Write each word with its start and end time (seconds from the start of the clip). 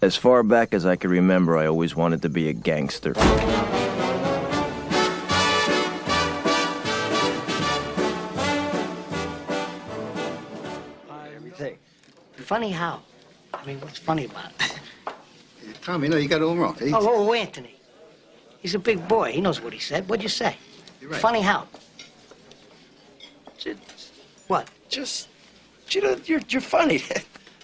As 0.00 0.16
far 0.16 0.42
back 0.42 0.74
as 0.74 0.86
I 0.86 0.96
can 0.96 1.10
remember, 1.10 1.56
I 1.58 1.66
always 1.66 1.96
wanted 1.96 2.22
to 2.22 2.28
be 2.28 2.48
a 2.48 2.52
gangster. 2.52 3.14
Funny 12.36 12.70
how? 12.70 13.00
I 13.52 13.64
mean, 13.66 13.80
what's 13.80 13.98
funny 13.98 14.24
about 14.26 14.52
it? 14.60 14.78
Tommy, 15.82 16.08
no, 16.08 16.16
you 16.16 16.28
got 16.28 16.40
it 16.40 16.44
all 16.44 16.56
wrong. 16.56 16.76
He- 16.76 16.92
oh, 16.92 16.98
oh, 17.00 17.28
oh, 17.28 17.32
Anthony. 17.32 17.74
He's 18.60 18.74
a 18.74 18.78
big 18.78 19.06
boy. 19.06 19.32
He 19.32 19.40
knows 19.40 19.60
what 19.60 19.72
he 19.72 19.78
said. 19.78 20.08
What'd 20.08 20.22
you 20.22 20.28
say? 20.28 20.56
You're 21.00 21.10
right. 21.10 21.20
Funny 21.20 21.40
how? 21.40 21.66
Ju- 23.58 23.76
What? 24.46 24.68
Just, 24.88 25.28
you 25.90 26.00
know, 26.02 26.16
you're, 26.24 26.40
you're 26.48 26.60
funny. 26.60 27.02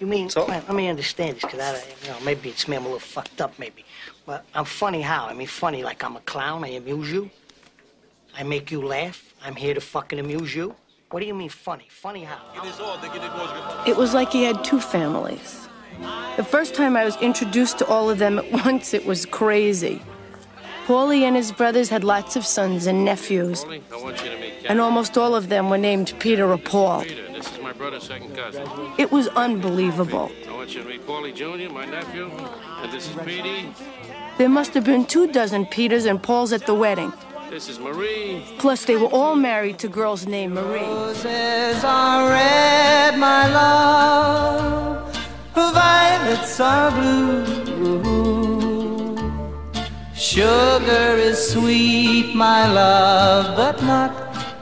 You 0.01 0.07
mean, 0.07 0.29
So? 0.29 0.45
well, 0.47 0.63
let 0.67 0.75
me 0.75 0.89
understand 0.89 1.37
this, 1.37 1.43
because 1.45 1.61
I, 1.61 1.77
you 2.05 2.11
know, 2.11 2.19
maybe 2.25 2.49
it's 2.49 2.67
me, 2.67 2.77
I'm 2.77 2.83
a 2.83 2.87
little 2.87 2.99
fucked 2.99 3.41
up, 3.41 3.57
maybe. 3.59 3.85
But 4.27 4.45
I'm 4.55 4.65
funny 4.65 5.03
how? 5.03 5.27
I 5.27 5.35
mean, 5.35 5.47
funny 5.47 5.85
like 5.85 6.03
I'm 6.03 6.17
a 6.17 6.21
clown, 6.21 6.65
I 6.65 6.69
amuse 6.71 7.11
you? 7.13 7.31
I 8.37 8.43
make 8.43 8.71
you 8.73 8.83
laugh? 8.85 9.35
I'm 9.45 9.55
here 9.55 9.75
to 9.75 9.81
fucking 9.81 10.19
amuse 10.19 10.55
you? 10.55 10.75
What 11.11 11.21
do 11.21 11.27
you 11.27 11.35
mean 11.35 11.49
funny? 11.49 11.87
Funny 11.91 12.25
how? 12.25 12.41
It 13.87 13.97
was 13.97 14.15
like 14.15 14.33
he 14.33 14.43
had 14.43 14.65
two 14.65 14.81
families. 14.81 15.69
The 16.37 16.43
first 16.43 16.75
time 16.75 16.97
I 16.97 17.05
was 17.05 17.17
introduced 17.19 17.79
to 17.79 17.87
all 17.87 18.11
of 18.11 18.19
them 18.19 18.41
at 18.41 18.51
once, 18.65 18.95
it 18.95 19.07
was 19.07 19.25
crazy. 19.25 20.03
Paulie 20.87 21.23
and 21.23 21.37
his 21.37 21.53
brothers 21.53 21.89
had 21.89 22.03
lots 22.03 22.35
of 22.35 22.45
sons 22.45 22.87
and 22.87 23.05
nephews, 23.05 23.65
Paulie, 23.65 23.81
I 23.93 24.03
want 24.03 24.23
you 24.25 24.31
to 24.31 24.39
meet 24.39 24.55
and 24.69 24.81
almost 24.81 25.17
all 25.17 25.35
of 25.35 25.49
them 25.49 25.71
were 25.71 25.79
named 25.79 26.13
Peter 26.19 26.51
or 26.51 26.59
Paul. 26.59 27.05
Peter. 27.05 27.34
This 27.75 27.81
my 27.81 27.91
brother's 27.91 28.05
second 28.05 28.37
cousin. 28.37 28.69
It 28.99 29.11
was 29.11 29.27
unbelievable. 29.29 30.31
I 30.49 30.53
want 30.53 30.75
you 30.75 30.83
to 30.83 30.89
meet 30.89 31.05
Paulie 31.07 31.35
Jr., 31.35 31.73
my 31.73 31.85
nephew. 31.85 32.31
And 32.83 32.93
this 32.93 33.09
is 33.09 33.17
Petey. 33.25 33.69
There 34.39 34.49
must 34.49 34.75
have 34.75 34.85
been 34.85 35.05
two 35.05 35.33
dozen 35.33 35.67
Peters 35.67 36.05
and 36.05 36.23
Pauls 36.23 36.53
at 36.53 36.67
the 36.67 36.75
wedding. 36.75 37.13
This 37.51 37.69
is 37.69 37.81
Marie. 37.81 38.45
Plus, 38.59 38.85
they 38.85 38.97
were 38.97 39.09
all 39.09 39.35
married 39.35 39.79
to 39.81 39.89
girls 39.89 40.27
named 40.27 40.55
Marie. 40.55 40.81
Roses 40.81 41.83
are 41.85 42.29
red, 42.29 43.19
my 43.19 43.49
love. 43.49 45.13
Violets 45.55 46.61
are 46.61 46.91
blue. 46.93 47.45
Sugar 50.15 51.17
is 51.17 51.53
sweet, 51.53 52.35
my 52.35 52.71
love, 52.71 53.57
but 53.57 53.83
not 53.83 54.13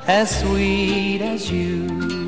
as 0.06 0.40
sweet 0.40 1.20
as 1.20 1.50
you. 1.50 2.21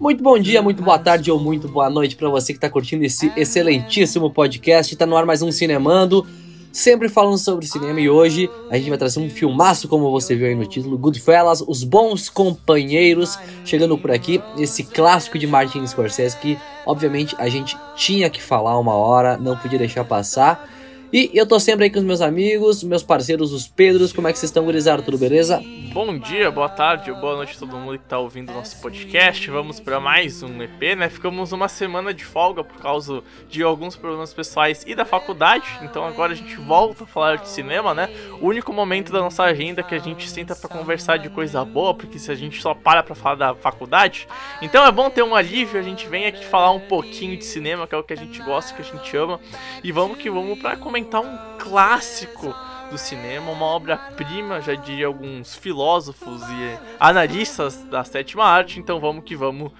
Muito 0.00 0.22
bom 0.22 0.38
dia, 0.38 0.62
muito 0.62 0.82
boa 0.82 0.98
tarde 0.98 1.30
ou 1.30 1.38
muito 1.38 1.68
boa 1.68 1.90
noite 1.90 2.16
para 2.16 2.30
você 2.30 2.54
que 2.54 2.56
está 2.56 2.70
curtindo 2.70 3.04
esse 3.04 3.30
excelentíssimo 3.36 4.30
podcast. 4.30 4.94
Está 4.94 5.04
no 5.04 5.14
ar 5.14 5.26
mais 5.26 5.42
um 5.42 5.52
Cinemando, 5.52 6.26
sempre 6.72 7.10
falando 7.10 7.36
sobre 7.36 7.66
cinema 7.66 8.00
e 8.00 8.08
hoje 8.08 8.48
a 8.70 8.78
gente 8.78 8.88
vai 8.88 8.96
trazer 8.96 9.20
um 9.20 9.28
filmaço, 9.28 9.86
como 9.86 10.10
você 10.10 10.34
viu 10.34 10.46
aí 10.46 10.54
no 10.54 10.64
título, 10.64 10.96
Goodfellas, 10.96 11.60
Os 11.60 11.84
Bons 11.84 12.30
Companheiros, 12.30 13.38
chegando 13.66 13.98
por 13.98 14.10
aqui, 14.10 14.42
esse 14.56 14.82
clássico 14.82 15.38
de 15.38 15.46
Martin 15.46 15.86
Scorsese 15.86 16.38
que, 16.38 16.58
obviamente, 16.86 17.36
a 17.38 17.50
gente 17.50 17.76
tinha 17.96 18.30
que 18.30 18.42
falar 18.42 18.78
uma 18.78 18.94
hora, 18.94 19.36
não 19.36 19.58
podia 19.58 19.78
deixar 19.78 20.04
passar. 20.06 20.66
E 21.12 21.30
eu 21.32 21.46
tô 21.46 21.60
sempre 21.60 21.84
aí 21.84 21.90
com 21.90 21.98
os 21.98 22.04
meus 22.04 22.20
amigos, 22.20 22.82
meus 22.82 23.02
parceiros, 23.02 23.52
os 23.52 23.68
Pedros. 23.68 24.12
Como 24.12 24.26
é 24.26 24.32
que 24.32 24.38
vocês 24.38 24.50
estão, 24.50 24.64
gurizada? 24.64 25.02
Tudo 25.02 25.16
beleza? 25.16 25.62
Bom 25.92 26.18
dia, 26.18 26.50
boa 26.50 26.68
tarde 26.68 27.10
boa 27.12 27.36
noite 27.36 27.54
a 27.56 27.58
todo 27.58 27.76
mundo 27.78 27.98
que 27.98 28.04
tá 28.04 28.18
ouvindo 28.18 28.50
o 28.50 28.54
nosso 28.54 28.80
podcast. 28.82 29.50
Vamos 29.50 29.80
para 29.80 29.98
mais 29.98 30.42
um 30.42 30.62
EP, 30.62 30.96
né? 30.96 31.08
Ficamos 31.08 31.52
uma 31.52 31.68
semana 31.68 32.12
de 32.12 32.24
folga 32.24 32.62
por 32.62 32.76
causa 32.78 33.22
de 33.48 33.62
alguns 33.62 33.96
problemas 33.96 34.34
pessoais 34.34 34.84
e 34.86 34.94
da 34.94 35.04
faculdade. 35.04 35.66
Então 35.82 36.04
agora 36.04 36.32
a 36.32 36.34
gente 36.36 36.56
volta 36.56 37.04
a 37.04 37.06
falar 37.06 37.36
de 37.36 37.48
cinema, 37.48 37.94
né? 37.94 38.10
O 38.40 38.48
único 38.48 38.72
momento 38.72 39.10
da 39.10 39.20
nossa 39.20 39.44
agenda 39.44 39.82
que 39.82 39.94
a 39.94 39.98
gente 39.98 40.28
senta 40.28 40.54
para 40.54 40.68
conversar 40.68 41.18
de 41.18 41.30
coisa 41.30 41.64
boa, 41.64 41.94
porque 41.94 42.18
se 42.18 42.30
a 42.30 42.34
gente 42.34 42.60
só 42.60 42.74
para 42.74 43.02
para 43.02 43.14
falar 43.14 43.36
da 43.36 43.54
faculdade, 43.54 44.28
então 44.60 44.84
é 44.84 44.92
bom 44.92 45.08
ter 45.08 45.22
um 45.22 45.34
alívio, 45.34 45.80
a 45.80 45.82
gente 45.82 46.06
vem 46.08 46.26
aqui 46.26 46.44
falar 46.44 46.72
um 46.72 46.80
pouquinho 46.80 47.36
de 47.38 47.44
cinema, 47.44 47.86
que 47.86 47.94
é 47.94 47.98
o 47.98 48.04
que 48.04 48.12
a 48.12 48.16
gente 48.16 48.42
gosta, 48.42 48.74
que 48.74 48.82
a 48.82 48.84
gente 48.84 49.16
ama. 49.16 49.40
E 49.82 49.90
vamos 49.90 50.18
que 50.18 50.28
vamos 50.28 50.58
para 50.58 50.76
comentar 50.96 51.20
um 51.20 51.58
clássico 51.58 52.54
do 52.90 52.96
cinema, 52.96 53.50
uma 53.50 53.66
obra-prima, 53.66 54.62
já 54.62 54.74
diria 54.74 55.06
alguns 55.06 55.54
filósofos 55.54 56.40
e 56.42 56.78
analistas 56.98 57.84
da 57.84 58.02
sétima 58.02 58.44
arte, 58.44 58.80
então 58.80 58.98
vamos 58.98 59.24
que 59.24 59.36
vamos 59.36 59.72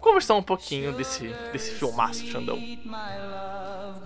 conversar 0.00 0.34
um 0.34 0.42
pouquinho 0.42 0.92
desse, 0.92 1.28
desse 1.52 1.72
filmaço, 1.72 2.26
Xandão. 2.26 2.58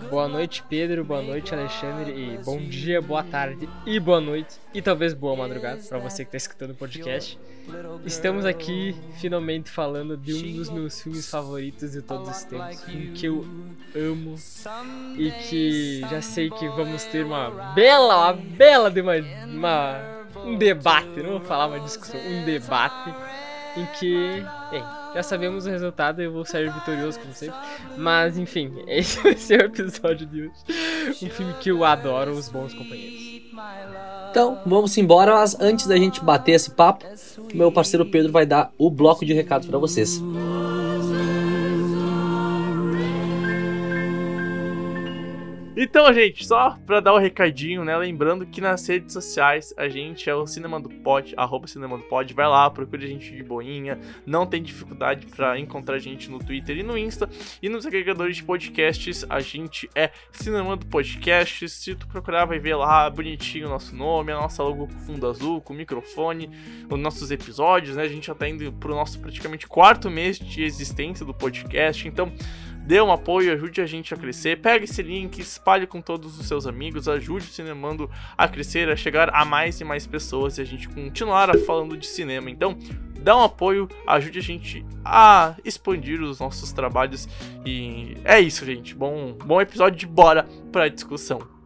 Boa 0.09 0.27
noite, 0.27 0.63
Pedro. 0.69 1.03
Boa 1.03 1.21
noite, 1.21 1.53
Alexandre. 1.53 2.11
E 2.11 2.37
bom 2.43 2.57
dia, 2.57 3.01
boa 3.01 3.23
tarde 3.23 3.67
e 3.85 3.99
boa 3.99 4.21
noite. 4.21 4.55
E 4.73 4.81
talvez 4.81 5.13
boa 5.13 5.35
madrugada 5.35 5.81
para 5.83 5.97
você 5.99 6.23
que 6.23 6.29
está 6.29 6.37
escutando 6.37 6.71
o 6.71 6.75
podcast. 6.75 7.37
Estamos 8.05 8.45
aqui 8.45 8.95
finalmente 9.17 9.69
falando 9.69 10.15
de 10.15 10.33
um 10.33 10.57
dos 10.57 10.69
meus 10.69 11.01
filmes 11.01 11.29
favoritos 11.29 11.91
de 11.91 12.01
todos 12.01 12.29
os 12.29 12.43
tempos. 12.43 12.83
Um 12.87 13.13
que 13.13 13.25
eu 13.25 13.45
amo 13.95 14.35
e 15.17 15.31
que 15.49 16.01
já 16.09 16.21
sei 16.21 16.49
que 16.49 16.67
vamos 16.69 17.03
ter 17.05 17.25
uma 17.25 17.49
bela, 17.73 18.31
uma 18.31 18.33
bela 18.33 18.89
de 18.91 19.01
uma, 19.01 19.13
uma- 19.45 20.17
um 20.45 20.55
debate. 20.57 21.21
Não 21.21 21.31
vou 21.31 21.41
falar 21.41 21.67
uma 21.67 21.79
discussão, 21.79 22.19
um 22.19 22.45
debate 22.45 23.13
em 23.75 23.85
que, 23.99 24.43
bem, 24.71 24.83
já 25.17 25.23
sabemos 25.23 25.65
o 25.65 25.69
resultado, 25.69 26.21
eu 26.21 26.31
vou 26.31 26.45
sair 26.45 26.71
vitorioso 26.71 27.19
como 27.19 27.33
sempre. 27.33 27.57
Mas 27.97 28.37
enfim, 28.37 28.71
esse 28.87 29.19
vai 29.21 29.35
ser 29.35 29.61
o 29.61 29.65
episódio 29.65 30.27
de 30.27 30.43
hoje. 30.43 30.51
Um 31.23 31.29
filme 31.29 31.53
que 31.59 31.71
eu 31.71 31.83
adoro, 31.83 32.33
Os 32.33 32.49
Bons 32.49 32.73
Companheiros. 32.73 33.41
Então, 34.29 34.59
vamos 34.63 34.95
embora, 34.95 35.33
mas 35.33 35.59
antes 35.59 35.87
da 35.87 35.97
gente 35.97 36.23
bater 36.23 36.51
esse 36.51 36.69
papo, 36.69 37.03
meu 37.51 37.71
parceiro 37.71 38.05
Pedro 38.05 38.31
vai 38.31 38.45
dar 38.45 38.71
o 38.77 38.91
bloco 38.91 39.25
de 39.25 39.33
recados 39.33 39.67
para 39.67 39.79
vocês. 39.79 40.21
Então, 45.79 46.11
gente, 46.11 46.43
só 46.43 46.75
pra 46.87 46.99
dar 46.99 47.13
o 47.13 47.19
recadinho, 47.19 47.85
né? 47.85 47.95
Lembrando 47.95 48.47
que 48.47 48.59
nas 48.59 48.87
redes 48.87 49.13
sociais 49.13 49.71
a 49.77 49.87
gente 49.87 50.27
é 50.27 50.33
o 50.33 50.47
Cinema 50.47 50.79
do 50.79 50.89
Pod, 50.89 51.35
arroba 51.37 51.67
Cinema 51.67 51.95
do 51.95 52.03
Pod. 52.05 52.33
Vai 52.33 52.47
lá, 52.47 52.67
procure 52.67 53.05
a 53.05 53.07
gente 53.07 53.31
de 53.31 53.43
boinha. 53.43 53.99
Não 54.25 54.47
tem 54.47 54.63
dificuldade 54.63 55.27
pra 55.27 55.59
encontrar 55.59 55.97
a 55.97 55.99
gente 55.99 56.31
no 56.31 56.39
Twitter 56.39 56.79
e 56.79 56.81
no 56.81 56.97
Insta. 56.97 57.29
E 57.61 57.69
nos 57.69 57.85
agregadores 57.85 58.37
de 58.37 58.43
podcasts 58.43 59.23
a 59.29 59.39
gente 59.39 59.87
é 59.93 60.09
Cinema 60.31 60.75
do 60.75 60.87
Podcast. 60.87 61.69
Se 61.69 61.93
tu 61.93 62.07
procurar, 62.07 62.45
vai 62.45 62.57
ver 62.57 62.73
lá 62.73 63.07
bonitinho 63.07 63.67
o 63.67 63.69
nosso 63.69 63.95
nome, 63.95 64.31
a 64.31 64.35
nossa 64.35 64.63
logo 64.63 64.87
com 64.87 64.99
fundo 65.01 65.27
azul, 65.27 65.61
com 65.61 65.75
microfone, 65.75 66.49
os 66.89 66.99
nossos 66.99 67.29
episódios, 67.29 67.95
né? 67.95 68.01
A 68.01 68.07
gente 68.07 68.25
já 68.25 68.33
tá 68.33 68.49
indo 68.49 68.73
pro 68.73 68.95
nosso 68.95 69.19
praticamente 69.19 69.67
quarto 69.67 70.09
mês 70.09 70.39
de 70.39 70.63
existência 70.63 71.23
do 71.23 71.35
podcast. 71.35 72.07
Então, 72.07 72.33
dê 72.87 73.01
um 73.01 73.11
apoio, 73.11 73.51
ajude 73.51 73.81
a 73.81 73.85
gente 73.85 74.13
a 74.13 74.17
crescer. 74.17 74.61
Pega 74.61 74.85
esse 74.85 75.03
link, 75.03 75.39
espalhe 75.39 75.85
com 75.85 76.01
todos 76.01 76.39
os 76.39 76.47
seus 76.47 76.65
amigos, 76.65 77.09
ajude 77.09 77.45
o 77.45 77.49
Cinemando 77.49 78.09
a 78.37 78.47
crescer, 78.47 78.89
a 78.89 78.95
chegar 78.95 79.29
a 79.35 79.43
mais 79.43 79.81
e 79.81 79.83
mais 79.83 80.07
pessoas 80.07 80.57
e 80.57 80.61
a 80.61 80.65
gente 80.65 80.87
continuar 80.87 81.53
falando 81.59 81.97
de 81.97 82.07
cinema. 82.07 82.49
Então, 82.49 82.77
dá 83.19 83.35
um 83.35 83.43
apoio, 83.43 83.89
ajude 84.07 84.39
a 84.39 84.41
gente 84.41 84.85
a 85.03 85.53
expandir 85.65 86.21
os 86.21 86.39
nossos 86.39 86.71
trabalhos. 86.71 87.27
E 87.65 88.15
é 88.23 88.39
isso, 88.39 88.65
gente. 88.65 88.95
Bom, 88.95 89.33
bom 89.33 89.59
episódio 89.59 89.99
de 89.99 90.07
bora 90.07 90.47
pra 90.71 90.87
discussão. 90.87 91.56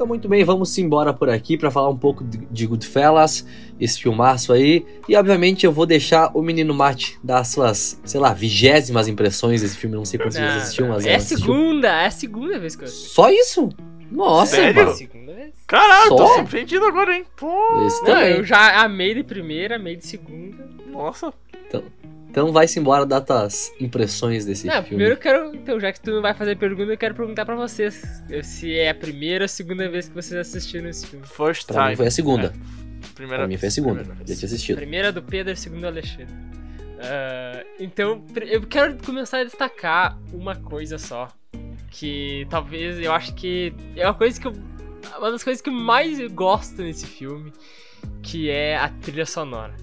Então, 0.00 0.08
muito 0.08 0.30
bem, 0.30 0.42
vamos 0.42 0.78
embora 0.78 1.12
por 1.12 1.28
aqui 1.28 1.58
para 1.58 1.70
falar 1.70 1.90
um 1.90 1.96
pouco 1.96 2.24
de 2.24 2.66
Goodfellas, 2.66 3.46
esse 3.78 4.00
filmaço 4.00 4.50
aí. 4.50 4.82
E, 5.06 5.14
obviamente, 5.14 5.66
eu 5.66 5.72
vou 5.72 5.84
deixar 5.84 6.30
o 6.32 6.40
menino 6.40 6.72
Mate 6.72 7.18
dar 7.22 7.40
as 7.40 7.48
suas, 7.48 8.00
sei 8.02 8.18
lá, 8.18 8.32
vigésimas 8.32 9.08
impressões 9.08 9.60
desse 9.60 9.76
filme. 9.76 9.94
Não 9.94 10.06
sei 10.06 10.18
quantos 10.18 10.38
vezes 10.38 10.62
assistiu, 10.62 10.88
mas 10.88 11.04
é 11.04 11.12
a 11.12 11.16
assistiu. 11.18 11.38
segunda, 11.40 11.88
é 11.88 12.06
a 12.06 12.10
segunda 12.10 12.58
vez 12.58 12.74
que 12.74 12.82
eu 12.84 12.86
assisti. 12.88 13.08
Só 13.10 13.28
isso? 13.28 13.68
Nossa, 14.10 14.56
Sério? 14.56 14.78
É 14.78 14.82
a 14.82 14.84
mano. 14.86 14.96
segunda 14.96 15.34
vez. 15.34 15.54
Caralho, 15.66 16.16
tô 16.16 16.26
surpreendido 16.28 16.86
agora, 16.86 17.14
hein? 17.14 17.24
Pô, 17.36 17.86
Esse 17.86 17.98
Não, 18.00 18.06
também. 18.14 18.36
eu 18.38 18.42
já 18.44 18.82
amei 18.82 19.14
de 19.14 19.22
primeira, 19.22 19.76
amei 19.76 19.96
de 19.96 20.06
segunda. 20.06 20.66
nossa. 20.90 21.30
Então 21.68 21.82
vai-se 22.52 22.78
embora 22.78 23.04
dar 23.06 23.20
tuas 23.20 23.72
impressões 23.80 24.44
desse 24.44 24.66
Não, 24.66 24.74
filme. 24.74 24.88
primeiro 24.88 25.14
eu 25.14 25.18
quero. 25.18 25.54
Então, 25.54 25.78
já 25.80 25.92
que 25.92 26.00
tu 26.00 26.10
não 26.12 26.22
vai 26.22 26.32
fazer 26.34 26.56
pergunta, 26.56 26.92
eu 26.92 26.98
quero 26.98 27.14
perguntar 27.14 27.44
pra 27.44 27.54
vocês 27.56 28.02
se 28.44 28.76
é 28.78 28.90
a 28.90 28.94
primeira 28.94 29.42
ou 29.42 29.46
a 29.46 29.48
segunda 29.48 29.88
vez 29.88 30.08
que 30.08 30.14
vocês 30.14 30.38
assistiram 30.40 30.88
esse 30.88 31.06
filme. 31.06 31.26
First 31.26 31.66
Pra 31.66 31.82
mim 31.82 31.86
time. 31.88 31.96
foi 31.96 32.06
a 32.06 32.10
segunda. 32.10 32.46
É, 32.46 33.14
primeira 33.14 33.38
Pra 33.42 33.48
mim 33.48 33.56
foi 33.56 33.68
a 33.68 33.70
segunda. 33.70 34.00
primeira 34.00 34.26
Já 34.26 34.34
tinha 34.36 34.46
assistido. 34.46 34.76
Primeira 34.76 35.12
do 35.12 35.22
Pedro, 35.22 35.56
segunda 35.56 35.82
do 35.82 35.86
Alexandre. 35.88 36.34
Ah, 37.02 37.64
então, 37.78 38.24
eu 38.46 38.62
quero 38.66 38.96
começar 39.04 39.38
a 39.38 39.44
destacar 39.44 40.18
uma 40.32 40.54
coisa 40.56 40.98
só. 40.98 41.28
Que 41.90 42.46
talvez 42.48 43.00
eu 43.00 43.12
acho 43.12 43.34
que 43.34 43.72
é 43.96 44.06
uma 44.06 44.14
coisa 44.14 44.40
que 44.40 44.46
eu. 44.46 44.52
Uma 45.18 45.32
das 45.32 45.42
coisas 45.42 45.60
que 45.60 45.68
eu 45.70 45.74
mais 45.74 46.18
gosto 46.32 46.82
nesse 46.82 47.06
filme. 47.06 47.52
Que 48.22 48.48
é 48.50 48.76
a 48.76 48.88
trilha 48.88 49.26
sonora. 49.26 49.74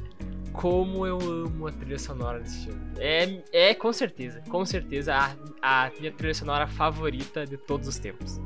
Como 0.57 1.05
eu 1.05 1.19
amo 1.21 1.67
a 1.67 1.71
trilha 1.71 1.99
sonora 1.99 2.39
desse 2.39 2.65
filme. 2.65 2.81
É, 2.97 3.41
é 3.53 3.73
com 3.75 3.93
certeza, 3.93 4.41
com 4.49 4.65
certeza 4.65 5.13
a, 5.13 5.85
a 5.85 5.91
minha 5.99 6.11
trilha 6.11 6.33
sonora 6.33 6.65
favorita 6.65 7.45
de 7.45 7.57
todos 7.57 7.87
os 7.87 7.99
tempos. 7.99 8.41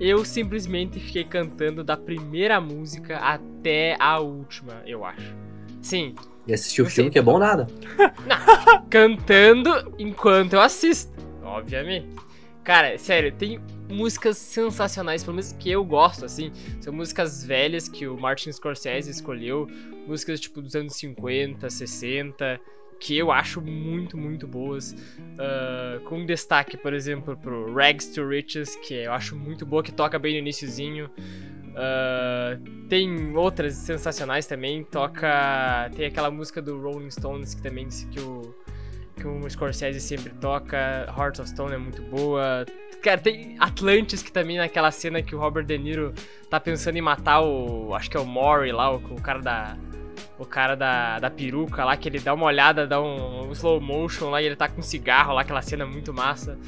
Eu 0.00 0.24
simplesmente 0.24 0.98
fiquei 0.98 1.22
cantando 1.24 1.84
da 1.84 1.96
primeira 1.96 2.60
música 2.60 3.18
até 3.18 3.96
a 4.00 4.18
última, 4.18 4.82
eu 4.84 5.04
acho. 5.04 5.32
Sim. 5.80 6.16
E 6.44 6.52
assistir 6.52 6.82
o 6.82 6.86
filme 6.86 7.08
que 7.08 7.20
é 7.20 7.22
bom 7.22 7.38
nada. 7.38 7.68
Não, 8.26 8.86
cantando 8.90 9.94
enquanto 9.96 10.54
eu 10.54 10.60
assisto, 10.60 11.12
obviamente. 11.40 12.08
Cara, 12.64 12.96
sério, 12.96 13.30
tem 13.30 13.60
músicas 13.90 14.38
sensacionais, 14.38 15.22
pelo 15.22 15.36
menos 15.36 15.52
que 15.52 15.70
eu 15.70 15.84
gosto, 15.84 16.24
assim. 16.24 16.50
São 16.80 16.94
músicas 16.94 17.44
velhas 17.44 17.88
que 17.88 18.06
o 18.06 18.16
Martin 18.18 18.50
Scorsese 18.50 19.10
escolheu, 19.10 19.68
músicas 20.06 20.40
tipo 20.40 20.62
dos 20.62 20.74
anos 20.74 20.94
50, 20.96 21.68
60, 21.68 22.58
que 22.98 23.18
eu 23.18 23.30
acho 23.30 23.60
muito, 23.60 24.16
muito 24.16 24.46
boas. 24.46 24.92
Uh, 24.92 26.00
com 26.04 26.24
destaque, 26.24 26.76
por 26.78 26.94
exemplo, 26.94 27.36
pro 27.36 27.74
Rags 27.74 28.08
to 28.08 28.26
Riches, 28.26 28.76
que 28.76 28.94
eu 28.94 29.12
acho 29.12 29.36
muito 29.36 29.66
boa, 29.66 29.82
que 29.82 29.92
toca 29.92 30.18
bem 30.18 30.32
no 30.32 30.38
iníciozinho. 30.38 31.10
Uh, 31.74 32.86
tem 32.88 33.36
outras 33.36 33.74
sensacionais 33.74 34.46
também. 34.46 34.84
Toca. 34.84 35.90
Tem 35.94 36.06
aquela 36.06 36.30
música 36.30 36.62
do 36.62 36.80
Rolling 36.80 37.10
Stones 37.10 37.52
que 37.52 37.62
também 37.62 37.88
que 38.10 38.20
o, 38.20 38.54
que 39.14 39.26
o 39.26 39.48
Scorsese 39.48 40.00
sempre 40.00 40.30
toca. 40.34 41.06
Heart 41.16 41.40
of 41.40 41.48
Stone 41.48 41.74
é 41.74 41.78
muito 41.78 42.02
boa. 42.02 42.66
Cara, 43.02 43.20
tem 43.20 43.56
Atlantis 43.58 44.22
que 44.22 44.32
também 44.32 44.56
naquela 44.56 44.90
cena 44.90 45.22
que 45.22 45.34
o 45.34 45.38
Robert 45.38 45.64
De 45.64 45.76
Niro 45.76 46.12
tá 46.48 46.58
pensando 46.58 46.96
em 46.96 47.02
matar 47.02 47.40
o. 47.40 47.94
Acho 47.94 48.10
que 48.10 48.16
é 48.16 48.20
o 48.20 48.26
Maury 48.26 48.72
lá, 48.72 48.90
o, 48.92 48.96
o 48.96 49.20
cara 49.20 49.40
da 49.40 49.76
o 50.38 50.44
cara 50.44 50.74
da, 50.74 51.18
da 51.18 51.30
peruca 51.30 51.84
lá, 51.84 51.96
que 51.96 52.08
ele 52.08 52.18
dá 52.18 52.34
uma 52.34 52.46
olhada, 52.46 52.86
dá 52.86 53.00
um, 53.00 53.48
um 53.48 53.52
slow 53.52 53.80
motion 53.80 54.30
lá 54.30 54.42
e 54.42 54.46
ele 54.46 54.56
tá 54.56 54.68
com 54.68 54.80
um 54.80 54.82
cigarro 54.82 55.32
lá, 55.32 55.42
aquela 55.42 55.62
cena 55.62 55.86
muito 55.86 56.12
massa. 56.12 56.58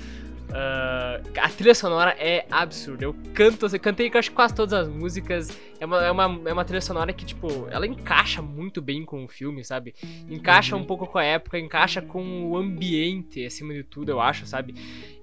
Uh, 0.48 1.22
a 1.40 1.48
trilha 1.48 1.74
sonora 1.74 2.16
é 2.18 2.46
absurda. 2.50 3.04
Eu 3.04 3.14
canto, 3.34 3.66
eu 3.66 3.80
cantei 3.80 4.10
acho, 4.14 4.32
quase 4.32 4.54
todas 4.54 4.72
as 4.72 4.88
músicas. 4.88 5.48
É 5.78 5.84
uma, 5.84 6.04
é, 6.04 6.10
uma, 6.10 6.24
é 6.48 6.52
uma 6.52 6.64
trilha 6.64 6.80
sonora 6.80 7.12
que, 7.12 7.24
tipo, 7.24 7.48
ela 7.70 7.86
encaixa 7.86 8.40
muito 8.40 8.80
bem 8.80 9.04
com 9.04 9.24
o 9.24 9.28
filme, 9.28 9.62
sabe? 9.64 9.94
Encaixa 10.30 10.74
Uhum. 10.74 10.82
um 10.82 10.84
pouco 10.84 11.06
com 11.06 11.18
a 11.18 11.24
época, 11.24 11.58
encaixa 11.58 12.00
com 12.00 12.50
o 12.50 12.56
ambiente, 12.56 13.44
acima 13.44 13.74
de 13.74 13.82
tudo, 13.82 14.10
eu 14.10 14.20
acho, 14.20 14.46
sabe? 14.46 14.74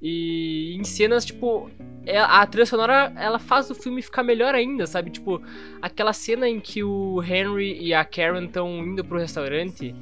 E 0.02 0.76
em 0.78 0.84
cenas, 0.84 1.26
tipo, 1.26 1.72
é- 2.06 2.20
a 2.20 2.46
trilha 2.46 2.66
sonora 2.66 3.12
ela 3.16 3.40
faz 3.40 3.70
o 3.72 3.76
filme 3.76 4.02
ficar 4.02 4.24
melhor 4.24 4.54
ainda, 4.54 4.86
sabe? 4.86 5.10
Tipo, 5.10 5.42
aquela 5.82 6.14
cena 6.14 6.48
em 6.48 6.60
que 6.60 6.84
o 6.84 7.24
Henry 7.24 7.82
e 7.82 7.94
a 7.94 8.04
Karen 8.06 8.46
estão 8.46 8.70
indo 8.86 9.04
pro 9.04 9.18
restaurante 9.18 9.96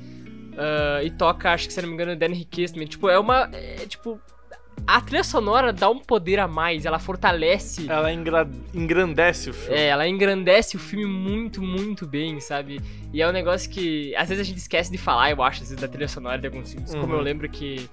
ah, 0.57 1.01
e 1.03 1.09
toca, 1.11 1.51
acho 1.53 1.67
que 1.67 1.73
se 1.73 1.81
não 1.81 1.87
me 1.89 1.93
engano, 1.93 2.15
Dan 2.15 2.33
Riquet 2.33 2.73
também. 2.73 2.87
Tipo, 2.87 3.07
é 3.09 3.17
uma. 3.17 3.49
É, 3.53 3.85
tipo. 3.85 4.19
A 4.87 4.99
trilha 4.99 5.23
sonora 5.23 5.71
dá 5.71 5.89
um 5.89 5.99
poder 5.99 6.39
a 6.39 6.47
mais, 6.47 6.85
ela 6.85 6.99
fortalece. 6.99 7.85
Ela 7.89 8.11
engra- 8.11 8.49
engrandece 8.73 9.49
o 9.49 9.53
filme. 9.53 9.77
É, 9.77 9.87
ela 9.87 10.07
engrandece 10.07 10.75
o 10.75 10.79
filme 10.79 11.05
muito, 11.05 11.61
muito 11.61 12.05
bem, 12.05 12.39
sabe? 12.41 12.81
E 13.13 13.21
é 13.21 13.27
um 13.27 13.31
negócio 13.31 13.69
que 13.69 14.13
às 14.15 14.27
vezes 14.27 14.41
a 14.41 14.43
gente 14.45 14.57
esquece 14.57 14.91
de 14.91 14.97
falar, 14.97 15.31
eu 15.31 15.41
acho, 15.41 15.61
às 15.63 15.69
vezes, 15.69 15.81
da 15.81 15.87
trilha 15.87 16.07
sonora 16.07 16.37
de 16.39 16.47
alguns 16.47 16.71
filmes. 16.73 16.91
Como 16.93 17.05
Uhum. 17.13 17.19
eu 17.19 17.21
lembro 17.21 17.47
que 17.47 17.89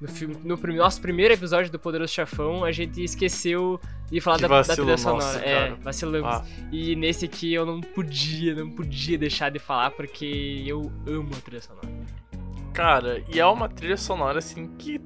no, 0.00 0.06
filme, 0.08 0.36
no 0.44 0.56
prim- 0.58 0.76
nosso 0.76 1.00
primeiro 1.00 1.32
episódio 1.34 1.72
do 1.72 1.78
Poderoso 1.78 2.12
Chafão, 2.12 2.64
a 2.64 2.70
gente 2.70 3.02
esqueceu 3.02 3.80
de 4.10 4.20
falar 4.20 4.38
da, 4.38 4.46
da 4.46 4.62
trilha 4.76 4.98
sonora. 4.98 5.38
é, 5.44 5.54
cara. 5.70 5.78
vacilamos. 5.82 6.28
Ah. 6.30 6.44
E 6.70 6.94
nesse 6.94 7.24
aqui 7.24 7.52
eu 7.54 7.64
não 7.66 7.80
podia, 7.80 8.54
não 8.54 8.70
podia 8.70 9.16
deixar 9.18 9.50
de 9.50 9.58
falar, 9.58 9.90
porque 9.92 10.62
eu 10.66 10.92
amo 11.08 11.30
a 11.36 11.40
trilha 11.40 11.62
sonora. 11.62 11.88
Cara, 12.72 13.22
e 13.32 13.40
é 13.40 13.46
uma 13.46 13.68
trilha 13.70 13.96
sonora 13.96 14.38
assim 14.38 14.66
que 14.76 15.00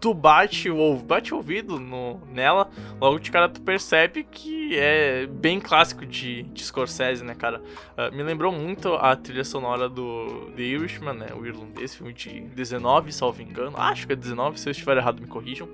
tu 0.00 0.14
bate 0.14 0.70
o, 0.70 0.96
bate 0.96 1.34
ouvido 1.34 1.78
no, 1.78 2.20
nela, 2.32 2.70
logo 3.00 3.18
de 3.18 3.30
cara 3.30 3.48
tu 3.48 3.60
percebe 3.60 4.24
que 4.24 4.76
é 4.76 5.26
bem 5.26 5.60
clássico 5.60 6.06
de, 6.06 6.42
de 6.44 6.64
Scorsese, 6.64 7.22
né, 7.24 7.34
cara? 7.34 7.62
Ah, 7.96 8.10
me 8.10 8.22
lembrou 8.22 8.50
muito 8.50 8.94
a 8.94 9.14
trilha 9.14 9.44
sonora 9.44 9.88
do 9.88 10.50
The 10.56 10.62
Irishman, 10.62 11.14
né? 11.14 11.28
O 11.34 11.44
irlandês, 11.44 11.94
filme 11.94 12.12
de 12.12 12.40
19, 12.40 13.12
salvo 13.12 13.42
engano. 13.42 13.76
Acho 13.76 14.06
que 14.06 14.14
é 14.14 14.16
19, 14.16 14.58
se 14.58 14.68
eu 14.68 14.72
estiver 14.72 14.96
errado 14.96 15.20
me 15.20 15.26
corrijam. 15.26 15.68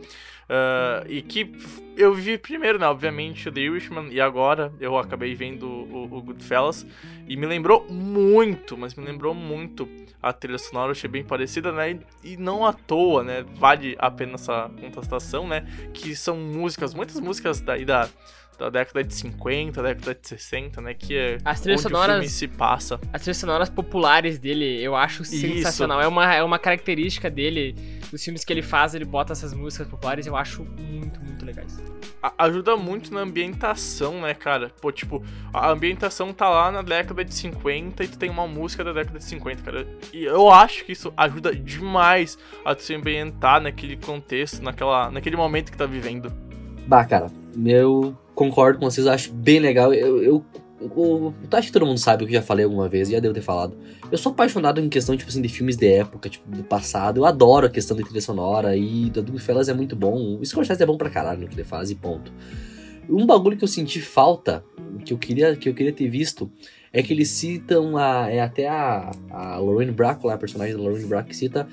Ah, 0.49 1.05
e 1.09 1.23
que 1.23 1.53
eu 1.97 2.13
vi 2.15 2.39
primeiro, 2.39 2.79
né, 2.79 2.87
obviamente, 2.87 3.49
o 3.49 3.53
The 3.53 3.61
Irishman, 3.61 4.09
e 4.11 4.21
agora 4.21 4.73
eu 4.81 4.99
acabei 4.99 5.35
vendo 5.35 5.67
o, 5.67 6.05
o 6.05 6.23
Goodfellas, 6.23 6.87
e 7.29 7.37
me 7.37 7.47
lembrou 7.47 7.87
muito, 7.89 8.77
mas 8.77 8.95
me 8.95 9.05
lembrou 9.05 9.35
muito 9.35 9.89
a 10.29 10.33
trilha 10.33 10.59
sonora, 10.59 10.89
eu 10.89 10.93
achei 10.93 11.09
bem 11.09 11.25
parecida, 11.25 11.71
né, 11.73 11.99
e, 12.23 12.37
não 12.37 12.67
à 12.67 12.73
toa, 12.73 13.23
né, 13.23 13.45
vale 13.55 13.97
a 13.99 14.11
pena 14.11 14.35
essa 14.35 14.71
contestação, 14.81 15.47
né, 15.47 15.67
que 15.95 16.17
são 16.17 16.37
músicas, 16.37 16.95
muitas 16.95 17.21
músicas 17.21 17.61
daí 17.61 17.85
da, 17.85 18.09
da 18.59 18.71
década 18.71 19.03
de 19.05 19.15
50, 19.15 19.83
década 19.83 20.15
de 20.21 20.29
60, 20.29 20.81
né, 20.81 20.95
que 20.95 21.17
é 21.17 21.39
As 21.45 21.61
trilhas 21.61 21.81
onde 21.85 21.87
o 21.95 21.97
sonoras- 21.97 22.15
filme 22.17 22.29
se 22.29 22.49
passa. 22.49 23.01
As 23.13 23.23
trilhas 23.23 23.37
sonoras 23.37 23.69
populares 23.69 24.39
dele, 24.39 24.83
eu 24.83 24.95
acho 24.97 25.25
sensacional. 25.25 26.01
É 26.01 26.09
uma, 26.09 26.35
é 26.35 26.43
uma 26.43 26.59
característica 26.59 27.31
dele, 27.31 27.75
dos 28.11 28.23
filmes 28.25 28.45
que 28.45 28.53
ele 28.53 28.63
faz, 28.63 28.95
ele 28.95 29.05
bota 29.05 29.33
essas 29.33 29.53
músicas 29.53 29.87
populares, 29.89 30.27
eu 30.27 30.37
acho 30.37 30.65
muito, 30.65 31.21
muito 31.21 31.45
legais. 31.45 31.79
a- 32.23 32.33
ajuda 32.39 32.77
muito 32.77 33.13
na 33.15 33.21
ambientação, 33.21 34.21
né, 34.23 34.35
cara? 34.35 34.71
Pô, 34.81 34.91
tipo, 34.91 35.23
a 35.53 35.71
ambientação 35.71 36.33
tá 36.33 36.49
lá 36.49 36.73
na 36.73 36.83
década 36.83 37.25
de 37.25 37.33
50 37.35 38.03
e 38.05 38.09
tu 38.09 38.19
tem 38.19 38.29
uma 38.31 38.47
música 38.49 38.83
da 38.83 38.93
década 38.93 39.19
de 39.19 39.25
50, 39.25 39.63
cara. 39.63 39.87
E 40.13 40.25
eu 40.25 40.51
acho 40.51 40.85
que 40.85 40.93
isso 40.93 41.13
ajuda 41.17 41.55
demais 41.55 42.37
a 42.65 42.75
tu 42.75 42.83
se 42.83 42.95
ambientar 42.95 43.61
naquele 43.61 43.97
contexto, 43.97 44.63
naquela, 44.63 45.11
naquele 45.11 45.37
momento 45.37 45.71
que 45.71 45.77
tá 45.79 45.87
vivendo. 45.87 46.33
Bah, 46.87 47.05
cara, 47.05 47.27
eu 47.65 48.17
concordo 48.37 48.79
com 48.79 48.89
vocês, 48.89 49.07
acho 49.07 49.33
bem 49.33 49.59
legal. 49.59 49.93
Eu, 49.93 50.23
eu, 50.23 50.45
eu, 50.81 50.95
eu 50.97 51.35
acho 51.53 51.69
que 51.69 51.73
todo 51.73 51.87
mundo 51.87 51.99
sabe 51.99 52.23
o 52.23 52.27
que 52.27 52.35
eu 52.35 52.41
já 52.41 52.47
falei 52.47 52.65
alguma 52.65 52.89
vez, 52.89 53.09
já 53.09 53.19
devo 53.19 53.35
ter 53.35 53.41
falado. 53.41 53.77
Eu 54.13 54.19
sou 54.19 54.31
apaixonado 54.31 54.81
em 54.81 54.89
questão, 54.89 55.17
tipo 55.17 55.29
assim, 55.29 55.43
de 55.43 55.49
filmes 55.49 55.77
de 55.77 55.89
época, 55.89 56.29
tipo, 56.29 56.49
do 56.49 56.63
passado. 56.63 57.19
Eu 57.19 57.25
adoro 57.25 57.67
a 57.67 57.71
questão 57.71 57.97
da 57.97 58.05
trilha 58.05 58.21
sonora 58.21 58.77
e 58.77 59.11
do 59.11 59.23
Goodfellas 59.25 59.69
é 59.69 59.75
muito 59.75 59.97
bom. 59.97 60.39
O 60.39 60.45
Scorsese 60.45 60.83
é 60.83 60.87
bom 60.87 60.99
pra 60.99 61.11
caralho 61.11 61.41
no 61.41 61.49
que 61.49 61.55
ele 61.55 61.65
faz 61.65 61.91
e 61.91 61.95
ponto. 61.95 62.31
Um 63.09 63.25
bagulho 63.25 63.57
que 63.57 63.65
eu 63.65 63.69
senti 63.69 64.01
falta, 64.01 64.63
que 65.05 65.13
eu 65.13 65.19
queria, 65.19 65.57
que 65.57 65.69
eu 65.69 65.75
queria 65.75 65.93
ter 65.93 66.09
visto, 66.09 66.51
é 66.93 67.03
que 67.03 67.13
eles 67.13 67.31
citam 67.31 67.97
a. 67.97 68.31
É 68.31 68.41
até 68.41 68.69
a, 68.69 69.11
a 69.31 69.57
Lorraine 69.59 69.93
Bracco, 69.93 70.29
a 70.29 70.37
personagem 70.37 70.77
da 70.77 70.83
Lorraine 70.83 71.07
Bracco, 71.07 71.31
que 71.31 71.37
cita. 71.37 71.67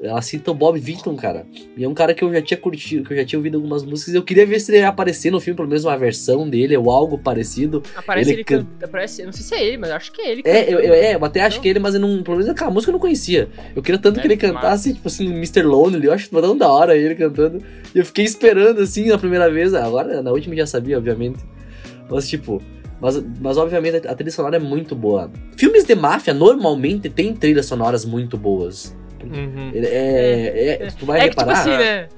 Ela 0.00 0.22
cita 0.22 0.52
o 0.52 0.54
Bob 0.54 0.78
Vinton, 0.78 1.16
cara. 1.16 1.44
E 1.76 1.82
é 1.82 1.88
um 1.88 1.94
cara 1.94 2.14
que 2.14 2.22
eu 2.22 2.32
já 2.32 2.40
tinha 2.40 2.56
curtido, 2.56 3.04
que 3.04 3.12
eu 3.12 3.16
já 3.16 3.24
tinha 3.24 3.38
ouvido 3.38 3.56
algumas 3.56 3.84
músicas. 3.84 4.14
Eu 4.14 4.22
queria 4.22 4.46
ver 4.46 4.60
se 4.60 4.70
ele 4.70 4.78
ia 4.78 4.88
aparecer 4.88 5.32
no 5.32 5.40
filme, 5.40 5.56
pelo 5.56 5.66
menos 5.66 5.84
uma 5.84 5.98
versão 5.98 6.48
dele, 6.48 6.76
ou 6.76 6.88
algo 6.88 7.18
parecido. 7.18 7.82
Aparece 7.96 8.30
Ele 8.30 8.38
ele, 8.38 8.44
canta. 8.44 8.84
Aparece, 8.84 9.22
eu 9.22 9.26
não 9.26 9.32
sei 9.32 9.42
se 9.42 9.54
é 9.56 9.64
ele, 9.64 9.76
mas 9.76 9.90
acho 9.90 10.12
que 10.12 10.22
é 10.22 10.30
ele. 10.30 10.42
É, 10.44 10.62
cantando. 10.62 10.70
eu, 10.70 10.84
eu, 10.84 10.94
é, 10.94 11.14
eu 11.16 11.24
até 11.24 11.42
acho 11.42 11.60
que 11.60 11.68
ele, 11.68 11.80
mas 11.80 11.94
eu 11.94 12.00
não, 12.00 12.22
pelo 12.22 12.36
menos 12.36 12.48
aquela 12.48 12.70
música 12.70 12.90
eu 12.90 12.92
não 12.92 13.00
conhecia. 13.00 13.48
Eu 13.74 13.82
queria 13.82 14.00
tanto 14.00 14.20
que 14.20 14.28
Deve 14.28 14.34
ele 14.34 14.52
cantasse, 14.52 14.94
tipo 14.94 15.08
assim, 15.08 15.26
Mr. 15.26 15.62
Lonely, 15.62 16.06
eu 16.06 16.12
acho 16.12 16.30
tão 16.30 16.56
da 16.56 16.70
hora 16.70 16.96
ele 16.96 17.16
cantando. 17.16 17.60
E 17.92 17.98
eu 17.98 18.04
fiquei 18.04 18.24
esperando, 18.24 18.80
assim, 18.80 19.08
na 19.08 19.18
primeira 19.18 19.50
vez. 19.50 19.74
Agora, 19.74 20.22
na 20.22 20.30
última 20.30 20.54
eu 20.54 20.58
já 20.58 20.66
sabia, 20.66 20.96
obviamente. 20.96 21.40
Mas, 22.08 22.28
tipo, 22.28 22.62
mas, 23.00 23.20
mas 23.40 23.56
obviamente 23.56 24.06
a 24.06 24.14
trilha 24.14 24.30
sonora 24.30 24.56
é 24.56 24.60
muito 24.60 24.94
boa. 24.94 25.30
Filmes 25.56 25.84
de 25.84 25.96
máfia 25.96 26.32
normalmente 26.32 27.08
tem 27.08 27.34
trilhas 27.34 27.66
sonoras 27.66 28.04
muito 28.04 28.36
boas. 28.36 28.96
Uhum. 29.32 29.70
Ele 29.74 29.86
É, 29.86 30.78
é, 30.82 30.90
tu 30.90 31.06
vai 31.06 31.20
É 31.20 31.28
que, 31.28 31.36
tipo 31.36 31.50
assim, 31.50 31.76
né? 31.76 32.08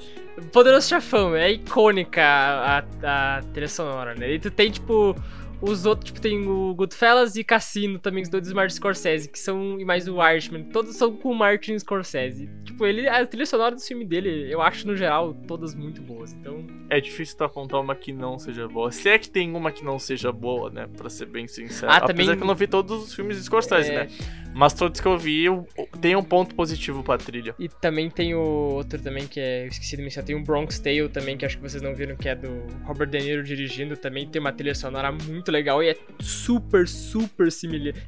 Poderoso 0.53 0.89
Chafão, 0.89 1.37
é 1.37 1.51
icônica 1.51 2.23
a, 2.23 2.79
a, 3.03 3.39
a 3.39 3.43
trilha 3.53 3.69
sonora, 3.69 4.15
né? 4.15 4.33
E 4.33 4.39
tu 4.39 4.51
tem, 4.51 4.71
tipo, 4.71 5.15
os 5.63 5.85
outros, 5.87 6.07
tipo, 6.07 6.21
tem 6.21 6.47
o 6.47 6.75
Goodfellas 6.75 7.37
e 7.37 7.45
Cassino 7.45 7.99
também, 7.99 8.23
os 8.23 8.29
dois 8.29 8.49
do 8.49 8.55
Martin 8.55 8.77
Scorsese, 8.77 9.29
que 9.29 9.39
são, 9.39 9.79
e 9.81 9.85
mais 9.85 10.09
o 10.09 10.17
Irishman, 10.27 10.65
todos 10.65 10.97
são 10.97 11.15
com 11.17 11.31
o 11.31 11.35
Martin 11.35 11.79
Scorsese. 11.79 12.49
Tipo, 12.65 12.87
ele, 12.87 13.09
a 13.09 13.27
trilha 13.27 13.47
sonora 13.47 13.75
do 13.75 13.81
filme 13.81 14.05
dele, 14.05 14.53
eu 14.53 14.61
acho, 14.63 14.87
no 14.87 14.97
geral, 14.97 15.35
todas 15.47 15.75
muito 15.75 16.01
boas, 16.03 16.33
então... 16.33 16.67
É 16.89 17.01
difícil 17.01 17.37
tu 17.37 17.45
apontar 17.45 17.81
uma 17.81 17.95
que 17.95 18.13
não 18.13 18.39
seja 18.39 18.67
boa. 18.67 18.91
Se 18.91 19.09
é 19.09 19.19
que 19.19 19.31
tem 19.31 19.55
uma 19.55 19.71
que 19.71 19.85
não 19.85 19.99
seja 19.99 20.33
boa, 20.33 20.71
né? 20.71 20.89
Pra 20.97 21.09
ser 21.09 21.27
bem 21.27 21.47
sincero. 21.47 21.91
Ah, 21.93 21.97
Apesar 21.99 22.09
também- 22.15 22.37
que 22.37 22.43
eu 22.43 22.47
não 22.47 22.55
vi 22.55 22.67
todos 22.67 23.05
os 23.05 23.15
filmes 23.15 23.37
de 23.37 23.45
Scorsese, 23.45 23.91
É. 23.93 24.05
né? 24.05 24.09
Mas 24.53 24.73
todos 24.75 25.01
que 25.01 25.07
eu 25.07 25.17
vi, 25.17 25.45
eu, 25.45 25.65
tem 26.01 26.17
um 26.17 26.25
ponto 26.25 26.53
positivo 26.57 27.05
pra 27.05 27.17
trilha. 27.17 27.55
E 27.57 27.69
também 27.69 28.11
tem 28.11 28.35
o 28.35 28.41
outro 28.41 29.01
também 29.01 29.29
que 29.29 29.39
é, 29.39 29.63
eu 29.65 29.69
esqueci 29.69 29.97
de 29.97 30.03
mencionar, 30.03 30.27
tem 30.27 30.35
o 30.35 30.43
Bronx 30.43 30.81
Tale 30.81 31.09
também, 31.09 31.37
que 31.37 31.47
acho 31.47 31.57
que 31.57 31.63
vocês 31.63 31.81
não 31.81 31.95
viram, 31.95 32.17
que 32.17 32.29
é 32.29 32.35
do 32.35 32.49
Robert 32.85 33.09
De 33.09 33.19
Niro 33.21 33.45
dirigindo, 33.45 33.97
também 33.97 34.27
tem 34.27 34.41
uma 34.41 34.53
trilha 34.53 34.75
sonora 34.75 35.13
muito 35.13 35.50
legal 35.51 35.83
e 35.83 35.89
é 35.89 35.97
super, 36.21 36.87
super 36.89 37.51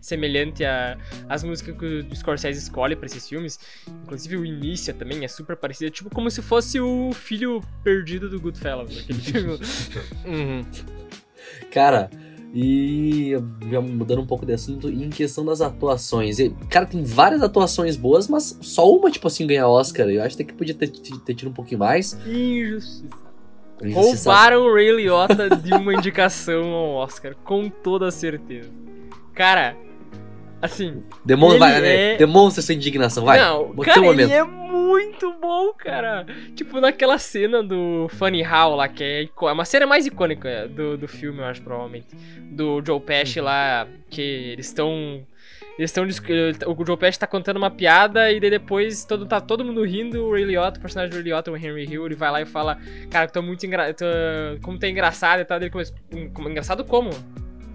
semelhante 0.01 0.65
a- 0.65 0.97
às 1.29 1.43
músicas 1.43 1.77
que 1.77 1.85
o 1.85 2.17
Scorsese 2.17 2.59
escolhe 2.59 2.95
pra 2.97 3.07
esses 3.07 3.29
filmes. 3.29 3.59
Inclusive 4.05 4.37
o 4.37 4.45
início 4.45 4.93
também 4.95 5.25
é 5.25 5.29
super 5.29 5.57
parecido, 5.57 5.87
é 5.89 5.91
tipo 5.91 6.09
como 6.11 6.31
se 6.31 6.41
fosse 6.43 6.81
o 6.81 7.13
filho 7.13 7.61
perdido 7.85 8.29
do 8.29 8.41
Goodfellas, 8.41 8.97
aquele 8.99 9.19
filme. 9.21 9.59
Uhum. 10.25 10.65
Cara, 11.71 12.11
E 12.55 13.33
já 13.71 13.81
mudando 13.81 14.21
um 14.21 14.27
pouco 14.27 14.45
de 14.45 14.53
assunto, 14.53 14.89
em 14.91 15.09
questão 15.09 15.43
das 15.45 15.63
atuações. 15.63 16.39
e, 16.39 16.51
Cara, 16.69 16.85
tem 16.85 17.03
várias 17.03 17.41
atuações 17.43 17.97
boas, 17.97 18.29
mas 18.29 18.59
só 18.61 18.91
uma, 18.95 19.11
tipo 19.11 19.27
assim, 19.27 19.47
ganha 19.47 19.67
Oscar. 19.67 20.07
Eu 20.11 20.23
acho 20.23 20.35
até 20.35 20.45
que 20.45 20.53
podia 20.53 20.75
ter, 20.75 20.89
ter 20.89 21.35
tido 21.35 21.49
um 21.49 21.53
pouquinho 21.55 21.79
mais. 21.81 22.13
Injustiça. 22.27 23.32
Roubaram 23.91 24.63
o 24.63 24.75
Ray 24.75 24.93
Liotta 24.93 25.51
de 25.57 25.73
uma 25.75 25.93
indicação 25.95 26.63
ao 26.73 26.91
Oscar, 26.95 27.35
com 27.45 27.69
toda 27.69 28.11
certeza. 28.11 28.71
Cara, 29.35 29.77
assim. 30.61 31.03
Demonstra, 31.25 31.67
ele 31.67 31.73
vai, 31.73 31.81
né? 31.81 32.13
é- 32.13 32.17
Demonstra 32.17 32.63
sua 32.63 32.75
indignação, 32.75 33.25
vai. 33.25 33.39
Não, 33.41 33.75
cara, 33.77 34.01
um 34.01 34.05
momento. 34.05 34.31
ele 34.31 34.33
é 34.33 34.45
muito 34.45 35.33
bom, 35.41 35.73
cara. 35.75 36.25
Tipo, 36.55 36.81
naquela 36.81 37.19
cena 37.19 37.63
do 37.63 38.09
Funny 38.11 38.43
How 38.47 38.77
lá, 38.77 38.89
que 38.89 39.03
é, 39.03 39.23
é 39.25 39.53
uma 39.53 39.65
cena 39.65 39.87
mais 39.87 40.07
icônica 40.07 40.69
do, 40.69 40.97
do 40.97 41.09
filme, 41.09 41.41
eu 41.41 41.45
acho, 41.47 41.63
provavelmente. 41.63 42.07
Do 42.51 42.83
Joe 42.85 43.01
Pesci 43.01 43.41
lá, 43.41 43.87
que 44.09 44.21
eles 44.21 44.67
estão. 44.67 45.27
Eles 45.79 45.91
estão. 45.91 46.05
O 46.05 46.87
Joe 46.87 46.97
Pesci 46.97 47.19
tá 47.19 47.27
contando 47.27 47.57
uma 47.57 47.71
piada 47.71 48.31
e 48.31 48.39
daí 48.39 48.51
depois 48.51 49.05
todo, 49.05 49.25
tá 49.27 49.41
todo 49.41 49.65
mundo 49.65 49.83
rindo. 49.85 50.25
O 50.27 50.33
Ray 50.33 50.45
Liotta, 50.45 50.79
o 50.79 50.83
personagem 50.83 51.11
do 51.11 51.15
Ray 51.15 51.25
Liotta, 51.25 51.51
o 51.51 51.57
Henry 51.57 51.85
Hill, 51.91 52.05
ele 52.07 52.15
vai 52.15 52.31
lá 52.31 52.41
e 52.43 52.47
fala: 52.47 52.79
Cara, 53.11 53.27
tô 53.27 53.41
muito 53.43 53.65
engraçado. 53.65 54.05
Como 54.63 54.79
tá 54.79 54.87
engraçado 54.89 55.41
e 55.41 55.45
tal. 55.45 55.59
Ele 55.59 55.71
começa. 55.71 55.95
"Hum, 56.15 56.31
Engraçado 56.51 56.85
como? 56.85 57.11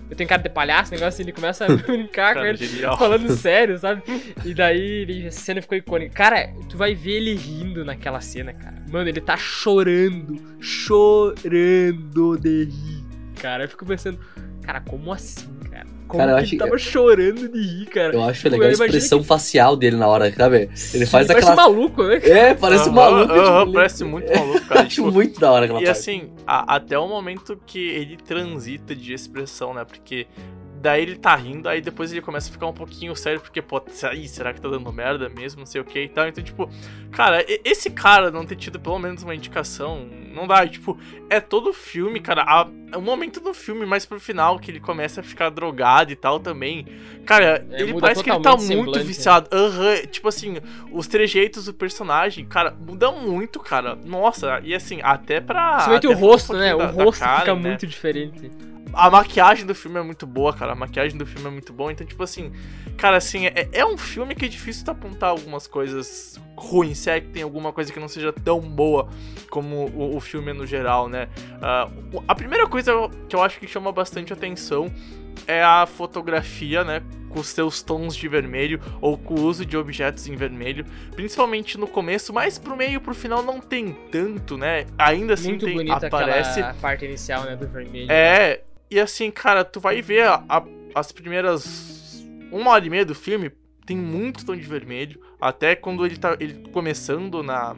Eu 0.09 0.15
tenho 0.15 0.29
cara 0.29 0.41
de 0.41 0.47
palhaço, 0.49 0.91
negócio 0.91 1.09
assim, 1.09 1.23
ele 1.23 1.33
começa 1.33 1.65
a 1.65 1.67
brincar 1.75 2.33
com 2.33 2.39
Cara, 2.39 2.49
ele 2.49 2.65
genial. 2.65 2.97
falando 2.97 3.29
sério, 3.35 3.77
sabe? 3.77 4.01
E 4.45 4.53
daí 4.53 4.79
ele- 5.01 5.27
essa 5.27 5.41
cena 5.41 5.61
ficou 5.61 5.77
icônica. 5.77 6.13
Cara, 6.13 6.49
tu 6.69 6.77
vai 6.77 6.95
ver 6.95 7.11
ele 7.17 7.33
rindo 7.35 7.83
naquela 7.83 8.21
cena, 8.21 8.53
cara. 8.53 8.75
Mano, 8.89 9.09
ele 9.09 9.19
tá 9.19 9.35
chorando, 9.35 10.39
chorando 10.61 12.37
de 12.37 12.63
rir, 12.65 13.03
cara. 13.41 13.65
Eu 13.65 13.69
fico 13.69 13.85
pensando, 13.85 14.17
cara, 14.61 14.79
como 14.81 15.11
assim? 15.11 15.47
Como 16.07 16.19
Cara, 16.19 16.31
eu 16.31 16.35
que 16.37 16.43
acho 16.43 16.53
ele 16.55 16.59
que- 16.61 16.65
tava 16.65 16.77
chorando 16.77 17.49
de 17.49 17.59
rir, 17.61 17.85
cara? 17.87 18.13
Eu 18.13 18.23
acho 18.23 18.41
Tipo, 18.41 18.49
legal 18.55 18.69
a 18.69 18.71
expressão 18.71 19.19
que- 19.19 19.25
facial 19.27 19.75
dele 19.75 19.97
na 19.97 20.07
hora, 20.07 20.33
sabe? 20.33 20.57
Ele 20.57 20.69
Sim, 20.75 21.05
faz 21.05 21.27
parece 21.27 21.31
aquela. 21.49 21.55
maluco, 21.55 22.03
né? 22.03 22.15
É, 22.23 22.53
parece 22.53 22.89
maluco. 22.89 23.33
tipo, 23.33 23.45
ele- 23.63 23.73
parece 23.73 24.03
muito 24.03 24.31
maluco, 24.33 24.61
cara. 24.67 24.81
Acho 24.81 24.89
tipo, 24.89 25.11
muito 25.11 25.39
da 25.39 25.51
hora 25.51 25.65
aquela 25.65 25.81
E 25.81 25.85
parte. 25.85 25.97
assim, 25.99 26.29
a- 26.47 26.75
até 26.75 26.97
o 26.97 27.07
momento 27.07 27.59
que 27.65 27.79
ele 27.89 28.15
transita 28.17 28.95
de 28.95 29.13
expressão, 29.13 29.73
né? 29.73 29.83
Porque 29.83 30.27
daí 30.87 31.01
ele 31.01 31.17
tá 31.17 31.35
rindo, 31.35 31.67
aí 31.67 31.81
depois 31.81 32.11
ele 32.13 32.21
começa 32.21 32.49
a 32.49 32.51
ficar 32.53 32.65
um 32.65 32.73
pouquinho 32.73 33.13
sério, 33.15 33.41
porque, 33.41 33.61
pô, 33.61 33.81
aí, 34.09 34.25
será 34.27 34.53
que 34.53 34.61
tá 34.61 34.69
dando 34.69 34.91
merda 34.93 35.27
mesmo? 35.27 35.59
Não 35.59 35.65
sei 35.65 35.81
o 35.81 35.83
que 35.83 35.99
e 36.03 36.07
tal. 36.07 36.27
Então, 36.27 36.41
tipo, 36.41 36.69
cara, 37.11 37.43
esse 37.65 37.89
cara 37.89 38.31
não 38.31 38.45
ter 38.45 38.55
tido 38.55 38.79
pelo 38.79 38.97
menos 38.97 39.21
uma 39.21 39.35
indicação, 39.35 40.07
não 40.33 40.47
dá. 40.47 40.65
Tipo, 40.65 40.97
é 41.29 41.39
todo 41.41 41.71
o 41.71 41.73
filme, 41.73 42.21
cara. 42.21 42.43
A, 42.43 42.67
é 42.93 42.97
um 42.97 43.01
momento 43.01 43.41
do 43.41 43.53
filme, 43.53 43.85
mais 43.85 44.05
pro 44.05 44.17
final, 44.19 44.57
que 44.59 44.71
ele 44.71 44.79
começa 44.79 45.19
a 45.19 45.23
ficar 45.23 45.49
drogado 45.49 46.11
e 46.11 46.15
tal 46.15 46.39
também. 46.39 46.85
Cara, 47.25 47.65
É, 47.71 47.81
ele 47.81 47.91
muda 47.91 48.01
parece 48.01 48.23
que 48.23 48.29
ele 48.31 48.39
tá 48.41 48.53
o 48.53 48.61
muito 48.61 48.97
né? 48.97 49.03
viciado. 49.03 49.49
Aham, 49.51 49.95
tipo 50.09 50.27
assim, 50.29 50.55
os 50.91 51.05
trejeitos 51.07 51.65
do 51.65 51.73
personagem, 51.73 52.45
cara, 52.45 52.71
mudam 52.71 53.19
muito, 53.21 53.59
cara. 53.59 53.95
Nossa, 53.95 54.61
e 54.63 54.73
assim, 54.73 54.99
até 55.03 55.41
pra. 55.41 55.73
Principalmente 55.73 56.07
até 56.07 56.15
o 56.15 56.19
rosto, 56.19 56.53
né? 56.53 56.73
O 56.73 56.77
da- 56.77 56.91
da 56.91 57.03
rosto 57.03 57.19
Karen, 57.19 57.39
fica 57.39 57.55
né? 57.55 57.69
muito 57.69 57.85
diferente. 57.85 58.49
A 58.97 59.09
maquiagem 59.11 59.65
do 59.65 59.75
filme 59.75 59.99
é 59.99 60.01
muito 60.01 60.25
boa, 60.25 60.51
cara. 60.53 60.71
A 60.71 60.75
maquiagem 60.75 61.17
do 61.17 61.25
filme 61.25 61.47
é 61.47 61.51
muito 61.51 61.71
boa. 61.71 61.91
Então, 61.91 62.05
tipo 62.05 62.23
assim, 62.23 62.51
cara, 62.97 63.17
assim, 63.17 63.45
é, 63.45 63.69
é 63.71 63.85
um 63.85 63.97
filme 63.97 64.33
que 64.33 64.45
é 64.45 64.47
difícil 64.47 64.83
tu 64.85 64.91
apontar 64.91 65.29
algumas 65.29 65.67
coisas 65.67 66.39
ruins, 66.55 66.97
se 66.97 67.09
é 67.11 67.21
que 67.21 67.27
tem 67.27 67.43
alguma 67.43 67.71
coisa 67.71 67.93
que 67.93 67.99
não 67.99 68.07
seja 68.07 68.33
tão 68.33 68.59
boa 68.59 69.07
como 69.51 69.85
o, 69.89 70.15
o 70.15 70.19
filme 70.19 70.51
no 70.51 70.65
geral, 70.65 71.07
né? 71.07 71.29
O- 72.11 72.23
a 72.27 72.33
primeira 72.33 72.65
coisa 72.67 72.91
que 73.29 73.35
eu 73.35 73.43
acho 73.43 73.59
que 73.59 73.67
chama 73.67 73.91
bastante 73.91 74.33
atenção 74.33 74.91
é 75.45 75.63
a 75.63 75.85
fotografia, 75.85 76.83
né? 76.83 77.03
Com 77.29 77.39
os 77.41 77.47
seus 77.49 77.83
tons 77.83 78.15
de 78.15 78.27
vermelho 78.27 78.81
ou 78.99 79.15
com 79.17 79.35
o 79.35 79.41
uso 79.43 79.63
de 79.63 79.77
objetos 79.77 80.27
em 80.27 80.35
vermelho, 80.35 80.83
principalmente 81.15 81.77
no 81.77 81.85
começo, 81.85 82.33
mas 82.33 82.57
pro 82.57 82.75
meio 82.75 82.95
e 82.95 82.99
pro 82.99 83.13
final 83.13 83.43
não 83.43 83.59
tem 83.59 83.91
tanto, 84.11 84.57
né? 84.57 84.85
Ainda 84.97 85.35
assim 85.35 85.49
muito 85.49 85.65
tem, 85.65 85.75
bonita 85.75 86.07
aparece. 86.07 86.63
parte 86.81 87.05
inicial, 87.05 87.43
né, 87.43 87.55
do 87.55 87.67
vermelho. 87.67 88.11
É, 88.11 88.61
e 88.89 88.99
assim, 88.99 89.29
cara, 89.31 89.63
tu 89.65 89.79
vai 89.79 90.01
ver 90.01 90.27
a- 90.27 90.43
a- 90.47 90.63
as 90.95 91.11
primeiras 91.11 92.25
uma 92.51 92.71
hora 92.71 92.85
e 92.85 92.89
meia 92.89 93.05
do 93.05 93.13
filme, 93.15 93.51
tem 93.85 93.95
muito 93.97 94.45
tom 94.45 94.55
de 94.55 94.61
vermelho, 94.61 95.21
até 95.39 95.75
quando 95.75 96.05
ele 96.05 96.17
tá 96.17 96.35
ele 96.39 96.69
começando 96.71 97.41
na 97.43 97.75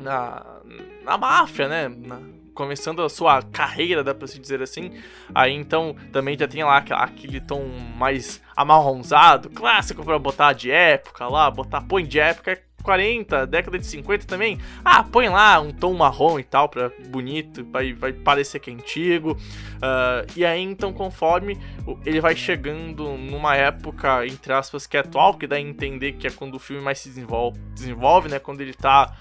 na, 0.00 0.60
na 1.04 1.18
máfia, 1.18 1.68
né? 1.68 1.88
Na- 1.88 2.20
começando 2.54 3.02
a 3.02 3.08
sua 3.10 3.42
carreira, 3.42 4.02
dá 4.02 4.14
pra 4.14 4.26
se 4.26 4.38
dizer 4.38 4.62
assim. 4.62 4.90
Aí 5.34 5.52
então 5.52 5.94
também 6.10 6.38
já 6.38 6.48
tem 6.48 6.64
lá 6.64 6.78
aquele 6.78 7.38
tom 7.38 7.66
mais 7.98 8.40
amarronzado, 8.56 9.50
clássico 9.50 10.02
pra 10.02 10.18
botar 10.18 10.54
de 10.54 10.70
época 10.70 11.26
lá, 11.28 11.50
botar 11.50 11.82
põe 11.82 12.02
de 12.04 12.18
época 12.18 12.52
é 12.52 12.62
40, 12.86 13.46
década 13.48 13.78
de 13.80 13.84
50 13.84 14.26
também. 14.26 14.58
Ah, 14.84 15.02
põe 15.02 15.28
lá 15.28 15.60
um 15.60 15.72
tom 15.72 15.92
marrom 15.94 16.38
e 16.38 16.44
tal, 16.44 16.68
pra 16.68 16.88
bonito, 17.08 17.64
vai, 17.64 17.92
vai 17.92 18.12
parecer 18.12 18.60
que 18.60 18.70
é 18.70 18.72
antigo. 18.72 19.36
Ah, 19.82 20.24
e 20.36 20.44
aí, 20.44 20.62
então, 20.62 20.92
conforme 20.92 21.58
ele 22.04 22.20
vai 22.20 22.36
chegando 22.36 23.08
numa 23.18 23.56
época, 23.56 24.24
entre 24.26 24.52
aspas, 24.52 24.86
que 24.86 24.96
é 24.96 25.00
atual, 25.00 25.34
que 25.34 25.46
dá 25.48 25.56
a 25.56 25.60
entender 25.60 26.12
que 26.12 26.28
é 26.28 26.30
quando 26.30 26.54
o 26.54 26.58
filme 26.60 26.80
mais 26.82 27.00
se 27.00 27.08
desenvolve, 27.08 27.58
desenvolve 27.74 28.28
né? 28.28 28.38
Quando 28.38 28.60
ele 28.60 28.72
tá 28.72 29.16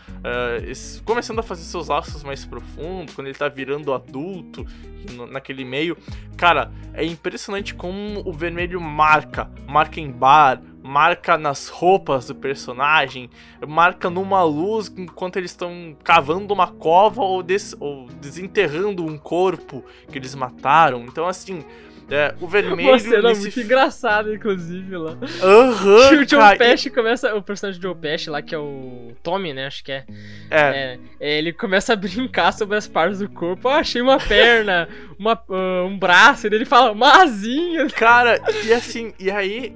es- 0.68 1.02
começando 1.04 1.40
a 1.40 1.44
fazer 1.44 1.64
seus 1.64 1.88
laços 1.88 2.24
mais 2.24 2.46
profundos, 2.46 3.16
quando 3.16 3.28
ele 3.28 3.38
tá 3.38 3.48
virando 3.50 3.94
adulto 3.94 4.66
naquele 5.32 5.66
meio. 5.66 5.98
Cara, 6.38 6.72
é 6.94 7.04
impressionante 7.04 7.74
como 7.74 8.22
o 8.28 8.32
vermelho 8.32 8.80
marca, 8.80 9.50
marca 9.68 10.00
em 10.00 10.12
bar, 10.12 10.62
marca 10.86 11.36
nas 11.38 11.68
roupas 11.68 12.28
do 12.28 12.36
personagem, 12.36 13.28
marca 13.68 14.08
numa 14.10 14.44
luz 14.44 14.94
enquanto 14.96 15.38
eles 15.38 15.50
estão 15.50 15.96
cavando 16.04 16.54
uma 16.54 16.68
cova 16.68 17.22
ou, 17.24 17.42
des- 17.42 17.76
ou 17.80 18.08
desenterrando 18.22 19.04
um 19.04 19.18
corpo 19.18 19.84
que 20.12 20.18
eles 20.20 20.36
mataram. 20.36 21.04
Então, 21.06 21.28
assim, 21.28 21.66
é, 22.10 22.36
o 22.40 22.48
vermelho. 22.48 22.90
Uma 22.90 23.00
cena 23.00 23.34
muito 23.34 23.60
engraçada, 23.60 24.34
inclusive, 24.34 24.96
lá. 24.96 25.18
Aham, 25.42 26.10
Que 26.10 26.16
o 26.16 26.30
Joe 26.30 26.40
cara, 26.40 26.58
Pesci 26.58 26.90
começa. 26.90 27.36
O 27.36 27.42
personagem 27.42 27.82
do 27.82 27.88
Joe 27.88 27.96
Pesci 27.96 28.30
lá, 28.30 28.42
que 28.42 28.54
é 28.54 28.58
o 28.60 29.12
Tommy, 29.24 29.54
né? 29.54 29.66
Acho 29.66 29.84
que 29.84 29.92
é. 29.92 30.06
É. 30.52 31.00
É, 31.20 31.38
ele 31.38 31.52
começa 31.52 31.94
a 31.94 31.96
brincar 31.96 32.54
sobre 32.54 32.78
as 32.78 32.88
partes 32.88 33.20
do 33.20 33.30
corpo. 33.30 33.68
Ah, 33.68 33.78
achei 33.78 34.02
uma 34.02 34.20
perna, 34.20 34.88
uma, 35.18 35.34
ah, 35.50 35.86
um 35.86 35.98
braço. 35.98 36.46
E 36.46 36.50
daí 36.50 36.60
ele 36.60 36.66
fala, 36.66 36.92
uma 36.92 37.24
asinha. 37.24 37.88
Cara, 37.96 38.40
e 38.64 38.72
assim, 38.72 39.14
e 39.20 39.32
aí, 39.32 39.76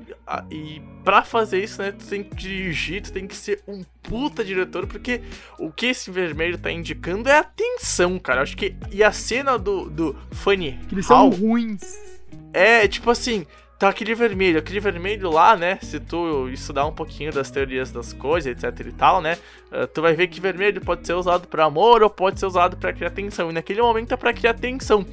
e 0.52 0.82
pra 1.04 1.24
fazer 1.24 1.64
isso, 1.64 1.82
né, 1.82 1.92
tu 1.92 2.06
tem 2.06 2.24
que 2.24 2.36
dirigir, 2.36 3.02
tu 3.02 3.12
tem 3.12 3.26
que 3.26 3.36
ser 3.36 3.64
um 3.68 3.84
puta 4.04 4.44
diretor, 4.44 4.86
porque 4.86 5.22
o 5.58 5.72
que 5.72 5.88
esse 5.88 6.12
vermelho 6.12 6.58
tá 6.58 6.72
indicando 6.72 7.28
é 7.28 7.38
a 7.40 7.44
tensão, 7.44 8.20
cara. 8.20 8.42
Acho 8.42 8.56
que, 8.56 8.76
e 8.92 9.04
a 9.04 9.12
cena 9.12 9.58
do, 9.58 9.90
do 9.90 10.16
Funny 10.32 10.80
Eles 10.92 11.08
são 11.08 11.26
How 11.26 11.30
ruins. 11.32 12.19
É, 12.54 12.88
tipo 12.88 13.10
assim, 13.10 13.46
tá 13.78 13.88
aquele 13.90 14.14
vermelho, 14.14 14.60
aquele 14.60 14.80
vermelho 14.82 15.32
lá, 15.32 15.56
né, 15.56 15.80
se 15.82 16.00
tu 16.02 16.50
estudar 16.50 16.86
um 16.86 16.92
pouquinho 16.92 17.32
das 17.32 17.50
teorias 17.50 17.92
das 17.92 18.12
coisas, 18.12 18.52
etc 18.52 18.86
e 18.88 18.92
tal, 18.92 19.22
né, 19.22 19.38
eh, 19.72 19.86
tu 19.88 20.02
vai 20.02 20.14
ver 20.14 20.28
que 20.28 20.42
vermelho 20.42 20.82
pode 20.82 21.08
ser 21.08 21.14
usado 21.14 21.48
pra 21.48 21.64
amor 21.64 22.04
ou 22.04 22.10
pode 22.10 22.40
ser 22.40 22.46
usado 22.46 22.76
pra 22.76 22.92
criar 22.92 23.12
tensão, 23.12 23.50
e 23.50 23.54
naquele 23.54 23.82
momento 23.82 24.14
é 24.14 24.18
pra 24.18 24.34
criar 24.34 24.54
tensão. 24.54 25.06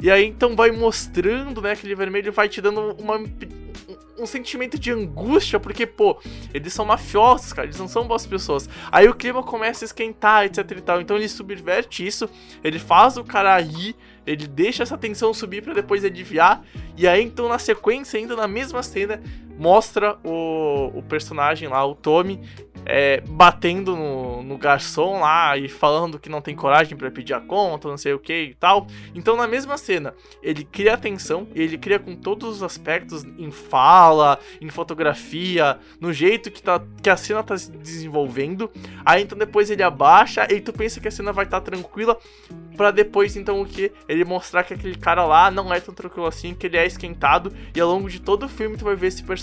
E 0.00 0.08
aí 0.08 0.24
então 0.24 0.54
vai 0.54 0.70
mostrando, 0.70 1.60
né, 1.60 1.72
aquele 1.72 1.96
vermelho 1.96 2.32
vai 2.32 2.48
te 2.48 2.60
dando 2.60 2.94
uma 3.00 3.16
um- 4.18 4.26
sentimento 4.26 4.78
de 4.78 4.92
angústia, 4.92 5.58
porque, 5.58 5.84
pô, 5.84 6.16
eles 6.54 6.72
são 6.72 6.84
mafiosos, 6.84 7.52
cara, 7.52 7.66
eles 7.66 7.78
não 7.78 7.88
são 7.88 8.06
boas 8.06 8.24
pessoas. 8.24 8.68
Aí 8.92 9.08
o 9.08 9.14
clima 9.14 9.42
começa 9.42 9.84
a 9.84 9.86
esquentar, 9.86 10.44
etc 10.44 10.58
e 10.70 10.80
tal. 10.80 11.00
Então 11.00 11.16
ele 11.16 11.28
subverte 11.28 12.06
isso, 12.06 12.30
ele 12.62 12.78
faz 12.78 13.16
o 13.16 13.24
cara 13.24 13.58
rir, 13.58 13.96
ele 14.26 14.46
deixa 14.46 14.82
essa 14.82 14.96
tensão 14.96 15.32
subir 15.34 15.62
pra 15.62 15.74
depois 15.74 16.04
aliviar. 16.04 16.62
E 16.96 17.06
aí, 17.06 17.22
então, 17.22 17.48
na 17.48 17.58
sequência, 17.58 18.18
ainda 18.18 18.36
na 18.36 18.46
mesma 18.46 18.82
cena, 18.82 19.20
mostra 19.58 20.18
o, 20.24 20.90
o 20.94 21.02
personagem 21.02 21.68
lá, 21.68 21.84
o 21.84 21.94
Tommy, 21.94 22.40
é, 22.84 23.20
batendo 23.20 23.96
no, 23.96 24.42
no 24.42 24.58
garçom 24.58 25.20
lá 25.20 25.56
e 25.56 25.68
falando 25.68 26.18
que 26.18 26.28
não 26.28 26.40
tem 26.40 26.54
coragem 26.54 26.96
pra 26.96 27.10
pedir 27.10 27.34
a 27.34 27.40
conta, 27.40 27.88
não 27.88 27.96
sei 27.96 28.12
o 28.12 28.18
que 28.18 28.32
e 28.32 28.54
tal. 28.54 28.86
Então, 29.14 29.36
na 29.36 29.46
mesma 29.46 29.78
cena, 29.78 30.14
ele 30.42 30.64
cria 30.64 30.94
atenção, 30.94 31.46
ele 31.54 31.78
cria 31.78 31.98
com 31.98 32.16
todos 32.16 32.56
os 32.56 32.62
aspectos 32.62 33.24
em 33.24 33.50
fala, 33.50 34.38
em 34.60 34.68
fotografia, 34.68 35.78
no 36.00 36.12
jeito 36.12 36.50
que, 36.50 36.62
tá, 36.62 36.82
que 37.02 37.10
a 37.10 37.16
cena 37.16 37.42
tá 37.42 37.56
se 37.56 37.70
desenvolvendo. 37.70 38.70
Aí 39.04 39.22
então 39.22 39.38
depois 39.38 39.70
ele 39.70 39.82
abaixa 39.82 40.46
e 40.50 40.60
tu 40.60 40.72
pensa 40.72 41.00
que 41.00 41.08
a 41.08 41.10
cena 41.10 41.32
vai 41.32 41.44
estar 41.44 41.60
tranquila 41.60 42.18
Pra 42.76 42.90
depois 42.90 43.36
então 43.36 43.60
o 43.60 43.66
que 43.66 43.92
ele 44.08 44.24
mostrar 44.24 44.64
que 44.64 44.74
aquele 44.74 44.96
cara 44.96 45.24
lá 45.24 45.50
não 45.50 45.72
é 45.72 45.80
tão 45.80 45.94
tranquilo 45.94 46.26
assim, 46.26 46.54
que 46.54 46.66
ele 46.66 46.76
é 46.76 46.86
esquentado 46.86 47.52
e 47.74 47.80
ao 47.80 47.88
longo 47.88 48.08
de 48.08 48.20
todo 48.20 48.44
o 48.44 48.48
filme 48.48 48.76
tu 48.76 48.84
vai 48.84 48.96
ver 48.96 49.08
esse 49.08 49.22
personagem 49.22 49.41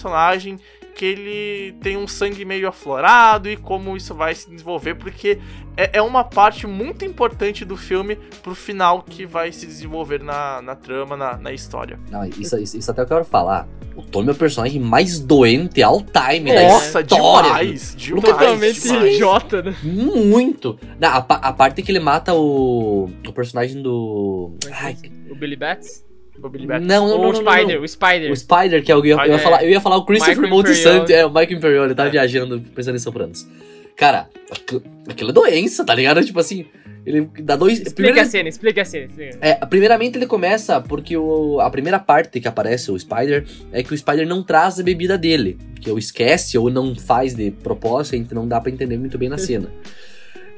que 1.00 1.06
ele 1.06 1.74
tem 1.82 1.96
um 1.96 2.08
sangue 2.08 2.44
meio 2.44 2.68
aflorado 2.68 3.50
e 3.50 3.56
como 3.56 3.96
isso 3.96 4.14
vai 4.14 4.36
se 4.36 4.50
desenvolver, 4.50 4.96
porque 4.96 5.40
é, 5.78 5.92
é 5.94 6.02
uma 6.02 6.26
parte 6.26 6.68
muito 6.68 7.06
importante 7.06 7.64
do 7.64 7.78
filme 7.78 8.18
pro 8.44 8.54
final 8.54 9.02
que 9.04 9.26
vai 9.26 9.50
se 9.54 9.66
desenvolver 9.66 10.22
na, 10.22 10.62
na 10.62 10.76
trama, 10.76 11.16
na, 11.16 11.38
na 11.38 11.54
história. 11.54 11.98
Não, 12.12 12.26
isso, 12.26 12.58
isso, 12.58 12.78
isso 12.78 12.92
até 12.92 13.02
eu 13.02 13.06
quero 13.06 13.24
falar. 13.24 13.66
O 13.96 14.02
Tommy 14.02 14.28
é 14.28 14.32
o 14.32 14.36
personagem 14.36 14.82
mais 14.82 15.20
doente 15.20 15.82
all 15.82 16.02
time 16.02 16.54
Nossa, 16.54 17.02
da 17.02 17.16
história. 17.16 17.50
demais, 17.50 17.96
demais. 17.96 18.26
Totalmente 18.26 18.82
demais. 18.82 19.14
idiota, 19.14 19.62
né? 19.62 19.78
Muito. 19.82 20.78
Não, 21.00 21.10
a, 21.10 21.18
a 21.18 21.54
parte 21.54 21.82
que 21.82 21.92
ele 21.92 22.00
mata 22.00 22.34
o, 22.34 23.10
o 23.26 23.34
personagem 23.34 23.82
do. 23.82 24.54
Ai, 24.70 24.98
O 25.30 25.36
Billy 25.36 25.56
Bats? 25.56 26.09
O 26.42 26.50
Billy 26.50 26.68
Batson. 26.68 26.86
não, 26.88 27.08
não, 27.08 27.14
Ou 27.18 27.22
não, 27.22 27.30
o 27.30 27.34
não, 27.44 27.52
Spider, 27.52 27.76
não. 27.78 27.84
o 27.84 27.88
Spider. 27.88 28.32
O 28.32 28.36
Spider, 28.36 28.84
que 28.84 28.92
é 28.92 28.96
o. 28.96 29.00
Eu, 29.00 29.06
ia- 29.06 29.14
eu 29.26 29.28
ia 29.28 29.36
É. 29.36 29.38
falar, 29.40 29.64
eu 29.64 29.70
ia 29.70 29.82
falar 29.82 29.98
o 29.98 30.06
Christopher 30.06 30.38
Michael. 30.40 30.60
Imperioli. 30.60 31.14
É, 31.14 31.26
o 31.26 31.34
Mike 31.34 31.54
Imperioli, 31.54 31.96
tá 31.96 32.06
É. 32.06 32.10
viajando, 32.10 32.62
pensando 32.74 32.96
em 32.96 33.00
Sopranos. 33.00 33.48
Cara, 33.96 34.30
aquilo, 34.50 34.82
aquilo 35.10 35.30
é 35.32 35.34
doença, 35.34 35.84
tá 35.86 35.94
ligado? 35.94 36.24
Tipo 36.24 36.40
assim, 36.40 36.66
ele 37.06 37.30
dá 37.42 37.58
dois. 37.58 37.74
Explica 37.80 37.94
primeiro 37.96 38.18
a 38.18 38.22
ele- 38.22 38.30
cena, 38.30 38.50
explica 38.50 38.82
a 38.82 38.86
cena. 38.86 39.06
explica. 39.08 39.38
É, 39.42 39.54
primeiramente 39.66 40.18
ele 40.18 40.26
começa 40.26 40.80
porque 40.80 41.18
o, 41.18 41.60
a 41.60 41.70
primeira 41.70 42.00
parte 42.00 42.40
que 42.40 42.48
aparece 42.48 42.90
o 42.92 42.98
Spider 42.98 43.46
é 43.74 43.84
que 43.84 43.94
o 43.94 43.98
Spider 43.98 44.26
não 44.26 44.42
traz 44.42 44.80
a 44.80 44.84
bebida 44.84 45.18
dele, 45.18 45.58
que 45.82 45.92
ou 45.92 45.98
esquece 46.00 46.58
ou 46.58 46.70
não 46.70 46.96
faz 46.96 47.34
de 47.36 47.52
propósito, 47.52 48.16
gente 48.16 48.34
não 48.34 48.48
dá 48.48 48.62
pra 48.62 48.72
entender 48.72 48.98
muito 48.98 49.18
bem 49.18 49.28
na 49.28 49.38
cena. 49.38 49.70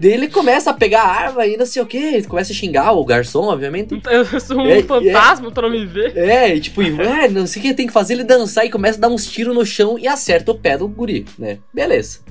Daí 0.02 0.14
ele 0.14 0.28
começa 0.30 0.72
a 0.72 0.74
pegar 0.74 1.04
a 1.04 1.08
arma 1.08 1.46
e 1.46 1.56
não 1.56 1.66
sei 1.66 1.80
o 1.80 1.86
que, 1.86 2.24
começa 2.24 2.52
a 2.52 2.56
xingar 2.56 2.92
o 2.92 3.06
garçom, 3.06 3.44
obviamente. 3.44 4.02
Eu 4.10 4.26
sou 4.42 4.58
um 4.58 4.66
É, 4.66 4.80
é. 4.80 4.84
fantasma, 4.84 5.52
tu 5.52 5.62
não 5.62 5.70
me 5.70 5.86
vê. 5.86 6.08
É, 6.16 6.56
e 6.56 6.60
tipo, 6.60 6.82
é, 7.00 7.28
não 7.30 7.46
sei 7.46 7.62
o 7.62 7.66
que 7.66 7.74
tem 7.76 7.86
que 7.86 7.94
fazer 7.94 8.14
ele 8.14 8.24
dançar 8.24 8.66
e 8.66 8.72
começa 8.72 8.98
a 8.98 9.02
dar 9.02 9.10
uns 9.10 9.28
tiros 9.28 9.54
no 9.54 9.64
chão 9.64 10.00
e 10.00 10.08
acerta 10.08 10.52
o 10.52 10.58
pé 10.58 10.76
do 10.76 10.88
guri, 10.88 11.24
né? 11.38 11.60
Beleza. 11.72 12.22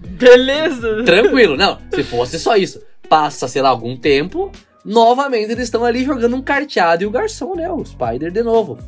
Beleza. 0.00 1.02
Tranquilo, 1.04 1.54
não. 1.54 1.76
Se 1.94 2.02
fosse 2.02 2.38
só 2.38 2.56
isso, 2.56 2.80
passa, 3.10 3.46
sei 3.46 3.60
lá, 3.60 3.68
algum 3.68 3.94
tempo, 3.94 4.50
novamente 4.82 5.52
eles 5.52 5.64
estão 5.64 5.84
ali 5.84 6.04
jogando 6.04 6.34
um 6.34 6.40
carteado 6.40 7.02
e 7.02 7.06
o 7.06 7.10
garçom, 7.10 7.54
né? 7.54 7.70
O 7.70 7.84
Spider 7.84 8.32
de 8.32 8.42
novo. 8.42 8.78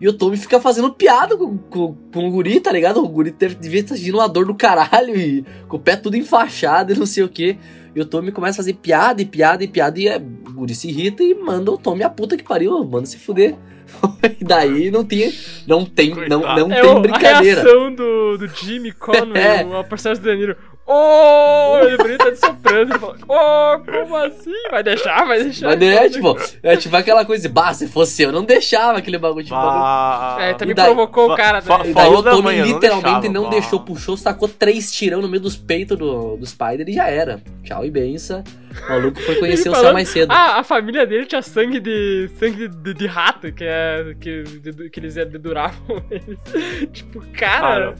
E 0.00 0.08
o 0.08 0.12
Tommy 0.14 0.36
fica 0.38 0.58
fazendo 0.58 0.90
piada 0.92 1.36
com, 1.36 1.58
com, 1.58 1.94
com 2.12 2.26
o 2.28 2.30
guri, 2.30 2.58
tá 2.58 2.72
ligado? 2.72 3.02
O 3.04 3.08
guri 3.08 3.30
deve, 3.32 3.54
devia 3.56 3.80
estar 3.80 3.96
sentindo 3.96 4.16
uma 4.18 4.28
dor 4.28 4.46
do 4.46 4.54
caralho 4.54 5.14
e 5.14 5.44
com 5.68 5.76
o 5.76 5.80
pé 5.80 5.94
tudo 5.94 6.16
enfaixado 6.16 6.92
e 6.92 6.96
não 6.98 7.04
sei 7.06 7.22
o 7.22 7.28
que. 7.28 7.58
E 7.94 8.00
o 8.00 8.04
Tommy 8.06 8.32
começa 8.32 8.54
a 8.56 8.62
fazer 8.62 8.74
piada 8.74 9.20
e 9.20 9.26
piada 9.26 9.62
e 9.62 9.68
piada 9.68 10.00
e 10.00 10.08
é, 10.08 10.16
o 10.16 10.52
guri 10.52 10.74
se 10.74 10.88
irrita 10.88 11.22
e 11.22 11.34
manda 11.34 11.70
o 11.70 11.76
Tommy 11.76 12.02
a 12.02 12.08
puta 12.08 12.36
que 12.36 12.42
pariu, 12.44 12.82
manda 12.84 13.04
se 13.06 13.18
fuder. 13.18 13.54
e 14.40 14.44
daí 14.44 14.90
não 14.90 15.04
tinha, 15.04 15.32
não 15.66 15.84
tem, 15.84 16.14
não, 16.28 16.40
não 16.40 16.72
É 16.72 16.80
tem 16.80 16.90
o- 16.90 16.96
a 16.96 17.00
brincadeira. 17.00 17.62
reação 17.62 17.92
do, 17.94 18.38
do 18.38 18.46
Jimmy 18.46 18.92
Conway, 18.92 19.34
É. 19.42 19.66
o 19.66 19.84
personagem 19.84 20.22
do 20.22 20.26
Danilo. 20.30 20.56
Oh, 20.92 21.78
ele 21.84 21.96
bonito 21.96 22.30
de 22.32 22.36
soprando. 22.36 22.92
Ele 22.92 22.98
fala, 22.98 23.16
oh, 23.28 23.78
como 23.84 24.16
assim? 24.16 24.52
Vai 24.72 24.82
deixar, 24.82 25.24
vai 25.24 25.42
deixar. 25.44 25.66
Mas 25.68 25.82
é, 25.82 26.08
tipo, 26.08 26.36
é 26.64 26.76
tipo 26.76 26.96
aquela 26.96 27.24
coisa 27.24 27.46
de, 27.46 27.48
bah, 27.54 27.72
se 27.72 27.86
fosse 27.86 28.22
eu, 28.22 28.32
não 28.32 28.44
deixava 28.44 28.98
aquele 28.98 29.16
bagulho. 29.16 29.44
Tipo, 29.44 29.54
bagulho. 29.56 29.82
Ah, 29.84 30.36
É, 30.40 30.54
também 30.54 30.74
daí- 30.74 30.86
provocou 30.86 31.28
fa- 31.28 31.34
o 31.34 31.36
cara. 31.36 31.62
fa- 31.62 31.78
né? 31.78 31.90
E 31.90 31.94
daí 31.94 32.04
falou 32.04 32.18
o 32.18 32.22
da 32.22 32.30
Tommy 32.32 32.42
manhã, 32.42 32.64
não 32.66 32.72
literalmente 32.74 33.20
deixava, 33.20 33.28
não 33.34 33.44
bah. 33.44 33.50
deixou, 33.50 33.80
puxou, 33.80 34.16
sacou 34.16 34.48
três 34.48 34.90
tirão 34.92 35.22
no 35.22 35.28
meio 35.28 35.42
dos 35.42 35.56
peitos 35.56 35.96
do, 35.96 36.36
do 36.36 36.44
Spider 36.46 36.88
e 36.88 36.92
já 36.92 37.06
era. 37.08 37.40
Tchau 37.62 37.84
e 37.84 37.90
benção. 37.90 38.42
O 38.86 38.90
maluco 38.90 39.20
foi 39.22 39.36
conhecer 39.36 39.68
o 39.68 39.74
céu 39.76 39.92
mais 39.92 40.08
cedo. 40.08 40.32
Ah, 40.32 40.58
a 40.58 40.64
família 40.64 41.06
dele 41.06 41.26
tinha 41.26 41.42
sangue 41.42 41.78
de. 41.78 42.28
sangue 42.38 42.66
de, 42.68 42.94
de 42.94 43.06
rato, 43.06 43.52
que 43.52 43.64
é. 43.64 44.14
Que, 44.20 44.42
de- 44.42 44.90
que 44.90 44.98
eles 45.00 45.14
deduravam 45.14 46.02
eles. 46.10 46.38
tipo, 46.92 47.20
cara. 47.32 47.60
Cara. 47.60 47.94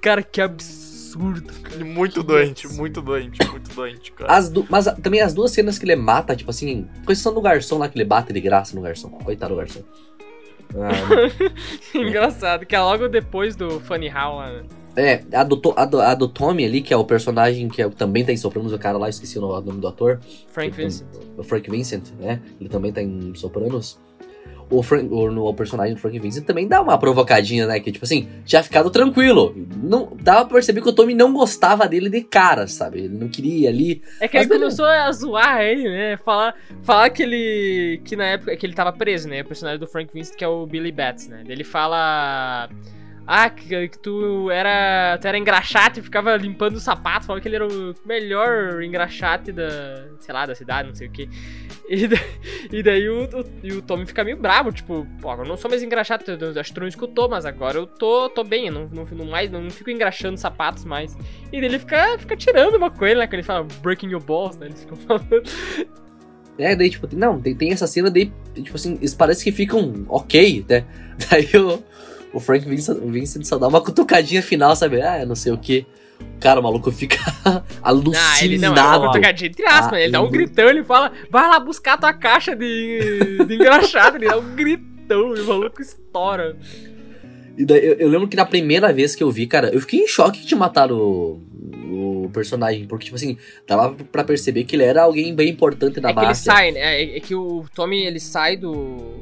Cara, 0.00 0.22
que 0.22 0.40
absurdo. 0.40 0.93
Muito 1.18 2.22
doente, 2.22 2.66
muito 2.68 3.00
doente, 3.02 3.38
muito 3.50 3.74
doente, 3.74 4.12
cara. 4.12 4.32
Mas 4.70 4.84
também 5.02 5.20
as 5.20 5.32
duas 5.34 5.50
cenas 5.50 5.78
que 5.78 5.84
ele 5.84 5.96
mata, 5.96 6.34
tipo 6.36 6.50
assim, 6.50 6.86
exceção 7.08 7.32
do 7.34 7.40
garçom 7.40 7.78
lá 7.78 7.88
que 7.88 7.96
ele 7.96 8.04
bate 8.04 8.32
de 8.32 8.40
graça 8.40 8.74
no 8.76 8.82
garçom. 8.82 9.08
Coitado 9.10 9.54
do 9.54 9.58
garçom. 9.58 9.82
Ah, 10.76 11.94
Engraçado, 11.96 12.66
que 12.66 12.74
é 12.74 12.80
logo 12.80 13.08
depois 13.08 13.54
do 13.54 13.80
Funny 13.80 14.08
How 14.08 14.36
lá, 14.36 14.52
né? 14.52 14.62
é, 14.96 15.24
a 15.36 15.42
do, 15.42 15.56
To- 15.56 15.74
a, 15.76 15.84
do, 15.84 16.00
a 16.00 16.14
do 16.14 16.28
Tommy 16.28 16.64
ali, 16.64 16.80
que 16.80 16.94
é 16.94 16.96
o 16.96 17.04
personagem 17.04 17.68
que 17.68 17.82
é- 17.82 17.88
também 17.88 18.24
tá 18.24 18.32
em 18.32 18.36
Sopranos, 18.36 18.72
o 18.72 18.78
cara 18.78 18.96
lá, 18.96 19.08
esqueci 19.08 19.38
o 19.38 19.42
nome 19.42 19.80
do 19.80 19.88
ator. 19.88 20.20
Frank 20.52 20.70
Que- 20.70 20.82
Vincent. 20.82 21.06
O 21.36 21.42
Frank 21.42 21.68
Vincent, 21.70 22.10
né? 22.18 22.40
Ele 22.60 22.68
também 22.68 22.92
tá 22.92 23.02
em 23.02 23.34
Sopranos. 23.34 23.98
O, 24.70 24.82
Frank, 24.82 25.08
o, 25.12 25.30
no- 25.30 25.46
o 25.46 25.54
personagem 25.54 25.94
do 25.94 26.00
Frank 26.00 26.18
Vincent 26.18 26.44
também 26.44 26.66
dá 26.66 26.80
uma 26.80 26.96
provocadinha, 26.98 27.66
né? 27.66 27.78
Que 27.80 27.92
tipo 27.92 28.04
assim, 28.04 28.28
tinha 28.44 28.62
ficado 28.62 28.90
tranquilo. 28.90 29.54
Não, 29.82 30.12
dava 30.20 30.44
pra 30.46 30.54
perceber 30.54 30.80
que 30.80 30.88
o 30.88 30.92
Tommy 30.92 31.14
não 31.14 31.32
gostava 31.32 31.86
dele 31.88 32.08
de 32.08 32.22
cara, 32.22 32.66
sabe? 32.66 33.00
Ele 33.00 33.16
não 33.16 33.28
queria 33.28 33.68
ali. 33.68 34.02
É 34.20 34.26
que 34.28 34.36
ele 34.36 34.46
beleza. 34.46 34.82
começou 34.82 34.86
a 34.86 35.12
zoar 35.12 35.60
ele, 35.62 35.84
né? 35.88 36.16
Falar, 36.16 36.54
falar 36.82 37.10
que 37.10 37.22
ele. 37.22 38.00
Que 38.04 38.16
na 38.16 38.24
época 38.26 38.56
que 38.56 38.64
ele 38.66 38.74
tava 38.74 38.92
preso, 38.92 39.28
né? 39.28 39.42
O 39.42 39.44
personagem 39.44 39.78
do 39.80 39.86
Frank 39.86 40.12
Vincent, 40.12 40.36
que 40.36 40.44
é 40.44 40.48
o 40.48 40.66
Billy 40.66 40.90
Bats, 40.92 41.28
né? 41.28 41.42
Ele 41.48 41.64
fala. 41.64 42.68
Ah, 43.26 43.48
que, 43.48 43.88
que 43.88 43.98
tu 43.98 44.50
era. 44.50 45.16
Tu 45.18 45.26
era 45.26 45.38
engraxate 45.38 46.00
e 46.00 46.02
ficava 46.02 46.36
limpando 46.36 46.76
o 46.76 46.80
sapato, 46.80 47.24
falava 47.24 47.40
que 47.40 47.48
ele 47.48 47.56
era 47.56 47.66
o 47.66 47.94
melhor 48.04 48.82
engraxate 48.82 49.50
da. 49.50 50.08
sei 50.20 50.34
lá, 50.34 50.44
da 50.44 50.54
cidade, 50.54 50.88
não 50.88 50.94
sei 50.94 51.08
o 51.08 51.10
que. 51.10 51.28
E, 51.88 52.06
da- 52.06 52.16
e 52.70 52.82
daí 52.82 53.08
o, 53.08 53.24
o, 53.24 53.44
e 53.62 53.72
o 53.72 53.80
Tommy 53.80 54.04
fica 54.04 54.22
meio 54.24 54.36
bravo, 54.36 54.70
tipo, 54.72 55.06
pô, 55.22 55.32
eu 55.32 55.44
não 55.46 55.56
sou 55.56 55.70
mais 55.70 55.82
engraxate, 55.82 56.24
acho 56.30 56.68
que 56.70 56.74
tu 56.74 56.80
não 56.80 56.88
escutou, 56.88 57.26
mas 57.28 57.46
agora 57.46 57.78
eu 57.78 57.86
tô, 57.86 58.28
tô 58.28 58.44
bem, 58.44 58.66
eu 58.66 58.72
não, 58.72 58.88
não, 58.92 59.04
não, 59.10 59.24
mais, 59.24 59.50
não 59.50 59.70
fico 59.70 59.90
engraxando 59.90 60.38
sapatos 60.38 60.84
mais. 60.84 61.14
E 61.50 61.60
daí 61.60 61.64
ele 61.64 61.78
fica, 61.78 62.18
fica 62.18 62.36
tirando 62.36 62.74
uma 62.74 62.90
coisa, 62.90 63.16
né? 63.20 63.26
Que 63.26 63.36
ele 63.36 63.42
fala 63.42 63.66
breaking 63.82 64.10
your 64.10 64.22
balls, 64.22 64.58
né? 64.58 64.66
Eles 64.66 64.80
ficam 64.80 64.96
falando. 64.98 65.42
É, 66.58 66.76
daí, 66.76 66.88
tipo, 66.90 67.08
não, 67.16 67.40
tem, 67.40 67.54
tem 67.54 67.72
essa 67.72 67.86
cena 67.86 68.10
daí, 68.10 68.30
tipo 68.54 68.76
assim, 68.76 68.94
eles 68.96 69.14
parecem 69.14 69.44
que 69.44 69.52
ficam 69.52 70.04
ok, 70.08 70.64
né? 70.68 70.84
Daí 71.30 71.48
o, 71.60 71.82
o 72.34 72.40
Frank 72.40 72.68
Vincent, 72.68 72.98
Vincent 73.00 73.44
só 73.44 73.56
dá 73.58 73.68
uma 73.68 73.80
cutucadinha 73.80 74.42
final, 74.42 74.74
sabe? 74.76 75.00
Ah, 75.00 75.24
não 75.24 75.34
sei 75.34 75.52
o 75.52 75.58
que. 75.58 75.86
Cara, 76.40 76.60
o 76.60 76.62
maluco 76.62 76.90
fica 76.92 77.16
Ah, 77.82 77.94
ele 78.42 78.58
não, 78.58 78.68
é 78.68 78.78
alucinado. 78.78 79.04
uma 79.04 79.12
tocadinha 79.12 79.50
entre 79.50 79.66
aspas, 79.66 79.92
Ah? 79.94 80.00
Ele 80.00 80.12
dá 80.12 80.20
um 80.22 80.26
ele- 80.26 80.32
gritão, 80.32 80.68
ele 80.68 80.84
fala, 80.84 81.12
vai 81.30 81.48
lá 81.48 81.58
buscar 81.58 81.98
tua 81.98 82.12
caixa 82.12 82.54
de, 82.54 83.44
de 83.46 83.54
engraxado, 83.54 84.16
ele 84.16 84.26
dá 84.28 84.38
um 84.38 84.54
gritão 84.54 85.34
e 85.36 85.40
o 85.40 85.46
maluco 85.46 85.80
estoura. 85.82 86.56
E 87.56 87.64
daí, 87.64 87.84
eu, 87.86 87.94
eu 87.94 88.08
lembro 88.08 88.26
que 88.28 88.36
na 88.36 88.44
primeira 88.44 88.92
vez 88.92 89.14
que 89.14 89.22
eu 89.22 89.30
vi, 89.30 89.46
cara, 89.46 89.68
eu 89.72 89.80
fiquei 89.80 90.00
em 90.00 90.08
choque 90.08 90.40
que 90.40 90.46
tinha 90.46 90.58
matado 90.58 90.96
o, 90.98 92.24
o 92.26 92.30
personagem. 92.32 92.84
Porque, 92.86 93.04
tipo 93.04 93.16
assim, 93.16 93.36
dava 93.66 93.94
pra 94.10 94.24
perceber 94.24 94.64
que 94.64 94.74
ele 94.74 94.82
era 94.82 95.02
alguém 95.02 95.34
bem 95.34 95.50
importante 95.50 96.00
da 96.00 96.10
é 96.10 96.14
que 96.14 96.20
ele 96.24 96.34
sai, 96.34 96.72
né? 96.72 96.80
É, 96.80 97.16
é 97.16 97.20
que 97.20 97.34
o 97.34 97.64
Tommy, 97.74 98.04
ele 98.04 98.18
sai 98.18 98.56
do... 98.56 99.20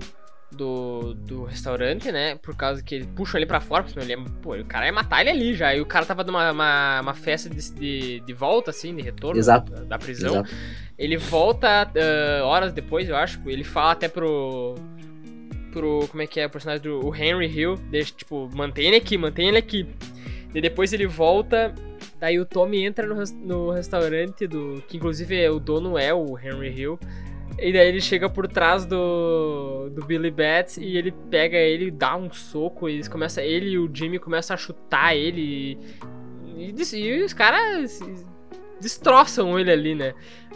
Do, 0.57 1.15
do 1.15 1.45
restaurante, 1.45 2.12
né? 2.12 2.37
Por 2.37 2.55
causa 2.55 2.83
que 2.83 2.95
ele 2.95 3.07
puxa 3.07 3.38
ele 3.38 3.47
pra 3.47 3.59
fora, 3.59 3.83
porque 3.83 3.99
ele 3.99 4.12
é, 4.12 4.17
pô, 4.43 4.55
o 4.55 4.65
cara 4.65 4.85
ia 4.87 4.93
matar 4.93 5.23
ele 5.23 5.31
ali 5.31 5.55
já. 5.55 5.75
E 5.75 5.81
o 5.81 5.87
cara 5.87 6.05
tava 6.05 6.23
numa 6.25 6.53
uma, 6.53 7.01
uma 7.01 7.15
festa 7.15 7.49
de, 7.49 7.73
de, 7.73 8.21
de 8.21 8.33
volta, 8.35 8.71
assim, 8.71 8.95
de 8.95 9.03
retorno 9.03 9.38
Exato. 9.38 9.73
Da, 9.73 9.81
da 9.83 9.99
prisão. 9.99 10.35
Exato. 10.41 10.51
Ele 10.99 11.17
volta 11.17 11.91
ah, 11.97 12.45
horas 12.45 12.73
depois, 12.73 13.09
eu 13.09 13.17
acho. 13.17 13.41
Ele 13.47 13.65
fala 13.65 13.93
até 13.93 14.09
pro. 14.09 14.75
Pro. 15.73 16.07
Como 16.09 16.23
é 16.23 16.27
que 16.27 16.38
é? 16.38 16.47
O 16.47 16.51
personagem 16.51 16.83
do 16.83 17.07
o 17.07 17.15
Henry 17.15 17.47
Hill. 17.47 17.77
Deixa, 17.91 18.12
tipo, 18.15 18.49
mantém 18.55 18.88
ele 18.88 18.97
aqui, 18.97 19.17
mantém 19.19 19.49
ele 19.49 19.59
aqui. 19.59 19.88
E 20.55 20.61
depois 20.61 20.93
ele 20.93 21.07
volta. 21.07 21.75
Daí 22.21 22.38
o 22.38 22.45
Tommy 22.45 22.85
entra 22.85 23.05
no, 23.07 23.17
no 23.41 23.71
restaurante 23.73 24.47
do. 24.47 24.83
Que 24.87 24.97
inclusive 24.97 25.37
é, 25.37 25.51
o 25.51 25.59
dono 25.59 25.99
é 25.99 26.15
o 26.15 26.38
Henry 26.38 26.69
Hill. 26.69 27.01
E 27.62 27.72
daí 27.72 27.87
ele 27.87 28.01
chega 28.01 28.29
por 28.29 28.48
trás 28.48 28.85
do, 28.85 29.88
do 29.90 30.05
Billy 30.05 30.33
Bats 30.33 30.79
e 30.79 30.96
ele 30.96 31.12
pega 31.31 31.57
ele, 31.57 31.92
dá 31.92 32.16
um 32.16 32.29
soco, 32.33 32.88
e 32.88 32.94
eles 32.94 33.07
começa, 33.07 33.40
ele 33.40 33.70
e 33.70 33.79
o 33.79 33.88
Jimmy 33.92 34.18
começam 34.18 34.53
a 34.53 34.57
chutar 34.57 35.14
ele. 35.14 35.79
E, 36.57 36.75
e, 36.77 36.96
e 36.96 37.22
os 37.22 37.33
caras 37.33 38.01
destroçam 38.83 39.59
ele 39.59 39.71
ali, 39.71 39.95
né? 39.95 40.12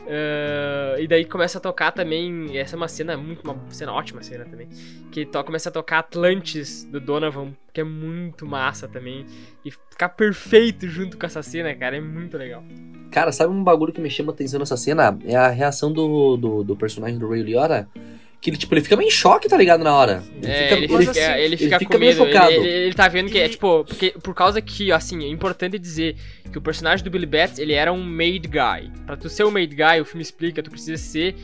Ah, 0.09 0.97
e 0.99 1.07
daí 1.07 1.25
começa 1.25 1.59
a 1.59 1.61
tocar 1.61 1.93
também. 1.93 2.57
Essa 2.57 2.77
é 2.77 2.79
uma 2.79 2.89
cena 2.89 3.17
muito. 3.17 3.43
Uma 3.43 3.59
cena 3.71 3.93
ótima 3.93 4.23
cena 4.23 4.45
também. 4.45 4.69
Que 5.11 5.27
to, 5.27 5.43
começa 5.45 5.69
a 5.69 5.73
tocar 5.73 5.99
Atlantis 5.99 6.85
do 6.85 7.01
Donovan, 7.01 7.53
que 7.73 7.81
é 7.81 7.85
muito 7.85 8.47
massa 8.47 8.87
também. 8.87 9.27
E 9.65 9.71
ficar 9.71 10.11
perfeito 10.11 10.87
junto 10.87 11.19
com 11.19 11.27
essa 11.27 11.43
cena, 11.43 11.75
cara, 11.75 11.97
é 11.97 12.01
muito 12.01 12.37
legal. 12.37 12.63
Cara, 13.11 13.33
sabe 13.33 13.53
um 13.53 13.65
bagulho 13.65 13.93
que 13.93 14.01
me 14.01 14.11
chama 14.11 14.33
atenção 14.33 14.61
nessa 14.61 14.77
cena? 14.77 15.19
É 15.25 15.37
a 15.37 15.49
reação 15.49 15.93
do, 15.93 16.37
do, 16.37 16.65
do 16.65 16.77
personagem 16.77 17.19
do 17.19 17.29
Ray 17.29 17.43
Liotta. 17.43 17.89
Que 18.47 18.51
ele, 18.51 18.57
tipo, 18.57 18.73
ele 18.75 18.81
fica 18.81 18.95
meio 18.97 19.09
em 19.09 19.11
choque, 19.11 19.49
tá 19.49 19.57
ligado? 19.57 19.83
Na 19.83 19.93
hora. 19.93 20.23
É, 20.41 20.73
ele, 20.73 20.85
ele- 20.85 21.07
fica, 21.07 21.39
ele 21.41 21.57
fica 21.57 21.79
fica 21.81 21.93
com 21.95 21.99
meio 21.99 22.17
medo. 22.17 22.27
chocado. 22.33 22.53
Ele, 22.53 22.65
ele, 22.69 22.85
ele 22.87 22.95
tá 22.95 23.09
vendo 23.09 23.29
que 23.29 23.39
é 23.41 23.49
tipo. 23.49 23.85
Porque, 23.85 24.11
por 24.23 24.35
causa 24.37 24.63
que, 24.63 24.93
assim, 24.93 25.25
é 25.25 25.29
importante 25.29 25.77
dizer 25.81 26.15
que 26.53 26.57
o 26.57 26.61
personagem 26.63 27.03
do 27.05 27.11
Billy 27.11 27.27
Bats 27.27 27.59
ele 27.59 27.73
era 27.73 27.93
um 27.93 28.01
made 28.05 28.47
guy. 28.47 28.89
Pra 29.05 29.17
tu 29.17 29.29
ser 29.29 29.43
um 29.43 29.51
made 29.51 29.75
guy, 29.75 30.01
o 30.01 30.05
filme 30.05 30.23
explica, 30.23 30.63
tu 30.63 30.71
precisa 30.71 30.97
ser 30.97 31.35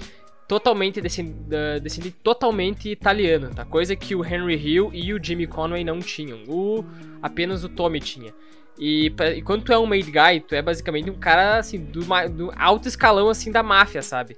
totalmente 0.47 1.01
descend, 1.01 1.35
descendente 1.83 2.15
totalmente 2.23 2.89
italiano, 2.89 3.51
tá? 3.53 3.65
Coisa 3.65 3.97
que 3.97 4.15
o 4.15 4.25
Henry 4.25 4.55
Hill 4.55 4.91
e 4.95 5.13
o 5.13 5.19
Jimmy 5.21 5.49
Conway 5.49 5.83
não 5.83 5.99
tinham. 5.99 6.45
O 6.47 6.85
apenas 7.21 7.65
o 7.65 7.69
Tommy 7.69 7.99
tinha. 7.99 8.33
E, 8.79 9.11
pra, 9.11 9.33
e 9.33 9.43
quando 9.43 9.65
tu 9.65 9.73
é 9.73 9.79
um 9.79 9.87
made 9.87 10.11
guy, 10.11 10.41
tu 10.47 10.55
é 10.55 10.63
basicamente 10.63 11.11
um 11.11 11.15
cara 11.15 11.59
assim 11.59 11.79
do, 11.81 12.01
do 12.31 12.53
alto 12.57 12.87
escalão 12.87 13.29
assim 13.29 13.51
da 13.51 13.61
máfia, 13.63 14.03
sabe? 14.03 14.37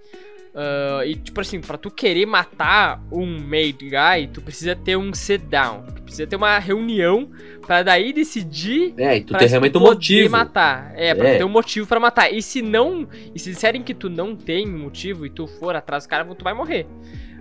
Uh, 0.54 1.02
e, 1.04 1.16
tipo 1.16 1.40
assim, 1.40 1.60
pra 1.60 1.76
tu 1.76 1.90
querer 1.90 2.26
matar 2.26 3.02
um 3.10 3.26
made 3.40 3.90
guy, 3.90 4.28
tu 4.32 4.40
precisa 4.40 4.76
ter 4.76 4.96
um 4.96 5.12
sit 5.12 5.42
down. 5.42 5.82
Tu 5.96 6.02
precisa 6.02 6.28
ter 6.28 6.36
uma 6.36 6.56
reunião 6.60 7.28
pra 7.66 7.82
daí 7.82 8.12
decidir. 8.12 8.94
É, 8.96 9.16
e 9.16 9.24
tu 9.24 9.36
tem 9.36 9.48
realmente 9.48 9.76
um 9.76 9.80
motivo. 9.80 10.30
matar. 10.30 10.92
É, 10.94 11.12
pra 11.12 11.28
é. 11.28 11.38
ter 11.38 11.44
um 11.44 11.48
motivo 11.48 11.88
pra 11.88 11.98
matar. 11.98 12.32
E 12.32 12.40
se 12.40 12.62
não. 12.62 13.08
E 13.34 13.38
se 13.38 13.50
disserem 13.50 13.82
que 13.82 13.92
tu 13.92 14.08
não 14.08 14.36
tem 14.36 14.64
motivo 14.64 15.26
e 15.26 15.30
tu 15.30 15.48
for 15.48 15.74
atrás 15.74 16.04
do 16.04 16.08
cara, 16.08 16.24
tu 16.24 16.44
vai 16.44 16.54
morrer. 16.54 16.86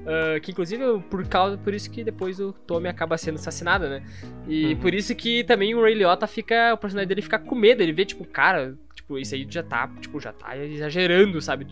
Uh, 0.03 0.41
que 0.41 0.51
inclusive 0.51 0.83
por 1.09 1.25
causa 1.27 1.57
por 1.57 1.73
isso 1.73 1.89
que 1.89 2.03
depois 2.03 2.37
o 2.37 2.51
Tommy 2.51 2.89
acaba 2.89 3.17
sendo 3.17 3.35
assassinado, 3.35 3.87
né? 3.87 4.03
E 4.45 4.73
uhum. 4.73 4.75
por 4.77 4.93
isso 4.93 5.15
que 5.15 5.45
também 5.45 5.73
o 5.75 5.81
Ray 5.81 5.93
Liotta 5.93 6.25
fica. 6.25 6.73
O 6.73 6.77
personagem 6.77 7.07
dele 7.07 7.21
fica 7.21 7.37
com 7.37 7.53
medo. 7.53 7.83
Ele 7.83 7.93
vê, 7.93 8.05
tipo, 8.05 8.25
cara, 8.25 8.75
tipo, 9.03 9.17
isso 9.17 9.35
aí 9.35 9.45
já 9.49 9.61
tá, 9.61 9.87
tipo, 9.99 10.19
já 10.19 10.31
tá 10.31 10.57
exagerando, 10.57 11.41
sabe? 11.41 11.65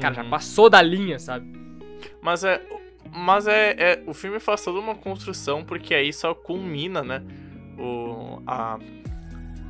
Cara, 0.00 0.16
uhum. 0.16 0.24
já 0.24 0.30
passou 0.30 0.70
da 0.70 0.80
linha, 0.80 1.18
sabe? 1.18 1.46
Mas 2.22 2.44
é. 2.44 2.62
Mas 3.12 3.46
é, 3.46 3.74
é. 3.78 4.02
O 4.06 4.14
filme 4.14 4.40
faz 4.40 4.64
toda 4.64 4.78
uma 4.78 4.94
construção, 4.94 5.64
porque 5.64 5.94
aí 5.94 6.12
só 6.12 6.34
culmina, 6.34 7.02
né? 7.02 7.22
O. 7.78 8.42
A, 8.46 8.78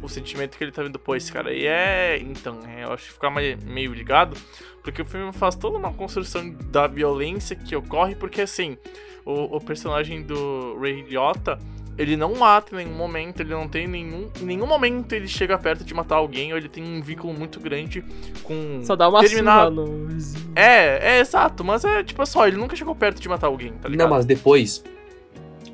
o 0.02 0.08
sentimento 0.08 0.58
que 0.58 0.62
ele 0.62 0.72
tá 0.72 0.82
vendo 0.82 0.92
depois, 0.92 1.30
cara. 1.30 1.52
E 1.52 1.66
é. 1.66 2.18
Então, 2.18 2.60
é, 2.66 2.84
eu 2.84 2.92
acho 2.92 3.06
que 3.06 3.12
ficar 3.14 3.30
meio 3.30 3.92
ligado. 3.92 4.36
Porque 4.82 5.02
o 5.02 5.04
filme 5.04 5.32
faz 5.32 5.56
toda 5.56 5.76
uma 5.76 5.92
construção 5.92 6.48
da 6.70 6.86
violência 6.86 7.56
que 7.56 7.74
ocorre, 7.74 8.14
porque 8.14 8.40
assim, 8.40 8.78
o, 9.24 9.56
o 9.56 9.60
personagem 9.60 10.22
do 10.22 10.78
Ray 10.78 11.02
Liotta 11.02 11.58
ele 11.98 12.16
não 12.16 12.34
mata 12.34 12.74
em 12.74 12.84
nenhum 12.84 12.96
momento, 12.96 13.40
ele 13.40 13.50
não 13.50 13.68
tem 13.68 13.88
nenhum. 13.88 14.28
Em 14.40 14.44
nenhum 14.44 14.66
momento 14.66 15.12
ele 15.12 15.26
chega 15.26 15.56
perto 15.56 15.84
de 15.84 15.94
matar 15.94 16.16
alguém, 16.16 16.52
ou 16.52 16.58
ele 16.58 16.68
tem 16.68 16.84
um 16.84 17.00
vínculo 17.00 17.32
muito 17.32 17.58
grande 17.58 18.04
com. 18.42 18.80
Só 18.84 18.94
dá 18.94 19.08
uma 19.08 19.20
terminado. 19.20 19.70
no 19.70 20.08
É, 20.54 21.16
é 21.16 21.20
exato, 21.20 21.64
mas 21.64 21.84
é 21.84 22.04
tipo 22.04 22.24
só, 22.26 22.46
ele 22.46 22.56
nunca 22.56 22.76
chegou 22.76 22.94
perto 22.94 23.20
de 23.20 23.28
matar 23.28 23.46
alguém, 23.46 23.72
tá 23.72 23.88
ligado? 23.88 24.08
Não, 24.08 24.14
mas 24.14 24.24
depois. 24.26 24.84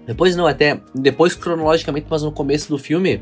Depois 0.06 0.36
não, 0.36 0.46
até. 0.46 0.80
Depois 0.94 1.34
cronologicamente, 1.34 2.06
mas 2.08 2.22
no 2.22 2.30
começo 2.30 2.68
do 2.68 2.78
filme, 2.78 3.20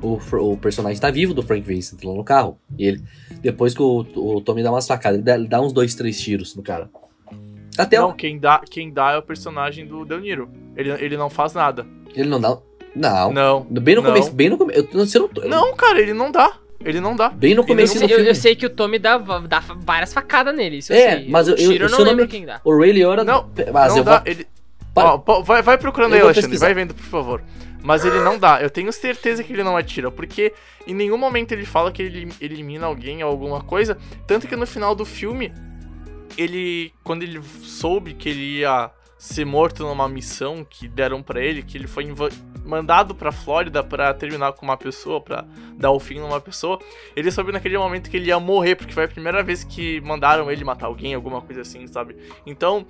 o, 0.00 0.18
o 0.52 0.56
personagem 0.56 1.00
tá 1.00 1.10
vivo 1.10 1.34
do 1.34 1.42
Frank 1.42 1.62
Vincent 1.62 2.02
lá 2.04 2.14
no 2.14 2.24
carro. 2.24 2.58
E 2.78 2.86
ele. 2.86 3.02
Depois 3.40 3.74
que 3.74 3.82
o, 3.82 4.06
o 4.14 4.40
Tommy 4.40 4.62
dá 4.62 4.70
umas 4.70 4.86
facadas, 4.86 5.18
ele 5.18 5.24
dá, 5.24 5.34
ele 5.34 5.48
dá 5.48 5.60
uns 5.60 5.72
dois, 5.72 5.94
três 5.94 6.20
tiros 6.20 6.54
no 6.54 6.62
cara. 6.62 6.88
Até 7.78 7.98
não, 7.98 8.10
o... 8.10 8.14
quem, 8.14 8.38
dá, 8.38 8.60
quem 8.68 8.92
dá 8.92 9.12
é 9.12 9.18
o 9.18 9.22
personagem 9.22 9.86
do 9.86 10.04
Del 10.04 10.20
Niro. 10.20 10.50
Ele, 10.76 10.90
ele 10.90 11.16
não 11.16 11.30
faz 11.30 11.54
nada. 11.54 11.86
Ele 12.14 12.28
não 12.28 12.40
dá. 12.40 12.58
Não. 12.94 13.32
Não. 13.32 13.62
Bem 13.62 13.94
no 13.94 14.02
não. 14.02 14.10
começo. 14.10 14.32
Bem 14.32 14.48
no 14.48 14.58
começo. 14.58 14.80
Eu, 14.80 15.30
não, 15.34 15.42
eu... 15.42 15.48
não, 15.48 15.76
cara, 15.76 16.00
ele 16.00 16.12
não 16.12 16.30
dá. 16.30 16.52
Ele 16.84 17.00
não 17.00 17.16
dá. 17.16 17.28
Bem 17.28 17.54
no 17.54 17.66
começo 17.66 18.02
eu, 18.04 18.08
eu, 18.08 18.24
eu, 18.24 18.34
sei 18.34 18.54
que 18.54 18.64
o 18.64 18.70
Tommy 18.70 18.98
dá, 18.98 19.18
dá 19.18 19.60
várias 19.60 20.12
facadas 20.12 20.54
nele. 20.54 20.78
Isso 20.78 20.92
é, 20.92 21.24
eu 21.24 21.30
mas 21.30 21.48
eu, 21.48 21.56
eu, 21.56 21.72
eu 21.72 21.90
não 21.90 22.00
lembro 22.00 22.28
quem 22.28 22.44
dá. 22.44 22.60
O 22.64 22.76
Ray 22.76 22.92
Liotta. 22.92 23.24
Não, 23.24 23.50
mas 23.72 23.94
não 23.94 24.04
dá. 24.04 24.18
Vou... 24.18 24.26
Ele... 24.26 24.46
Ó, 24.94 25.42
vai, 25.42 25.62
vai 25.62 25.78
procurando 25.78 26.14
aí, 26.14 26.20
Alexandre. 26.20 26.56
Vai 26.56 26.74
vendo, 26.74 26.94
por 26.94 27.04
favor. 27.04 27.42
Mas 27.82 28.04
ele 28.04 28.20
não 28.20 28.38
dá. 28.38 28.60
Eu 28.60 28.70
tenho 28.70 28.92
certeza 28.92 29.42
que 29.42 29.52
ele 29.52 29.62
não 29.62 29.76
atira. 29.76 30.10
Porque 30.10 30.52
em 30.86 30.94
nenhum 30.94 31.16
momento 31.16 31.52
ele 31.52 31.64
fala 31.64 31.90
que 31.90 32.02
ele 32.02 32.32
elimina 32.40 32.86
alguém 32.86 33.22
ou 33.22 33.30
alguma 33.30 33.60
coisa. 33.60 33.96
Tanto 34.26 34.46
que 34.46 34.56
no 34.56 34.66
final 34.66 34.94
do 34.94 35.04
filme, 35.04 35.52
ele. 36.38 36.94
Quando 37.02 37.22
ele 37.22 37.42
soube 37.42 38.14
que 38.14 38.28
ele 38.28 38.60
ia 38.60 38.90
ser 39.18 39.44
morto 39.44 39.82
numa 39.82 40.08
missão 40.08 40.64
que 40.64 40.86
deram 40.86 41.20
para 41.20 41.42
ele, 41.42 41.62
que 41.62 41.76
ele 41.76 41.88
foi 41.88 42.06
mandado 42.64 43.14
para 43.14 43.32
Flórida 43.32 43.82
para 43.82 44.14
terminar 44.14 44.52
com 44.52 44.64
uma 44.64 44.76
pessoa, 44.76 45.20
para 45.20 45.44
dar 45.76 45.90
o 45.90 45.98
fim 45.98 46.20
numa 46.20 46.40
pessoa. 46.40 46.78
Ele 47.16 47.30
soube 47.32 47.50
naquele 47.50 47.76
momento 47.76 48.08
que 48.08 48.16
ele 48.16 48.28
ia 48.28 48.38
morrer, 48.38 48.76
porque 48.76 48.92
foi 48.92 49.04
a 49.04 49.08
primeira 49.08 49.42
vez 49.42 49.64
que 49.64 50.00
mandaram 50.02 50.50
ele 50.50 50.62
matar 50.62 50.86
alguém, 50.86 51.14
alguma 51.14 51.42
coisa 51.42 51.62
assim, 51.62 51.84
sabe? 51.88 52.16
Então, 52.46 52.86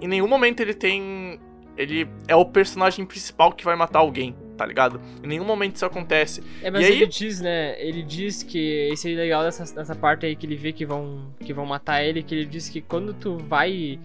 em 0.00 0.08
nenhum 0.08 0.26
momento 0.26 0.60
ele 0.60 0.74
tem 0.74 1.38
ele 1.76 2.08
é 2.26 2.34
o 2.34 2.44
personagem 2.44 3.06
principal 3.06 3.52
que 3.52 3.64
vai 3.64 3.76
matar 3.76 4.00
alguém, 4.00 4.34
tá 4.58 4.66
ligado? 4.66 5.00
Em 5.22 5.28
nenhum 5.28 5.44
momento 5.44 5.76
isso 5.76 5.86
acontece. 5.86 6.42
É, 6.60 6.70
mas 6.70 6.82
e 6.82 6.90
ele 6.90 7.04
aí... 7.04 7.08
diz, 7.08 7.40
né? 7.40 7.80
Ele 7.80 8.02
diz 8.02 8.42
que 8.42 8.90
esse 8.92 9.10
é 9.12 9.16
legal 9.16 9.44
dessa, 9.44 9.72
dessa 9.72 9.94
parte 9.94 10.26
aí 10.26 10.34
que 10.34 10.44
ele 10.44 10.56
vê 10.56 10.72
que 10.72 10.84
vão, 10.84 11.32
que 11.38 11.54
vão 11.54 11.64
matar 11.64 12.02
ele, 12.02 12.22
que 12.22 12.34
ele 12.34 12.44
diz 12.44 12.68
que 12.68 12.82
quando 12.82 13.14
tu 13.14 13.38
vai 13.38 13.98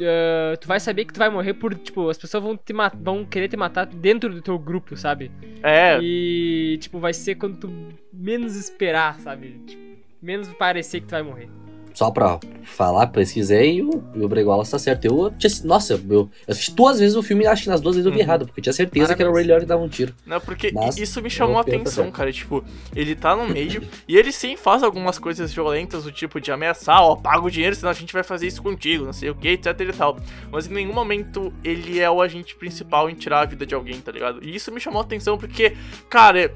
Uh, 0.00 0.56
tu 0.58 0.66
vai 0.66 0.80
saber 0.80 1.04
que 1.04 1.12
tu 1.12 1.18
vai 1.18 1.28
morrer 1.28 1.52
por, 1.52 1.74
tipo, 1.74 2.08
as 2.08 2.16
pessoas 2.16 2.42
vão 2.42 2.56
te 2.56 2.72
vão 3.02 3.22
querer 3.22 3.48
te 3.48 3.56
matar 3.56 3.84
dentro 3.84 4.32
do 4.32 4.40
teu 4.40 4.58
grupo, 4.58 4.96
sabe? 4.96 5.30
É. 5.62 5.98
E, 6.00 6.78
tipo, 6.80 6.98
vai 6.98 7.12
ser 7.12 7.34
quando 7.34 7.58
tu 7.58 7.70
menos 8.10 8.56
esperar, 8.56 9.20
sabe? 9.20 9.60
Tipo, 9.66 9.82
menos 10.22 10.48
parecer 10.54 11.00
que 11.00 11.06
tu 11.06 11.10
vai 11.10 11.22
morrer 11.22 11.50
só 11.94 12.10
pra 12.10 12.38
falar, 12.64 13.08
pesquisei 13.08 13.76
e 13.76 13.82
o, 13.82 13.90
o 13.90 14.46
Wallace 14.46 14.70
tá 14.70 14.78
certo. 14.78 15.04
Eu 15.04 15.32
tinha, 15.38 15.52
nossa, 15.64 15.94
eu, 15.94 16.00
eu 16.08 16.30
assisti 16.46 16.72
duas 16.72 16.98
vezes 16.98 17.16
o 17.16 17.22
filme 17.22 17.44
e 17.44 17.46
acho 17.46 17.64
que 17.64 17.68
nas 17.68 17.80
duas 17.80 17.96
vezes 17.96 18.06
eu 18.06 18.12
vi 18.12 18.18
uhum. 18.18 18.24
errado, 18.24 18.46
porque 18.46 18.60
eu 18.60 18.62
tinha 18.62 18.72
certeza 18.72 19.08
Parabéns. 19.08 19.16
que 19.16 19.22
era 19.22 19.30
o 19.30 19.34
Ray 19.34 19.44
Liotta 19.44 19.60
que 19.60 19.66
dava 19.66 19.82
um 19.82 19.88
tiro. 19.88 20.14
Não, 20.24 20.40
porque 20.40 20.70
Mas, 20.72 20.96
isso 20.96 21.20
me 21.20 21.28
chamou 21.28 21.58
a 21.58 21.60
atenção, 21.60 22.10
cara. 22.10 22.32
Tipo, 22.32 22.64
ele 22.94 23.14
tá 23.14 23.34
no 23.34 23.48
meio 23.48 23.82
e 24.06 24.16
ele 24.16 24.32
sim 24.32 24.56
faz 24.56 24.82
algumas 24.82 25.18
coisas 25.18 25.52
violentas, 25.52 26.04
do 26.04 26.12
tipo 26.12 26.40
de 26.40 26.50
ameaçar, 26.50 27.02
ó, 27.02 27.16
paga 27.16 27.44
o 27.44 27.50
dinheiro, 27.50 27.74
senão 27.74 27.90
a 27.90 27.94
gente 27.94 28.12
vai 28.12 28.22
fazer 28.22 28.46
isso 28.46 28.62
contigo, 28.62 29.04
não 29.04 29.12
sei 29.12 29.30
o 29.30 29.34
que, 29.34 29.48
etc 29.48 29.78
e 29.80 29.92
tal. 29.92 30.18
Mas 30.50 30.66
em 30.66 30.74
nenhum 30.74 30.92
momento 30.92 31.52
ele 31.64 31.98
é 31.98 32.10
o 32.10 32.22
agente 32.22 32.54
principal 32.54 33.10
em 33.10 33.14
tirar 33.14 33.40
a 33.40 33.44
vida 33.44 33.66
de 33.66 33.74
alguém, 33.74 34.00
tá 34.00 34.12
ligado? 34.12 34.40
E 34.42 34.54
isso 34.54 34.72
me 34.72 34.80
chamou 34.80 35.00
a 35.00 35.04
atenção 35.04 35.36
porque, 35.36 35.76
cara, 36.08 36.52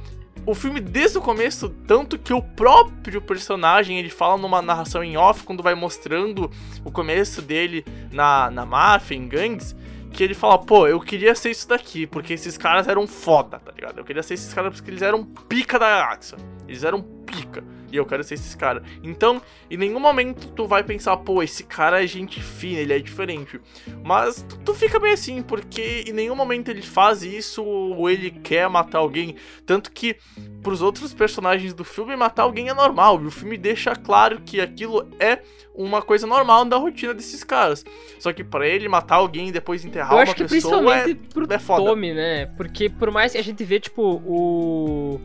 o 0.46 0.54
filme 0.54 0.80
desde 0.80 1.16
o 1.18 1.22
começo, 1.22 1.70
tanto 1.86 2.18
que 2.18 2.32
o 2.32 2.42
próprio 2.42 3.20
personagem 3.22 3.98
ele 3.98 4.10
fala 4.10 4.36
numa 4.36 4.60
narração 4.60 5.02
em 5.02 5.16
off 5.16 5.42
quando 5.44 5.62
vai 5.62 5.74
mostrando 5.74 6.50
o 6.84 6.90
começo 6.90 7.40
dele 7.40 7.84
na, 8.12 8.50
na 8.50 8.66
máfia, 8.66 9.14
em 9.14 9.26
gangues, 9.26 9.74
que 10.12 10.22
ele 10.22 10.34
fala, 10.34 10.58
pô, 10.58 10.86
eu 10.86 11.00
queria 11.00 11.34
ser 11.34 11.50
isso 11.50 11.66
daqui, 11.68 12.06
porque 12.06 12.34
esses 12.34 12.56
caras 12.56 12.86
eram 12.86 13.06
foda, 13.06 13.58
tá 13.58 13.72
ligado? 13.72 13.98
Eu 13.98 14.04
queria 14.04 14.22
ser 14.22 14.34
esses 14.34 14.52
caras 14.52 14.74
porque 14.74 14.90
eles 14.90 15.02
eram 15.02 15.24
pica 15.24 15.78
da 15.78 15.88
galáxia. 15.88 16.38
Eles 16.68 16.84
eram 16.84 17.02
pica. 17.02 17.64
E 17.94 17.96
eu 17.96 18.04
quero 18.04 18.24
ser 18.24 18.34
esses 18.34 18.56
caras. 18.56 18.82
Então, 19.04 19.40
em 19.70 19.76
nenhum 19.76 20.00
momento 20.00 20.48
tu 20.48 20.66
vai 20.66 20.82
pensar, 20.82 21.16
pô, 21.18 21.44
esse 21.44 21.62
cara 21.62 22.02
é 22.02 22.06
gente 22.08 22.42
fina, 22.42 22.80
ele 22.80 22.92
é 22.92 22.98
diferente. 22.98 23.60
Mas 24.02 24.44
tu, 24.48 24.58
tu 24.58 24.74
fica 24.74 24.98
bem 24.98 25.12
assim, 25.12 25.42
porque 25.42 26.04
em 26.08 26.12
nenhum 26.12 26.34
momento 26.34 26.70
ele 26.70 26.82
faz 26.82 27.22
isso 27.22 27.62
ou 27.62 28.10
ele 28.10 28.32
quer 28.32 28.68
matar 28.68 28.98
alguém. 28.98 29.36
Tanto 29.64 29.92
que 29.92 30.16
pros 30.60 30.82
outros 30.82 31.14
personagens 31.14 31.72
do 31.72 31.84
filme, 31.84 32.16
matar 32.16 32.42
alguém 32.42 32.68
é 32.68 32.74
normal. 32.74 33.22
E 33.22 33.26
o 33.26 33.30
filme 33.30 33.56
deixa 33.56 33.94
claro 33.94 34.40
que 34.40 34.60
aquilo 34.60 35.08
é 35.20 35.40
uma 35.72 36.02
coisa 36.02 36.26
normal 36.26 36.64
da 36.64 36.76
rotina 36.76 37.14
desses 37.14 37.44
caras. 37.44 37.84
Só 38.18 38.32
que 38.32 38.42
para 38.42 38.66
ele 38.66 38.88
matar 38.88 39.16
alguém 39.16 39.50
e 39.50 39.52
depois 39.52 39.84
enterrar 39.84 40.18
eu 40.18 40.24
uma 40.24 40.34
pessoa 40.34 40.96
é, 40.96 41.14
pro 41.14 41.46
é 41.48 41.58
foda. 41.60 41.84
Tommy, 41.84 42.12
né? 42.12 42.46
Porque 42.56 42.88
por 42.88 43.12
mais 43.12 43.30
que 43.30 43.38
a 43.38 43.42
gente 43.42 43.62
vê, 43.62 43.78
tipo, 43.78 44.02
o 44.26 45.20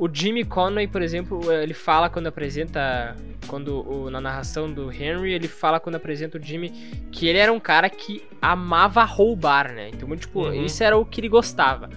o 0.00 0.08
Jimmy 0.10 0.46
Conway, 0.46 0.86
por 0.86 1.02
exemplo, 1.02 1.52
ele 1.52 1.74
fala 1.74 2.08
quando 2.08 2.26
apresenta. 2.26 3.14
Quando 3.46 3.86
o, 3.86 4.10
na 4.10 4.18
narração 4.18 4.72
do 4.72 4.90
Henry, 4.90 5.34
ele 5.34 5.46
fala 5.46 5.78
quando 5.78 5.96
apresenta 5.96 6.38
o 6.38 6.42
Jimmy 6.42 6.70
que 7.12 7.28
ele 7.28 7.36
era 7.36 7.52
um 7.52 7.60
cara 7.60 7.90
que 7.90 8.22
amava 8.40 9.04
roubar, 9.04 9.70
né? 9.70 9.90
Então, 9.90 10.16
tipo, 10.16 10.46
uhum. 10.46 10.64
isso 10.64 10.82
era 10.82 10.96
o 10.96 11.04
que 11.04 11.20
ele 11.20 11.28
gostava. 11.28 11.90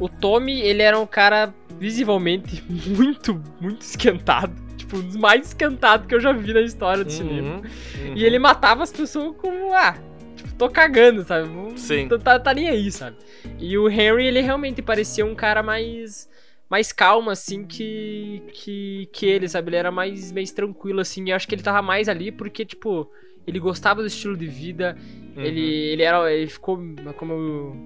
O 0.00 0.08
Tommy, 0.08 0.62
ele 0.62 0.80
era 0.80 0.98
um 0.98 1.04
cara 1.04 1.52
visivelmente 1.78 2.64
muito, 2.88 3.38
muito 3.60 3.82
esquentado. 3.82 4.54
Tipo, 4.78 4.96
um 4.96 5.02
dos 5.02 5.16
mais 5.16 5.48
esquentados 5.48 6.06
que 6.06 6.14
eu 6.14 6.20
já 6.20 6.32
vi 6.32 6.54
na 6.54 6.62
história 6.62 7.04
do 7.04 7.10
uhum. 7.10 7.16
cinema. 7.16 7.56
Uhum. 7.56 8.16
E 8.16 8.24
ele 8.24 8.38
matava 8.38 8.82
as 8.82 8.92
pessoas 8.92 9.36
como, 9.36 9.74
ah, 9.74 9.98
tipo, 10.34 10.54
tô 10.54 10.70
cagando, 10.70 11.22
sabe? 11.22 11.50
Sim. 11.76 12.08
Tá, 12.08 12.38
tá 12.38 12.54
nem 12.54 12.70
aí, 12.70 12.90
sabe? 12.90 13.18
E 13.58 13.76
o 13.76 13.90
Henry, 13.90 14.26
ele 14.26 14.40
realmente 14.40 14.80
parecia 14.80 15.26
um 15.26 15.34
cara 15.34 15.62
mais 15.62 16.31
mais 16.72 16.90
calmo, 16.90 17.28
assim, 17.28 17.66
que, 17.66 18.42
que, 18.50 19.06
que 19.12 19.26
ele, 19.26 19.46
sabe? 19.46 19.68
Ele 19.68 19.76
era 19.76 19.90
mais, 19.90 20.32
mais 20.32 20.52
tranquilo, 20.52 21.00
assim. 21.02 21.22
E 21.26 21.30
eu 21.30 21.36
acho 21.36 21.46
que 21.46 21.54
ele 21.54 21.62
tava 21.62 21.82
mais 21.82 22.08
ali 22.08 22.32
porque, 22.32 22.64
tipo, 22.64 23.12
ele 23.46 23.58
gostava 23.58 24.00
do 24.00 24.06
estilo 24.06 24.34
de 24.34 24.46
vida. 24.46 24.96
Uhum. 25.36 25.42
Ele, 25.42 25.60
ele 25.60 26.02
era. 26.02 26.32
Ele 26.32 26.46
ficou. 26.46 26.78
Como 27.18 27.32
eu, 27.34 27.76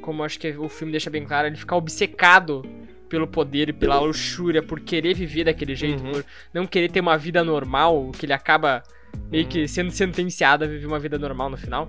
Como 0.00 0.22
acho 0.22 0.38
que 0.38 0.52
o 0.56 0.68
filme 0.68 0.92
deixa 0.92 1.10
bem 1.10 1.24
claro, 1.24 1.48
ele 1.48 1.56
fica 1.56 1.74
obcecado 1.74 2.62
pelo 3.08 3.26
poder 3.26 3.70
e 3.70 3.72
pela 3.72 3.98
luxúria, 3.98 4.62
por 4.62 4.78
querer 4.78 5.14
viver 5.14 5.42
daquele 5.42 5.74
jeito, 5.74 6.04
uhum. 6.04 6.12
por 6.12 6.24
não 6.54 6.64
querer 6.64 6.92
ter 6.92 7.00
uma 7.00 7.18
vida 7.18 7.42
normal, 7.42 8.12
que 8.16 8.24
ele 8.24 8.32
acaba 8.32 8.84
meio 9.32 9.48
que 9.48 9.62
uhum. 9.62 9.68
sendo 9.68 9.90
sentenciado 9.90 10.62
a 10.62 10.68
viver 10.68 10.86
uma 10.86 11.00
vida 11.00 11.18
normal 11.18 11.50
no 11.50 11.56
final. 11.56 11.88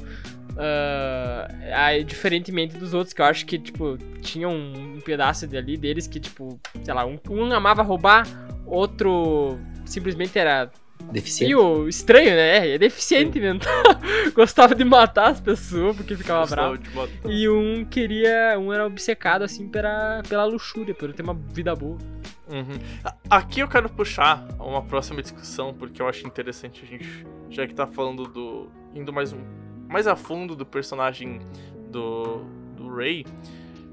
Uh, 0.60 1.74
aí, 1.74 2.04
diferentemente 2.04 2.78
dos 2.78 2.94
outros, 2.94 3.14
que 3.14 3.22
eu 3.22 3.26
acho 3.26 3.46
que, 3.46 3.58
tipo, 3.58 3.98
tinha 4.22 4.50
um, 4.50 4.96
um 4.98 5.00
pedaço 5.00 5.46
ali 5.46 5.78
deles 5.78 6.06
que, 6.06 6.20
tipo, 6.20 6.60
sei 6.84 6.94
lá, 6.94 7.06
um, 7.06 7.18
um, 7.30 7.54
amava 7.54 7.82
roubar, 7.82 8.28
outro 8.66 9.58
simplesmente 9.86 10.38
era 10.38 10.70
Deficiente. 11.12 11.54
E 11.54 11.56
o 11.56 11.88
estranho, 11.88 12.32
né? 12.32 12.76
É 12.76 12.78
deficiente 12.78 13.40
mental. 13.40 13.84
Gostava 14.36 14.76
de 14.76 14.84
matar 14.84 15.30
as 15.30 15.40
pessoas 15.40 15.96
porque 15.96 16.16
ficava 16.16 16.42
Gostava 16.42 16.78
bravo. 16.78 17.32
E 17.32 17.48
um 17.50 17.86
queria. 17.86 18.60
Um 18.60 18.72
era 18.72 18.86
obcecado, 18.86 19.44
assim, 19.44 19.68
pela, 19.68 20.22
pela 20.28 20.46
luxúria, 20.46 20.94
por 20.94 21.12
ter 21.14 21.24
uma 21.24 21.34
vida 21.34 21.74
boa. 21.74 21.98
Uhum. 22.50 22.80
Aqui 23.30 23.62
eu 23.62 23.68
quero 23.68 23.90
puxar 23.90 24.46
uma 24.60 24.84
próxima 24.84 25.22
discussão, 25.22 25.74
porque 25.74 26.02
eu 26.02 26.08
acho 26.08 26.28
interessante 26.28 26.84
a 26.84 26.86
gente, 26.86 27.26
já 27.50 27.66
que 27.66 27.74
tá 27.74 27.88
falando 27.88 28.26
do. 28.26 28.70
indo 28.94 29.14
mais 29.14 29.32
um. 29.32 29.69
Mais 29.90 30.08
a 30.08 30.16
fundo 30.16 30.56
do 30.56 30.66
personagem 30.66 31.42
do. 31.92 32.46
do 32.78 32.96
Ray. 32.96 33.26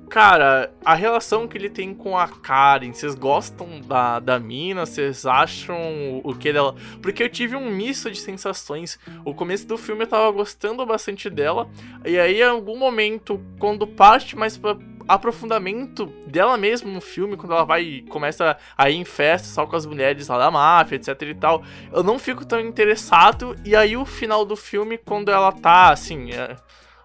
Cara, 0.08 0.72
a 0.84 0.94
relação 0.94 1.48
que 1.48 1.58
ele 1.58 1.68
tem 1.68 1.92
com 1.92 2.16
a 2.16 2.28
Karen, 2.28 2.92
vocês 2.92 3.16
gostam 3.16 3.80
da, 3.80 4.20
da 4.20 4.38
mina? 4.38 4.86
Vocês 4.86 5.26
acham 5.26 6.20
o 6.22 6.32
que 6.32 6.52
dela. 6.52 6.76
Porque 7.02 7.24
eu 7.24 7.28
tive 7.28 7.56
um 7.56 7.68
misto 7.68 8.08
de 8.08 8.18
sensações. 8.20 9.00
O 9.24 9.34
começo 9.34 9.66
do 9.66 9.76
filme 9.76 10.04
eu 10.04 10.06
tava 10.06 10.30
gostando 10.30 10.86
bastante 10.86 11.28
dela. 11.28 11.68
E 12.04 12.16
aí, 12.20 12.40
em 12.40 12.44
algum 12.44 12.78
momento, 12.78 13.40
quando 13.58 13.84
parte 13.84 14.36
mais 14.36 14.56
pra 14.56 14.76
aprofundamento 15.08 16.06
dela 16.26 16.56
mesma 16.56 16.90
no 16.90 17.00
filme, 17.00 17.36
quando 17.36 17.52
ela 17.52 17.64
vai 17.64 18.04
começa 18.08 18.56
a 18.76 18.90
ir 18.90 18.96
em 18.96 19.04
festa 19.04 19.48
só 19.48 19.66
com 19.66 19.76
as 19.76 19.86
mulheres 19.86 20.28
lá 20.28 20.38
da 20.38 20.50
máfia, 20.50 20.96
etc 20.96 21.22
e 21.22 21.34
tal, 21.34 21.62
eu 21.92 22.02
não 22.02 22.18
fico 22.18 22.44
tão 22.44 22.60
interessado. 22.60 23.56
E 23.64 23.74
aí, 23.74 23.96
o 23.96 24.04
final 24.04 24.44
do 24.44 24.56
filme, 24.56 24.98
quando 24.98 25.30
ela 25.30 25.52
tá 25.52 25.90
assim. 25.90 26.30
é, 26.32 26.56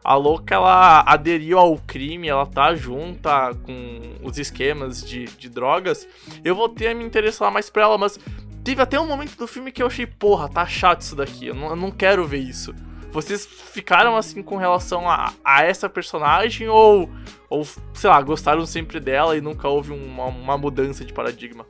a 0.03 0.15
louca, 0.15 0.55
ela 0.55 1.03
aderiu 1.05 1.59
ao 1.59 1.77
crime, 1.77 2.27
ela 2.27 2.45
tá 2.45 2.73
junta 2.73 3.53
com 3.63 4.15
os 4.23 4.37
esquemas 4.37 5.03
de, 5.03 5.25
de 5.25 5.47
drogas. 5.47 6.07
Eu 6.43 6.55
voltei 6.55 6.87
a 6.87 6.95
me 6.95 7.03
interessar 7.03 7.51
mais 7.51 7.69
pra 7.69 7.83
ela, 7.83 7.97
mas 7.97 8.19
teve 8.63 8.81
até 8.81 8.99
um 8.99 9.07
momento 9.07 9.37
do 9.37 9.47
filme 9.47 9.71
que 9.71 9.81
eu 9.81 9.87
achei, 9.87 10.07
porra, 10.07 10.49
tá 10.49 10.65
chato 10.65 11.01
isso 11.01 11.15
daqui, 11.15 11.47
eu 11.47 11.55
não, 11.55 11.69
eu 11.69 11.75
não 11.75 11.91
quero 11.91 12.25
ver 12.25 12.39
isso. 12.39 12.73
Vocês 13.11 13.45
ficaram 13.45 14.15
assim 14.15 14.41
com 14.41 14.55
relação 14.55 15.09
a, 15.09 15.33
a 15.43 15.63
essa 15.63 15.89
personagem 15.89 16.69
ou, 16.69 17.09
ou, 17.49 17.65
sei 17.93 18.09
lá, 18.09 18.21
gostaram 18.21 18.65
sempre 18.65 18.99
dela 18.99 19.35
e 19.35 19.41
nunca 19.41 19.67
houve 19.67 19.91
uma, 19.91 20.25
uma 20.25 20.57
mudança 20.57 21.03
de 21.03 21.11
paradigma? 21.11 21.65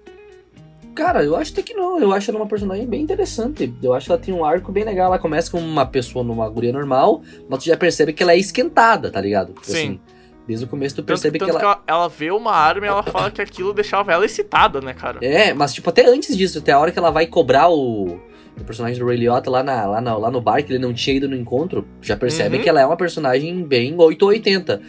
Cara, 0.94 1.24
eu 1.24 1.36
acho 1.36 1.52
até 1.54 1.62
que 1.64 1.74
não. 1.74 2.00
Eu 2.00 2.12
acho 2.14 2.30
ela 2.30 2.40
uma 2.40 2.48
personagem 2.48 2.86
bem 2.86 3.02
interessante. 3.02 3.74
Eu 3.82 3.94
acho 3.94 4.06
que 4.06 4.12
ela 4.12 4.22
tem 4.22 4.34
um 4.34 4.44
arco 4.46 4.72
bem 4.72 4.84
legal. 4.84 5.08
Ela 5.08 5.20
começa 5.20 5.50
como 5.50 5.66
uma 5.66 5.86
pessoa 5.86 6.24
numa 6.24 6.48
guria 6.50 6.74
normal, 6.74 7.22
mas 7.50 7.64
tu 7.64 7.66
já 7.66 7.78
percebe 7.78 8.14
que 8.14 8.22
ela 8.22 8.34
é 8.34 8.38
esquentada, 8.38 9.10
tá 9.10 9.22
ligado? 9.22 9.54
Sim. 9.64 9.72
Assim, 9.72 10.00
desde 10.46 10.66
o 10.66 10.68
começo 10.68 10.96
tu 10.96 10.98
Tanto, 10.98 11.08
percebe 11.08 11.40
tanto 11.40 11.58
que 11.58 11.64
ela. 11.64 11.82
ela... 11.88 12.08
vê 12.10 12.30
uma 12.30 12.52
arma 12.52 12.86
e 12.86 12.90
ela 12.90 13.04
fala 13.04 13.32
que 13.32 13.42
aquilo 13.42 13.74
deixava 13.74 14.12
ela 14.12 14.26
excitada, 14.26 14.82
né, 14.82 14.94
cara? 14.94 15.20
É, 15.26 15.54
mas 15.54 15.74
tipo, 15.74 15.90
até 15.90 16.06
antes 16.06 16.38
disso, 16.38 16.60
até 16.60 16.74
a 16.74 16.80
hora 16.80 16.92
que 16.92 17.00
ela 17.00 17.10
vai 17.10 17.26
cobrar 17.26 17.70
o, 17.70 18.20
o 18.60 18.64
personagem 18.64 19.00
do 19.00 19.06
Ray 19.06 19.18
Liotta 19.18 19.50
lá, 19.50 19.64
na, 19.64 19.86
lá, 19.86 20.02
na- 20.02 20.18
lá 20.18 20.32
no 20.32 20.42
bar, 20.42 20.64
que 20.64 20.72
ele 20.74 20.80
não 20.80 20.94
tinha 20.94 21.16
ido 21.16 21.28
no 21.30 21.36
encontro, 21.36 21.86
já 22.02 22.16
percebe 22.18 22.58
Uhum. 22.58 22.64
que 22.64 22.70
ela 22.70 22.82
é 22.82 22.86
uma 22.86 22.98
personagem 22.98 23.64
bem 23.64 23.94
880. 23.98 24.82